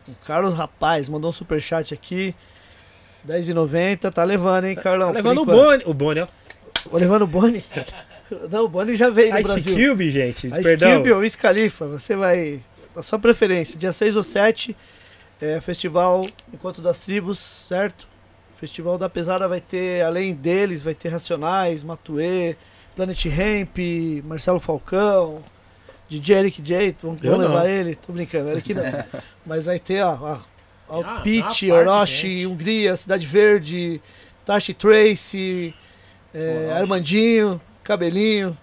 [0.08, 2.36] O Carlos Rapaz mandou um superchat aqui.
[3.28, 4.12] 10,90.
[4.12, 5.10] Tá levando, hein, Carlão?
[5.10, 5.84] Tá levando o Boni.
[5.86, 6.28] O Boni, ó.
[6.90, 7.64] Tô levando o Boni?
[8.52, 9.78] Não, o Boni já veio no Ice Brasil.
[9.78, 10.48] Ice Cube, gente.
[10.48, 10.98] Ice perdão.
[10.98, 11.88] Cube ou Wiz Khalifa.
[11.88, 12.60] Você vai...
[12.96, 13.80] A sua preferência.
[13.80, 14.76] Dia 6 ou 7.
[15.42, 18.08] É, festival Encontro das Tribos, certo?
[18.60, 22.56] Festival da Pesada vai ter, além deles, vai ter Racionais, Matuê...
[22.96, 23.78] Planet Ramp,
[24.24, 25.42] Marcelo Falcão,
[26.10, 28.84] DJ Eric J, vamos, vamos levar ele, tô brincando, Eric não.
[29.46, 30.40] Mas vai ter, ó, ó,
[30.90, 34.02] ó ah, Pitch, Orochi, Hungria, Cidade Verde,
[34.46, 35.74] Tashi Tracy,
[36.34, 38.58] é, Armandinho, Cabelinho,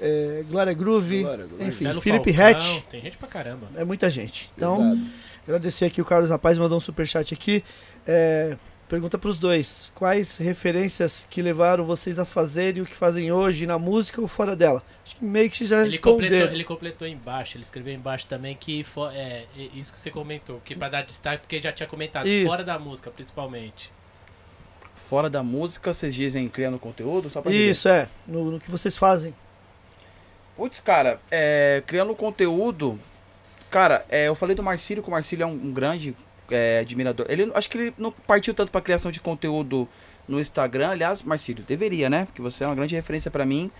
[0.00, 1.66] é, Glória Groove, Glória, Glória.
[1.66, 2.82] enfim, Marcelo Felipe Hatch.
[2.90, 3.68] Tem gente pra caramba.
[3.76, 4.50] É muita gente.
[4.56, 5.00] Então, Pesado.
[5.44, 7.64] agradecer aqui o Carlos Rapaz, mandou um superchat aqui.
[8.06, 8.56] É,
[8.88, 13.78] pergunta pros dois: quais referências que levaram vocês a fazerem o que fazem hoje na
[13.78, 14.82] música ou fora dela?
[15.04, 16.54] Acho que meio que já Ele completou, responderam.
[16.54, 19.44] ele completou embaixo, ele escreveu embaixo também que fo- é,
[19.74, 22.48] isso que você comentou, que pra dar destaque, porque ele já tinha comentado, Isso.
[22.48, 23.92] fora da música, principalmente.
[24.94, 27.30] Fora da música, vocês dizem criando conteúdo?
[27.30, 27.70] Só pra entender.
[27.70, 28.08] Isso, é.
[28.26, 29.32] No, no que vocês fazem.
[30.56, 32.98] Putz, cara, é, criando conteúdo.
[33.70, 36.16] Cara, é, eu falei do Marcílio, que o Marcílio é um, um grande
[36.50, 37.26] é, admirador.
[37.28, 39.88] Ele, acho que ele não partiu tanto pra criação de conteúdo
[40.28, 40.90] no Instagram.
[40.90, 42.24] Aliás, Marcílio, deveria, né?
[42.26, 43.70] Porque você é uma grande referência pra mim.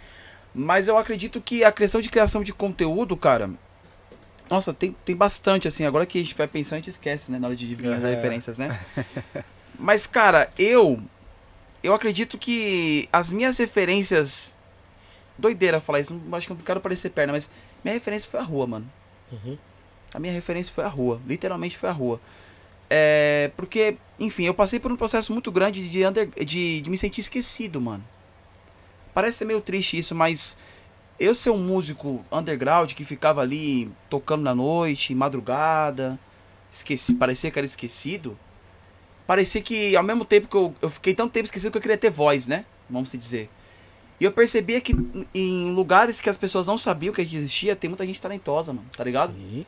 [0.54, 3.50] Mas eu acredito que a questão de criação de conteúdo, cara.
[4.48, 5.84] Nossa, tem, tem bastante, assim.
[5.84, 7.38] Agora que a gente vai pensar, a gente esquece, né?
[7.38, 8.14] Na hora de adivinhar as É.
[8.14, 8.78] referências, né?
[9.78, 11.00] Mas, cara, eu.
[11.82, 14.54] Eu acredito que as minhas referências.
[15.38, 17.50] Doideira falar isso, não, acho que não quero parecer perna, mas
[17.84, 18.90] minha referência foi a rua, mano.
[19.30, 19.58] Uhum.
[20.14, 21.20] A minha referência foi a rua.
[21.26, 22.18] Literalmente foi a rua.
[22.88, 23.50] É.
[23.56, 27.20] Porque, enfim, eu passei por um processo muito grande de, under, de, de me sentir
[27.20, 28.04] esquecido, mano.
[29.12, 30.56] Parece ser meio triste isso, mas
[31.18, 36.18] eu ser um músico underground que ficava ali tocando na noite, madrugada,
[36.70, 38.38] esqueci, parecia que era esquecido.
[39.26, 41.98] Parecia que ao mesmo tempo que eu, eu fiquei tanto tempo esquecido que eu queria
[41.98, 42.64] ter voz, né?
[42.88, 43.50] Vamos se dizer.
[44.20, 44.94] E eu percebia que
[45.34, 49.04] em lugares que as pessoas não sabiam que existia, tem muita gente talentosa, mano, tá
[49.04, 49.34] ligado?
[49.34, 49.66] Sim.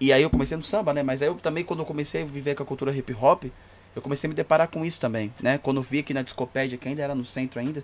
[0.00, 1.02] E aí eu comecei no samba, né?
[1.02, 3.44] Mas aí eu também, quando eu comecei a viver com a cultura hip hop,
[3.96, 5.58] eu comecei a me deparar com isso também, né?
[5.58, 7.82] Quando eu vi aqui na discopédia, que ainda era no centro ainda,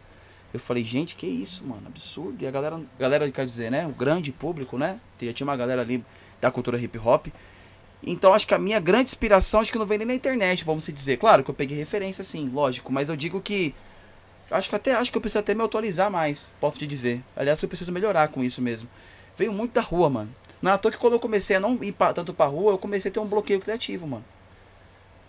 [0.53, 2.36] eu falei, gente, que isso, mano, absurdo.
[2.41, 3.86] E a galera, galera quer dizer, né?
[3.86, 5.01] O grande público, né?
[5.19, 6.05] Tinha tinha uma galera ali
[6.41, 7.27] da cultura hip hop.
[8.07, 10.86] Então acho que a minha grande inspiração, acho que não vem nem na internet, vamos
[10.86, 11.16] dizer.
[11.16, 13.74] Claro que eu peguei referência, sim, lógico, mas eu digo que.
[14.51, 17.23] Acho que até acho que eu preciso até me atualizar mais, posso te dizer.
[17.35, 18.89] Aliás, eu preciso melhorar com isso mesmo.
[19.36, 20.31] Veio muito da rua, mano.
[20.65, 22.73] Não é à toa que quando eu comecei a não ir pra- tanto pra rua,
[22.73, 24.24] eu comecei a ter um bloqueio criativo, mano.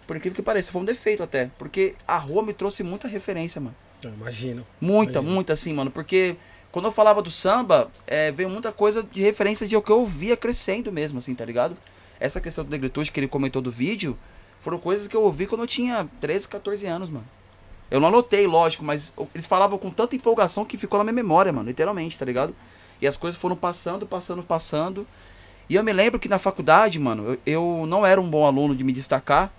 [0.08, 1.52] Por incrível que pareça, foi um defeito até.
[1.58, 3.76] Porque a rua me trouxe muita referência, mano.
[4.02, 4.66] Eu imagino.
[4.80, 5.34] Muita, Imagino.
[5.36, 5.92] muita assim, mano.
[5.92, 6.38] Porque
[6.72, 10.06] quando eu falava do samba, é, veio muita coisa de referência de o que eu
[10.06, 11.76] via crescendo mesmo, assim, tá ligado?
[12.18, 14.18] Essa questão do negritude que ele comentou do vídeo,
[14.62, 17.28] foram coisas que eu ouvi quando eu tinha 13, 14 anos, mano.
[17.92, 21.52] Eu não anotei, lógico, mas eles falavam com tanta empolgação que ficou na minha memória,
[21.52, 22.56] mano, literalmente, tá ligado?
[23.02, 25.08] E as coisas foram passando, passando, passando.
[25.70, 28.76] E eu me lembro que na faculdade, mano, eu, eu não era um bom aluno
[28.76, 29.52] de me destacar,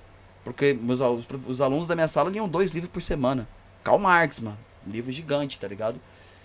[0.44, 3.48] porque meus, os, os alunos da minha sala liam dois livros por semana.
[3.82, 4.58] Karl Marx, mano.
[4.86, 6.00] Um livro gigante, tá ligado?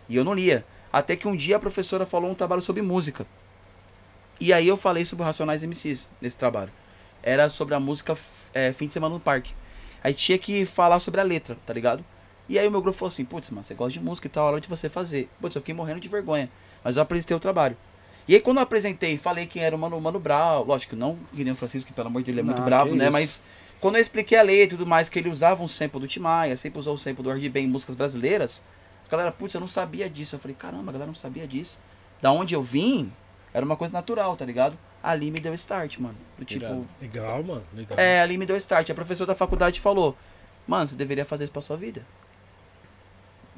[0.10, 0.66] E eu não lia.
[0.92, 3.26] Até que um dia a professora falou um trabalho sobre música.
[4.40, 6.72] E aí eu falei sobre Racionais MCs nesse trabalho.
[7.22, 8.18] Era sobre a música
[8.54, 9.54] é, Fim de Semana no Parque.
[10.04, 12.04] Aí tinha que falar sobre a letra, tá ligado?
[12.50, 14.48] E aí o meu grupo falou assim, putz, mano, você gosta de música e tal,
[14.48, 15.30] hora de você fazer.
[15.40, 16.50] Putz, eu fiquei morrendo de vergonha.
[16.84, 17.78] Mas eu apresentei o trabalho.
[18.28, 21.56] E aí quando eu apresentei, falei quem era o Mano, Mano Brau, lógico, não o
[21.56, 23.06] Francisco, que pelo amor de Deus ele é muito Não, bravo, que né?
[23.06, 23.14] isso.
[23.14, 23.44] Mas
[23.80, 26.56] quando eu expliquei a letra e tudo mais, que ele usava um sample do Timaya,
[26.56, 28.64] sempre usou o sample do RGB em músicas brasileiras,
[29.08, 30.36] a galera, putz, eu não sabia disso.
[30.36, 31.78] Eu falei, caramba, a galera não sabia disso.
[32.22, 33.12] Da onde eu vim,
[33.54, 34.78] era uma coisa natural, tá ligado?
[35.04, 36.16] Ali me deu start, mano.
[36.38, 36.86] Do tipo.
[37.02, 37.64] Legal, mano.
[37.74, 38.00] Legal.
[38.00, 38.90] é, ali me deu start.
[38.90, 40.16] A professora da faculdade falou:
[40.68, 42.06] Mano, você deveria fazer isso pra sua vida.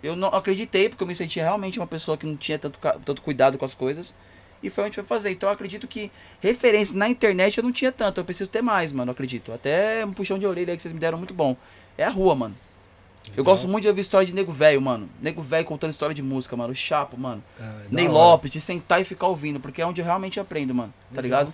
[0.03, 3.21] Eu não acreditei, porque eu me sentia realmente uma pessoa que não tinha tanto, tanto
[3.21, 4.13] cuidado com as coisas.
[4.61, 5.31] E foi onde foi fazer.
[5.31, 6.11] Então eu acredito que
[6.41, 8.19] referência na internet eu não tinha tanto.
[8.19, 9.09] Eu preciso ter mais, mano.
[9.09, 9.51] Eu acredito.
[9.51, 11.55] Até um puxão de orelha aí que vocês me deram muito bom.
[11.97, 12.55] É a rua, mano.
[13.27, 13.45] Eu Legal.
[13.45, 15.09] gosto muito de ouvir história de nego velho, mano.
[15.21, 16.73] Nego velho contando história de música, mano.
[16.73, 17.41] O Chapo, mano.
[17.59, 18.13] Ah, Ney hora.
[18.13, 21.41] Lopes, de sentar e ficar ouvindo, porque é onde eu realmente aprendo, mano, tá Legal.
[21.43, 21.53] ligado?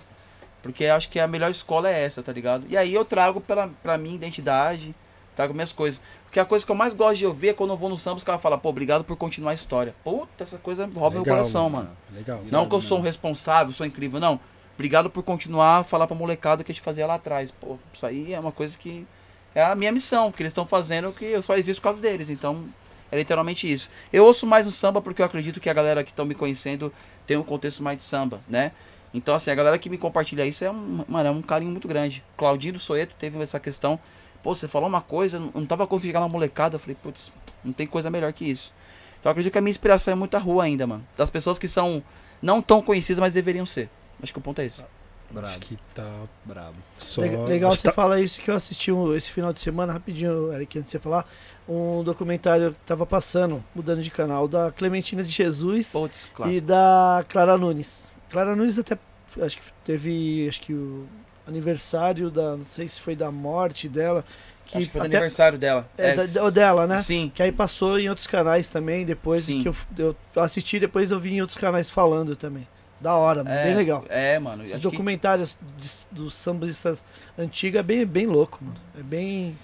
[0.64, 2.66] Porque eu acho que a melhor escola é essa, tá ligado?
[2.70, 4.96] E aí eu trago pela, pra minha identidade,
[5.40, 6.02] trago minhas coisas.
[6.26, 8.18] Porque a coisa que eu mais gosto de ouvir é quando eu vou no samba,
[8.18, 9.96] os caras falam, pô, obrigado por continuar a história.
[10.04, 11.90] Puta, essa coisa rouba meu coração, mano.
[12.14, 12.42] Legal.
[12.52, 14.38] Não que eu sou um responsável, sou incrível, não.
[14.76, 17.52] Obrigado por continuar a falar pra molecada que a gente fazia lá atrás.
[17.52, 19.08] Pô, isso aí é uma coisa que
[19.56, 22.30] é a minha missão, que eles estão fazendo que eu só existo por causa deles.
[22.30, 22.66] Então,
[23.10, 23.90] é literalmente isso.
[24.12, 26.92] Eu ouço mais no samba porque eu acredito que a galera que estão me conhecendo
[27.26, 28.74] tem um contexto mais de samba, né?
[29.14, 31.88] Então, assim, a galera que me compartilha isso é um, mano, é um carinho muito
[31.88, 32.24] grande.
[32.36, 33.98] Claudinho do Soeto teve essa questão.
[34.44, 36.76] Pô, você falou uma coisa, não tava chegar na molecada.
[36.76, 37.32] Eu falei, putz,
[37.64, 38.74] não tem coisa melhor que isso.
[39.20, 41.06] Então, eu acredito que a minha inspiração é muito a rua ainda, mano.
[41.18, 42.02] Das pessoas que são
[42.42, 43.90] não tão conhecidas, mas deveriam ser.
[44.24, 44.82] Acho que o ponto é esse.
[44.82, 44.90] Acho
[45.32, 46.10] Brabo, que tá
[46.44, 46.76] brabo.
[46.98, 47.22] só...
[47.22, 49.94] Legal, legal acho você tá- fala isso que eu assisti um- esse final de semana,
[49.94, 51.30] rapidinho, Eric, antes de você falar,
[51.68, 57.24] um documentário que tava passando, mudando de canal, da Clementina de Jesus Putz, e da
[57.30, 58.12] Clara Nunes.
[58.32, 58.98] Clara Nunes até
[59.40, 61.08] acho que teve, acho que o
[61.50, 62.56] aniversário da.
[62.58, 64.24] Não sei se foi da morte dela.
[64.66, 65.90] Que Acho que foi do até- aniversário dela.
[65.98, 67.02] É, da- da- dela, né?
[67.02, 67.32] Sim.
[67.34, 69.64] Que aí passou em outros canais também, depois Sim.
[69.64, 72.68] que eu, eu assisti, depois eu vi em outros canais falando também.
[73.02, 74.06] Da hora, É, bem legal.
[74.10, 74.62] É, mano.
[74.62, 77.04] Esses que- documentários de- dos sambistas
[77.38, 78.78] antigos é bem, bem louco, mano.
[79.00, 79.58] É bem.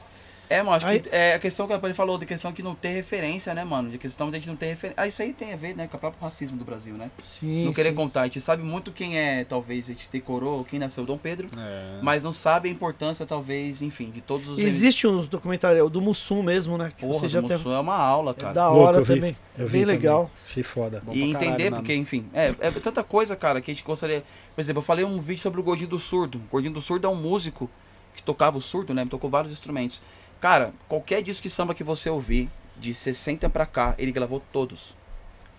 [0.50, 2.76] É, mano, acho Aí- que é a questão que ele falou, de questão que não
[2.76, 3.90] ter referência, né, mano?
[3.90, 5.02] De questão de a gente não ter referência.
[5.02, 7.10] Ah, isso aí tem a ver, né, com o próprio racismo do Brasil, né?
[7.24, 7.66] Sim.
[7.66, 7.96] não querer sim.
[7.96, 8.22] contar.
[8.22, 12.00] A gente sabe muito quem é, talvez, a gente decorou, quem nasceu Dom Pedro, É.
[12.02, 14.60] mas não sabe a importância, talvez, enfim, de todos os.
[14.60, 16.92] Existe uns documentários, o do Mussum mesmo, né?
[16.96, 17.58] Que Porra, você já do tem.
[17.58, 18.54] Mussum é uma aula, É cara.
[18.54, 19.16] da Louco, hora eu vi.
[19.16, 19.38] também.
[19.58, 19.96] É Eu vi bem também.
[19.98, 20.32] legal.
[20.50, 21.02] Achei foda.
[21.06, 24.24] Bom E entender, caralho, porque, enfim, é, é tanta coisa, cara, que a gente gostaria.
[24.54, 26.38] Por exemplo, eu falei um vídeo sobre o Gordinho do Surdo.
[26.38, 27.70] O Gordinho do Surdo é um músico
[28.14, 29.06] que tocava o surdo, né?
[29.10, 30.02] Tocou vários instrumentos.
[30.46, 34.94] Cara, qualquer disco de samba que você ouvir, de 60 pra cá, ele gravou todos.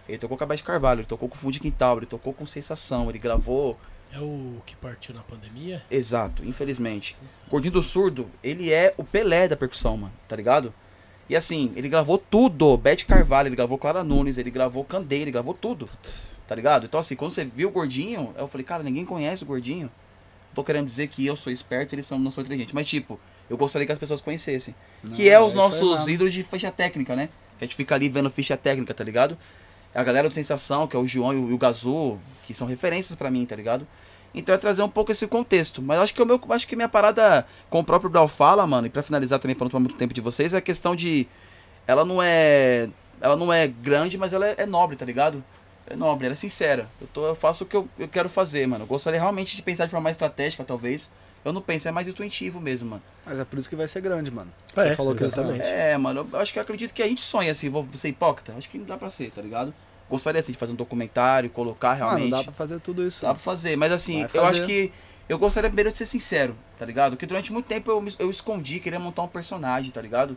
[0.08, 2.32] Ele tocou com a Beth Carvalho, ele tocou com o Fundo de Quintal, ele tocou
[2.32, 3.76] com Sensação, ele gravou.
[4.12, 5.82] É o que partiu na pandemia?
[5.90, 7.16] Exato, infelizmente.
[7.48, 10.72] Gordinho do Surdo, ele é o Pelé da percussão, mano, tá ligado?
[11.28, 12.76] E assim, ele gravou tudo.
[12.76, 15.90] Beth Carvalho, ele gravou Clara Nunes, ele gravou Candeia, ele gravou tudo.
[16.46, 16.86] Tá ligado?
[16.86, 19.90] Então assim, quando você viu o Gordinho, eu falei, cara, ninguém conhece o Gordinho.
[20.54, 22.72] Tô querendo dizer que eu sou esperto e eles são, não são inteligentes.
[22.72, 23.18] Mas tipo,
[23.48, 24.74] eu gostaria que as pessoas conhecessem.
[25.14, 27.28] que é os nossos ídolos de ficha técnica, né?
[27.59, 29.39] Que a gente fica ali vendo ficha técnica, tá ligado?
[29.94, 33.31] A galera do Sensação, que é o João e o, Gazu, que são referências pra
[33.31, 33.86] mim, tá ligado?
[34.35, 35.81] Então é trazer um pouco esse contexto.
[35.81, 38.86] Mas acho que o meu, acho que minha parada, com o próprio Brau fala, mano,
[38.86, 41.27] e pra finalizar também, pra não tomar muito tempo de vocês, é a questão de.
[41.86, 42.89] Ela não é.
[43.20, 45.43] Ela não é grande, mas ela é, é nobre, tá ligado?
[45.86, 46.89] É nobre, ela é sincera.
[47.01, 48.85] Eu, tô, eu faço o que eu, eu quero fazer, mano.
[48.85, 51.09] Eu gostaria realmente de pensar de forma mais estratégica, talvez.
[51.47, 53.02] Eu não penso, é mais intuitivo mesmo, mano.
[53.24, 54.51] Mas é por isso que vai ser grande, mano.
[54.77, 55.62] É, Você falou que exatamente.
[55.62, 58.52] É, mano, eu acho que eu acredito que a gente sonha assim, vou ser hipócrita?
[58.59, 59.73] Acho que não dá pra ser, tá ligado?
[60.10, 62.31] Gostaria assim de fazer um documentário, colocar realmente.
[62.31, 63.23] Mano, dá pra fazer tudo isso.
[63.23, 64.90] Dá pra fazer, mas assim, eu acho que
[65.28, 67.12] eu gostaria primeiro de ser sincero, tá ligado?
[67.12, 70.36] Porque durante muito tempo eu, eu escondi, queria montar um personagem, tá ligado?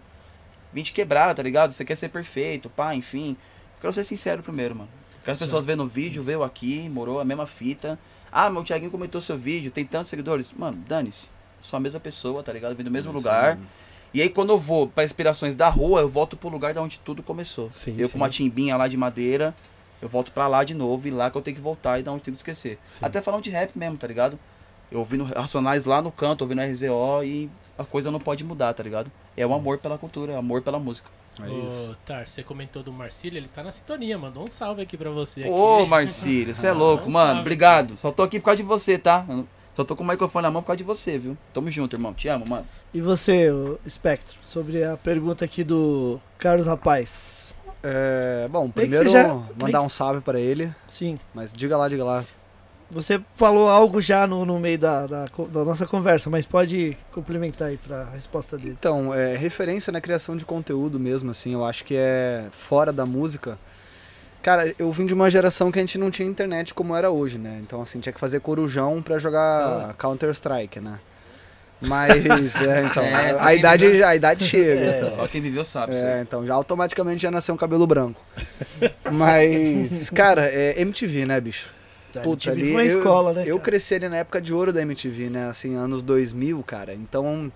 [0.72, 1.72] Vim te quebrar, tá ligado?
[1.72, 3.32] Você quer ser perfeito, pá, enfim.
[3.78, 4.90] Eu quero ser sincero primeiro, mano.
[5.24, 7.98] Que as pessoas vendo o vídeo, veio aqui, morou a mesma fita.
[8.32, 10.54] Ah, meu Thiaguinho comentou seu vídeo, tem tantos seguidores.
[10.54, 11.30] Mano, dane-se.
[11.62, 12.76] Sou a mesma pessoa, tá ligado?
[12.76, 13.58] Vim do mesmo lugar.
[14.14, 17.00] E aí quando eu vou pra inspirações da rua, eu volto pro lugar da onde
[17.00, 17.70] tudo começou.
[17.72, 18.14] Sim, eu sim.
[18.14, 19.54] com uma timbinha lá de madeira,
[20.02, 22.12] eu volto pra lá de novo e lá que eu tenho que voltar e da
[22.12, 22.80] onde eu tenho que esquecer.
[22.84, 23.06] Sim.
[23.06, 24.40] Até falando de rap mesmo, tá ligado?
[24.92, 28.82] Eu ouvindo Racionais lá no canto, ouvindo RZO e a coisa não pode mudar, tá
[28.82, 29.12] ligado?
[29.38, 31.10] É o amor pela cultura, é o amor pela música.
[31.44, 31.50] É.
[31.50, 35.10] Ô, Tar, você comentou do Marcílio, ele tá na sintonia, mandou um salve aqui pra
[35.10, 35.48] você.
[35.48, 35.90] Ô, aqui.
[35.90, 37.28] Marcílio, você é louco, Um mano.
[37.28, 37.42] salve.
[37.42, 37.98] Obrigado.
[37.98, 39.26] Só tô aqui por causa de você, tá?
[39.76, 41.38] Só tô com o microfone na mão por causa de você, viu?
[41.54, 42.14] Tamo junto, irmão.
[42.14, 42.66] Te amo, mano.
[42.94, 43.48] E você,
[43.90, 47.56] Spectro, sobre a pergunta aqui do Carlos Rapaz?
[47.82, 50.74] É, bom, primeiro já- mandar um salve pra ele.
[50.88, 51.18] Sim.
[51.34, 52.26] Mas diga lá, diga lá.
[52.92, 57.68] Você falou algo já no, no meio da, da, da nossa conversa, mas pode complementar
[57.68, 58.76] aí pra resposta dele.
[58.80, 63.06] Então, é, referência na criação de conteúdo mesmo, assim, eu acho que é fora da
[63.06, 63.60] música.
[64.42, 67.38] Cara, eu vim de uma geração que a gente não tinha internet como era hoje,
[67.38, 67.60] né?
[67.62, 71.00] Então, assim, tinha que fazer corujão pra jogar Counter-Strike, né?
[71.82, 74.80] Mas, é, então, É, a, idade, já- a idade chega.
[74.80, 75.12] É, então.
[75.12, 75.94] só quem viveu sabe.
[75.94, 78.22] É, então já automaticamente já nasceu um cabelo branco.
[79.12, 81.72] Mas, cara, é MTV, né, bicho?
[82.22, 83.44] Puta, MTV ali, foi uma eu, escola, né?
[83.44, 83.60] Eu cara?
[83.60, 85.48] cresci ali na época de ouro da MTV, né?
[85.50, 86.94] Assim, anos 2000, cara.
[86.94, 87.52] Então,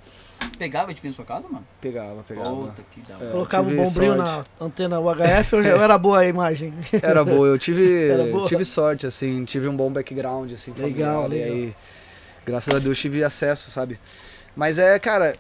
[0.58, 1.66] Pegava a gente na sua casa, mano?
[1.80, 2.50] pegava, pegava.
[2.50, 3.16] Puta que da.
[3.26, 4.50] É, Colocava um bombril sorte.
[4.60, 6.74] na antena UHF ou já era boa a imagem?
[7.02, 8.48] Era boa, eu tive, Era boa.
[8.48, 11.58] tive sorte, assim, tive um bom background, assim, Legal, familiar, legal.
[11.58, 11.76] E aí,
[12.46, 14.00] graças a Deus, tive acesso, sabe?
[14.56, 15.34] Mas é, cara,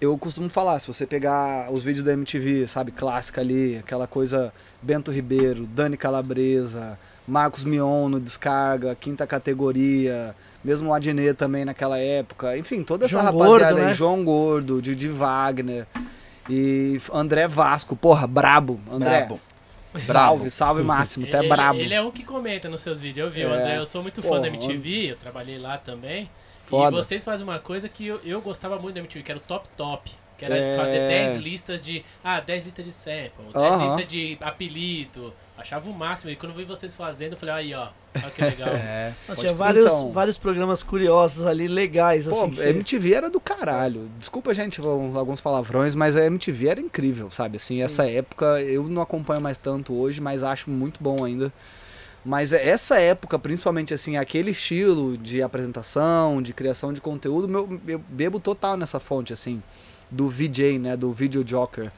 [0.00, 4.52] eu costumo falar, se você pegar os vídeos da MTV, sabe, clássica ali, aquela coisa
[4.82, 10.34] Bento Ribeiro, Dani Calabresa, Marcos Mion no Descarga, quinta categoria,
[10.64, 13.94] mesmo o Adnet também naquela época, enfim, toda essa João rapaziada Gordo, aí, né?
[13.94, 15.86] João Gordo, Didi Wagner
[16.48, 19.20] e André Vasco, porra, brabo, André.
[19.20, 19.40] Brabo.
[19.98, 21.78] Salve, salve máximo, é ele, brabo.
[21.80, 23.44] ele é um que comenta nos seus vídeos, eu vi, É.
[23.46, 26.28] André, eu sou muito fã Porra, da MTV, eu trabalhei lá também.
[26.66, 26.94] Foda.
[26.94, 29.42] E vocês fazem uma coisa que eu, eu gostava muito da MTV, que era o
[29.42, 30.10] Top Top.
[30.36, 30.76] Que era É.
[30.76, 32.02] fazer 10 listas de.
[32.22, 33.84] Ah, 10 listas de sample, 10 Aham.
[33.84, 35.32] listas de apelido.
[35.58, 36.30] Achava o máximo.
[36.30, 38.68] E quando eu vi vocês fazendo, eu falei, aí ó, olha que legal.
[38.76, 39.14] É.
[39.28, 40.12] Não, tinha vários, Então.
[40.12, 42.68] vários programas curiosos ali, legais, Pô, assim.
[42.68, 44.10] MTV era do caralho.
[44.18, 47.56] Desculpa, gente, alguns palavrões, mas a MTV era incrível, sabe?
[47.56, 47.82] Assim, Sim.
[47.82, 51.52] essa época eu não acompanho mais tanto hoje, mas acho muito bom ainda.
[52.24, 58.00] Mas essa época, principalmente assim, aquele estilo de apresentação, de criação de conteúdo, meu, eu
[58.08, 59.62] bebo total nessa fonte, assim,
[60.10, 60.96] do VJ, né?
[60.96, 61.90] Do Video Joker.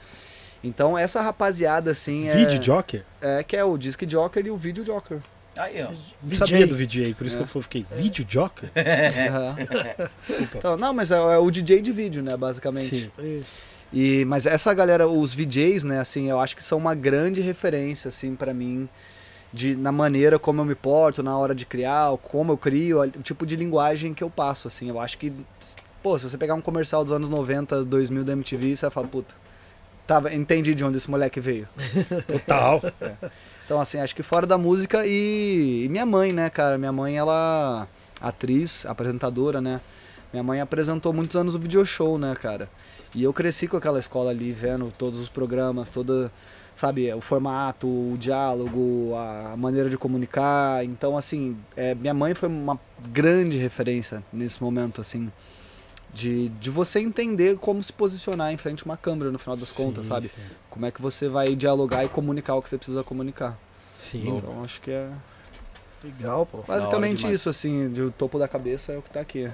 [0.63, 3.03] Então essa rapaziada, assim, é, Video Joker?
[3.21, 5.19] é que é o Disc Joker e o Video Joker.
[5.57, 5.89] Aí, ó.
[6.23, 6.37] VJ.
[6.39, 7.45] sabia do VJ, por isso É.
[7.45, 8.71] que eu fiquei, vídeo joker?
[8.77, 9.57] Aham.
[10.23, 10.59] Desculpa.
[10.59, 13.11] Então, não, mas é, é o DJ de vídeo, né, basicamente.
[13.19, 13.39] Sim.
[13.41, 13.63] Isso.
[13.93, 18.09] E, mas essa galera, os VJs, né, assim, eu acho que são uma grande referência,
[18.09, 18.89] assim, pra mim,
[19.53, 23.09] de, na maneira como eu me porto, na hora de criar, como eu crio, o
[23.23, 24.89] tipo de linguagem que eu passo, assim.
[24.89, 25.33] Eu acho que,
[26.03, 29.09] pô, se você pegar um comercial dos anos 90, 2000 da MTV, você vai falar,
[29.09, 29.35] puta,
[30.09, 31.69] tava, entendi de onde esse moleque veio.
[32.27, 32.81] Total.
[33.65, 36.79] Então, assim, acho que fora da música e, e minha mãe, né, cara?
[36.79, 37.87] Minha mãe, ela,
[38.19, 39.83] atriz, apresentadora, né?
[40.33, 42.71] Minha mãe apresentou muitos anos o video show, né, cara?
[43.15, 46.33] E eu cresci com aquela escola ali, vendo todos os programas, toda,
[46.75, 50.83] sabe, o formato, o diálogo, a maneira de comunicar.
[50.85, 52.81] Então, assim, é, minha mãe foi uma
[53.13, 55.31] grande referência nesse momento, assim,
[56.13, 59.71] de, de você entender como se posicionar em frente a uma câmera, no final das
[59.71, 60.29] contas, Sim, sabe?
[60.29, 60.41] Sim.
[60.71, 63.59] Como é que você vai dialogar e comunicar o que você precisa comunicar.
[63.97, 64.37] Sim.
[64.37, 65.11] Então acho que é
[66.03, 66.59] Legal, pô.
[66.59, 69.51] basicamente isso, assim, de o topo da cabeça é o que tá aqui.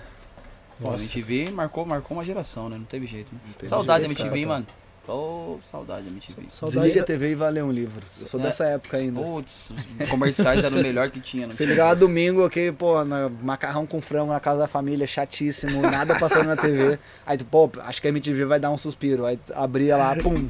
[0.80, 1.04] Pô, a Nossa.
[1.04, 2.76] MTV marcou, marcou uma geração, né?
[2.76, 3.32] Não teve jeito.
[3.32, 3.40] Né?
[3.56, 4.46] teve saudade da MTV, cara.
[4.46, 4.66] mano.
[5.06, 6.42] Ô, saudade da MTV.
[6.52, 6.80] Saudade.
[6.86, 8.02] Desliga a TV e vai ler um livro.
[8.20, 8.44] Eu sou É.
[8.44, 9.20] dessa época ainda.
[9.20, 9.70] Putz,
[10.00, 11.46] os comerciais eram o melhor que tinha.
[11.46, 11.52] Né?
[11.52, 16.18] Você ligava domingo, ok, pô, na- macarrão com frango na casa da família, chatíssimo, nada
[16.18, 16.98] passando na TV.
[17.26, 19.26] Aí tu, pô, acho que a MTV vai dar um suspiro.
[19.26, 20.48] Aí abria lá, pum,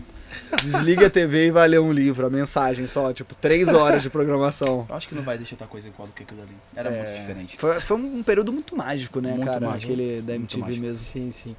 [0.62, 4.10] desliga a TV e vai ler um livro, a mensagem só, tipo, três horas de
[4.10, 4.86] programação.
[4.88, 6.54] Eu acho que não vai deixar outra coisa igual do que aquilo ali.
[6.76, 7.56] Era É, muito diferente.
[7.58, 9.66] Foi, foi um período muito mágico, né, Muito cara?
[9.66, 9.92] mágico.
[9.92, 11.04] Aquele da MTV mesmo.
[11.04, 11.56] Sim, sim.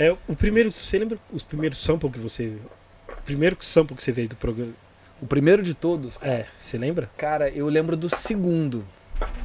[0.00, 2.56] É, o primeiro, você lembra os primeiros samples que você.
[3.08, 4.72] O primeiro sample que você veio do programa?
[5.20, 7.10] O primeiro de todos, É, você lembra?
[7.16, 8.84] Cara, eu lembro do segundo,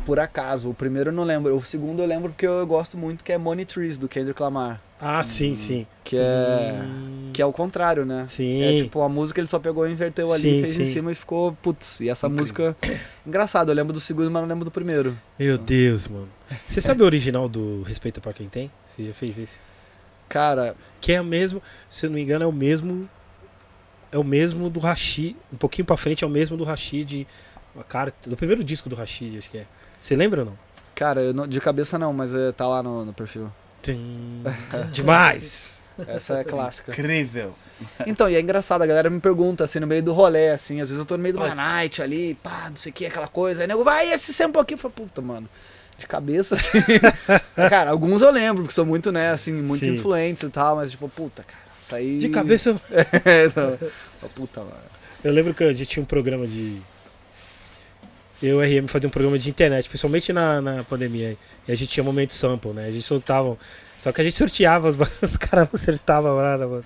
[0.05, 0.69] por acaso.
[0.69, 1.57] O primeiro eu não lembro.
[1.57, 4.80] O segundo eu lembro porque eu gosto muito, que é Money Trees, do Kendrick Lamar.
[5.01, 5.88] Ah, sim, sim.
[6.03, 8.23] Que é, Hum, que é o contrário, né?
[8.25, 8.61] Sim.
[8.63, 10.93] É tipo, a música ele só pegou e inverteu ali, Sim, fez em sim.
[10.93, 11.99] cima e ficou, putz.
[11.99, 12.41] E essa Incrível.
[12.43, 12.77] música,
[13.25, 15.17] engraçado, eu lembro do segundo, mas não lembro do primeiro.
[15.39, 16.30] Meu Deus, mano.
[16.69, 18.71] Você sabe o original do Respeita pra Quem Tem?
[18.85, 19.55] Você já fez esse?
[20.29, 23.09] Cara, Que é o mesmo, se eu não me engano, é o mesmo.
[24.11, 25.35] É o mesmo do Rashid.
[25.51, 27.27] Um pouquinho pra frente é o mesmo do Rashid.
[27.79, 29.65] A carta, do primeiro disco do Rashid, acho que é.
[29.99, 30.57] Você lembra ou não?
[30.95, 33.51] cara, eu não- de cabeça não, mas é, tá lá no, no perfil.
[33.81, 34.43] Tum.
[34.93, 35.81] Demais!
[36.07, 36.91] Essa é clássica.
[36.91, 37.53] Incrível.
[38.05, 40.89] Então, e é engraçado, a galera me pergunta, assim, no meio do rolê, assim, às
[40.89, 43.27] vezes eu tô no meio de uma night ali, pá, não sei o que, aquela
[43.27, 45.49] coisa, aí nego, vai esse sample aqui, eu falo, puta, mano,
[45.97, 46.79] de cabeça, assim,
[47.69, 49.93] cara, alguns eu lembro, porque são muito, né, assim, muito Sim.
[49.93, 52.19] influentes e tal, mas tipo, puta, cara, isso aí...
[52.19, 52.79] De cabeça.
[53.25, 53.77] É, não.
[53.77, 54.93] Fala, puta, mano.
[55.23, 56.81] Eu lembro que a gente tinha um programa de.
[58.41, 61.37] Eu e RM fazia um programa de internet, principalmente na, na pandemia.
[61.65, 62.87] E a gente tinha momento sample, né?
[62.87, 63.57] A gente soltava.
[64.01, 66.85] Só que a gente sorteava, os, os caras não acertavam nada, mano.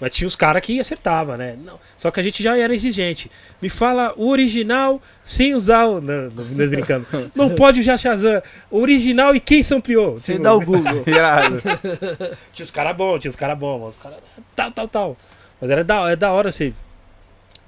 [0.00, 1.56] Mas tinha os caras que acertavam, né?
[1.64, 3.28] Não, só que a gente já era exigente.
[3.60, 6.00] Me fala o original sem usar o.
[6.00, 7.06] Não, não, não brincando.
[7.34, 8.40] Não pode usar Shazam.
[8.70, 10.20] Original e quem sampleou?
[10.20, 11.02] Sem Tipo, dar o Google.
[12.52, 13.88] Tinha os caras bons, tinha os caras bons, mano.
[13.88, 14.18] Os caras.
[14.54, 15.16] Tal, tal, tal.
[15.60, 16.72] Mas era da, é da hora você.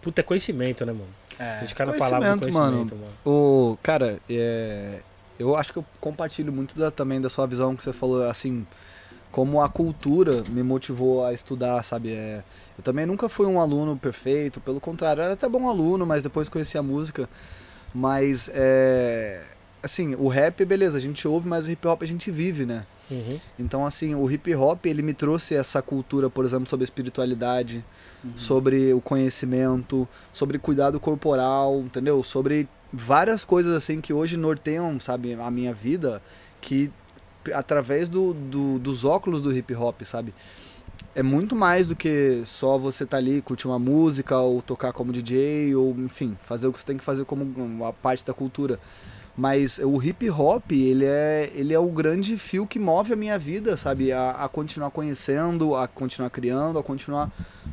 [0.02, 1.08] Puta, é conhecimento, né, mano?
[1.38, 1.60] A É.
[1.62, 2.96] gente cai na palavra do Conhecimento, mano.
[3.00, 3.12] mano.
[3.24, 5.00] O, cara, é,
[5.38, 8.66] eu acho que eu compartilho muito da- também da sua visão que você falou, assim,
[9.30, 12.12] como a cultura me motivou a estudar, sabe?
[12.12, 12.42] É,
[12.76, 16.48] eu também nunca fui um aluno perfeito, pelo contrário, era até bom aluno, mas depois
[16.48, 17.28] conheci a música.
[17.94, 19.42] Mas, é,
[19.82, 22.84] assim, o rap, beleza, a gente ouve, mas o hip hop a gente vive, né?
[23.10, 23.40] Uhum.
[23.58, 27.84] Então, assim, o hip hop, ele me trouxe essa cultura, por exemplo, sobre a espiritualidade,
[28.22, 28.32] Uhum.
[28.36, 32.22] sobre o conhecimento, sobre cuidado corporal, entendeu?
[32.22, 36.20] Sobre várias coisas, assim, que hoje norteiam, sabe, a minha vida,
[36.60, 36.92] que
[37.52, 40.34] através do, do- dos óculos do hip hop, sabe?
[41.14, 45.12] É muito mais do que só você tá ali, curtir uma música, ou tocar como
[45.12, 48.78] DJ, ou, enfim, fazer o que você tem que fazer como uma parte da cultura.
[49.36, 53.38] Mas o hip hop, ele é, ele é o grande fio que move a minha
[53.38, 54.12] vida, sabe?
[54.12, 57.30] A, a continuar conhecendo, a continuar criando, a continuar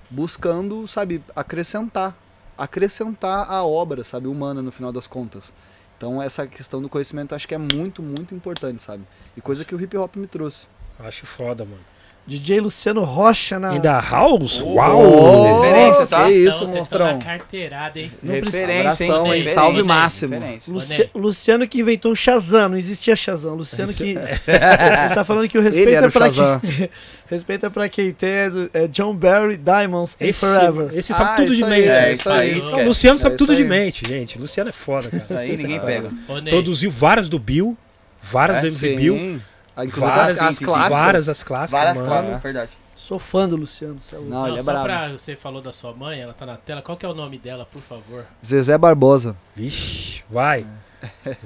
[0.10, 1.22] buscando, sabe?
[1.36, 2.16] Acrescentar.
[2.58, 4.28] Acrescentar a obra, sabe?
[4.28, 5.52] Humana, no final das contas.
[5.98, 9.03] Então, essa questão do conhecimento acho que é muito, muito importante, sabe?
[9.35, 10.67] E coisa que o hip hop me trouxe.
[11.00, 11.97] Acho foda, mano.
[12.28, 13.74] DJ Luciano Rocha na.
[13.76, 14.62] In the house?
[14.62, 15.02] Oh, Uau!
[15.02, 16.26] Oh, referência, tá?
[16.26, 17.20] Que isso, Então, vocês estão monstrão.
[17.20, 18.12] carteirada, hein?
[18.22, 19.10] Não precisa- Referência, hein?
[19.12, 19.46] Abração, hein?
[19.46, 20.34] Salve máximo.
[20.34, 20.74] Referência.
[20.74, 23.56] Luci- Luciano que inventou o Shazam, não existia Shazam.
[23.56, 24.04] Luciano que.
[24.48, 26.90] Ele tá falando que o respeito Ele era é pra quem.
[27.30, 28.30] respeito é pra quem tem.
[28.30, 30.90] é É John Barry, Diamonds and Esse, Forever.
[30.98, 31.88] esse sabe Ah, tudo de isso aí, mente.
[31.90, 32.14] é né?
[32.14, 32.52] isso aí.
[32.52, 32.82] Não, esquece.
[32.82, 34.38] o Luciano É sabe isso tudo de mente, gente.
[34.38, 35.40] Luciano é foda, Isso cara.
[35.40, 36.10] aí ninguém pega.
[36.50, 37.78] Produziu várias do Bill,
[38.22, 39.40] várias É, do MV Bill,
[39.86, 40.98] Inclusive várias, as, as clássicas.
[41.00, 42.08] várias as clássicas, Várias mano.
[42.10, 42.72] classes, é verdade.
[42.96, 44.00] Sou fã do Luciano.
[44.02, 44.20] cê é.
[44.20, 44.86] Não, ele é só brabo.
[44.86, 46.82] pra você falou da sua mãe, ela tá na tela.
[46.82, 48.26] Qual que é o nome dela, por favor?
[48.46, 49.36] Zezé Barbosa.
[49.56, 50.66] Vixe, vai.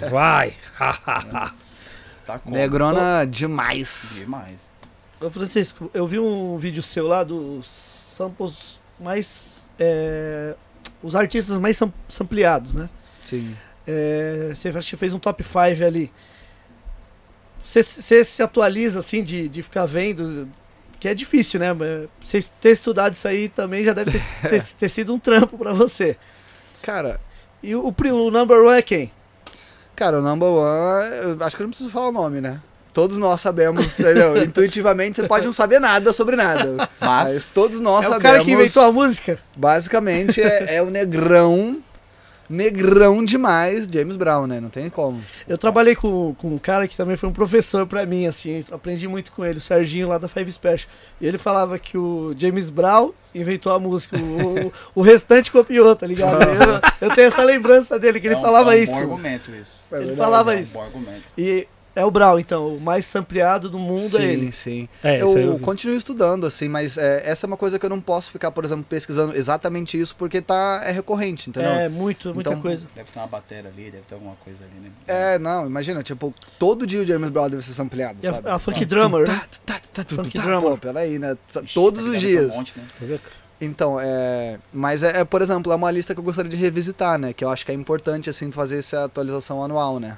[0.09, 0.53] Vai.
[2.25, 2.51] Tá com.
[2.51, 4.11] Negrona demais.
[4.15, 4.69] Demais.
[5.19, 9.67] Ô Francisco, eu vi um vídeo seu lá dos samples mais.
[9.79, 10.55] é,
[11.01, 12.89] os artistas mais sam- sampleados, né?
[13.25, 13.55] Sim.
[13.87, 16.11] É, você acho que fez um top 5 ali.
[17.81, 20.47] Você, se atualiza assim de, de ficar vendo,
[20.99, 21.67] que é difícil, né?
[22.23, 25.71] Você ter estudado isso aí também já deve ter, ter- ter sido um trampo pra
[25.73, 26.17] você.
[26.81, 27.19] Cara,
[27.63, 29.11] E o, o, o number one é quem?
[29.95, 32.59] cara, o number one, eu acho que eu não preciso falar o nome, né?
[32.91, 34.35] Todos nós sabemos, entendeu?
[34.43, 36.89] Intuitivamente você pode não saber nada sobre nada.
[36.99, 37.45] Mas Mas.
[37.53, 38.23] todos nós é o sabemos.
[38.33, 39.39] cara que inventou a música?
[39.55, 41.77] Basicamente é, é o negrão.
[42.51, 44.59] Negrão demais, James Brown, né?
[44.59, 45.21] Não tem como.
[45.47, 49.07] Eu trabalhei com, com um cara que também foi um professor pra mim, assim, aprendi
[49.07, 50.89] muito com ele, o Serginho lá da Five Special.
[51.19, 55.95] E ele falava que o James Brown inventou a música, o, o- o restante copiou,
[55.95, 56.37] tá ligado?
[57.01, 58.91] Eu, eu tenho essa lembrança dele, que ele é um- falava é um isso.
[58.93, 59.81] Bom argumento isso.
[59.91, 60.17] É Ele verdade.
[60.17, 60.73] falava É um isso.
[60.73, 61.23] bom argumento.
[61.37, 64.51] E é o Brown, então, o mais sampleado do mundo é sim, ele.
[64.51, 64.89] sim.
[65.03, 67.99] É, eu eu continuo estudando, assim, mas é, essa é uma coisa que eu não
[67.99, 71.69] posso ficar, por exemplo, pesquisando exatamente isso, porque tá, é recorrente, entendeu?
[71.71, 72.85] É, muito, muita Então, coisa.
[72.95, 74.91] Deve ter uma bateria ali, deve ter alguma coisa ali, né?
[75.07, 78.47] É, não, imagina, tipo, todo dia o James Brown deve ser sampleado, E sabe?
[78.47, 79.41] a, a Funk Drummer, né?
[79.65, 80.71] Tá, tá, tá, tá, Funk tá, drummer.
[80.71, 81.37] Pô, peraí, né?
[81.63, 82.53] Ixi, Todos tá os dias.
[82.53, 82.85] Um monte, né?
[82.97, 83.21] Quer ver?
[83.59, 84.57] Então, é.
[84.73, 87.31] Mas é, é, por exemplo, é uma lista que eu gostaria de revisitar, né?
[87.31, 90.17] Que eu acho que é importante, assim, fazer essa atualização anual, né?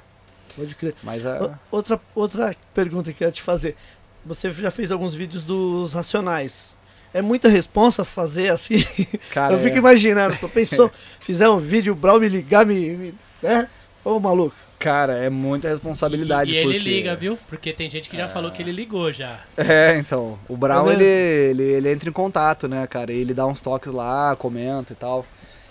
[0.56, 0.94] Pode crer.
[1.02, 1.40] Mas é.
[1.42, 3.76] O- Outra, outra pergunta que eu ia te fazer.
[4.24, 6.74] Você já fez alguns vídeos dos Racionais.
[7.12, 8.84] É muita responsa fazer assim?
[9.32, 10.36] Cara, eu fico é- imaginando.
[10.38, 12.90] Tu pensou, fizer um vídeo, o Brau me ligar, me.
[12.90, 13.68] me né?
[14.04, 14.54] Ô maluco.
[14.78, 16.50] Cara, é muita responsabilidade.
[16.50, 17.38] E, e ele porque- liga, viu?
[17.48, 19.40] Porque tem gente que já falou que ele ligou já.
[19.56, 20.38] É, então.
[20.48, 23.12] O Brown, É ele, ele, ele entra em contato, né, cara?
[23.12, 25.24] E Ele dá uns toques lá, comenta e tal.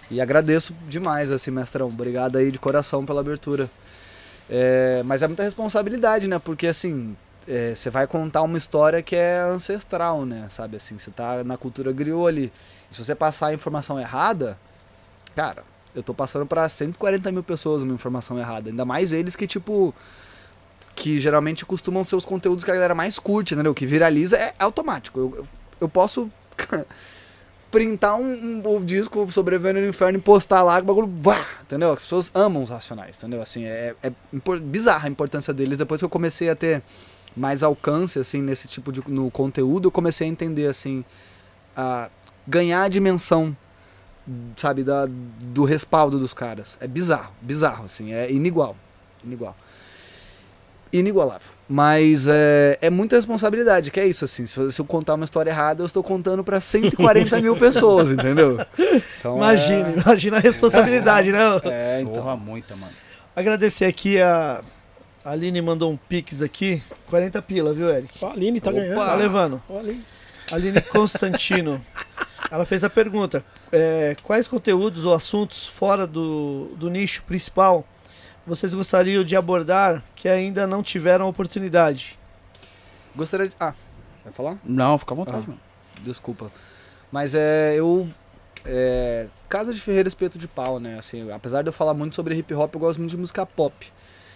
[0.09, 1.87] E agradeço demais, assim, mestrão.
[1.87, 3.69] Obrigado aí de coração pela abertura.
[4.49, 6.39] É, mas é muita responsabilidade, né?
[6.39, 7.15] Porque, assim,
[7.47, 10.47] é, você vai contar uma história que é ancestral, né?
[10.49, 12.51] Sabe, assim, você tá na cultura griot ali.
[12.91, 14.57] E se você passar a informação errada,
[15.35, 15.63] cara,
[15.95, 18.69] eu tô passando pra 140 mil pessoas uma informação errada.
[18.69, 19.93] Ainda mais eles que, tipo,
[20.95, 23.73] que geralmente costumam ser os conteúdos que a galera mais curte, entendeu?
[23.73, 25.19] Que viraliza é automático.
[25.19, 25.47] Eu, eu,
[25.81, 26.31] eu posso
[27.73, 31.91] printar um, um, um disco sobrevivendo no inferno e postar lá, o bagulho, bah, entendeu?
[31.91, 33.41] As pessoas amam os racionais, entendeu?
[33.41, 34.11] Assim, é, é
[34.61, 35.79] bizarra a importância deles.
[35.79, 36.83] Depois que eu comecei a ter
[37.35, 41.03] mais alcance, assim, nesse tipo de no conteúdo, eu comecei a entender, assim,
[41.75, 42.11] a
[42.47, 43.57] ganhar a dimensão,
[44.55, 46.77] sabe, da, do respaldo dos caras.
[46.79, 48.77] É bizarro, bizarro, assim, é inigual,
[49.23, 49.57] inigual.
[50.91, 51.49] Inigualável.
[51.73, 54.45] Mas é, é muita responsabilidade, que é isso, assim.
[54.45, 58.11] Se eu, se eu contar uma história errada, eu estou contando para 140 mil pessoas,
[58.11, 58.59] entendeu?
[59.19, 61.39] Então, Imagina, imagina a responsabilidade, né?
[61.63, 62.13] É, é, então.
[62.13, 62.93] Porra, muita, mano.
[63.35, 64.61] Agradecer aqui a.
[65.25, 66.83] A Aline mandou um pix aqui.
[67.09, 68.23] 40 pila, viu, Eric?
[68.23, 68.79] A Aline tá Opa.
[68.79, 68.95] ganhando.
[68.97, 69.63] Tá levando.
[69.67, 70.01] Olha aí.
[70.51, 71.81] Aline Constantino.
[72.51, 77.83] Ela fez a pergunta: é, quais conteúdos ou assuntos fora do, do nicho principal
[78.45, 82.17] vocês gostariam de abordar que ainda não tiveram oportunidade?
[83.15, 83.55] Gostaria de.
[83.59, 83.73] Ah,
[84.23, 84.57] vai falar?
[84.63, 85.49] Não, fica à vontade, Ah.
[85.49, 85.59] mano.
[86.01, 86.51] Desculpa.
[87.11, 87.75] Mas é.
[87.77, 88.07] Eu.
[88.65, 90.97] É, Casa de Ferreira Espeto de Pau, né?
[90.97, 93.91] Assim, apesar de eu falar muito sobre hip hop, eu gosto muito de música pop.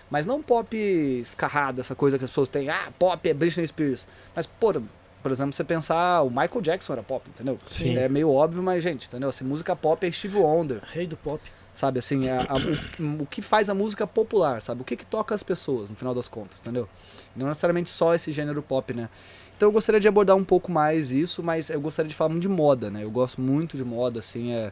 [0.10, 2.70] Mas não pop escarrada, essa coisa que as pessoas têm.
[2.70, 4.08] Ah, pop é Britney Spears.
[4.36, 4.82] Mas, por,
[5.24, 7.58] por exemplo, você pensar, o Michael Jackson era pop, entendeu?
[7.66, 7.98] Sim.
[7.98, 9.30] É meio óbvio, mas, gente, entendeu?
[9.30, 10.82] Assim, música pop é Steve Wonder.
[10.92, 11.42] Rei do pop.
[11.78, 12.56] Sabe, assim, é a-
[13.22, 14.82] o, que faz a música popular, sabe?
[14.82, 16.90] O que que toca as pessoas, no final das contas, entendeu?
[17.36, 19.08] Não necessariamente só esse gênero pop, né?
[19.56, 22.42] Então eu gostaria de abordar um pouco mais isso, mas eu gostaria de falar muito
[22.42, 23.04] de moda, né?
[23.04, 24.72] Eu gosto muito de moda, assim, é...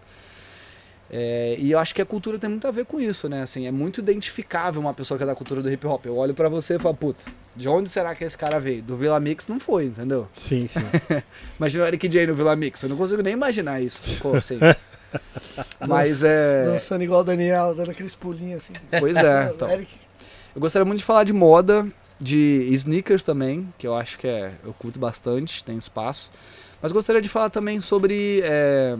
[1.12, 3.44] é, e eu acho que a cultura tem muito a ver com isso, né?
[3.44, 6.08] Assim, é muito identificável uma pessoa que é da cultura do hip hop.
[6.08, 7.24] Eu olho pra você e falo, puta,
[7.56, 8.82] de onde será que esse cara veio?
[8.82, 10.28] Do Vila Mix não foi, entendeu?
[10.34, 10.80] Sim, sim.
[11.60, 14.36] Imagina o Eric J no Vila Mix, eu não consigo nem imaginar isso, sacou?
[14.36, 14.58] Assim.
[15.88, 16.66] Mas é...
[16.66, 18.74] Dançando igual o Daniel, dando aqueles pulinhos assim.
[19.00, 19.70] Pois é, então.
[19.70, 21.88] Eu gostaria muito de falar de moda,
[22.20, 26.32] de sneakers também, que eu acho que é, eu curto bastante, tem espaço.
[26.82, 28.98] Mas gostaria de falar também sobre é,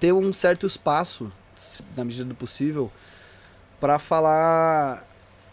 [0.00, 1.30] ter um certo espaço,
[1.96, 2.90] na medida do possível,
[3.80, 5.06] para falar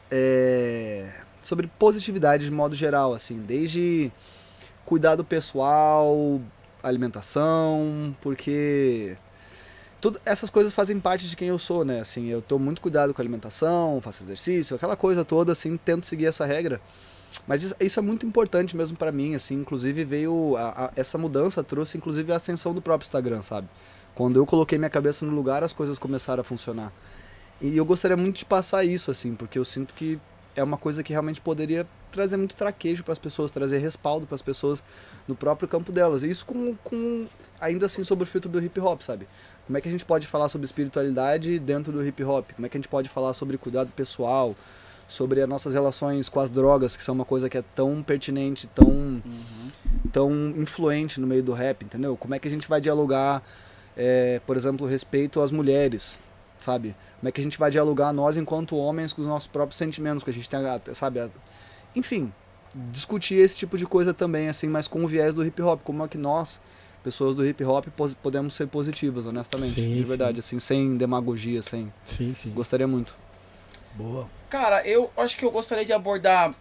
[0.10, 4.12] é, sobre positividade de modo geral, assim, desde
[4.86, 6.42] cuidado pessoal,
[6.90, 9.16] alimentação, porque
[10.00, 12.00] tudo, essas coisas fazem parte de quem eu sou, né?
[12.02, 16.06] Assim, eu tô muito cuidado com a alimentação, faço exercício, aquela coisa toda, assim, tento
[16.06, 16.82] seguir essa regra.
[17.48, 21.18] Mas isso, isso é muito importante mesmo pra mim, assim, inclusive veio a- a- essa
[21.18, 23.68] mudança trouxe inclusive a ascensão do próprio Instagram, sabe?
[24.14, 26.92] Quando eu coloquei minha cabeça no lugar, as coisas começaram a funcionar.
[27.62, 30.20] E eu gostaria muito de passar isso, assim, porque eu sinto que
[30.56, 34.36] é uma coisa que realmente poderia trazer muito traquejo para as pessoas, trazer respaldo para
[34.36, 34.84] as pessoas
[35.28, 36.24] no próprio campo delas.
[36.24, 37.28] E isso com, com
[37.60, 39.28] ainda assim sobre o filtro do hip hop, sabe?
[39.66, 42.52] Como é que a gente pode falar sobre espiritualidade dentro do hip hop?
[42.54, 44.56] Como é que a gente pode falar sobre cuidado pessoal,
[45.08, 48.68] sobre as nossas relações com as drogas, que são uma coisa que é tão pertinente,
[48.68, 49.22] tão
[50.12, 52.18] tão influente no meio do rap, entendeu?
[52.18, 53.42] Como é que a gente vai dialogar,
[53.96, 56.18] é, por exemplo, respeito às mulheres,
[56.64, 56.96] sabe?
[57.20, 60.24] Como é que a gente vai dialogar nós enquanto homens com os nossos próprios sentimentos,
[60.24, 61.30] que a gente tem, a- sabe?
[61.96, 62.32] enfim,
[62.74, 66.04] discutir esse tipo de coisa também, assim, mas com o viés do hip hop, como
[66.04, 66.60] é que nós,
[67.04, 67.88] pessoas do hip hop,
[68.24, 70.04] podemos ser positivas, honestamente, Sim, de sim.
[70.06, 71.92] verdade, assim, sem demagogia, sem.
[72.06, 72.52] Sim, sim.
[72.52, 73.16] Gostaria muito.
[73.94, 74.28] Boa.
[74.50, 76.54] Cara, eu acho que eu gostaria de abordar.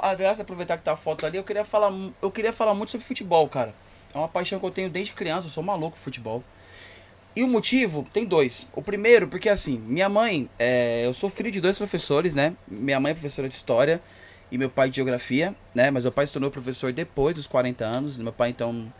[0.00, 3.06] Aliás, aproveitar que tá a foto ali, eu queria falar, eu queria falar muito sobre
[3.06, 3.74] futebol, cara.
[4.14, 6.42] É uma paixão que eu tenho desde criança, eu sou maluco por futebol.
[7.34, 8.68] E o motivo tem dois.
[8.74, 12.54] O primeiro, porque assim, minha mãe, é, eu sou filho de dois professores, né?
[12.68, 14.02] Minha mãe é professora de história
[14.50, 15.90] e meu pai de geografia, né?
[15.90, 18.18] Mas meu pai se tornou professor depois dos 40 anos.
[18.18, 18.92] Meu pai, então.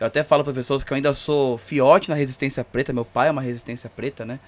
[0.00, 2.92] Eu até falo para pessoas que eu ainda sou fiote na resistência preta.
[2.92, 4.38] Meu pai é uma resistência preta, né?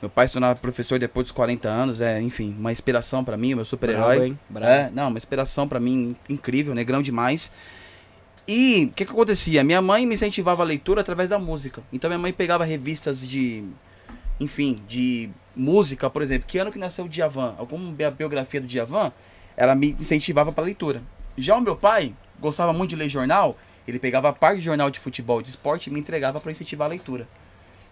[0.00, 3.54] Meu pai se tornou professor depois dos 40 anos, é, enfim, uma inspiração pra mim,
[3.54, 4.36] meu super-herói.
[4.68, 7.50] É, não, uma inspiração pra mim incrível, negrão demais.
[8.48, 9.64] E o que que acontecia?
[9.64, 11.82] Minha mãe me incentivava a leitura através da música.
[11.92, 13.64] Então minha mãe pegava revistas de,
[14.38, 18.66] enfim, de música, por exemplo, que ano que nasceu o Djavan, alguma bi- biografia do
[18.66, 19.12] Djavan,
[19.56, 21.02] ela me incentivava pra leitura.
[21.36, 25.00] Já o meu pai gostava muito de ler jornal, ele pegava parte de jornal de
[25.00, 27.26] futebol, de esporte e me entregava pra incentivar a leitura.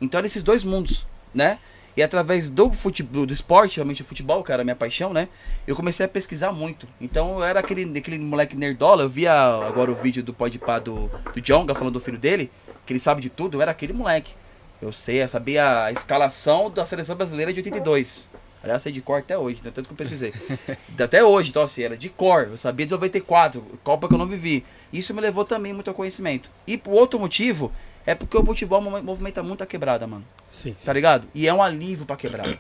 [0.01, 1.59] Então eram esses dois mundos, né?
[1.97, 5.29] E através do futebol, do esporte, realmente o futebol, que era a minha paixão, né?
[5.67, 6.89] Eu comecei a pesquisar muito.
[7.01, 11.09] Então eu era aquele, aquele moleque nerdola, eu via agora o vídeo do Podpah do,
[11.33, 12.51] do Jonga falando do filho dele,
[12.85, 14.35] que ele sabe de tudo, eu era aquele moleque.
[14.83, 18.29] Eu sei, eu sabia a escalação da seleção brasileira de 82.
[18.63, 19.71] Aliás, sei de cor até hoje, né?
[19.73, 20.33] tanto que eu pesquisei.
[20.99, 22.49] até hoje, então assim, era de cor.
[22.51, 24.65] Eu sabia de 94, Copa que eu não vivi.
[24.93, 26.51] Isso me levou também muito ao conhecimento.
[26.67, 27.71] E por outro motivo,
[28.07, 30.25] é porque o futebol mov- movimenta muito a quebrada, mano.
[30.51, 30.85] Sim, sim.
[30.87, 31.27] Tá ligado?
[31.35, 32.59] E é um alívio pra quebrar.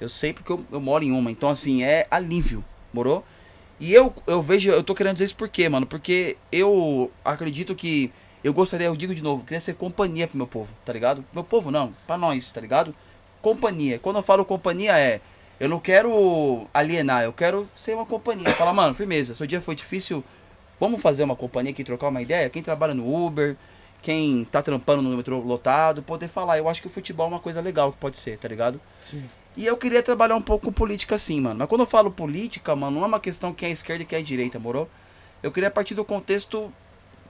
[0.00, 1.30] Eu sei porque eu, eu moro em uma.
[1.30, 2.64] Então, assim, é alívio.
[2.92, 3.24] Morou?
[3.80, 5.86] E eu, eu vejo, eu tô querendo dizer isso por quê, mano?
[5.86, 8.12] Porque eu acredito que
[8.44, 11.24] eu gostaria, eu digo de novo, queria ser companhia pro meu povo, tá ligado?
[11.32, 12.94] Meu povo não, pra nós, tá ligado?
[13.40, 13.98] Companhia.
[13.98, 15.20] Quando eu falo companhia é,
[15.58, 18.48] eu não quero alienar, eu quero ser uma companhia.
[18.50, 20.22] Falar, mano, firmeza, seu dia foi difícil,
[20.78, 22.50] vamos fazer uma companhia aqui, trocar uma ideia?
[22.50, 23.56] Quem trabalha no Uber,
[24.02, 26.58] quem tá trampando no metrô lotado, poder falar.
[26.58, 28.80] Eu acho que o futebol é uma coisa legal que pode ser, tá ligado?
[29.00, 29.24] Sim.
[29.56, 31.60] E eu queria trabalhar um pouco com política assim, mano.
[31.60, 34.18] Mas quando eu falo política, mano, não é uma questão quem é esquerda e quem
[34.18, 34.88] é direita, morou?
[35.42, 36.72] Eu queria partir do contexto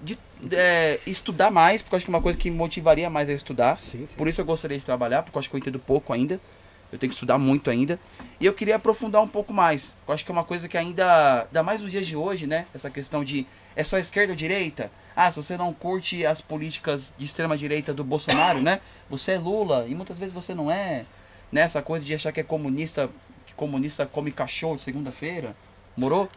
[0.01, 0.19] de
[0.51, 3.33] é, estudar mais, porque eu acho que é uma coisa que me motivaria mais a
[3.33, 3.77] estudar.
[3.77, 4.17] Sim, sim.
[4.17, 6.41] Por isso eu gostaria de trabalhar, porque eu acho que eu entendo pouco ainda.
[6.93, 7.99] Eu tenho que estudar muito ainda.
[8.39, 9.95] E eu queria aprofundar um pouco mais.
[10.07, 12.67] Eu acho que é uma coisa que ainda, ainda mais nos dias de hoje, né?
[12.75, 14.91] Essa questão de é só esquerda ou direita?
[15.15, 18.81] Ah, se você não curte as políticas de extrema direita do Bolsonaro, né?
[19.11, 21.05] Você é Lula e muitas vezes você não é.
[21.51, 21.61] Né?
[21.63, 23.11] Essa coisa de achar que é comunista,
[23.47, 25.55] que comunista come cachorro de segunda-feira.
[25.97, 26.29] Morou?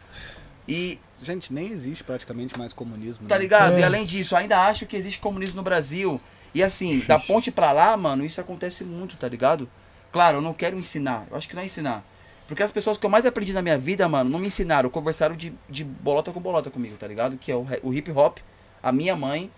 [0.68, 3.26] E Gente, nem existe praticamente mais comunismo.
[3.26, 3.42] Tá né?
[3.42, 3.74] ligado?
[3.74, 3.80] É.
[3.80, 6.20] E além disso, ainda acho que existe comunismo no Brasil.
[6.54, 9.68] E assim, da ponte pra lá, mano, isso acontece muito, tá ligado?
[10.12, 11.26] Claro, eu não quero ensinar.
[11.30, 12.04] Eu acho que não é ensinar.
[12.46, 14.88] Porque as pessoas que eu mais aprendi na minha vida, mano, não me ensinaram.
[14.88, 17.36] Conversaram de, de bolota com bolota comigo, tá ligado?
[17.36, 18.38] Que é o, o hip hop,
[18.88, 19.50] a minha mãe,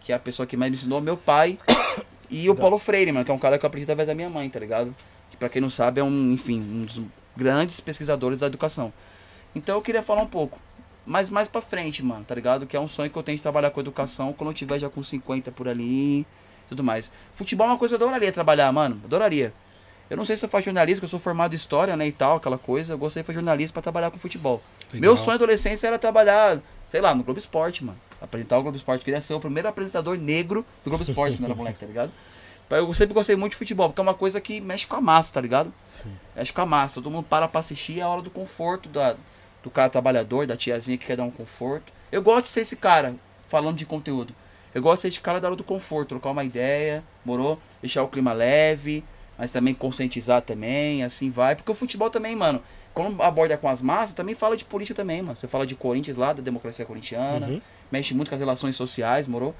[0.00, 1.58] que é a pessoa que mais me ensinou, meu pai,
[2.30, 4.30] e o Paulo Freire, mano, que é um cara que eu aprendi através da minha
[4.30, 4.94] mãe, tá ligado?
[5.30, 7.00] Que pra quem não sabe é um, enfim, um dos
[7.36, 8.90] grandes pesquisadores da educação.
[9.54, 10.58] Então eu queria falar um pouco.
[11.04, 12.66] Mas mais pra frente, mano, tá ligado?
[12.66, 14.88] Que é um sonho que eu tenho de trabalhar com educação quando eu tiver já
[14.88, 16.26] com 50 por ali
[16.70, 17.12] tudo mais.
[17.34, 19.00] Futebol é uma coisa que eu adoraria trabalhar, mano.
[19.04, 19.52] Adoraria.
[20.08, 22.36] Eu não sei se eu faço jornalismo, eu sou formado em história, né, e tal,
[22.36, 22.94] aquela coisa.
[22.94, 24.62] Eu gostaria de fazer jornalismo pra trabalhar com futebol.
[24.92, 25.00] Legal.
[25.00, 27.98] Meu sonho adolescência era trabalhar, sei lá, no Globo Esporte, mano.
[28.20, 29.04] Apresentar o Globo Esporte.
[29.04, 32.10] Queria ser o primeiro apresentador negro do Globo Esporte quando era moleque, tá ligado?
[32.70, 35.32] Eu sempre gostei muito de futebol, porque é uma coisa que mexe com a massa,
[35.34, 35.72] tá ligado?
[35.88, 36.12] Sim.
[36.36, 36.96] Mexe com a massa.
[36.96, 39.16] Todo mundo para pra assistir, é a hora do conforto da,
[39.62, 41.92] do cara trabalhador, da tiazinha que quer dar um conforto.
[42.12, 43.14] Eu gosto de ser esse cara,
[43.48, 44.32] falando de conteúdo.
[44.72, 47.58] Eu gosto de ser esse cara da hora do conforto, trocar uma ideia, morou?
[47.82, 49.02] Deixar o clima leve,
[49.36, 51.56] mas também conscientizar também, assim vai.
[51.56, 52.62] Porque o futebol também, mano,
[52.94, 55.34] quando aborda com as massas, também fala de política também, mano.
[55.34, 57.60] Você fala de Corinthians lá, da democracia corintiana, Uhum.
[57.90, 59.54] Mexe muito com as relações sociais, morou?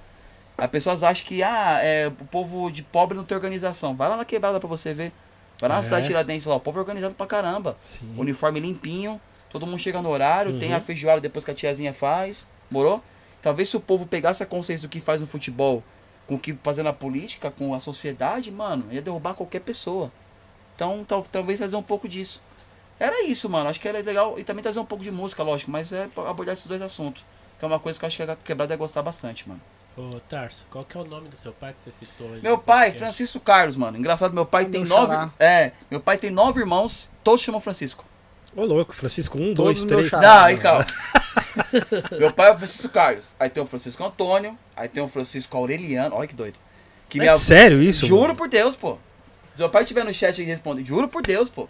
[0.59, 3.95] As pessoas acham que, ah, é, o povo de pobre não tem organização.
[3.97, 5.13] Vai lá na quebrada pra você ver.
[5.59, 5.85] Vai lá na É.
[5.85, 7.77] cidade de Tiradentes lá, o povo é organizado pra caramba.
[7.85, 8.15] Sim.
[8.17, 12.47] Uniforme limpinho, Todo mundo chega no horário, tem a feijoada depois que a tiazinha faz,
[12.71, 13.03] morou?
[13.43, 15.83] Talvez se o povo pegasse a consciência do que faz no futebol,
[16.29, 20.13] com o que fazer na política, com a sociedade, mano, ia derrubar qualquer pessoa.
[20.77, 22.41] Então, tal, talvez fazer um pouco disso.
[23.01, 23.69] Era isso, mano.
[23.69, 24.39] Acho que era legal.
[24.39, 27.25] E também trazer um pouco de música, lógico, mas é abordar esses dois assuntos.
[27.61, 29.61] Que é uma coisa que eu acho que a quebrada ia gostar bastante, mano.
[29.97, 32.33] Ô, Tarso, qual que é o nome do seu pai que você citou?
[32.33, 32.99] aí Meu pai, podcast?
[32.99, 33.97] Francisco Carlos, mano.
[33.99, 35.13] Engraçado, meu pai Ah, tem nove.
[35.15, 35.31] xará.
[35.39, 38.05] É, meu pai tem nove irmãos, todos chamam Francisco.
[38.57, 40.09] Ô, louco, Francisco, um, Todos dois, três.
[40.09, 40.23] xará.
[40.39, 40.85] Não, aí calma.
[42.19, 43.29] meu pai é o Francisco Carlos.
[43.39, 44.59] Aí tem o Francisco Antônio.
[44.77, 46.17] Aí tem o Francisco Aureliano.
[46.17, 46.59] Olha que doido.
[47.09, 48.07] Que É sério isso?
[48.07, 48.37] Juro mano?
[48.37, 48.97] por Deus, pô.
[49.55, 51.69] Se meu pai estiver no chat e responder, juro por Deus, pô.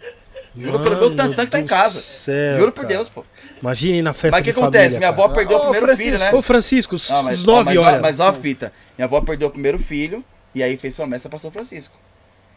[0.57, 2.01] Juro pelo meu Mano tantã que tá em casa.
[2.01, 2.87] céu, juro por cara.
[2.95, 3.23] Deus, pô.
[3.61, 4.83] Imagine na festa Mas o que acontece?
[4.83, 5.23] família, Minha cara.
[5.23, 6.33] avó perdeu Ô, o primeiro Francisco, filho, né?
[6.37, 8.01] Ô, Francisco, os Não, mas, os ó, nove mas, ó, horas.
[8.01, 8.73] mas ó a fita.
[8.97, 10.23] Minha avó perdeu o primeiro filho
[10.53, 11.95] e aí fez promessa pra São Francisco.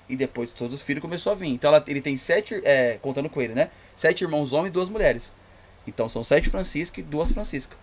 [0.09, 1.49] E depois todos os filhos começou a vir.
[1.49, 3.71] Então ela- ele tem sete, é, contando com ele, né?
[3.95, 5.33] Sete irmãos homens e duas mulheres.
[5.87, 7.77] Então são sete Francisco e duas Francisca.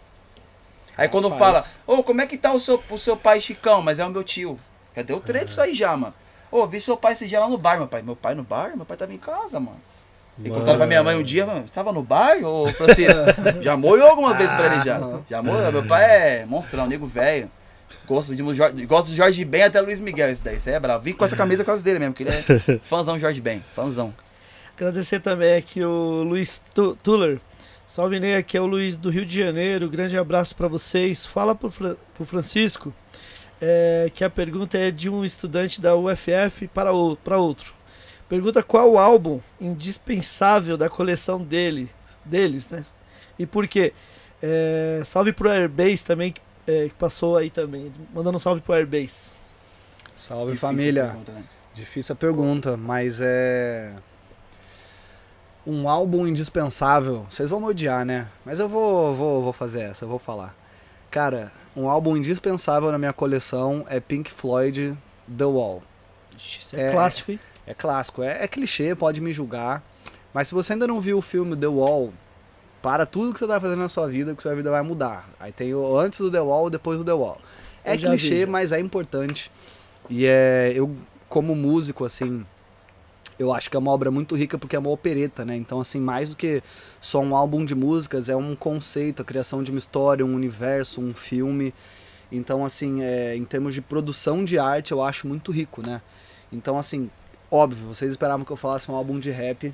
[0.98, 1.40] Aí quando Rapaz.
[1.40, 3.82] fala, ô, como é que tá o seu, o seu pai Chicão?
[3.82, 4.60] Mas é o meu tio.
[4.96, 6.14] Já deu treta isso aí já, mano.
[6.52, 8.02] Ô, vi seu pai esse dia lá no bar, meu pai.
[8.02, 8.76] Meu pai no bar?
[8.76, 9.80] Meu pai tava em casa, mano.
[10.44, 13.14] E contaram pra minha mãe um dia, mano, tava no bar, ô Francisco?
[13.62, 15.00] já molhou algumas vezes pra ele já.
[15.30, 15.72] Já molhou.
[15.72, 16.04] Meu pai
[16.42, 17.50] é monstrão, nego velho.
[18.08, 20.58] Gosto de, Jorge- gosto do Jorge Ben até Luiz Miguel, esse daí.
[20.58, 21.04] Isso aí é bravo.
[21.04, 23.62] Vim com essa camisa por causa dele mesmo, que ele é fãzão de Jorge Ben.
[23.76, 24.14] Fãzão.
[24.76, 27.38] Agradecer também aqui o Luiz Tu- Tuller.
[27.88, 29.90] Salve Ney, aqui é o Luiz do Rio de Janeiro.
[29.90, 31.26] Grande abraço para vocês.
[31.26, 32.94] Fala pro, Fra- pro Francisco
[33.62, 37.74] é, que a pergunta é de um estudante da UFF para, o, para outro.
[38.32, 41.90] Pergunta qual o álbum indispensável da coleção dele,
[42.24, 42.86] deles, né?
[43.38, 43.92] E por quê?
[44.42, 47.92] É, salve pro Airbase também, que, é, que passou aí também.
[48.14, 49.32] Mandando um salve pro Airbase.
[50.16, 51.06] Salve Difícil a família.
[51.08, 51.44] pergunta, né?
[51.74, 53.92] Difícil a pergunta, mas é.
[55.68, 57.26] Um álbum indispensável.
[57.30, 58.30] Vocês vão me odiar, né?
[58.46, 60.56] Mas eu vou, vou, vou fazer essa, eu vou falar.
[61.12, 64.98] Cara, um álbum indispensável na minha coleção é Pink Floyd
[65.38, 65.84] The Wall.
[66.38, 66.92] Isso é, É.
[66.94, 67.40] clássico, hein?
[67.66, 69.84] É clássico, é, é clichê, pode me julgar.
[70.34, 72.14] Mas se você ainda não viu o filme The Wall,
[72.82, 75.30] para tudo que você tá fazendo na sua vida, que sua vida vai mudar.
[75.40, 77.40] Aí tem o antes do The Wall depois do The Wall.
[77.84, 78.48] É vi, clichê, já.
[78.48, 79.52] mas é importante.
[80.10, 80.96] E é, eu,
[81.30, 82.46] como músico, assim,
[83.38, 85.56] eu acho que é uma obra muito rica porque é uma opereta, né?
[85.56, 86.62] Então, assim, mais do que
[87.00, 91.02] só um álbum de músicas, é um conceito, a criação de uma história, um universo,
[91.02, 91.74] um filme.
[92.32, 96.02] Então, assim, é, em termos de produção de arte, eu acho muito rico, né?
[96.52, 97.10] Então, assim,
[97.52, 99.74] óbvio, vocês esperavam que eu falasse um álbum de rap,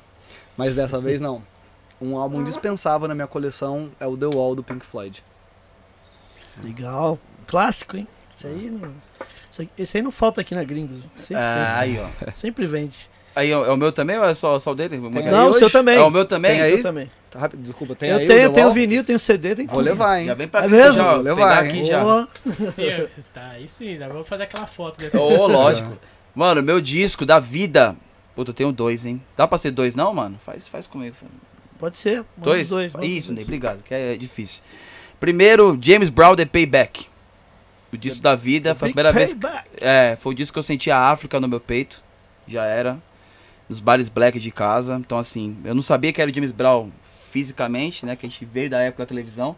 [0.58, 1.42] mas dessa vez não.
[2.02, 5.24] Um álbum indispensável na minha coleção é o The Wall do Pink Floyd.
[6.64, 7.18] Legal.
[7.48, 8.08] Clássico, hein?
[8.36, 8.92] Isso aí não,
[9.52, 10.98] isso aí- esse aí não falta aqui na Gringos.
[11.18, 12.08] Sempre, Ah, aí, ó.
[12.26, 12.34] tem.
[12.34, 12.96] Sempre vende.
[13.36, 14.98] Aí, ó, é o meu também ou é só, só o dele?
[14.98, 15.96] Não, o seu também.
[15.98, 16.52] É o meu também?
[16.54, 16.72] Tem O aí?
[16.74, 17.10] seu também.
[17.30, 20.20] Tá rápido, desculpa, tem eu aí tenho, o tenho vinil, tenho CD, tem Vou levar,
[20.20, 20.26] hein?
[20.28, 20.94] Já vem pra É mesmo?
[20.94, 21.70] já, Vou levar, hein?
[21.70, 22.28] aqui já.
[22.72, 25.00] Sim, tá, aí sim, já vamos fazer aquela foto.
[25.18, 25.96] Ô, lógico.
[26.38, 27.96] Mano, meu disco da vida.
[28.36, 29.20] Puta, eu tenho dois, hein?
[29.36, 30.38] Dá pra ser dois, não, mano?
[30.46, 31.16] Faz, faz comigo.
[31.80, 32.24] Pode ser.
[32.38, 32.70] Dois?
[32.70, 33.34] dois Isso.
[33.34, 34.62] Ney, obrigado, que é difícil.
[35.20, 37.08] Primeiro, James Brown The Payback.
[37.92, 39.34] O disco da vida, foi a primeira vez.
[39.34, 39.68] Payback.
[39.78, 42.04] É, foi o disco que eu senti a África no meu peito.
[42.48, 43.00] Já era.
[43.68, 44.96] Nos bares black de casa.
[44.98, 46.92] Então, assim, eu não sabia que era o James Brown
[47.32, 48.16] fisicamente, né?
[48.16, 49.56] Que a gente veio da época da televisão.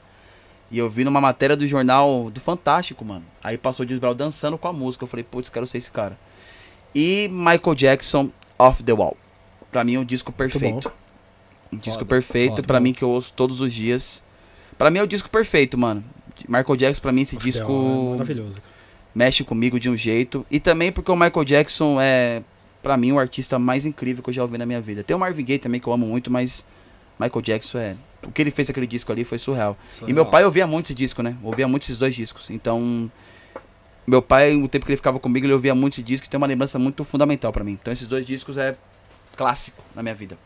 [0.72, 3.26] E eu vi numa matéria do jornal do Fantástico, mano.
[3.44, 5.04] Aí passou o James Brown dançando com a música.
[5.04, 6.18] Eu falei, putz, quero ser esse cara.
[6.94, 9.16] E Michael Jackson, Off the Wall.
[9.72, 10.92] Pra mim é um disco perfeito.
[11.72, 14.24] Um disco Foda, perfeito, pra mim que eu ouço todos os dias.
[14.78, 16.04] Pra mim é o disco perfeito, mano.
[16.48, 18.70] Michael Jackson, pra mim, esse disco É
[19.14, 20.46] mexe comigo de um jeito.
[20.50, 22.42] E também porque o Michael Jackson é,
[22.82, 25.04] pra mim, o artista mais incrível que eu já ouvi na minha vida.
[25.04, 26.66] Tem o Marvin Gaye também, que eu amo muito, mas
[27.20, 27.96] Michael Jackson é.
[28.24, 29.78] O que ele fez aquele disco ali foi surreal.
[30.06, 31.38] E meu pai ouvia muito esse disco, né?
[31.44, 32.50] Ouvia muito esses dois discos.
[32.50, 33.10] Então,
[34.10, 36.38] meu pai, o tempo que ele ficava comigo, ele ouvia muito esse disco e tem
[36.38, 37.74] uma lembrança muito fundamental pra mim.
[37.74, 38.76] Então, esses dois discos é
[39.38, 40.38] clássico na minha vida.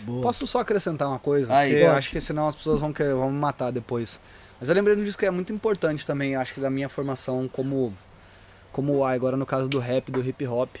[0.00, 0.22] Boa.
[0.22, 1.54] Posso só acrescentar uma coisa?
[1.54, 4.20] Aí, porque eu acho que senão as pessoas vão, querer, vão me matar depois.
[4.60, 6.88] Mas eu lembrei de um disco que é muito importante também, acho que da minha
[6.88, 7.96] formação como,
[8.72, 10.76] como agora no caso do rap, do hip hop,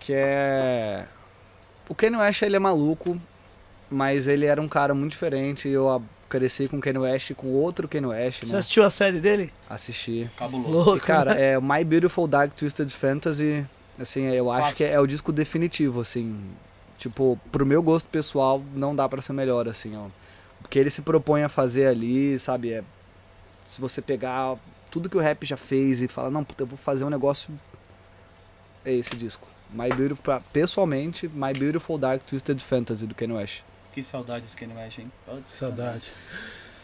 [0.00, 1.06] que é...
[1.88, 3.18] O Kanye West, ele é maluco,
[3.88, 5.88] mas ele era um cara muito diferente, eu
[6.28, 8.58] cresci com o Kanye West, com outro Kanye West, Você né?
[8.58, 9.52] assistiu a série dele?
[9.68, 10.30] Assisti.
[10.36, 10.70] Cabuloso.
[10.70, 10.96] Louco.
[10.96, 11.52] E, cara, né?
[11.52, 13.64] é My Beautiful Dark Twisted Fantasy,
[13.98, 16.38] assim, eu acho que é o disco definitivo, assim.
[16.98, 20.06] Tipo, pro meu gosto pessoal, não dá pra ser melhor, assim, ó.
[20.62, 22.72] Porque ele se propõe a fazer ali, sabe?
[22.72, 22.82] É,
[23.64, 24.56] se você pegar
[24.90, 27.52] tudo que o rap já fez e falar, não, puta, eu vou fazer um negócio.
[28.84, 29.46] É esse disco.
[29.72, 33.62] My Beautiful, pessoalmente, My Beautiful Dark Twisted Fantasy do Kanye West.
[33.96, 35.10] Que saudades Kanye West, hein?
[35.50, 36.02] Saudade.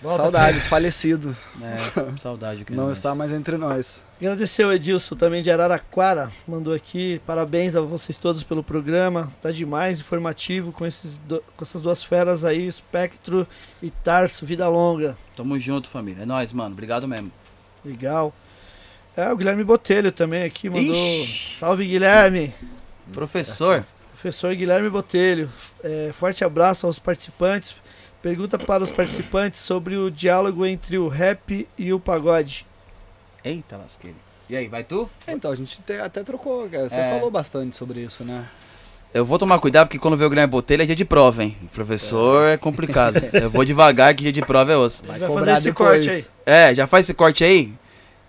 [0.02, 1.36] Saudades, falecido.
[1.62, 4.02] É, saudade Não está mais entre nós.
[4.18, 7.20] Agradecer o Edilson também de Araraquara, mandou aqui.
[7.26, 9.30] Parabéns a vocês todos pelo programa.
[9.42, 13.46] Tá demais, informativo com, esses do- com essas duas feras aí, Espectro
[13.82, 15.14] e Tarso, vida longa.
[15.36, 16.22] Tamo junto, família.
[16.22, 16.72] É nóis, mano.
[16.72, 17.30] Obrigado mesmo.
[17.84, 18.32] Legal.
[19.14, 20.94] É, o Guilherme Botelho também aqui mandou.
[20.94, 21.56] Ixi.
[21.58, 22.54] Salve Guilherme!
[23.12, 23.84] Professor,
[24.22, 25.50] Professor Guilherme Botelho.
[25.82, 27.74] É, forte abraço aos participantes.
[28.22, 32.64] Pergunta para os participantes sobre o diálogo entre o rap e o pagode.
[33.44, 34.16] eita lasqueira.
[34.48, 35.10] E aí, vai tu?
[35.26, 36.88] Então, a gente te- até trocou, cara.
[36.88, 37.10] Você É.
[37.14, 38.44] falou bastante sobre isso, né?
[39.12, 41.56] Eu vou tomar cuidado porque quando vê o Guilherme Botelho é dia de prova, hein?
[41.74, 43.16] Professor é complicado.
[43.34, 45.02] Eu vou devagar que dia de prova é osso.
[45.04, 46.06] Vai, cobrar fazer esse depois.
[46.06, 46.24] corte aí.
[46.46, 47.72] É, já faz esse corte aí?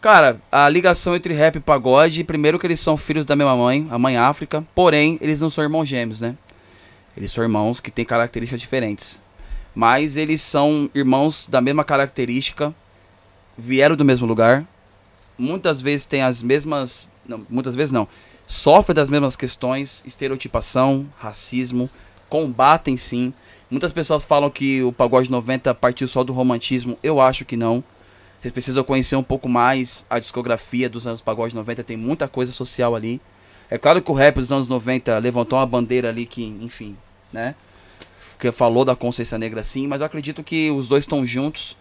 [0.04, 3.88] Cara, a ligação entre rap e pagode, primeiro que eles são filhos da mesma mãe,
[3.90, 6.36] a mãe África, porém, eles não são irmãos gêmeos, né?
[7.16, 9.22] Eles são irmãos que têm características diferentes.
[9.74, 12.76] Mas eles são irmãos da mesma característica,
[13.58, 14.68] vieram do mesmo lugar,
[15.38, 17.08] muitas vezes têm as mesmas.
[17.26, 18.06] Não, muitas vezes não.
[18.46, 21.90] Sofrem das mesmas questões, estereotipação, racismo,
[22.28, 23.34] combatem sim.
[23.72, 27.00] Muitas pessoas falam que o pagode 90 partiu só do romantismo.
[27.02, 27.82] Eu acho que não.
[28.44, 32.52] Vocês precisam conhecer um pouco mais a discografia dos anos pagode 90, tem muita coisa
[32.52, 33.22] social ali.
[33.72, 36.98] É claro que o rap dos anos 90 levantou uma bandeira ali que, enfim,
[37.32, 37.56] né?
[38.38, 41.78] Que falou da consciência negra sim, mas eu acredito que os dois estão juntos,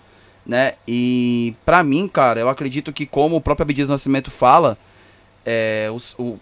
[0.46, 0.74] né?
[0.86, 4.78] E pra mim, cara, eu acredito que como o próprio Abdias Nascimento fala,
[5.44, 6.38] é, os- o-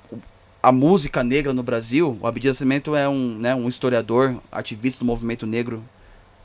[0.63, 5.07] a música negra no Brasil, o Abdias Nascimento é um, né, um historiador, ativista do
[5.07, 5.83] movimento negro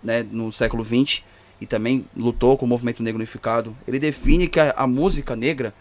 [0.01, 1.21] né, no século XX
[1.59, 3.75] e também lutou com o movimento negro unificado.
[3.87, 5.73] Ele define que a, a música negra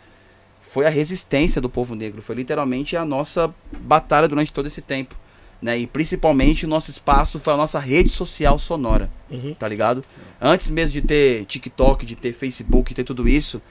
[0.62, 5.14] foi a resistência do povo negro, foi literalmente a nossa batalha durante todo esse tempo.
[5.62, 5.78] Né?
[5.78, 9.54] E principalmente o nosso espaço foi a nossa rede social sonora, Uhum.
[9.54, 10.04] tá ligado?
[10.40, 13.62] Antes mesmo de ter TikTok, de ter Facebook, de ter tudo isso,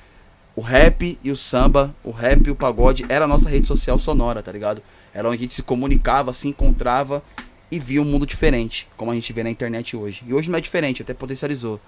[0.56, 4.00] o rap e o samba, o rap e o pagode era a nossa rede social
[4.00, 4.82] sonora, tá ligado?
[5.14, 7.22] Era onde a gente se comunicava, se encontrava
[7.74, 10.24] e via um mundo diferente, como a gente vê na internet hoje.
[10.28, 11.82] E hoje não é diferente, até potencializou.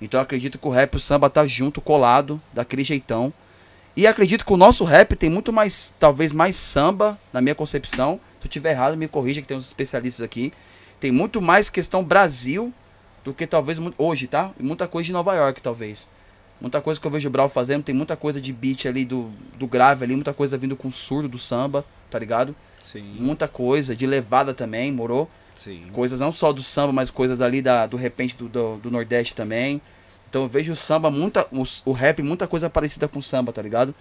[0.00, 3.30] Então eu acredito que o rap e o samba tá junto, colado, daquele jeitão.
[3.94, 8.18] E acredito que o nosso rap tem muito mais, talvez mais samba, na minha concepção.
[8.40, 10.54] Se eu tiver errado, me corrija que tem uns especialistas aqui.
[10.98, 12.72] Tem muito mais questão Brasil
[13.22, 14.52] do que talvez hoje, tá?
[14.58, 16.08] E muita coisa de Nova York, talvez.
[16.58, 19.30] Muita coisa que eu vejo o Brau fazendo, tem muita coisa de beat ali do,
[19.58, 22.56] do grave ali, muita coisa vindo com surdo do samba, tá ligado?
[22.80, 25.28] Sim, Muita coisa, de levada também, morou?
[25.54, 25.86] sim.
[25.92, 29.34] Coisas não só do samba, mas coisas ali da, do repente do, do, do Nordeste
[29.34, 29.80] também.
[30.28, 33.52] Então eu vejo o samba, muita, o, o rap, muita coisa parecida com o samba,
[33.52, 33.94] tá ligado?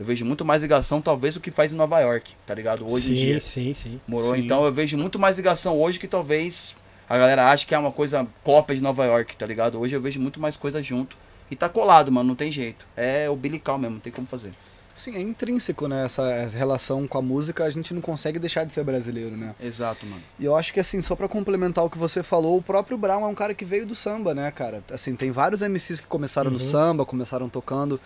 [0.00, 2.90] Eu vejo muito mais ligação, talvez, do que faz em Nova York, tá ligado?
[2.90, 3.40] Hoje sim, em dia.
[3.40, 4.00] sim, sim.
[4.08, 4.34] Morou?
[4.34, 4.40] Sim.
[4.40, 6.74] Então eu vejo muito mais ligação hoje que talvez
[7.08, 9.78] a galera ache que é uma coisa cópia de Nova York, tá ligado?
[9.78, 11.16] Hoje eu vejo muito mais coisa junto.
[11.50, 12.86] E tá colado, mano, não tem jeito.
[12.96, 14.52] É umbilical mesmo, não tem como fazer.
[14.94, 16.04] Sim, é intrínseco, né?
[16.04, 19.54] Essa relação com a música, a gente não consegue deixar de ser brasileiro, né?
[19.60, 20.22] Exato, mano.
[20.38, 23.24] E eu acho que, assim, só pra complementar o que você falou, o próprio Brown
[23.24, 24.82] é um cara que veio do samba, né, cara?
[24.92, 26.64] Assim, tem vários MCs que começaram no Uhum.
[26.64, 27.98] samba, começaram tocando.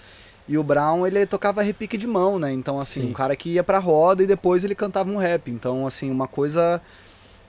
[0.48, 2.52] E o Brown, ele tocava repique de mão, né?
[2.52, 3.10] Então, assim, Sim.
[3.10, 5.50] um cara que ia pra roda e depois ele cantava um rap.
[5.50, 6.80] Então, assim, uma coisa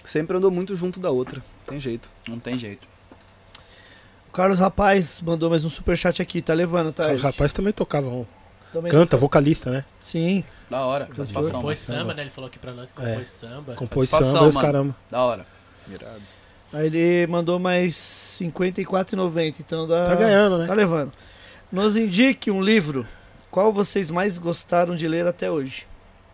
[0.04, 1.44] sempre andou muito junto da outra.
[1.68, 2.10] Tem jeito.
[2.28, 2.88] Não tem jeito.
[4.30, 7.06] O Carlos Rapaz mandou mais um superchat aqui, tá levando, tá?
[7.06, 7.22] O gente?
[7.22, 8.26] rapaz também tocava um.
[8.78, 9.86] Também- Canta, vocalista, né?
[10.00, 10.44] Sim.
[10.70, 11.08] Da hora.
[11.08, 12.00] Compôs samba.
[12.00, 12.22] samba, né?
[12.24, 13.74] Ele falou aqui pra nós que compôs samba.
[13.76, 14.96] Compôs samba os caramba.
[15.10, 15.46] Da hora.
[15.90, 16.22] Irado.
[16.74, 20.06] Aí ele mandou mais 54,90, então dá...
[20.06, 20.68] Tá ganhando, né?
[20.68, 21.14] Tá levando.
[21.72, 23.06] Nos indique um livro.
[23.50, 25.88] Qual vocês mais gostaram de ler até hoje?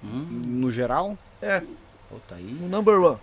[0.03, 1.59] Hum, No geral, É,
[2.09, 2.57] pô, tá aí.
[2.61, 3.17] o number one.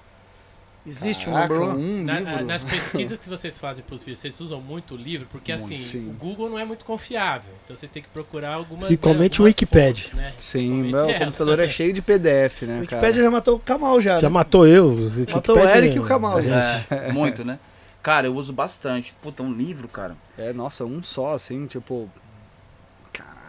[0.86, 2.34] Existe caraca, um um Na- livro.
[2.36, 5.26] na- nas pesquisas que vocês fazem pros vídeos, vocês usam muito o livro?
[5.30, 6.08] Porque Muito, assim, sim.
[6.08, 7.52] o Google não é muito confiável.
[7.64, 8.86] Então vocês têm que procurar algumas.
[8.86, 10.02] Principalmente né, o Wikipedia.
[10.04, 10.32] fontes, né?
[10.38, 11.18] Sim, meu ela.
[11.26, 14.32] computador é cheio de PDF, O né, Wikipedia já matou o Kamal já, Já né?
[14.32, 15.12] matou eu.
[15.32, 16.82] Matou o Eric e o Kamal já.
[16.90, 17.58] É, muito, né?
[18.02, 19.12] Cara, eu uso bastante.
[19.20, 20.16] Puta, um livro, cara.
[20.38, 22.08] É, nossa, um só, assim, tipo...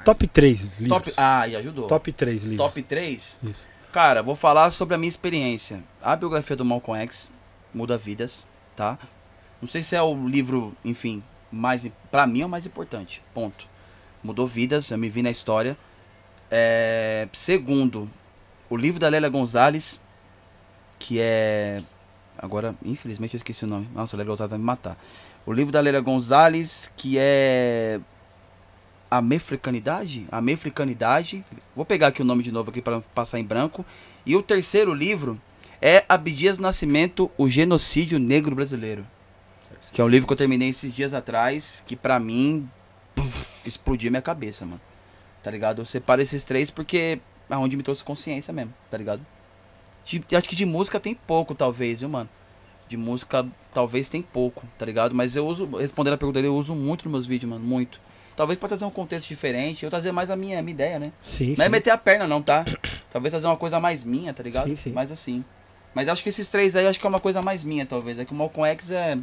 [0.04, 0.90] Top 3 livros.
[0.90, 1.14] Top.
[1.16, 1.88] Ah, e ajudou.
[1.88, 2.58] Top 3 livros.
[2.58, 3.40] Top 3?
[3.44, 3.68] Isso.
[3.92, 5.84] Cara, vou falar sobre a minha experiência.
[6.02, 7.30] A biografia do Malcolm X
[7.74, 8.98] muda vidas, tá?
[9.62, 11.22] Não sei se é o livro, enfim,
[11.52, 13.22] mais para mim é o mais importante.
[13.34, 13.68] Ponto.
[14.24, 15.78] Mudou vidas, eu me vi na história.
[16.50, 18.10] É, segundo,
[18.70, 20.00] o livro da Lélia Gonzalez,
[20.98, 21.84] que é
[22.38, 23.90] agora, infelizmente eu esqueci o nome.
[23.94, 24.98] Nossa, a Lélia Gonzalez vai me matar.
[25.46, 28.00] O livro da Lélia Gonzalez, que é
[29.12, 30.26] a mefricanidade?
[30.32, 31.44] A mefricanidade.
[31.76, 33.86] Vou pegar aqui o nome de novo aqui para passar em branco.
[34.26, 35.40] E o terceiro livro
[35.82, 39.06] É Abdias do Nascimento, O Genocídio Negro Brasileiro.
[39.92, 42.70] Que é um livro que eu terminei esses dias atrás, que pra mim
[43.14, 44.80] puf, explodiu minha cabeça, mano.
[45.44, 45.82] Tá ligado?
[45.82, 49.26] Eu separo esses três porque é onde me trouxe consciência mesmo, tá ligado?
[50.06, 52.30] De- acho que de música tem pouco, talvez, viu, mano?
[52.88, 55.14] De música, talvez tem pouco, tá ligado?
[55.16, 58.00] Mas eu uso, respondendo a pergunta dele, eu uso muito nos meus vídeos, mano, muito.
[58.36, 61.12] Talvez pra trazer um contexto diferente, eu trazer mais a minha, a minha ideia, né?
[61.20, 61.72] Sim, Não é sim.
[61.72, 62.64] meter a perna, não, tá?
[63.12, 64.68] Talvez fazer uma coisa mais minha, tá ligado?
[64.68, 64.92] Sim, sim.
[64.92, 65.44] Mais assim.
[65.94, 68.18] Mas acho que esses três aí, acho que é uma coisa mais minha, talvez.
[68.18, 69.18] É que o Malcolm X é.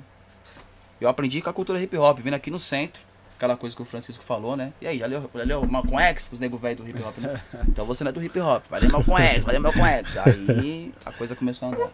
[1.01, 3.01] Eu aprendi com a cultura hip hop, vindo aqui no centro.
[3.37, 4.73] Aquela coisa que o Francisco falou, né?
[4.81, 7.41] E aí, olha, olha o Malcolm X, os nego velho do hip hop, né?
[7.69, 8.65] Então você não é do hip hop.
[8.69, 10.17] Vai ler Malcolm X, vai ler Malcolm X.
[10.19, 11.89] Aí a coisa começou a andar.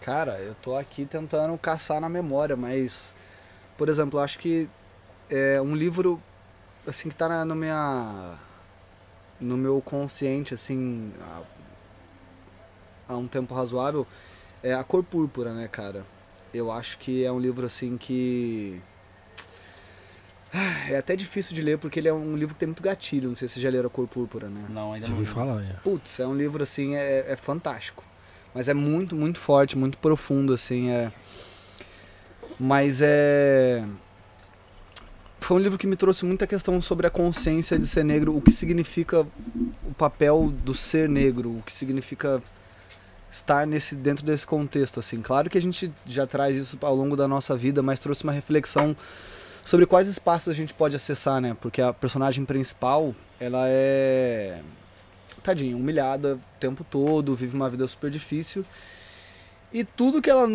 [0.00, 3.12] Cara, eu tô aqui tentando caçar na memória, mas,
[3.76, 4.68] por exemplo, eu acho que
[5.30, 6.20] é um livro
[6.86, 8.38] assim que tá na, no minha
[9.40, 11.42] no meu consciente assim há,
[13.08, 14.06] há um tempo razoável
[14.62, 16.06] é a cor púrpura, né, cara?
[16.52, 18.80] Eu acho que é um livro assim que
[20.88, 23.28] é até difícil de ler porque ele é um livro que tem muito gatilho.
[23.28, 24.64] Não sei se você já leram a cor púrpura, né?
[24.70, 25.16] Não, ainda não.
[25.16, 25.74] ouvi falar, é.
[25.82, 28.02] Putz, é um livro assim, é, é fantástico.
[28.54, 31.12] Mas é muito, muito forte, muito profundo, assim, é.
[32.58, 33.84] Mas é.
[35.44, 38.40] Foi um livro que me trouxe muita questão sobre a consciência de ser negro, o
[38.40, 39.26] que significa
[39.86, 42.42] o papel do ser negro, o que significa
[43.30, 45.20] estar nesse dentro desse contexto, assim.
[45.20, 48.32] Claro que a gente já traz isso ao longo da nossa vida, mas trouxe uma
[48.32, 48.96] reflexão
[49.62, 51.54] sobre quais espaços a gente pode acessar, né?
[51.60, 54.62] Porque a personagem principal, ela é
[55.42, 58.64] tadinha, humilhada o tempo todo, vive uma vida super difícil.
[59.70, 60.48] E tudo que ela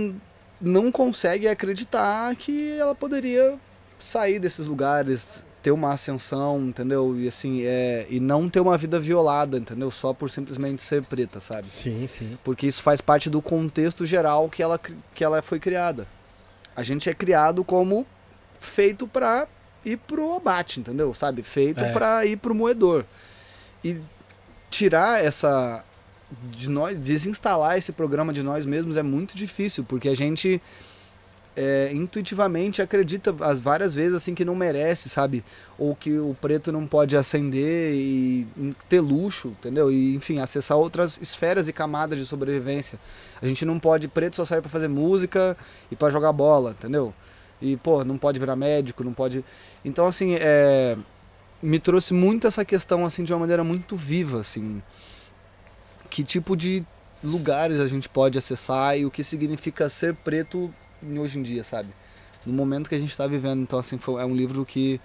[0.60, 3.60] não consegue é acreditar que ela poderia
[4.00, 7.16] sair desses lugares, ter uma ascensão, entendeu?
[7.20, 9.92] E assim, é, e não ter uma vida violada, entendeu?
[9.92, 11.68] Só por simplesmente ser preta, sabe?
[11.68, 12.38] Sim, sim.
[12.44, 14.80] Porque isso faz parte do contexto geral que ela,
[15.14, 16.08] que ela foi criada.
[16.76, 18.08] A gente é criado como
[18.60, 19.48] feito pra
[19.86, 21.14] ir pro abate, entendeu?
[21.14, 21.44] Sabe?
[21.44, 21.92] Feito É.
[21.92, 23.04] pra ir pro moedor.
[23.84, 23.98] E
[24.70, 25.84] tirar essa
[26.52, 30.62] de nós, desinstalar esse programa de nós mesmos é muito difícil, porque a gente
[31.56, 35.44] é, intuitivamente acredita as várias vezes assim que não merece, sabe?
[35.78, 38.48] Ou que o preto não pode ascender e
[38.88, 39.92] ter luxo, entendeu?
[39.92, 43.00] E enfim, acessar outras esferas e camadas de sobrevivência.
[43.42, 45.58] A gente não pode, preto só serve pra fazer música
[45.92, 47.14] e pra jogar bola, entendeu?
[47.62, 49.44] E pô, não pode virar médico, não pode.
[49.84, 50.98] Então assim, é
[51.62, 54.82] me trouxe muito essa questão assim de uma maneira muito viva, assim.
[56.10, 56.84] Que tipo de
[57.24, 60.74] lugares a gente pode acessar e o que significa ser preto
[61.18, 61.90] hoje em dia, sabe?
[62.46, 63.62] No momento que a gente está vivendo.
[63.62, 65.00] Então, assim, foi, é um livro que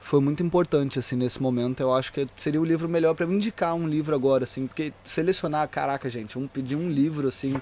[0.00, 1.80] foi muito importante, assim, nesse momento.
[1.80, 4.92] Eu acho que seria o livro melhor para me indicar um livro agora, assim, porque
[5.02, 7.54] selecionar, caraca, gente, um, pedir um livro, assim.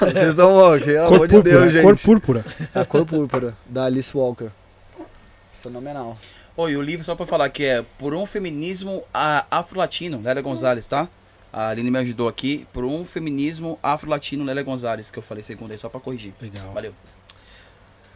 [0.00, 1.82] Vocês estão, ó, pelo Cor amor de púrpura, Deus, gente.
[1.82, 2.44] cor púrpura.
[2.74, 4.50] A Cor Púrpura, da Alice Walker.
[5.62, 6.18] Fenomenal.
[6.56, 9.02] Oi, o livro, só pra falar que é Por um Feminismo
[9.50, 11.08] Afro-Latino, Lélia Gonzalez, tá?
[11.52, 12.66] A Aline me ajudou aqui.
[12.72, 16.32] Por um Feminismo Afro-Latino, Lélia Gonzalez, que eu falei segundo aí, só pra corrigir.
[16.40, 16.72] Legal.
[16.72, 16.94] Valeu.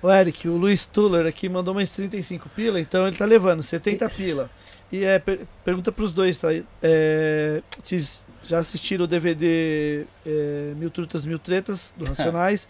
[0.03, 4.09] O Eric, o Luiz Tuller aqui mandou mais 35 pila, então ele tá levando 70
[4.11, 4.51] pila.
[4.93, 6.49] E é, per- pergunta pros dois, tá?
[6.83, 12.69] É, vocês já assistiram o DVD é, Mil Trutas, Mil Tretas, do Racionais,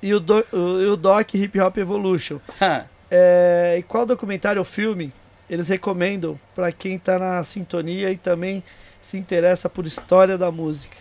[0.00, 2.38] e, o do, o, e o Doc Hip Hop Evolution.
[3.10, 5.10] É, e qual documentário ou filme
[5.48, 8.62] eles recomendam pra quem tá na sintonia e também
[9.00, 10.96] se interessa por história da música?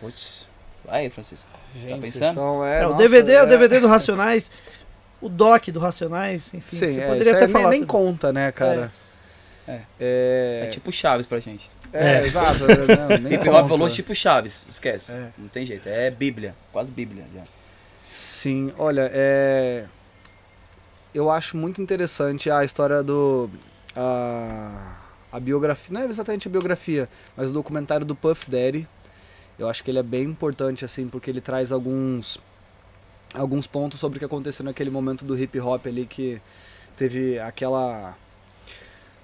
[0.00, 0.46] Putz.
[0.84, 1.46] Vai aí, Francisco.
[1.74, 2.12] Gente, pensando?
[2.12, 4.50] vocês estão- é, É, o DVD é o é- DVD do Racionais,
[5.20, 7.70] o Doc do Racionais, enfim, Sim, você é, poderia até falar.
[7.70, 8.92] nem, nem conta, né, cara?
[9.66, 9.80] É.
[9.98, 11.70] É, É tipo Chaves pra gente.
[11.92, 12.26] é, É.
[12.26, 12.58] exato.
[13.08, 15.10] Não, nem Hop falou tipo Chaves, esquece.
[15.10, 15.30] É.
[15.38, 17.42] Não tem jeito, é Bíblia, quase Bíblia já.
[18.12, 19.86] Sim, olha, é...
[21.14, 23.50] eu acho muito interessante a história do.
[23.96, 24.96] A,
[25.34, 25.92] a biografia.
[25.92, 28.86] Não é exatamente a biografia, mas o documentário do Puff Daddy.
[29.58, 32.38] Eu acho que ele é bem importante, assim, porque ele traz alguns.
[33.34, 36.40] Alguns pontos sobre o que aconteceu naquele momento do hip hop ali que
[36.96, 38.16] teve aquela.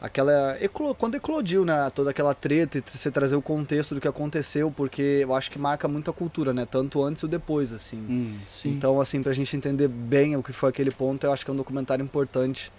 [0.00, 0.56] Aquela.
[0.98, 1.88] quando eclodiu, né?
[1.90, 5.60] Toda aquela treta e você trazer o contexto do que aconteceu, porque eu acho que
[5.60, 6.66] marca muito a cultura, né?
[6.66, 7.98] Tanto antes e depois, assim.
[7.98, 8.38] Hum.
[8.64, 11.54] Então, assim, pra gente entender bem o que foi aquele ponto, eu acho que é
[11.54, 12.72] um documentário importante.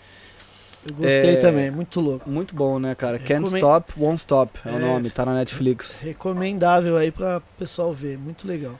[0.90, 2.28] Eu gostei É, também, muito louco.
[2.30, 3.20] Muito bom, né, cara?
[3.20, 4.80] Can't Recomendo- Stop, Won't Stop é, o É.
[4.80, 5.98] nome, tá na Netflix.
[6.02, 8.80] Recomendável aí pra pessoal ver, muito legal.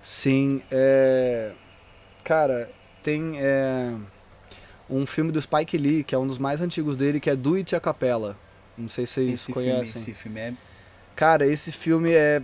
[0.00, 1.52] Sim, é...
[2.24, 2.70] Cara,
[3.02, 3.92] tem é,
[4.88, 7.54] um filme do Spike Lee, que é um dos mais antigos dele, que é Do
[7.56, 8.36] It a Capela.
[8.78, 10.00] Não sei se vocês esse filme, conhecem.
[10.02, 10.54] esse filme é.
[11.14, 12.40] Cara, esse filme é.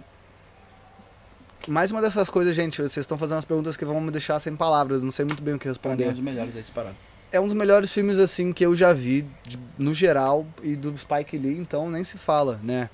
[1.67, 4.55] mais uma dessas coisas, gente, vocês estão fazendo as perguntas que vão me deixar sem
[4.55, 6.13] palavras, não sei muito bem o que Pra mim é um responder.
[6.13, 6.97] dos melhores aí disparado.
[7.33, 10.97] É um dos melhores filmes, assim, que eu já vi, de- no geral, e do
[10.99, 12.91] Spike Lee, então nem se fala, né?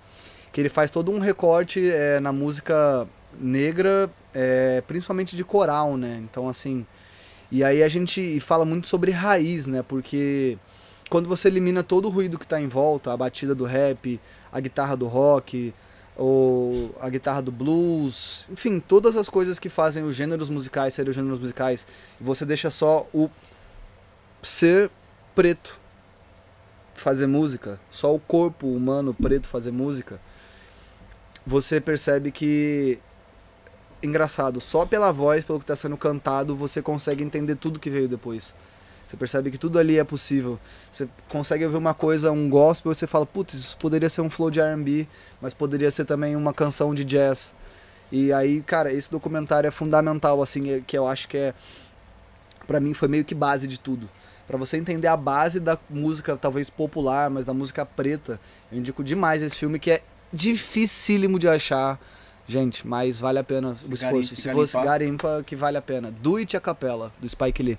[0.52, 3.06] Que ele faz todo um recorte é, na música
[3.38, 6.20] negra, é, principalmente de coral, né?
[6.22, 6.84] Então, assim.
[7.50, 9.82] E aí a gente fala muito sobre raiz, né?
[9.82, 10.58] Porque
[11.08, 14.20] quando você elimina todo o ruído que tá em volta, a batida do rap,
[14.52, 15.72] a guitarra do rock,
[16.16, 21.10] ou a guitarra do blues, enfim, todas as coisas que fazem os gêneros musicais serem
[21.10, 21.86] os gêneros musicais,
[22.20, 23.30] você deixa só o
[24.46, 24.90] ser
[25.34, 25.78] preto
[26.94, 30.20] fazer música, só o corpo humano preto fazer música,
[31.46, 32.98] você percebe que
[34.02, 38.08] engraçado, só pela voz, pelo que está sendo cantado, você consegue entender tudo que veio
[38.08, 38.54] depois.
[39.06, 40.58] Você percebe que tudo ali é possível.
[40.90, 44.50] Você consegue ouvir uma coisa, um gospel, você fala, putz, isso poderia ser um flow
[44.50, 45.06] de R&B,
[45.40, 47.52] mas poderia ser também uma canção de jazz.
[48.10, 51.54] E aí, cara, esse documentário é fundamental, assim, é- que eu acho que é,
[52.66, 54.08] Pra mim foi meio que base de tudo.
[54.46, 58.38] Pra você entender a base da música, talvez popular, mas da música preta,
[58.70, 60.02] eu indico demais esse filme que é
[60.32, 61.98] dificílimo de achar.
[62.48, 64.36] Gente, mas vale a pena Se o esforço.
[64.36, 66.10] se Se você garimpa, que vale a pena.
[66.12, 67.78] Do It a Capela, do Spike Lee.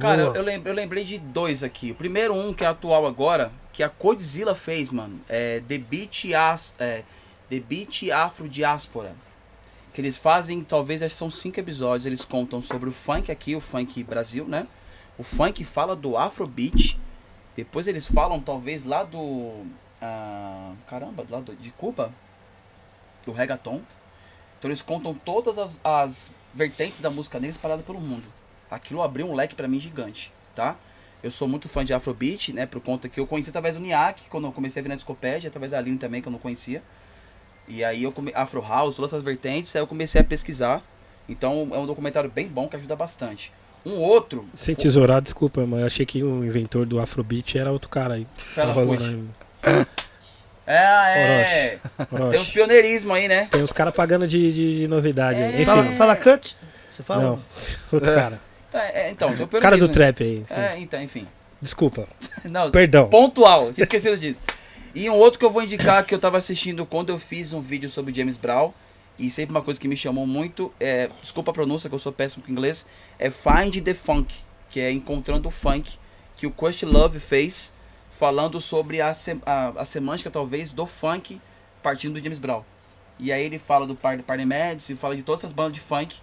[0.00, 1.92] Cara, eu, eu lem- eu lembrei de dois aqui.
[1.92, 5.20] O primeiro um, que é atual agora, que a Godzilla fez, mano.
[5.28, 7.02] É The Beat, As, é,
[7.48, 9.14] The Beat Afro Diáspora.
[9.94, 12.04] Que eles fazem, talvez, acho que são cinco episódios.
[12.04, 14.66] Eles contam sobre o funk aqui, o funk Brasil, né?
[15.18, 16.98] O funk fala do Afrobeat.
[17.56, 19.64] Depois eles falam, talvez, lá do.
[20.00, 22.12] ah, caramba, lá do, de Cuba.
[23.24, 23.80] Do reggaeton.
[24.58, 28.24] Então eles contam todas as, as vertentes da música negra espalhada pelo mundo.
[28.70, 30.76] Aquilo abriu um leque pra mim gigante, tá?
[31.22, 32.66] Eu sou muito fã de Afrobeat, né?
[32.66, 35.48] Por conta que eu conheci através do NIAC, quando eu comecei a vir na Discopédia,
[35.48, 36.82] através da Aline também, que eu não conhecia.
[37.66, 38.32] E aí eu come...
[38.34, 40.82] Afro House, todas essas vertentes, aí eu comecei a pesquisar.
[41.28, 43.52] Então é um documentário bem bom que ajuda bastante.
[43.86, 44.44] Um outro.
[44.56, 48.26] Sem tesourar, desculpa, mas eu achei que o inventor do Afrobeat era outro cara aí.
[48.36, 49.04] Fela Kuti.
[49.62, 49.86] aí.
[50.66, 51.78] É, é.
[52.10, 52.30] Orochi.
[52.32, 53.46] Tem uns pioneirismo aí, né?
[53.50, 55.52] Tem uns caras pagando de, de, de novidade aí.
[55.52, 55.62] É.
[55.62, 56.56] Enfim, Fala, fala cut?
[56.90, 57.22] Você fala?
[57.22, 57.40] não.
[57.92, 58.40] Outro cara.
[58.72, 60.44] Tá, é, então, tem o cara do pioneirismo, trap aí.
[60.50, 60.72] né?
[60.74, 61.26] É, então, enfim.
[61.62, 62.08] Desculpa.
[62.44, 63.08] Não, Perdão.
[63.08, 64.40] Pontual, tinha esquecido disso.
[64.94, 67.60] E um outro que eu vou indicar que eu tava assistindo quando eu fiz um
[67.60, 68.72] vídeo sobre James Brown.
[69.18, 72.12] E sempre uma coisa que me chamou muito, é, desculpa a pronúncia que eu sou
[72.12, 72.86] péssimo com inglês,
[73.18, 74.34] é Find the Funk,
[74.68, 75.98] que é Encontrando o Funk,
[76.36, 77.72] que o Quest Love fez,
[78.10, 79.14] falando sobre a,
[79.44, 81.40] a, a semântica talvez do funk
[81.82, 82.62] partindo do James Brown.
[83.18, 85.80] E aí ele fala do Party Party Mads, e fala de todas essas bandas de
[85.80, 86.16] funk.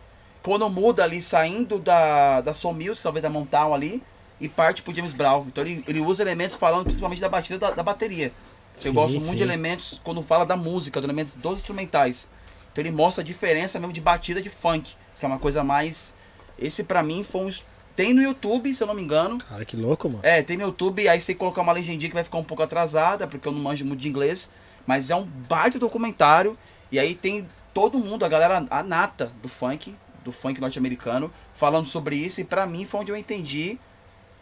[0.44, 4.04] Quando muda ali, saindo da, da Soul Music, talvez da Mountain ali,
[4.40, 5.46] e parte pro James Brown.
[5.48, 8.32] Então ele, ele usa elementos falando principalmente da batida da, da bateria.
[8.78, 9.38] Eu Sim, gosto muito sim.
[9.38, 12.28] de elementos quando fala da música, de elementos dos instrumentais.
[12.74, 16.14] Então ele mostra a diferença mesmo de batida de funk, que é uma coisa mais.
[16.60, 17.50] Esse pra mim foi um.
[17.96, 19.38] Tem no YouTube, se eu não me engano.
[19.38, 20.22] Cara, que louco, mano.
[20.24, 23.28] É, tem no YouTube, aí você colocar uma legendinha que vai ficar um pouco atrasada,
[23.28, 24.50] porque eu não manjo muito de inglês.
[24.86, 26.58] Mas é um baita documentário.
[26.92, 31.86] E aí tem todo mundo, a galera, a nata do funk, do funk norte-americano, falando
[31.86, 32.42] sobre isso.
[32.42, 33.78] E pra mim foi onde eu entendi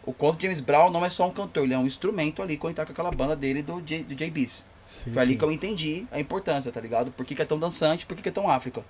[0.04, 2.70] o quanto James Brown não é só um cantor, ele é um instrumento ali quando
[2.70, 4.64] ele tá com aquela banda dele do, J, do JBs.
[4.92, 5.38] Sim, Foi ali sim.
[5.38, 7.10] que eu entendi a importância, tá ligado?
[7.10, 8.84] Por que, que é tão dançante, por que, que é tão África.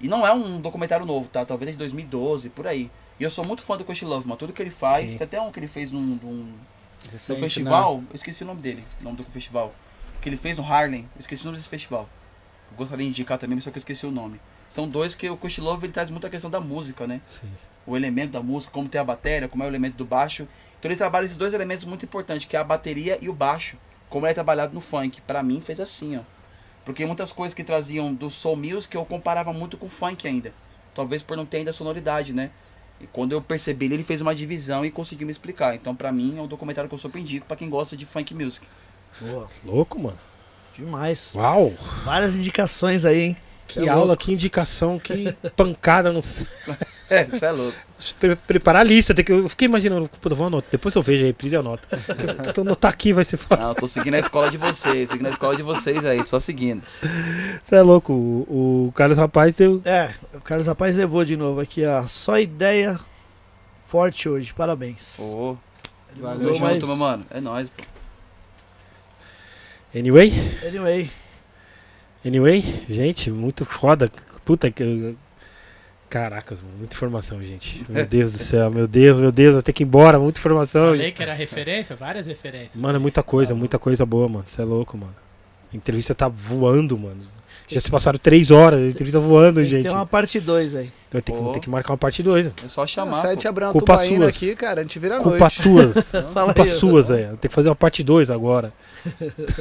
[0.00, 1.44] E não é um documentário novo, tá?
[1.44, 2.90] Talvez é de 2012, por aí.
[3.18, 5.18] E eu sou muito fã do Quest Love, mas tudo que ele faz, Sim.
[5.18, 6.52] tem até um que ele fez num, num,
[7.10, 7.40] Recente, no né?
[7.40, 9.74] festival, eu esqueci o nome dele, o nome do festival.
[10.20, 12.08] Que ele fez no Harlem, eu esqueci o nome desse festival.
[12.70, 14.40] Eu gostaria de indicar também, mas só que eu esqueci o nome.
[14.68, 17.20] São dois que o Quest Love ele traz muita questão da música, né?
[17.26, 17.48] Sim.
[17.86, 20.46] o elemento da música, como tem a bateria, como é o elemento do baixo.
[20.78, 23.78] Então ele trabalha esses dois elementos muito importantes, que é a bateria e o baixo,
[24.08, 25.20] como ele é trabalhado no funk.
[25.22, 26.20] Pra mim fez assim, ó.
[26.84, 30.52] Porque muitas coisas que traziam do soul music eu comparava muito com o funk ainda.
[30.94, 32.50] Talvez por não ter ainda a sonoridade, né?
[33.00, 35.74] E quando eu percebi ele, ele fez uma divisão e conseguiu me explicar.
[35.74, 38.32] Então pra mim é um documentário que eu super indico pra quem gosta de funk
[38.34, 38.66] music.
[39.20, 40.18] Boa, Louco, mano.
[40.76, 41.32] demais.
[41.34, 41.74] Uau!
[42.04, 43.36] Várias indicações aí, hein?
[43.66, 44.22] Que É aula, louco.
[44.24, 46.12] que indicação, que pancada.
[46.12, 46.22] Não...
[47.08, 47.76] É, isso é louco.
[48.18, 49.14] Pre- preparar a lista.
[49.14, 49.30] Tem que...
[49.32, 50.68] Eu fiquei imaginando, puta, vou anotar.
[50.70, 51.86] Depois eu vejo a reprise e anoto.
[52.56, 53.62] Eu anotar aqui vai ser foda.
[53.62, 56.40] Não, eu tô seguindo a escola de vocês, seguindo a escola de vocês aí, só
[56.40, 56.82] seguindo.
[57.64, 58.12] Você é louco.
[58.12, 59.80] O, o Carlos Rapaz deu.
[59.84, 62.02] É, o Carlos Rapaz levou de novo aqui, ó.
[62.02, 62.98] Só ideia
[63.86, 65.18] forte hoje, parabéns.
[65.20, 65.56] Ô,
[66.12, 67.24] Ele valeu, mais- junto, meu mano.
[67.30, 67.84] É nóis, pô.
[69.94, 70.32] Anyway,
[70.66, 71.10] Anyway,
[72.24, 74.10] anyway, gente, muito foda.
[74.44, 75.16] Puta que.
[76.08, 77.84] Caracas, mano, muita informação, gente.
[77.88, 80.88] Meu Deus do céu, meu Deus, meu Deus, eu tenho que ir embora, muita informação.
[80.90, 82.76] Falei que era referência, várias referências.
[82.76, 84.44] Mano, é muita coisa, muita coisa boa, mano.
[84.48, 85.14] Você é louco, mano.
[85.72, 87.22] A entrevista tá voando, mano.
[87.68, 89.82] Já se passaram três horas, a entrevista voando, Tem que gente.
[89.82, 90.92] ter uma parte 2 aí.
[91.10, 92.46] Vai ter que, ter que marcar uma parte 2.
[92.46, 93.16] É só chamar.
[93.16, 93.34] Se a pô.
[93.34, 94.28] gente abrir uma Culpa suas.
[94.28, 95.62] aqui, cara, a gente vira a Culpa noite.
[95.62, 95.92] tua.
[96.32, 96.68] Fala Culpa aí.
[96.68, 97.24] sua, Zé.
[97.40, 98.72] Tem que fazer uma parte 2 agora.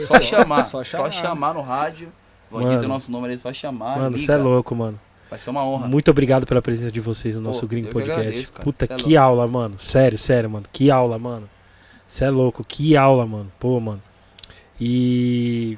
[0.06, 0.66] Só chamar.
[0.70, 1.12] Só só, chamar.
[1.12, 1.54] chamar.
[1.56, 2.10] no rádio.
[2.52, 2.80] Vou Mano.
[2.80, 3.98] ter o nosso número aí, só chamar.
[3.98, 5.00] Mano, você é louco, mano.
[5.30, 5.88] Vai ser uma honra.
[5.88, 8.22] Muito obrigado pela presença de vocês no nosso Pô, Gringo eu que Podcast.
[8.22, 8.54] agradeço.
[8.54, 9.20] Puta, Cê é que louco.
[9.20, 9.80] aula, mano.
[9.80, 10.66] Sério, sério, mano.
[10.72, 11.50] Que aula, mano.
[12.08, 12.64] Você é louco.
[12.64, 13.52] Que aula, mano.
[13.60, 14.02] Pô, mano.
[14.80, 15.78] E.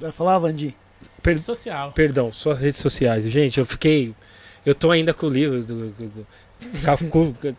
[0.00, 0.74] Vai falar, Vandi?
[1.22, 1.92] Per- Social.
[1.92, 3.24] Perdão, suas redes sociais.
[3.26, 4.14] Gente, eu fiquei.
[4.64, 5.62] Eu tô ainda com o livro.
[5.62, 6.26] do- do-
[7.10, 7.48] com- com-.
[7.48, 7.56] Eu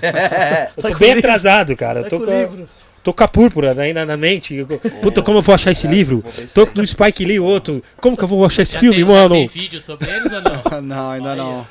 [0.00, 2.00] Tá tô com bem atrasado, cara.
[2.00, 2.68] Eu Tá tô com com, o a, livro.
[3.04, 4.54] Tô com a púrpura ainda na mente.
[4.54, 4.66] Eu-
[5.02, 6.24] Puta, como eu vou achar esse livro?
[6.26, 7.82] Ver se Tô do Spike Lee, outro.
[8.00, 9.34] Como que eu vou achar esse Já filme, tem, mano?
[9.34, 10.80] tem vídeo sobre eles ou não?
[10.82, 11.66] não, ainda não.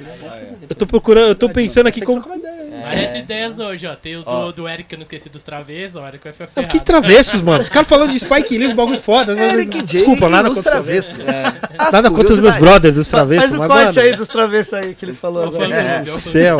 [0.69, 2.21] Eu tô procurando, eu tô pensando aqui como.
[2.83, 3.95] Várias ideias hoje, ó.
[3.95, 4.51] Tem o do, Ó.
[4.51, 6.03] do Eric, que eu não esqueci dos travessos, ó.
[6.03, 6.71] O Eric vai ficar Não, ferrado.
[6.71, 7.61] que travessos, mano.
[7.63, 9.33] Os caras falando de Spike Lee, os bagulho foda.
[9.35, 9.53] né?
[9.53, 11.19] Eric J Desculpa, nada e os contra travessos.
[11.77, 14.27] As Nada contra os meus brothers dos travessos, Faz o mas, corte mano, aí dos
[14.27, 15.65] travessos aí que ele falou agora.
[15.65, 16.57] clube, do ô, fã céu.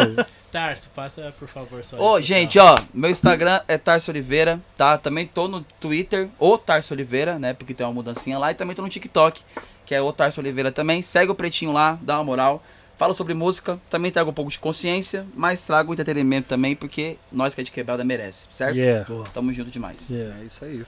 [0.52, 5.00] Tarso, passa, por favor, só Ô, isso, gente, ó, meu Instagram é Tarso Oliveira, tá?
[5.00, 7.54] Também tô no Twitter, o Tarso Oliveira, né?
[7.54, 8.52] Porque tem uma mudancinha lá.
[8.52, 9.42] E também tô no TikTok,
[9.84, 11.02] que é o Tarso Oliveira também.
[11.02, 12.64] Segue o Pretinho lá, dá uma moral.
[13.04, 17.54] Falo sobre música, também trago um pouco de consciência, mas trago entretenimento também, porque nós
[17.54, 18.78] que é de quebrada merece, certo?
[18.78, 19.06] Yeah.
[19.34, 20.10] Tamo junto demais.
[20.10, 20.40] yeah.
[20.40, 20.86] É isso aí.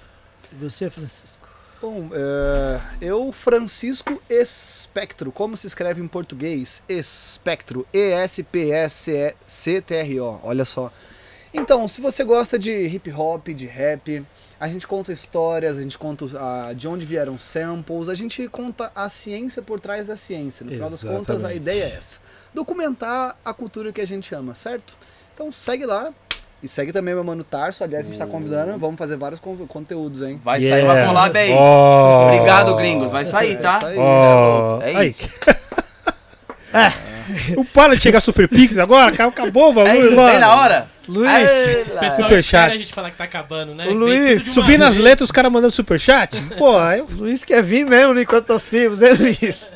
[0.50, 1.46] E você, Francisco?
[1.82, 6.82] Bom, é, eu, Francisco Espectro, como se escreve em português?
[6.88, 8.40] Espectro, E-S-P-S-C-T-R-O,
[10.42, 10.90] olha só.
[11.54, 14.24] Então, se você gosta de hip hop, de rap,
[14.60, 18.92] a gente conta histórias, a gente conta ah, de onde vieram samples, a gente conta
[18.96, 20.66] a ciência por trás da ciência.
[20.66, 22.20] No final das contas, a ideia é essa:
[22.54, 24.96] documentar a cultura que a gente ama, certo?
[25.34, 26.12] Então segue lá.
[26.64, 27.84] E segue também meu mano Tarso.
[27.84, 28.80] Aliás, a gente tá convidando.
[28.80, 30.40] Vamos fazer vários con- conteúdos, hein?
[30.44, 30.88] Vai Yeah.
[30.88, 31.52] sair uma collab aí.
[31.54, 32.28] Oh.
[32.34, 33.12] Obrigado, gringos.
[33.12, 33.78] Vai sair, É tá?
[33.78, 33.98] isso aí.
[34.00, 34.80] Oh.
[34.82, 35.16] É Aí.
[36.88, 37.56] isso.
[37.56, 40.30] Não para de chegar Super Pix agora, acabou- o É bagulho, mano.
[40.32, 40.88] bem na hora.
[41.08, 41.32] Luiz!
[41.88, 42.72] O pessoal Super chat.
[42.74, 43.86] a gente falar que tá acabando, né?
[43.86, 46.42] Vem Luiz, Subindo as letras, os caras mandando superchat?
[46.58, 47.08] Pô, aí eu...
[47.10, 49.72] Luiz quer vir mesmo no Enquanto das Tribos, hein, Luiz?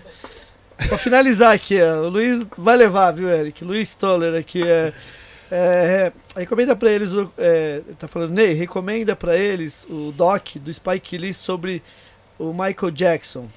[0.87, 3.63] pra finalizar aqui, ó, o Luiz vai levar, viu, Eric?
[3.63, 4.93] Luiz Toller aqui é.
[5.51, 10.55] é, é, recomenda pra eles, o- é, tá falando, Ney, recomenda pra eles o doc
[10.57, 11.83] do Spike Lee sobre
[12.39, 13.47] o Michael Jackson,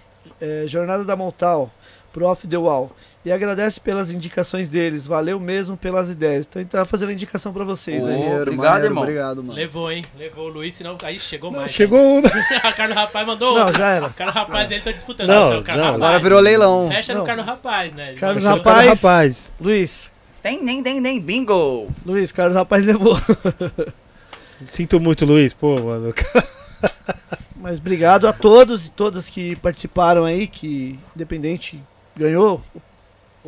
[0.41, 1.71] é, Jornada da Montal,
[2.12, 2.95] pro Off the Wall.
[3.25, 6.44] E agradece pelas indicações deles, valeu mesmo pelas ideias.
[6.44, 8.18] Então ele tá fazendo indicação pra vocês Ô, aí.
[8.18, 9.02] Maneiro, obrigado, maneiro, irmão.
[9.05, 9.52] Obrigado, mano.
[9.52, 10.05] Levou, hein?
[10.18, 11.70] Levou o Luiz, senão aí chegou mais.
[11.70, 12.23] Chegou um...
[12.65, 13.78] a Carlos Rapaz mandou Não, outro.
[13.78, 14.07] já era.
[14.07, 15.28] O Carlos Rapaz dele tá disputando.
[15.28, 15.92] Não, Não, o Carlos não.
[15.92, 16.02] Rapaz.
[16.02, 16.89] Agora virou leilão.
[16.89, 17.20] Fecha Não.
[17.20, 18.15] no Carlos Rapaz, né?
[18.15, 18.86] Carlos Rapaz.
[18.86, 19.02] Rapaz.
[19.02, 19.52] rapaz.
[19.60, 20.10] Luiz,
[20.42, 21.89] Tem nem, nem, nem, bingo.
[22.05, 23.17] Luiz, Carlos Rapaz levou.
[24.67, 25.52] Sinto muito, Luiz.
[25.52, 26.12] Pô, mano.
[27.55, 31.81] Mas obrigado a todos e todas que participaram aí, que independente
[32.17, 32.83] ganhou ou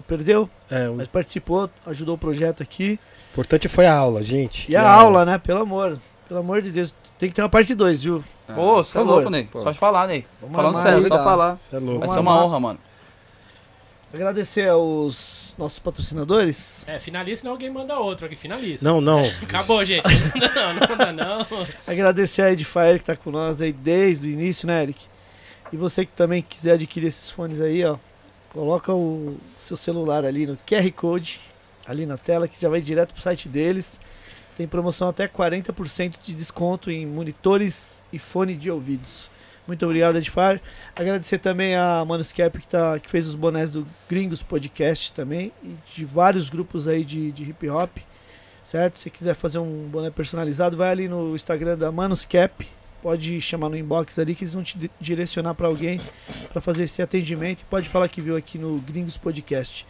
[0.03, 2.99] perdeu, É, o mas participou, ajudou o projeto aqui.
[3.33, 4.71] importante foi a aula, gente.
[4.71, 5.39] E a aula, né?
[5.39, 5.99] Pelo amor,
[6.29, 8.25] pelo amor de Deus, tem que ter uma parte 2, viu?
[8.57, 9.45] Ô, você é louco, Ney.
[9.45, 9.63] Pô.
[9.63, 10.27] Só de falar, Ney.
[10.41, 11.57] Vamos Falando sério, só falar.
[11.57, 12.01] Você é louco.
[12.01, 12.45] Vai ser uma amar.
[12.45, 12.79] honra, mano.
[14.13, 16.85] Agradecer aos nossos patrocinadores.
[16.87, 18.37] É, finaliza, senão alguém manda outro aqui.
[18.37, 18.87] Finaliza.
[18.87, 19.21] Não, não.
[19.43, 20.05] Acabou, gente.
[20.55, 21.47] Não, não manda não.
[21.87, 25.07] Agradecer a Edifier que tá com nós aí desde o início, né, Eric?
[25.73, 27.97] E você que também quiser adquirir esses fones aí, ó,
[28.55, 31.41] coloca o seu celular ali no QR Code,
[31.87, 34.01] ali na tela, que já vai direto pro site deles.
[34.57, 39.29] Tem promoção até 40% de desconto em monitores e fone de ouvidos.
[39.67, 40.63] Muito obrigado, Edifier.
[40.95, 45.75] Agradecer também a Manuscap que, tá, que fez os bonés do Gringos Podcast também e
[45.95, 47.99] de vários grupos aí de, de hip hop
[48.65, 48.99] certo?
[48.99, 52.67] Se quiser fazer um boné personalizado, vai ali no Instagram da Manuscap.
[53.05, 56.01] Pode chamar no inbox ali que eles vão te di- direcionar para alguém
[56.51, 57.61] para fazer esse atendimento.
[57.61, 59.87] E pode falar que viu aqui no Gringos Podcast.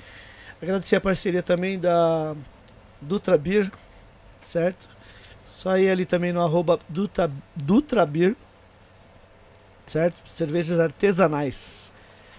[0.60, 2.34] Agradecer a parceria também da
[3.01, 3.70] Dutra Beer,
[4.49, 4.89] certo?
[5.47, 8.34] Só ir ali também no arroba Dutra, Dutra Beer,
[9.86, 10.20] certo?
[10.28, 11.93] Cervejas artesanais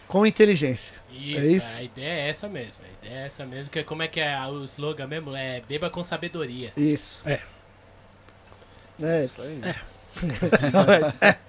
[0.10, 0.98] com inteligência.
[1.10, 1.80] Isso, É isso?
[1.80, 2.82] a ideia é essa mesmo.
[2.84, 3.70] A ideia é essa mesmo.
[3.70, 5.34] Que como é que é o slogan mesmo?
[5.34, 6.74] É beba com sabedoria.
[6.76, 7.22] Isso.
[7.26, 7.40] É.
[9.02, 9.24] É.
[9.24, 9.62] Isso aí.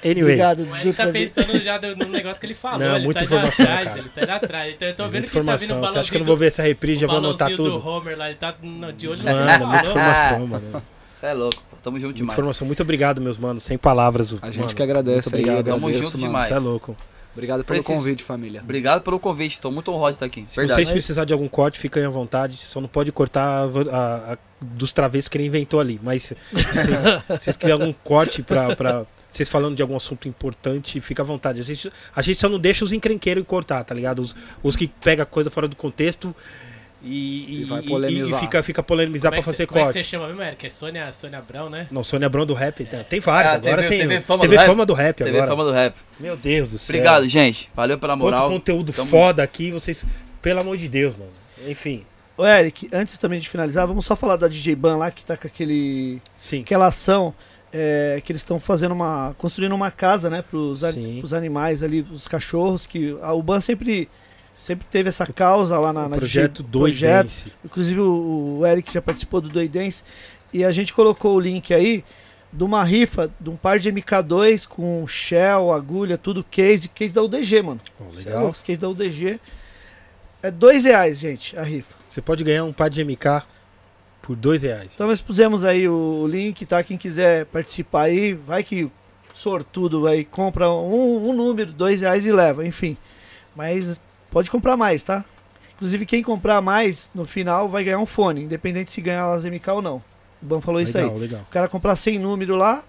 [0.00, 0.22] Anyway.
[0.22, 2.78] Obrigado, Mas ele tá pensando já no no negócio que ele falou.
[2.78, 3.98] Não, ele muita tá informação, atrás, cara.
[3.98, 4.74] ele tá indo atrás.
[4.74, 5.76] Então eu tô vendo Muita que tá vindo informação.
[5.76, 7.48] o Você acha que eu balãozinho não vou ver essa reprise já o vou anotar
[7.48, 7.82] balãozinho tudo?
[7.82, 8.26] do Homer lá.
[8.28, 10.82] Ele tá no- de olho naquilo Mano, muita informação, mano.
[11.18, 11.56] Você é louco.
[11.68, 11.76] pô.
[11.82, 12.32] Tamo junto Muita demais.
[12.38, 12.66] informação.
[12.66, 13.64] Muito obrigado, meus manos.
[13.64, 14.32] Sem palavras.
[14.40, 14.74] A gente mano.
[14.76, 15.42] que agradece Muito aí.
[15.42, 15.66] obrigado.
[15.66, 16.18] Tamo junto mano.
[16.18, 16.48] demais.
[16.48, 16.96] Você é louco.
[17.34, 18.60] Obrigado pelo Preciso- convite, família.
[18.62, 19.60] Obrigado pelo convite.
[19.60, 20.44] Tô muito honroso de estar aqui.
[20.48, 20.74] Se Verdade.
[20.76, 22.56] vocês precisarem de algum corte, fiquem à vontade.
[22.56, 26.00] Só não pode cortar a, a- a- dos travessos que ele inventou ali.
[26.02, 31.00] Mas se vocês, vocês quiserem algum corte pra, pra, vocês falando de algum assunto importante,
[31.00, 31.60] fica à vontade.
[31.60, 34.20] A gente, a gente só não deixa os encrenqueiros cortar, tá ligado?
[34.20, 36.34] Os, os que pega coisa fora do contexto
[37.02, 38.38] e, E vai polemizar.
[38.38, 39.98] e fica, fica polemizar Como é pra que cê- fazer como é que corte.
[39.98, 40.66] você chama mesmo, Eric?
[40.66, 41.86] É Sônia, Sônia Abrão, né?
[41.90, 42.82] Não, Sônia Abrão do rap.
[42.90, 43.04] né?
[43.08, 43.98] Tem vários, Ah, agora TV tem.
[44.00, 44.66] TV o- Fama do TV Rap?
[44.66, 45.46] Fama do Rap TV agora.
[45.46, 45.94] Fama do Rap.
[46.18, 46.94] Meu Deus do céu.
[46.96, 47.70] Obrigado, gente.
[47.74, 48.48] Valeu pela Quanto moral.
[48.50, 50.04] conteúdo Tamo- foda aqui, vocês.
[50.42, 51.30] Pelo amor de Deus, mano.
[51.66, 52.04] Enfim,
[52.36, 55.36] Ô, Eric, antes também de finalizar, vamos só falar da DJ Ban lá, que tá
[55.36, 56.60] com aquele, sim.
[56.60, 57.34] aquela ação
[57.72, 59.34] é, que eles estão fazendo uma.
[59.36, 64.08] construindo uma casa, né, pros, a- pros animais ali, os cachorros, que a Uban sempre.
[64.58, 67.42] Sempre teve essa causa lá na, O na projeto Doidense.
[67.42, 67.56] projeto.
[67.64, 70.02] Inclusive o, o Eric já participou do Doidense.
[70.52, 72.04] E a gente colocou o link aí
[72.52, 77.22] de uma rifa de um par de MK2 com shell, agulha, tudo case, case da
[77.22, 77.80] UDG, mano.
[78.00, 78.40] É legal.
[78.42, 79.38] louco, Os case da UDG.
[80.42, 81.94] É dois reais, gente, a rifa.
[82.08, 83.42] Você pode ganhar um par de MK
[84.22, 84.90] por dois reais.
[84.92, 86.82] Então nós pusemos aí o link, tá?
[86.82, 88.90] Quem quiser participar aí, vai que
[89.34, 92.96] sortudo vai, compra um, um número, dois reais e leva, enfim.
[93.54, 94.00] Mas
[94.30, 95.24] pode comprar mais, tá?
[95.76, 99.70] Inclusive quem comprar mais, no final, vai ganhar um fone, independente se ganhar as MK
[99.70, 99.96] ou não.
[100.42, 101.04] O Ban falou isso aí.
[101.04, 101.40] legal, legal.
[101.42, 102.82] O cara comprar 100 número lá,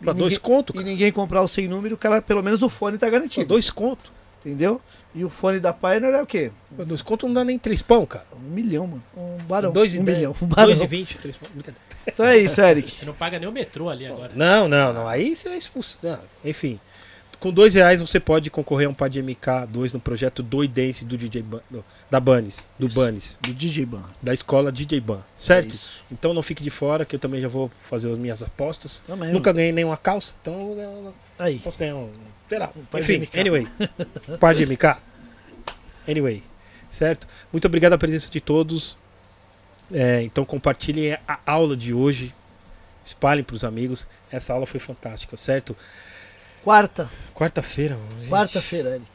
[0.00, 0.86] Pra e dois ninguém, conto, e cara.
[0.86, 3.46] ninguém comprar o 100 número, o cara, pelo menos o fone tá Pra garantido.
[3.46, 4.12] dois conto.
[4.40, 4.80] Entendeu?
[5.12, 6.52] E o fone da Pioneer é o quê?
[6.76, 8.24] Pra dois conto não dá nem três pão, cara.
[8.40, 9.02] Um milhão, mano.
[9.16, 9.72] Um barão.
[9.72, 10.18] Dois e um dez.
[10.18, 10.36] milhão.
[10.40, 10.66] Um barão.
[10.66, 11.48] Dois e vinte, três pão.
[12.06, 12.94] Então é isso, Eric.
[12.94, 14.30] Você não paga nem o metrô ali agora.
[14.36, 15.08] Não, não, não.
[15.08, 15.98] Aí você é expulso.
[16.04, 16.78] Não, Enfim.
[17.40, 21.16] Com dois reais você pode concorrer a um par de MK2 no projeto Doidense do
[21.16, 22.98] DJ Ban, do- da Banes, do Isso.
[22.98, 24.02] Banes, Do DJ Ban.
[24.20, 25.72] da escola DJ Ban, É certo?
[25.72, 26.04] isso.
[26.10, 29.02] Então não fique de fora que eu também já vou fazer as minhas apostas.
[29.06, 29.30] Também.
[29.32, 31.60] Nunca ganhei nenhuma calça, então eu Aí.
[31.60, 32.10] posso ganhar um.
[32.48, 32.72] Sei lá.
[32.74, 33.68] de Enfim, anyway.
[34.40, 34.96] par de MK.
[36.08, 36.42] Anyway,
[36.90, 37.28] certo?
[37.52, 38.98] Muito obrigado a presença de todos.
[39.92, 42.34] É, então compartilhem a aula de hoje.
[43.04, 44.06] Espalhem para os amigos.
[44.30, 45.76] Essa aula foi fantástica, certo?
[46.62, 47.08] Quarta.
[47.34, 48.28] Quarta-feira, mano.
[48.28, 49.06] Quarta-feira, Eric.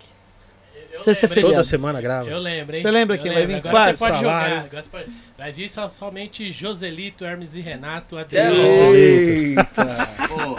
[1.02, 1.50] Sexta-feira.
[1.50, 2.30] Toda semana grava.
[2.30, 2.82] Eu lembro, hein?
[2.82, 3.56] Você lembra Eu quem vai vir?
[3.56, 4.56] Agora você pode salário.
[4.56, 4.66] jogar.
[4.66, 5.06] Agora você pode-
[5.38, 8.56] Vai vir só, somente Joselito, Hermes e Renato, É Adriano.
[8.56, 8.96] louco.
[8.96, 10.08] Eita.
[10.30, 10.56] Pô,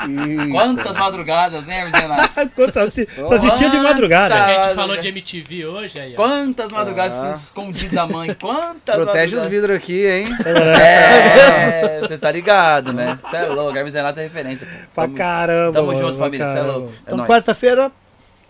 [0.53, 2.51] quantas madrugadas, né, Renato?
[2.55, 4.35] Quando só, assi- só assistia de madrugada.
[4.35, 6.17] Já que a gente falou de MTV hoje, aí, ó.
[6.17, 7.31] Quantas madrugadas Ah.
[7.35, 8.35] escondidas da mãe?
[8.39, 10.27] Quantas Protege os vidros aqui, hein?
[10.45, 13.19] É, você tá ligado, né?
[13.23, 14.67] Você é louco, Hermes e Renato é referência.
[14.95, 15.73] Pra Tamo- caramba.
[15.73, 16.89] Tamo junto, família, você é louco.
[16.89, 17.91] É Então, quarta-feira.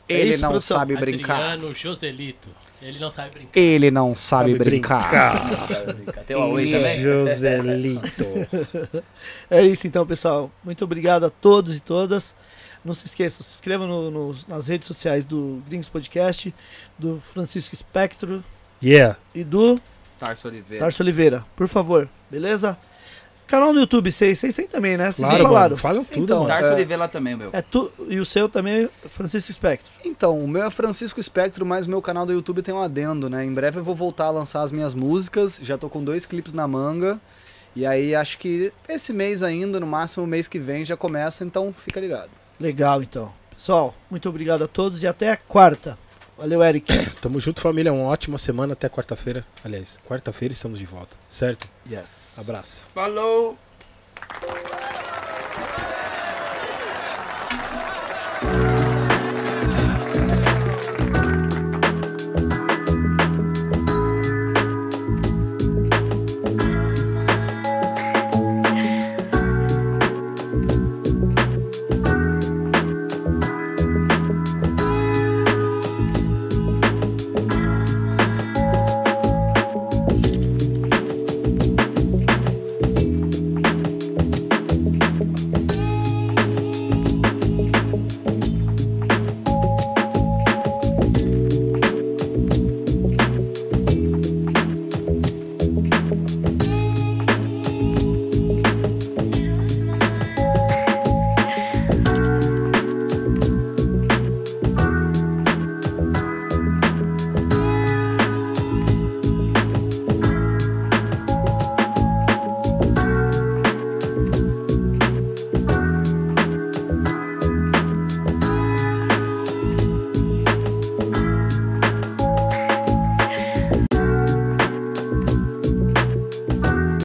[0.08, 1.36] É Ele não sabe brincar.
[1.52, 2.50] Adriano Joselito.
[2.82, 3.58] Ele não sabe brincar.
[3.58, 5.50] Ele não sabe, Sabe brincar.
[5.50, 6.24] Não sabe brincar.
[6.24, 7.00] Tem o Huawei também?
[7.02, 8.24] Joselito.
[9.50, 10.50] É isso então, pessoal.
[10.62, 12.34] Muito obrigado a todos e todas.
[12.84, 16.54] Não se esqueçam, se inscrevam no- no- nas redes sociais do Gringos Podcast,
[16.98, 18.44] do Francisco Espectro
[18.82, 19.16] Yeah.
[19.34, 19.80] e do
[20.20, 20.84] Tarso Oliveira.
[20.84, 21.44] Tarso Oliveira.
[21.56, 22.76] Por favor, beleza?
[23.46, 25.12] Canal do YouTube, vocês vocês têm também, né?
[25.12, 25.68] Vocês Claro, falaram.
[25.70, 25.76] mano.
[25.76, 26.48] Falam tudo, Então, mano.
[26.48, 26.74] Tarso É.
[26.74, 27.50] Oliveira lá também, meu.
[27.52, 29.90] É tu e o seu também, Francisco Espectro.
[30.04, 33.44] Então, o meu é Francisco Espectro, mas meu canal do YouTube tem um adendo, né?
[33.44, 36.52] Em breve eu vou voltar a lançar as minhas músicas, já tô com dois clipes
[36.52, 37.20] na manga.
[37.76, 41.74] E aí acho que esse mês ainda, no máximo mês que vem, já começa, então
[41.76, 42.30] fica ligado.
[42.58, 43.32] Legal, então.
[43.54, 45.98] Pessoal, muito obrigado a todos e até a quarta.
[46.36, 46.92] Valeu, Eric.
[47.20, 47.92] Tamo junto, família.
[47.92, 48.72] Uma ótima semana.
[48.72, 49.44] Até quarta-feira.
[49.64, 51.16] Aliás, quarta-feira estamos de volta.
[51.28, 51.68] Certo?
[51.88, 52.38] Yes.
[52.38, 52.84] Abraço.
[52.92, 53.56] Falou!